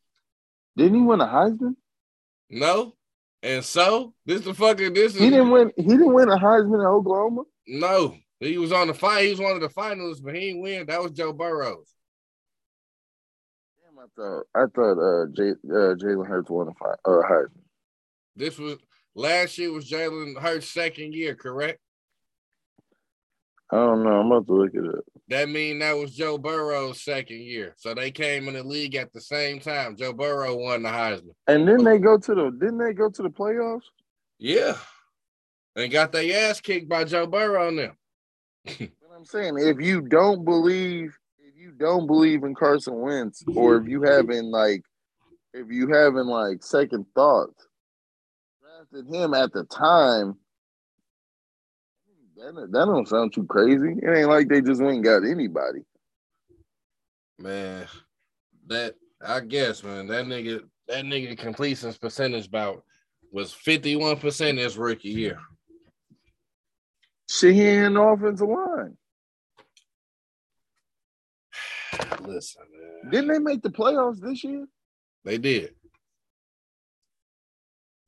Didn't 0.75 0.95
he 0.95 1.01
win 1.01 1.21
a 1.21 1.27
Heisman? 1.27 1.75
No. 2.49 2.95
And 3.43 3.63
so 3.63 4.13
this 4.25 4.41
the 4.41 4.53
fucking 4.53 4.93
this 4.93 5.15
is 5.15 5.19
He 5.21 5.29
didn't 5.29 5.51
win. 5.51 5.71
He 5.75 5.83
didn't 5.83 6.13
win 6.13 6.29
a 6.29 6.37
Heisman 6.37 6.79
in 6.79 6.85
Oklahoma. 6.85 7.43
no. 7.67 8.15
He 8.41 8.57
was 8.57 8.71
on 8.71 8.87
the 8.87 8.93
fight. 8.93 9.25
He 9.25 9.29
was 9.29 9.39
one 9.39 9.53
of 9.53 9.61
the 9.61 9.69
finalists, 9.69 10.21
but 10.23 10.33
he 10.33 10.47
didn't 10.47 10.63
win. 10.63 10.87
That 10.87 11.01
was 11.01 11.11
Joe 11.11 11.31
Burrows. 11.31 11.93
Damn, 13.83 13.99
I 13.99 14.07
thought 14.15 14.43
I 14.55 14.65
thought 14.75 14.97
uh, 14.99 15.27
J, 15.31 15.51
uh 15.51 15.95
Jalen 15.95 16.27
Hurts 16.27 16.49
won 16.49 16.67
a 16.67 16.73
fi- 16.73 16.95
uh, 17.05 17.21
Heisman. 17.21 17.61
This 18.35 18.57
was 18.57 18.77
last 19.13 19.59
year 19.59 19.71
was 19.71 19.87
Jalen 19.87 20.41
Hurts' 20.41 20.69
second 20.69 21.13
year, 21.13 21.35
correct? 21.35 21.79
I 23.69 23.75
don't 23.75 24.03
know. 24.03 24.19
I'm 24.19 24.31
about 24.31 24.47
to 24.47 24.53
look 24.53 24.73
it 24.73 24.85
up. 24.85 25.05
That 25.27 25.47
mean 25.47 25.79
that 25.79 25.95
was 25.95 26.15
Joe 26.15 26.39
Burrow's 26.39 27.03
second 27.03 27.41
year. 27.41 27.75
So 27.77 27.93
they 27.93 28.09
came 28.09 28.47
in 28.47 28.55
the 28.55 28.63
league 28.63 28.95
at 28.95 29.13
the 29.13 29.21
same 29.21 29.59
time. 29.59 29.95
Joe 29.95 30.13
Burrow 30.13 30.57
won 30.57 30.81
the 30.81 30.89
Heisman. 30.89 31.35
And 31.47 31.67
then 31.67 31.83
they 31.83 31.99
go 31.99 32.17
to 32.17 32.35
the 32.35 32.49
didn't 32.59 32.79
they 32.79 32.93
go 32.93 33.09
to 33.09 33.21
the 33.21 33.29
playoffs? 33.29 33.83
Yeah. 34.39 34.77
And 35.75 35.91
got 35.91 36.11
their 36.11 36.49
ass 36.49 36.59
kicked 36.59 36.89
by 36.89 37.03
Joe 37.03 37.27
Burrow 37.27 37.69
now. 37.69 37.91
I'm 39.15 39.25
saying 39.25 39.57
if 39.59 39.79
you 39.79 40.01
don't 40.01 40.45
believe 40.45 41.17
if 41.39 41.55
you 41.55 41.71
don't 41.71 42.07
believe 42.07 42.43
in 42.43 42.55
Carson 42.55 42.99
Wentz 42.99 43.43
or 43.55 43.77
if 43.77 43.87
you 43.87 44.01
haven't 44.01 44.49
like 44.49 44.81
if 45.53 45.67
you 45.69 45.89
haven't 45.89 46.27
like 46.27 46.63
second 46.63 47.05
thoughts 47.13 47.67
drafted 48.61 49.13
him 49.13 49.33
at 49.33 49.51
the 49.53 49.63
time 49.65 50.37
that, 52.41 52.71
that 52.71 52.85
don't 52.85 53.07
sound 53.07 53.33
too 53.33 53.45
crazy. 53.45 53.95
It 54.01 54.17
ain't 54.17 54.29
like 54.29 54.47
they 54.47 54.61
just 54.61 54.81
went 54.81 55.03
got 55.03 55.23
anybody. 55.23 55.81
Man, 57.39 57.85
that 58.67 58.95
I 59.25 59.41
guess, 59.41 59.83
man, 59.83 60.07
that 60.07 60.25
nigga, 60.25 60.61
that 60.87 61.05
nigga 61.05 61.37
completion 61.37 61.93
percentage 61.93 62.49
bout 62.49 62.83
was 63.31 63.53
51% 63.53 64.57
his 64.57 64.77
rookie 64.77 65.09
year. 65.09 65.39
Shit, 67.31 67.55
he 67.55 67.61
ain't 67.61 67.93
the 67.93 68.01
offensive 68.01 68.47
line. 68.47 68.97
Listen, 72.27 72.63
man. 72.73 73.11
Didn't 73.11 73.27
they 73.29 73.39
make 73.39 73.61
the 73.61 73.69
playoffs 73.69 74.19
this 74.19 74.43
year? 74.43 74.67
They 75.23 75.37
did. 75.37 75.73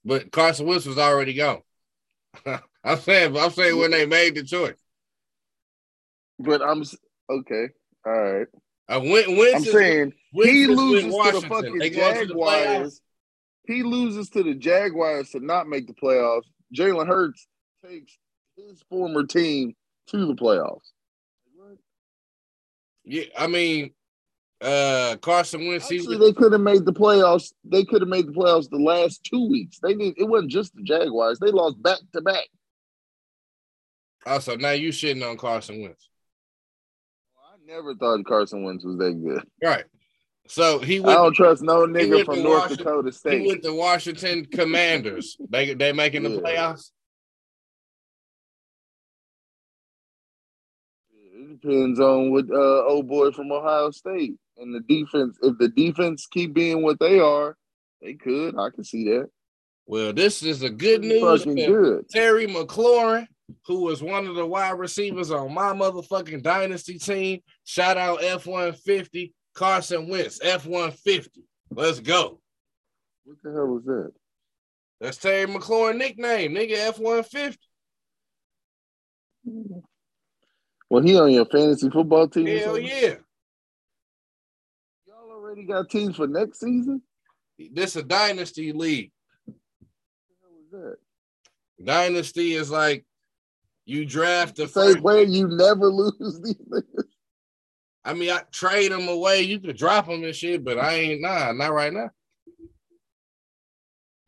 But 0.03 0.29
Carson 0.29 0.65
Wentz 0.65 0.85
was 0.85 0.97
already 0.97 1.35
gone. 1.35 1.61
I'm 2.83 2.99
saying, 2.99 3.37
I'm 3.37 3.51
saying 3.51 3.77
when 3.79 3.91
they 3.91 4.05
made 4.05 4.35
the 4.35 4.43
choice. 4.43 4.75
But 6.39 6.61
I'm 6.61 6.83
okay. 7.29 7.69
All 8.05 8.11
right. 8.11 8.47
I 8.89 8.97
went 8.97 9.37
Wentz 9.37 9.55
I'm 9.55 9.63
saying 9.63 10.13
he 10.33 10.67
loses 10.67 11.15
to 11.15 11.31
the 11.31 11.47
fucking 11.47 11.79
to 11.79 11.79
the. 11.79 11.89
Jaguars. 11.89 12.99
He 13.65 13.83
loses 13.83 14.29
to 14.31 14.43
the 14.43 14.55
Jaguars 14.55 15.29
to 15.29 15.39
not 15.39 15.69
make 15.69 15.87
the 15.87 15.93
playoffs. 15.93 16.43
Jalen 16.75 17.07
Hurts 17.07 17.47
takes 17.85 18.17
his 18.55 18.81
former 18.89 19.23
team 19.25 19.75
to 20.07 20.25
the 20.25 20.35
playoffs. 20.35 20.91
Yeah, 23.05 23.23
I 23.37 23.47
mean, 23.47 23.91
uh 24.61 25.17
Carson 25.21 25.67
Wentz. 25.67 25.89
He, 25.89 25.97
Actually, 25.97 26.19
they 26.19 26.31
could 26.33 26.53
have 26.53 26.61
made 26.61 26.85
the 26.85 26.93
playoffs. 26.93 27.51
They 27.65 27.83
could 27.83 28.01
have 28.01 28.07
made 28.09 28.27
the 28.27 28.31
playoffs 28.31 28.69
the 28.69 28.77
last 28.77 29.23
two 29.25 29.49
weeks. 29.49 29.79
They 29.83 29.93
did. 29.93 30.13
It 30.17 30.23
wasn't 30.23 30.51
just 30.51 30.73
the 30.75 30.83
Jaguars. 30.83 31.37
They 31.39 31.51
lost 31.51 31.81
back 31.83 31.99
to 32.13 32.21
back. 32.21 32.45
also, 34.25 34.55
now 34.55 34.71
you 34.71 34.89
shitting 34.89 35.27
on 35.29 35.35
Carson 35.35 35.81
Wentz, 35.81 36.07
I 37.37 37.57
never 37.69 37.93
thought 37.95 38.23
Carson 38.25 38.63
Wentz 38.63 38.85
was 38.85 38.97
that 38.99 39.21
good. 39.21 39.43
right? 39.61 39.83
So 40.47 40.79
he 40.79 40.99
I 40.99 41.13
don't 41.13 41.33
trust 41.35 41.61
no 41.61 41.85
nigga 41.85 42.23
from 42.25 42.41
North 42.43 42.61
Washington- 42.69 42.85
Dakota 42.85 43.11
State. 43.11 43.41
He 43.41 43.47
went 43.47 43.63
to 43.63 43.73
Washington 43.73 44.45
Commanders. 44.45 45.35
They 45.49 45.73
they 45.73 45.91
making 45.91 46.23
the 46.23 46.29
Yeah. 46.31 46.39
playoffs. 46.39 46.91
Depends 51.63 51.99
on 51.99 52.31
what 52.31 52.45
uh, 52.51 52.85
old 52.85 53.07
boy 53.07 53.31
from 53.31 53.51
Ohio 53.51 53.91
State 53.91 54.35
and 54.57 54.73
the 54.73 54.81
defense. 54.81 55.37
If 55.41 55.57
the 55.57 55.69
defense 55.69 56.27
keep 56.27 56.53
being 56.53 56.83
what 56.83 56.99
they 56.99 57.19
are, 57.19 57.55
they 58.01 58.13
could. 58.13 58.57
I 58.57 58.69
can 58.69 58.83
see 58.83 59.05
that. 59.05 59.29
Well, 59.85 60.13
this 60.13 60.43
is 60.43 60.63
a 60.63 60.69
good 60.69 61.01
news. 61.01 61.43
fucking 61.43 61.55
good. 61.55 62.09
Terry 62.09 62.47
McLaurin, 62.47 63.27
who 63.65 63.81
was 63.81 64.01
one 64.01 64.27
of 64.27 64.35
the 64.35 64.45
wide 64.45 64.79
receivers 64.79 65.31
on 65.31 65.53
my 65.53 65.73
motherfucking 65.73 66.43
dynasty 66.43 66.97
team. 66.97 67.41
Shout 67.65 67.97
out 67.97 68.23
F 68.23 68.45
one 68.45 68.73
fifty 68.73 69.33
Carson 69.55 70.07
Wentz 70.07 70.39
F 70.41 70.65
one 70.65 70.91
fifty. 70.91 71.43
Let's 71.69 71.99
go. 71.99 72.39
What 73.25 73.37
the 73.43 73.51
hell 73.51 73.67
was 73.67 73.83
that? 73.85 74.11
That's 75.01 75.17
Terry 75.17 75.47
McLaurin 75.47 75.97
nickname, 75.97 76.53
nigga 76.53 76.75
F 76.87 76.99
one 76.99 77.23
fifty. 77.23 77.67
Well, 80.93 81.01
he 81.01 81.19
on 81.19 81.31
your 81.31 81.45
fantasy 81.45 81.89
football 81.89 82.27
team. 82.27 82.45
Hell 82.45 82.77
yeah. 82.77 83.15
Y'all 85.07 85.31
already 85.31 85.63
got 85.63 85.89
teams 85.89 86.17
for 86.17 86.27
next 86.27 86.59
season. 86.59 87.01
This 87.71 87.95
a 87.95 88.03
dynasty 88.03 88.73
league. 88.73 89.11
What 89.45 89.55
the 90.71 90.77
hell 90.77 90.85
was 90.85 90.97
that? 91.79 91.83
Dynasty 91.83 92.53
is 92.53 92.69
like 92.69 93.05
you 93.85 94.05
draft 94.05 94.55
the 94.55 94.67
same 94.67 95.01
way 95.01 95.23
you 95.23 95.47
never 95.47 95.87
lose 95.89 96.39
these 96.43 96.61
niggas. 96.71 97.05
I 98.05 98.13
mean, 98.13 98.29
I 98.29 98.43
trade 98.51 98.91
them 98.91 99.07
away. 99.07 99.41
You 99.41 99.59
could 99.59 99.75
drop 99.75 100.05
them 100.05 100.23
and 100.23 100.35
shit, 100.35 100.63
but 100.63 100.77
I 100.77 100.93
ain't 100.93 101.21
nah, 101.21 101.53
not 101.53 101.73
right 101.73 101.91
now. 101.91 102.11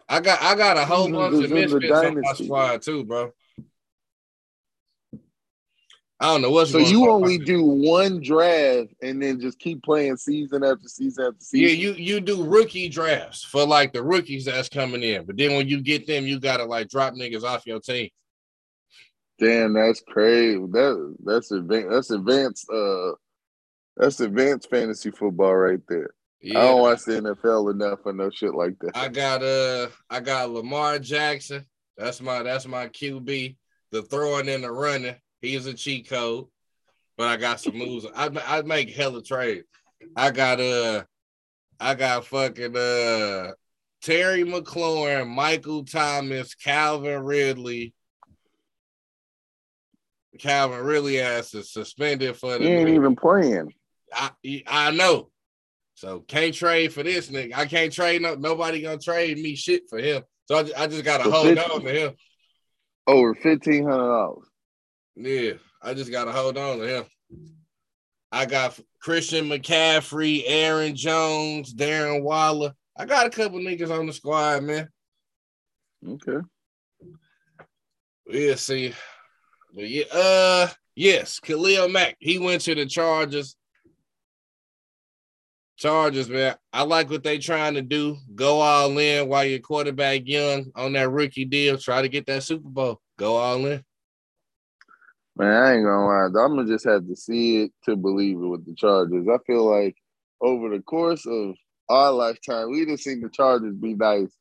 I 0.09 0.19
got 0.19 0.41
I 0.41 0.55
got 0.55 0.77
a 0.77 0.85
whole 0.85 1.11
bunch 1.11 1.35
of 1.35 1.41
he's 1.41 1.51
in 1.51 1.55
the 1.55 1.61
misfits 1.61 1.91
on 1.91 2.21
my 2.21 2.33
squad 2.33 2.81
too, 2.81 3.05
bro. 3.05 3.31
I 6.25 6.29
don't 6.29 6.41
know 6.41 6.49
what's 6.49 6.71
So 6.71 6.79
you 6.79 7.03
on. 7.03 7.09
only 7.09 7.37
do 7.37 7.61
one 7.61 8.19
draft 8.19 8.95
and 9.03 9.21
then 9.21 9.39
just 9.39 9.59
keep 9.59 9.83
playing 9.83 10.17
season 10.17 10.63
after 10.63 10.87
season 10.87 11.25
after 11.27 11.37
season. 11.39 11.67
Yeah, 11.69 11.75
you 11.75 11.93
you 11.93 12.19
do 12.19 12.43
rookie 12.43 12.89
drafts 12.89 13.43
for 13.43 13.63
like 13.63 13.93
the 13.93 14.01
rookies 14.01 14.45
that's 14.45 14.67
coming 14.67 15.03
in, 15.03 15.25
but 15.25 15.37
then 15.37 15.55
when 15.55 15.67
you 15.67 15.81
get 15.83 16.07
them, 16.07 16.25
you 16.25 16.39
gotta 16.39 16.65
like 16.65 16.89
drop 16.89 17.13
niggas 17.13 17.43
off 17.43 17.67
your 17.67 17.79
team. 17.79 18.09
Damn, 19.37 19.73
that's 19.73 20.01
crazy. 20.01 20.57
That 20.57 21.15
that's 21.23 21.51
advanced. 21.51 21.89
That's 21.91 22.09
advanced. 22.09 22.69
Uh, 22.71 23.11
that's 23.95 24.19
advanced 24.19 24.71
fantasy 24.71 25.11
football 25.11 25.55
right 25.55 25.81
there. 25.87 26.09
I 26.43 26.53
don't 26.53 26.81
watch 26.81 27.03
the 27.03 27.21
NFL 27.21 27.71
enough 27.71 27.99
for 28.01 28.13
no 28.13 28.31
shit 28.31 28.55
like 28.55 28.79
that. 28.79 28.97
I 28.97 29.09
got 29.09 29.43
uh 29.43 29.89
I 30.09 30.21
got 30.21 30.49
Lamar 30.49 30.97
Jackson. 30.97 31.67
That's 31.97 32.19
my 32.19 32.41
that's 32.41 32.65
my 32.65 32.87
QB. 32.87 33.57
The 33.91 34.01
throwing 34.01 34.49
and 34.49 34.63
the 34.63 34.71
running. 34.71 35.17
He's 35.45 35.65
a 35.65 35.73
cheat 35.73 36.09
code. 36.09 36.45
But 37.17 37.27
I 37.29 37.37
got 37.37 37.61
some 37.61 37.77
moves. 37.77 38.05
I 38.15 38.29
I 38.45 38.61
make 38.63 38.93
hella 38.93 39.23
trades. 39.23 39.65
I 40.15 40.31
got 40.31 40.59
uh 40.59 41.03
I 41.79 41.95
got 41.95 42.25
fucking 42.25 42.75
uh 42.75 43.51
Terry 44.01 44.43
McLaurin, 44.43 45.27
Michael 45.27 45.85
Thomas, 45.85 46.53
Calvin 46.55 47.23
Ridley. 47.23 47.93
Calvin 50.39 50.81
Ridley 50.81 51.15
has 51.15 51.51
to 51.51 51.63
suspended 51.63 52.35
for 52.35 52.57
the 52.57 52.65
He 52.65 52.69
ain't 52.75 52.89
even 52.89 53.15
playing. 53.15 53.73
I 54.13 54.31
I 54.67 54.91
know. 54.91 55.29
So 55.95 56.19
can't 56.19 56.53
trade 56.53 56.91
for 56.91 57.03
this 57.03 57.29
nigga. 57.29 57.53
I 57.55 57.65
can't 57.65 57.93
trade 57.93 58.21
no 58.21 58.35
nobody 58.35 58.81
gonna 58.81 58.97
trade 58.97 59.37
me 59.37 59.55
shit 59.55 59.83
for 59.89 59.97
him. 59.97 60.23
So 60.47 60.57
I, 60.57 60.63
ju- 60.63 60.73
I 60.77 60.87
just 60.87 61.05
gotta 61.05 61.23
For 61.23 61.31
hold 61.31 61.57
50. 61.57 61.61
on 61.73 61.81
to 61.83 61.91
him. 61.91 62.15
Over 63.07 63.33
fifteen 63.35 63.85
hundred 63.85 64.07
dollars. 64.07 64.47
Yeah, 65.15 65.53
I 65.81 65.93
just 65.93 66.11
gotta 66.11 66.31
hold 66.31 66.57
on 66.57 66.79
to 66.79 66.87
him. 66.87 67.05
I 68.31 68.45
got 68.45 68.77
Christian 69.01 69.47
McCaffrey, 69.47 70.43
Aaron 70.45 70.95
Jones, 70.95 71.73
Darren 71.73 72.21
Waller. 72.21 72.73
I 72.97 73.05
got 73.05 73.27
a 73.27 73.29
couple 73.29 73.59
niggas 73.59 73.97
on 73.97 74.07
the 74.07 74.13
squad, 74.13 74.63
man. 74.63 74.89
Okay. 76.05 76.45
We'll 78.27 78.57
see. 78.57 78.93
But 79.73 79.89
yeah, 79.89 80.05
uh, 80.11 80.67
yes, 80.95 81.39
Khalil 81.39 81.89
Mack. 81.89 82.15
He 82.19 82.39
went 82.39 82.61
to 82.63 82.75
the 82.75 82.85
Chargers. 82.85 83.55
Chargers, 85.77 86.29
man. 86.29 86.55
I 86.71 86.83
like 86.83 87.09
what 87.09 87.23
they 87.23 87.37
trying 87.37 87.73
to 87.73 87.81
do. 87.81 88.17
Go 88.33 88.59
all 88.61 88.97
in 88.97 89.27
while 89.27 89.45
your 89.45 89.59
quarterback 89.59 90.21
young 90.25 90.71
on 90.75 90.93
that 90.93 91.09
rookie 91.09 91.45
deal. 91.45 91.77
Try 91.77 92.01
to 92.01 92.09
get 92.09 92.25
that 92.27 92.43
Super 92.43 92.69
Bowl. 92.69 93.01
Go 93.17 93.35
all 93.35 93.65
in. 93.65 93.83
Man, 95.37 95.51
I 95.53 95.73
ain't 95.75 95.85
gonna 95.85 96.05
lie. 96.05 96.25
I'm 96.25 96.55
gonna 96.55 96.67
just 96.67 96.85
have 96.85 97.07
to 97.07 97.15
see 97.15 97.63
it 97.63 97.71
to 97.83 97.95
believe 97.95 98.37
it 98.37 98.45
with 98.45 98.65
the 98.65 98.73
Chargers. 98.75 99.27
I 99.27 99.37
feel 99.45 99.69
like 99.69 99.95
over 100.41 100.69
the 100.69 100.81
course 100.81 101.25
of 101.25 101.55
our 101.89 102.11
lifetime, 102.11 102.71
we 102.71 102.85
just 102.85 103.03
seen 103.03 103.21
the 103.21 103.29
Chargers 103.29 103.75
be 103.75 103.93
nice 103.93 104.31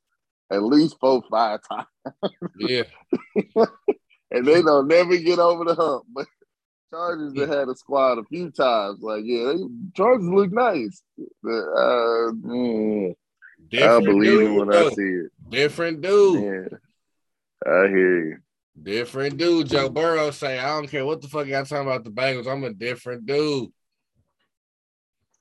at 0.51 0.63
least 0.63 0.97
four, 1.01 1.23
five 1.31 1.61
times, 1.69 2.35
Yeah. 2.59 2.85
and 4.31 4.47
they 4.47 4.63
don't 4.63 4.89
never 4.89 5.17
get 5.17 5.39
over 5.39 5.65
the 5.65 5.75
hump. 5.75 6.05
But 6.13 6.27
Chargers 6.91 7.39
have 7.39 7.49
had 7.49 7.69
a 7.69 7.75
squad 7.75 8.19
a 8.19 8.25
few 8.25 8.51
times. 8.51 9.01
Like, 9.01 9.23
yeah, 9.25 9.53
they, 9.53 9.59
Chargers 9.95 10.29
look 10.29 10.53
nice. 10.53 11.03
But, 11.43 11.51
uh, 11.51 12.33
mm, 12.33 13.15
I 13.73 14.01
believe 14.01 14.41
it 14.41 14.53
when 14.53 14.69
though. 14.69 14.89
I 14.89 14.91
see 14.91 15.03
it. 15.03 15.33
Different 15.49 16.03
dude. 16.03 16.43
Yeah, 16.43 16.79
I 17.67 17.89
hear 17.89 18.27
you. 18.27 18.39
Different 18.81 19.37
dude. 19.37 19.69
Joe 19.69 19.89
Burrow 19.89 20.31
say, 20.31 20.59
I 20.59 20.69
don't 20.77 20.89
care 20.91 21.07
what 21.07 21.23
the 21.23 21.29
fuck 21.29 21.47
y'all 21.47 21.65
talking 21.65 21.87
about 21.87 22.05
the 22.05 22.11
Bengals. 22.11 22.51
I'm 22.51 22.65
a 22.65 22.73
different 22.73 23.25
dude. 23.27 23.71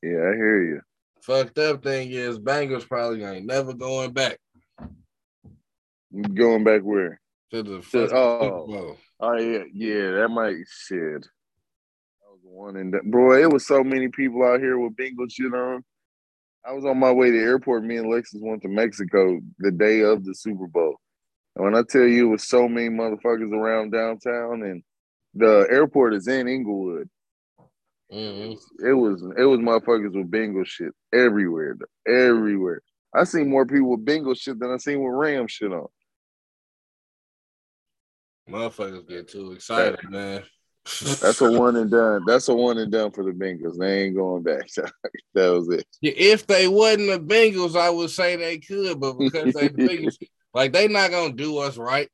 Yeah, 0.04 0.12
I 0.12 0.36
hear 0.36 0.64
you. 0.64 0.82
Fucked 1.22 1.58
up 1.58 1.84
thing 1.84 2.12
is 2.12 2.38
Bengals 2.38 2.88
probably 2.88 3.24
ain't 3.24 3.46
never 3.46 3.74
going 3.74 4.12
back 4.12 4.38
Going 6.36 6.64
back 6.64 6.82
where? 6.82 7.20
to 7.52 7.64
the 7.64 7.82
To- 7.82 8.10
oh. 8.16 8.40
Super 8.42 8.50
Bowl. 8.82 8.98
Oh 9.20 9.38
yeah, 9.40 9.64
yeah, 9.74 10.12
that 10.12 10.28
might 10.30 10.58
shit. 10.70 11.22
That 11.22 12.30
was 12.30 12.40
one 12.44 12.76
and 12.76 12.94
that, 12.94 13.04
bro. 13.06 13.42
It 13.42 13.52
was 13.52 13.66
so 13.66 13.84
many 13.84 14.10
people 14.10 14.44
out 14.44 14.60
here 14.60 14.78
with 14.78 14.96
Bengal 14.96 15.28
shit 15.30 15.54
on. 15.54 15.84
I 16.66 16.74
was 16.74 16.86
on 16.86 17.00
my 17.00 17.12
way 17.12 17.32
to 17.32 17.38
the 17.38 17.44
airport. 17.44 17.84
Me 17.84 17.98
and 17.98 18.08
Lexus 18.08 18.42
went 18.42 18.62
to 18.62 18.68
Mexico 18.68 19.40
the 19.60 19.72
day 19.72 20.02
of 20.02 20.24
the 20.24 20.36
Super 20.36 20.68
Bowl. 20.68 20.96
And 21.56 21.66
when 21.66 21.76
I 21.76 21.84
tell 21.88 22.04
you, 22.04 22.28
it 22.28 22.32
was 22.32 22.48
so 22.48 22.68
many 22.68 22.90
motherfuckers 22.90 23.52
around 23.52 23.92
downtown, 23.92 24.64
and 24.64 24.84
the 25.36 25.68
airport 25.70 26.14
is 26.14 26.28
in 26.28 26.48
Inglewood. 26.48 27.10
Mhm. 28.12 28.60
It 28.84 28.94
was 28.94 29.24
it 29.38 29.44
was 29.44 29.60
motherfuckers 29.60 30.16
with 30.16 30.30
Bengal 30.30 30.64
shit 30.64 30.94
everywhere, 31.14 31.78
everywhere. 32.08 32.82
I 33.14 33.24
seen 33.24 33.50
more 33.50 33.66
people 33.66 33.92
with 33.92 34.06
Bengal 34.06 34.34
shit 34.34 34.60
than 34.60 34.72
I 34.72 34.78
seen 34.78 35.02
with 35.02 35.14
Ram 35.14 35.48
shit 35.48 35.72
on. 35.72 35.88
Motherfuckers 38.50 39.08
get 39.08 39.28
too 39.30 39.54
excited, 39.54 40.00
man. 40.10 40.44
That's 41.22 41.40
a 41.40 41.50
one 41.50 41.78
and 41.78 41.90
done. 41.90 42.24
That's 42.28 42.50
a 42.50 42.54
one 42.54 42.78
and 42.78 42.92
done 42.92 43.12
for 43.12 43.24
the 43.24 43.32
Bengals. 43.32 43.78
They 43.78 44.04
ain't 44.04 44.16
going 44.16 44.44
back. 44.44 44.68
that 45.34 45.48
was 45.48 45.70
it. 45.70 45.88
if 46.02 46.46
they 46.46 46.68
wasn't 46.68 47.08
the 47.08 47.20
Bengals, 47.20 47.80
I 47.80 47.90
would 47.90 48.10
say 48.10 48.36
they 48.36 48.58
could, 48.58 49.00
but 49.00 49.14
because 49.14 49.54
they 49.54 49.70
the 49.70 49.88
Bengals, 49.88 50.18
like 50.54 50.72
they 50.74 50.88
not 50.88 51.12
gonna 51.12 51.34
do 51.34 51.58
us 51.60 51.78
right. 51.78 52.10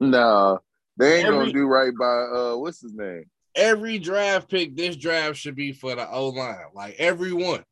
Nah, 0.00 0.58
they 0.96 1.18
ain't 1.18 1.26
Every- 1.28 1.38
gonna 1.38 1.52
do 1.52 1.66
right 1.66 1.92
by 1.98 2.06
uh 2.24 2.56
what's 2.56 2.80
his 2.80 2.94
name? 2.94 3.24
Every 3.54 3.98
draft 3.98 4.50
pick, 4.50 4.76
this 4.76 4.96
draft 4.96 5.36
should 5.38 5.56
be 5.56 5.72
for 5.72 5.94
the 5.94 6.08
O 6.10 6.28
line, 6.28 6.56
like 6.74 6.96
every 6.98 7.32
one. 7.32 7.64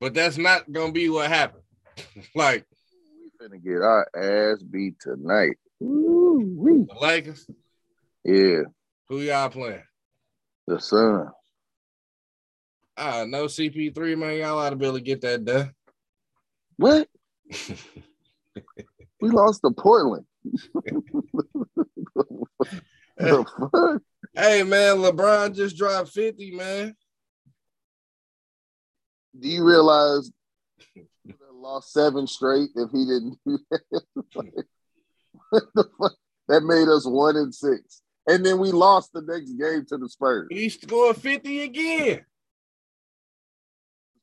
But 0.00 0.14
that's 0.14 0.38
not 0.38 0.70
gonna 0.70 0.92
be 0.92 1.08
what 1.08 1.28
happened. 1.28 1.62
like 2.34 2.64
We 3.40 3.46
finna 3.48 3.62
get 3.62 3.82
our 3.82 4.08
ass 4.52 4.62
beat 4.62 4.98
tonight. 5.00 5.56
Woo-wee. 5.80 6.86
the 6.88 6.94
Lakers, 7.00 7.46
Yeah, 8.24 8.62
who 9.08 9.20
y'all 9.20 9.48
playing? 9.50 9.82
the 10.66 10.80
sun. 10.80 11.28
Ah, 12.96 13.24
no 13.26 13.44
CP3, 13.44 14.18
man. 14.18 14.38
Y'all 14.38 14.58
ought 14.58 14.70
to 14.70 14.76
be 14.76 14.84
able 14.86 14.96
to 14.98 15.02
get 15.02 15.20
that 15.20 15.44
done. 15.44 15.72
What? 16.76 17.08
We 19.20 19.30
lost 19.30 19.62
to 19.62 19.72
Portland. 19.72 20.24
the 23.16 23.44
fuck? 23.44 24.02
Hey 24.32 24.62
man, 24.62 24.98
LeBron 24.98 25.56
just 25.56 25.76
dropped 25.76 26.10
50, 26.10 26.52
man. 26.52 26.94
Do 29.38 29.48
you 29.48 29.64
realize 29.64 30.30
lost 31.58 31.92
seven 31.92 32.26
straight 32.26 32.70
if 32.74 32.90
he 32.90 33.04
didn't 33.04 33.38
do 33.44 33.58
that? 33.70 34.02
fuck? 36.00 36.12
That 36.48 36.62
made 36.62 36.88
us 36.88 37.06
one 37.06 37.36
and 37.36 37.54
six. 37.54 38.02
And 38.26 38.44
then 38.44 38.58
we 38.58 38.72
lost 38.72 39.12
the 39.12 39.22
next 39.22 39.52
game 39.52 39.84
to 39.88 39.98
the 39.98 40.08
Spurs. 40.08 40.48
He 40.50 40.68
scored 40.68 41.16
50 41.16 41.62
again. 41.62 42.24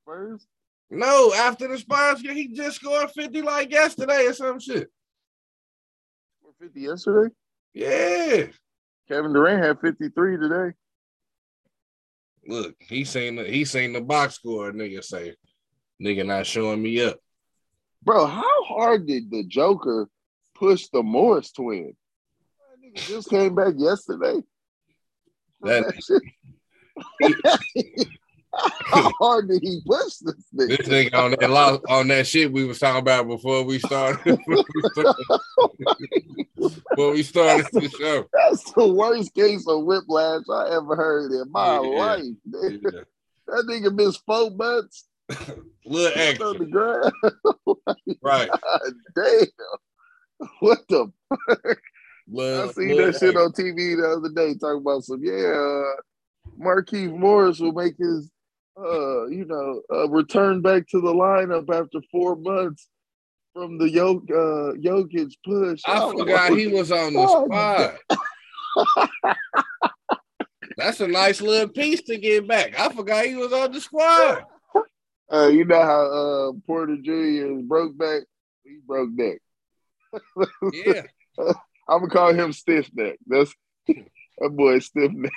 Spurs? 0.02 0.48
No, 0.90 1.34
after 1.34 1.68
the 1.68 1.78
Spurs, 1.78 2.22
game, 2.22 2.36
he 2.36 2.48
just 2.50 2.78
scored 2.78 3.12
50 3.12 3.42
like 3.42 3.72
yesterday 3.72 4.28
or 4.28 4.34
some 4.34 4.60
shit. 4.60 4.90
50 6.62 6.80
yesterday. 6.80 7.34
Yeah. 7.74 8.46
Kevin 9.08 9.34
Durant 9.34 9.64
had 9.64 9.82
53 9.82 10.38
today. 10.38 10.76
Look, 12.48 12.76
he 12.80 13.04
seen 13.04 13.36
the 13.36 13.44
he 13.44 13.66
seen 13.66 13.94
the 13.94 14.02
box 14.02 14.36
score, 14.36 14.72
nigga 14.72 15.04
say, 15.04 15.36
nigga 16.02 16.26
not 16.26 16.46
showing 16.46 16.82
me 16.82 17.02
up. 17.02 17.18
Bro, 18.04 18.28
how 18.28 18.64
hard 18.64 19.08
did 19.08 19.32
the 19.32 19.44
Joker 19.44 20.08
push 20.54 20.88
the 20.94 21.02
Morris 21.02 21.52
twin? 21.52 21.94
That 22.60 22.88
nigga 22.88 23.08
just 23.08 23.30
came 23.30 23.56
back 23.56 23.74
yesterday. 23.78 24.42
That- 25.62 25.94
shit. 26.08 26.22
how 28.86 29.12
hard 29.20 29.50
did 29.50 29.62
he 29.62 29.82
push 29.86 30.16
this 30.22 30.36
thing? 30.58 30.68
This 30.70 30.88
nigga 30.88 31.14
on 31.16 31.32
that 31.32 31.50
lo- 31.50 31.82
on 31.90 32.08
that 32.10 32.26
shit 32.28 32.52
we 32.52 32.66
was 32.66 32.80
talking 32.80 33.00
about 33.02 33.28
before 33.28 33.64
we 33.64 33.80
started. 33.80 34.38
before 36.56 37.12
we 37.12 37.24
started, 37.24 37.66
the 37.72 37.90
show. 37.90 38.26
That's 38.34 38.72
the 38.74 38.88
worst 38.88 39.34
case 39.34 39.68
of 39.68 39.84
whiplash 39.84 40.44
I 40.52 40.70
ever 40.76 40.96
heard 40.96 41.32
in 41.32 41.52
my 41.52 41.74
Yeah. 41.76 41.80
life. 41.80 42.24
Yeah. 42.46 43.02
That 43.48 43.66
nigga 43.70 43.94
missed 43.96 44.24
four 44.26 44.50
months 44.52 45.06
Little 45.86 46.12
extra. 46.20 46.48
on 46.48 46.58
the 46.60 46.66
ground. 46.66 47.12
right? 48.22 48.50
God 48.50 48.94
damn. 49.16 50.48
What 50.60 50.80
the 50.90 51.12
I 51.38 51.76
Little, 52.28 52.74
seen 52.74 52.98
that 52.98 53.18
shit 53.20 53.38
on 53.38 53.52
TV 53.52 53.96
the 53.96 54.16
other 54.18 54.30
day 54.34 54.56
talking 54.58 54.82
about 54.82 55.04
some, 55.04 55.24
yeah, 55.24 55.54
uh, 55.54 56.02
Markieff 56.60 57.16
Morris 57.16 57.60
will 57.60 57.72
make 57.72 57.96
his, 58.00 58.32
uh, 58.78 59.26
you 59.28 59.46
know, 59.46 59.82
uh, 59.94 60.10
return 60.10 60.62
back 60.62 60.88
to 60.90 61.00
the 61.02 61.14
lineup 61.14 61.70
after 61.70 62.00
four 62.12 62.36
months 62.36 62.88
from 63.54 63.78
the 63.78 63.86
Jok, 63.86 64.30
uh, 64.32 64.74
Jokic 64.78 65.34
push. 65.46 65.82
I 65.86 66.00
Oh, 66.04 66.12
forgot 66.18 66.52
he 66.58 66.68
was 66.68 66.92
on 66.92 67.14
the 67.14 67.20
Oh, 67.22 67.46
squad. 67.46 67.98
That's 70.78 71.00
a 71.00 71.08
nice 71.08 71.42
little 71.42 71.70
piece 71.70 72.02
to 72.04 72.18
get 72.18 72.48
back. 72.48 72.78
I 72.78 72.90
forgot 72.94 73.26
he 73.26 73.36
was 73.36 73.54
on 73.54 73.72
the 73.72 73.80
squad. 73.80 74.44
Uh, 75.32 75.48
you 75.48 75.64
know 75.66 75.82
how 75.82 76.06
uh, 76.06 76.52
Porter 76.68 76.98
Jr. 77.02 77.62
broke 77.66 77.98
back? 77.98 78.24
He 78.64 78.80
broke 78.86 79.10
neck. 79.14 79.38
Yeah. 80.74 81.04
I'm 81.88 82.00
gonna 82.00 82.10
call 82.10 82.34
him 82.34 82.52
stiff 82.52 82.90
neck. 82.94 83.18
That's 83.26 83.54
that 83.88 84.50
boy 84.50 84.80
stiff 84.80 85.12
neck. 85.14 85.32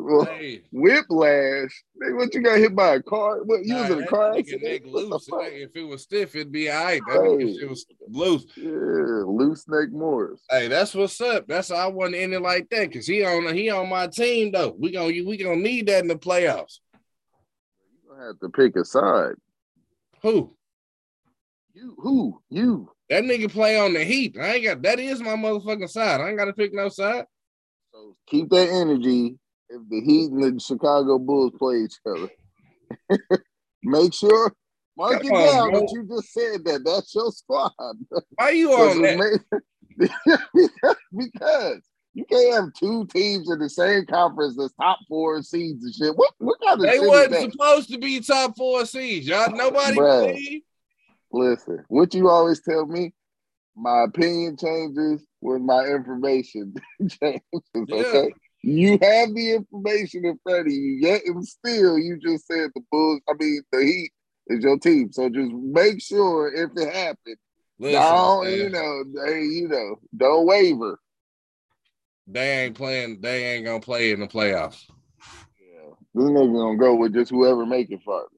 Well, 0.00 0.24
Hey, 0.24 0.62
whiplash. 0.72 1.84
Hey, 2.00 2.12
what 2.12 2.32
you 2.32 2.42
got 2.42 2.58
hit 2.58 2.74
by 2.74 2.94
a 2.94 3.02
car? 3.02 3.42
What 3.42 3.64
you 3.64 3.74
was 3.74 3.90
in 3.90 4.02
a 4.02 4.06
car 4.06 4.36
accident? 4.36 4.62
neck 4.62 4.82
the 4.84 4.88
loose. 4.88 5.26
fuck? 5.26 5.42
If 5.44 5.74
it 5.74 5.82
was 5.82 6.02
stiff, 6.02 6.34
it'd 6.34 6.52
be 6.52 6.70
all 6.70 6.84
right. 6.84 7.02
Hey. 7.06 7.56
shit 7.58 7.68
was 7.68 7.84
loose. 8.08 8.46
Yeah, 8.56 8.70
loose 8.70 9.66
neck 9.68 9.90
Morris. 9.90 10.40
Hey, 10.48 10.68
that's 10.68 10.94
what's 10.94 11.20
up. 11.20 11.46
That's 11.48 11.70
I 11.70 11.86
wasn't 11.88 12.16
in 12.16 12.32
it 12.32 12.42
like 12.42 12.68
that 12.70 12.88
because 12.88 13.06
he 13.06 13.24
on 13.24 13.52
he 13.54 13.70
on 13.70 13.88
my 13.88 14.06
team 14.06 14.52
though. 14.52 14.74
We 14.78 14.92
gonna 14.92 15.06
we 15.06 15.36
gonna 15.36 15.56
need 15.56 15.88
that 15.88 16.02
in 16.02 16.08
the 16.08 16.16
playoffs. 16.16 16.78
You 17.80 18.10
gonna 18.10 18.26
have 18.26 18.40
to 18.40 18.48
pick 18.48 18.76
a 18.76 18.84
side. 18.84 19.34
Who? 20.22 20.54
You 21.74 21.96
who? 21.98 22.40
You. 22.50 22.90
That 23.10 23.24
nigga 23.24 23.50
play 23.50 23.78
on 23.78 23.94
the 23.94 24.04
Heat. 24.04 24.36
I 24.38 24.54
ain't 24.54 24.64
got 24.64 24.82
that 24.82 25.00
is 25.00 25.20
my 25.20 25.34
motherfucking 25.34 25.88
side. 25.88 26.20
I 26.20 26.28
ain't 26.28 26.38
got 26.38 26.44
to 26.44 26.52
pick 26.52 26.74
no 26.74 26.88
side. 26.88 27.24
So 27.92 28.16
keep 28.26 28.50
that 28.50 28.68
energy 28.68 29.38
if 29.70 29.82
the 29.88 30.00
Heat 30.00 30.30
and 30.30 30.56
the 30.56 30.60
Chicago 30.60 31.18
Bulls 31.18 31.52
play 31.58 31.84
each 31.84 31.96
other. 32.06 32.28
Make 33.82 34.12
sure 34.12 34.52
mark 34.96 35.24
it 35.24 35.30
down 35.30 35.70
bro. 35.70 35.80
that 35.80 35.92
you 35.92 36.04
just 36.08 36.32
said 36.32 36.64
that. 36.64 36.84
That's 36.84 37.14
your 37.14 37.30
squad. 37.30 37.72
Why 38.34 38.50
you 38.50 38.72
on 38.72 39.02
that? 39.02 39.40
because 41.16 41.80
you 42.14 42.24
can't 42.24 42.54
have 42.54 42.72
two 42.74 43.06
teams 43.06 43.50
in 43.50 43.58
the 43.58 43.70
same 43.70 44.06
conference 44.06 44.56
that's 44.56 44.72
top 44.74 44.98
four 45.08 45.42
seeds 45.42 45.84
and 45.84 45.94
shit. 45.94 46.16
What 46.16 46.32
what 46.38 46.58
kind 46.64 46.80
of 46.80 46.86
They 46.86 46.98
wasn't 46.98 47.52
supposed 47.52 47.90
to 47.90 47.98
be 47.98 48.20
top 48.20 48.56
four 48.56 48.84
seeds. 48.86 49.28
Y'all 49.28 49.54
nobody 49.54 49.98
Bruh. 49.98 50.32
believe. 50.32 50.62
Listen, 51.30 51.84
what 51.88 52.14
you 52.14 52.28
always 52.28 52.60
tell 52.62 52.86
me, 52.86 53.12
my 53.76 54.04
opinion 54.04 54.56
changes 54.56 55.24
when 55.40 55.66
my 55.66 55.84
information 55.84 56.74
changes. 57.00 57.42
Okay. 57.76 58.32
You 58.62 58.92
have 59.00 59.34
the 59.34 59.54
information 59.56 60.24
in 60.26 60.38
front 60.42 60.66
of 60.66 60.72
you, 60.72 60.98
yet 61.00 61.22
and 61.26 61.46
still 61.46 61.98
you 61.98 62.18
just 62.18 62.46
said 62.46 62.70
the 62.74 62.80
Bulls, 62.90 63.20
I 63.28 63.34
mean 63.38 63.62
the 63.72 63.84
Heat 63.84 64.10
is 64.48 64.64
your 64.64 64.78
team. 64.78 65.12
So 65.12 65.28
just 65.28 65.52
make 65.52 66.02
sure 66.02 66.52
if 66.52 66.70
it 66.76 66.92
happens, 66.92 67.36
Listen, 67.78 68.00
don't 68.00 68.44
man, 68.44 68.58
you 68.58 68.70
know, 68.70 69.04
they, 69.24 69.42
you 69.42 69.68
know, 69.68 69.96
don't 70.16 70.46
waver. 70.46 70.98
they 72.26 72.64
ain't 72.64 72.74
playing. 72.74 73.20
They 73.20 73.54
ain't 73.54 73.64
gonna 73.64 73.80
play 73.80 74.10
in 74.10 74.20
the 74.20 74.26
playoffs. 74.26 74.84
Yeah. 75.60 75.94
This 76.14 76.24
nigga 76.24 76.52
gonna 76.54 76.78
go 76.78 76.94
with 76.96 77.14
just 77.14 77.30
whoever 77.30 77.64
make 77.64 77.90
it 77.90 78.00
farther. 78.02 78.28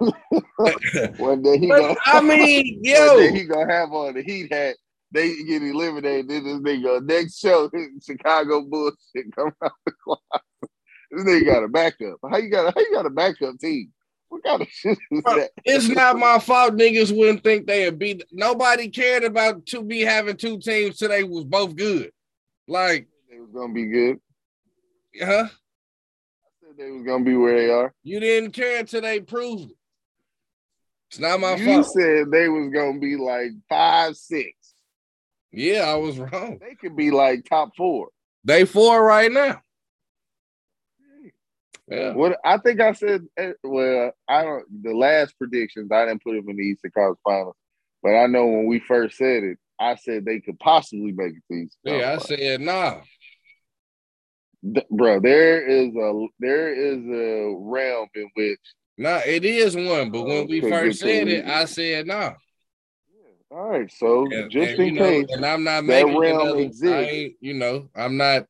One 1.16 1.42
day 1.42 1.58
he 1.58 1.68
But, 1.68 1.80
gonna 1.80 1.96
I 2.06 2.20
mean, 2.20 2.80
one 2.80 2.84
yo, 2.84 3.18
he 3.32 3.44
gonna 3.44 3.72
have 3.72 3.92
on 3.92 4.14
the 4.14 4.22
heat 4.22 4.52
hat. 4.52 4.76
They 5.12 5.42
get 5.44 5.62
eliminated. 5.62 6.28
Then 6.28 6.44
this 6.44 6.58
nigga 6.58 7.04
next 7.04 7.38
show, 7.38 7.70
Chicago 8.04 8.62
bullshit 8.62 9.34
come 9.34 9.52
out 9.64 9.72
the 9.84 9.92
closet. 10.04 10.22
This 11.10 11.24
nigga 11.24 11.46
got 11.46 11.64
a 11.64 11.68
backup. 11.68 12.18
How 12.30 12.36
you 12.38 12.48
got? 12.50 12.72
How 12.74 12.80
you 12.80 12.92
got 12.92 13.06
a 13.06 13.10
backup 13.10 13.58
team? 13.58 13.92
What 14.28 14.44
kind 14.44 14.62
of 14.62 14.68
shit 14.70 14.96
is 15.10 15.22
that? 15.24 15.50
it's 15.64 15.88
not 15.88 16.16
my 16.18 16.38
fault. 16.38 16.74
Niggas 16.76 17.16
wouldn't 17.16 17.42
think 17.42 17.66
they'd 17.66 17.98
be. 17.98 18.22
Nobody 18.30 18.88
cared 18.88 19.24
about 19.24 19.66
to 19.66 19.82
be 19.82 20.02
having 20.02 20.36
two 20.36 20.60
teams 20.60 20.96
today 20.98 21.24
was 21.24 21.44
both 21.44 21.74
good. 21.74 22.12
Like, 22.68 23.08
They 23.28 23.40
was 23.40 23.50
gonna 23.52 23.72
be 23.72 23.86
good. 23.86 24.20
huh? 25.20 25.48
I 25.48 26.50
said 26.62 26.76
they 26.78 26.90
was 26.92 27.02
gonna 27.04 27.24
be 27.24 27.34
where 27.36 27.56
they 27.56 27.70
are. 27.70 27.92
You 28.04 28.20
didn't 28.20 28.52
care 28.52 28.78
until 28.78 29.00
they 29.00 29.18
proved 29.18 29.72
it. 29.72 29.76
It's 31.08 31.18
not 31.18 31.40
my 31.40 31.56
you 31.56 31.64
fault. 31.64 31.76
You 31.78 31.82
said 32.00 32.30
they 32.30 32.48
was 32.48 32.70
gonna 32.72 33.00
be 33.00 33.16
like 33.16 33.50
five, 33.68 34.14
six. 34.16 34.52
Yeah, 35.52 35.82
I 35.82 35.96
was 35.96 36.18
wrong. 36.18 36.58
They 36.60 36.74
could 36.74 36.96
be 36.96 37.10
like 37.10 37.44
top 37.44 37.70
four. 37.76 38.08
They 38.44 38.64
four 38.64 39.02
right 39.04 39.30
now. 39.30 39.62
Yeah. 41.88 42.12
What 42.12 42.38
I 42.44 42.58
think 42.58 42.80
I 42.80 42.92
said, 42.92 43.26
eh, 43.36 43.52
well, 43.64 44.12
I 44.28 44.44
don't. 44.44 44.64
The 44.82 44.94
last 44.94 45.36
predictions 45.36 45.90
I 45.90 46.06
didn't 46.06 46.22
put 46.22 46.34
them 46.36 46.48
in 46.48 46.56
the 46.56 46.62
Eastern 46.62 46.92
Conference 46.92 47.18
Finals, 47.24 47.56
but 48.00 48.14
I 48.14 48.26
know 48.26 48.46
when 48.46 48.66
we 48.66 48.78
first 48.78 49.16
said 49.16 49.42
it, 49.42 49.58
I 49.80 49.96
said 49.96 50.24
they 50.24 50.38
could 50.38 50.58
possibly 50.60 51.10
make 51.10 51.32
it 51.32 51.42
to 51.50 51.58
Eastern 51.58 51.98
Yeah, 52.00 52.12
I 52.12 52.18
said 52.18 52.60
nah. 52.60 53.00
Th- 54.62 54.86
bro, 54.88 55.18
there 55.18 55.66
is 55.66 55.88
a 55.96 56.26
there 56.38 56.72
is 56.72 56.98
a 56.98 57.56
realm 57.58 58.08
in 58.14 58.30
which. 58.34 58.60
Nah, 58.96 59.20
it 59.26 59.44
is 59.44 59.74
one. 59.74 60.10
But 60.10 60.22
when 60.22 60.46
we 60.46 60.60
first 60.60 61.00
said 61.00 61.26
it, 61.26 61.44
I 61.44 61.64
said 61.64 62.06
nah. 62.06 62.34
All 63.52 63.68
right, 63.68 63.90
so 63.90 64.30
And, 64.30 64.50
just 64.50 64.70
and, 64.70 64.80
in 64.80 64.86
you 64.86 64.92
know, 65.00 65.08
case, 65.08 65.26
and 65.30 65.44
I'm 65.44 65.64
not 65.64 65.84
that 65.86 66.06
making 66.06 66.18
realm 66.18 66.58
another. 66.58 67.28
You 67.40 67.54
know, 67.54 67.88
I'm 67.94 68.16
not. 68.16 68.46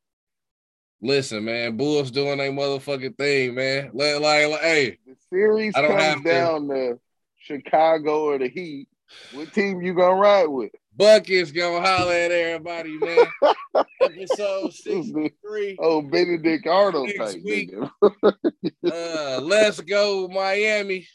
Listen, 1.02 1.47
man, 1.47 1.78
Bulls 1.78 2.10
doing 2.10 2.36
their 2.36 2.52
motherfucking 2.52 3.16
thing, 3.16 3.55
man. 3.55 3.90
Like, 3.94 4.20
like, 4.20 4.48
like, 4.48 4.60
hey, 4.60 4.98
the 5.06 5.16
series 5.31 5.72
I 5.74 5.81
don't 5.81 5.93
comes 5.93 6.02
have 6.02 6.24
down 6.24 6.68
to 6.68 6.98
Chicago 7.39 8.24
or 8.24 8.39
the 8.39 8.48
Heat. 8.51 8.89
What 9.32 9.51
team 9.55 9.81
you 9.81 9.94
gonna 9.94 10.20
ride 10.20 10.48
with? 10.48 10.72
Bucketz 10.98 11.55
gonna 11.55 11.81
holler 11.81 12.12
at 12.12 12.31
everybody, 12.31 12.98
man. 12.98 13.27
Episode 14.02 14.74
sixty-three. 14.74 15.78
Oh, 15.81 16.02
Benedict 16.02 16.66
Arnold 16.66 17.10
type 17.16 17.36
week. 17.43 17.72
Uh, 18.02 19.40
let's 19.40 19.81
go, 19.81 20.28
Miami. 20.28 21.06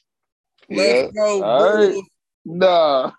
Let's 0.70 1.12
Yeah. 1.14 1.22
go, 1.22 1.44
All 1.44 1.76
right. 1.76 1.91
Bulls. 1.94 2.10
Nah. 2.45 3.12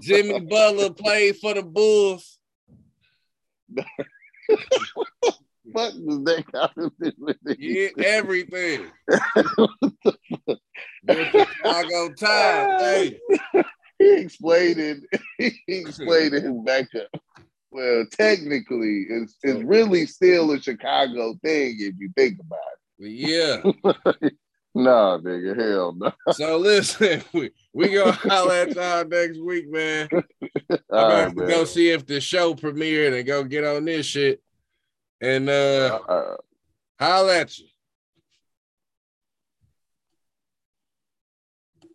Jimmy 0.00 0.40
Butler 0.40 0.90
played 0.90 1.36
for 1.36 1.54
the 1.54 1.62
Bulls. 1.62 2.38
Fuck 5.72 5.92
does 5.92 6.24
that 6.24 6.44
got 6.52 6.74
to 6.74 6.92
do 7.00 7.12
with 7.18 7.36
it? 7.46 7.58
Yeah, 7.60 8.04
everything. 8.04 8.90
Chicago 11.08 12.12
Times. 12.14 12.82
Hey, 12.82 13.20
He 13.98 14.12
explained 14.14 14.78
it. 14.78 14.98
He 15.38 15.52
explained 15.66 16.34
it 16.34 16.42
his 16.42 16.58
backup. 16.64 17.08
Well, 17.70 18.04
technically, 18.10 19.06
it's 19.08 19.36
it's 19.42 19.62
really 19.62 20.04
still 20.06 20.50
a 20.50 20.60
Chicago 20.60 21.34
thing 21.42 21.76
if 21.78 21.94
you 21.98 22.10
think 22.16 22.38
about 22.40 22.58
it. 22.98 23.10
yeah. 23.10 23.62
Nah, 24.74 25.18
nigga, 25.18 25.58
hell 25.58 25.94
no. 25.94 26.12
So 26.32 26.56
listen, 26.56 27.22
we, 27.32 27.50
we 27.74 27.90
gonna 27.90 28.12
holler 28.12 28.54
at 28.54 28.74
y'all 28.74 29.04
next 29.06 29.38
week, 29.38 29.70
man. 29.70 30.08
I'm 30.12 30.78
gonna 30.90 31.24
right, 31.26 31.36
go 31.36 31.64
see 31.64 31.90
if 31.90 32.06
the 32.06 32.20
show 32.20 32.54
premiered 32.54 33.16
and 33.16 33.26
go 33.26 33.44
get 33.44 33.64
on 33.64 33.84
this 33.84 34.06
shit. 34.06 34.42
And 35.20 35.48
uh 35.48 36.00
Uh, 36.08 36.36
holler 36.98 37.32
at 37.32 37.58
you. 37.58 37.66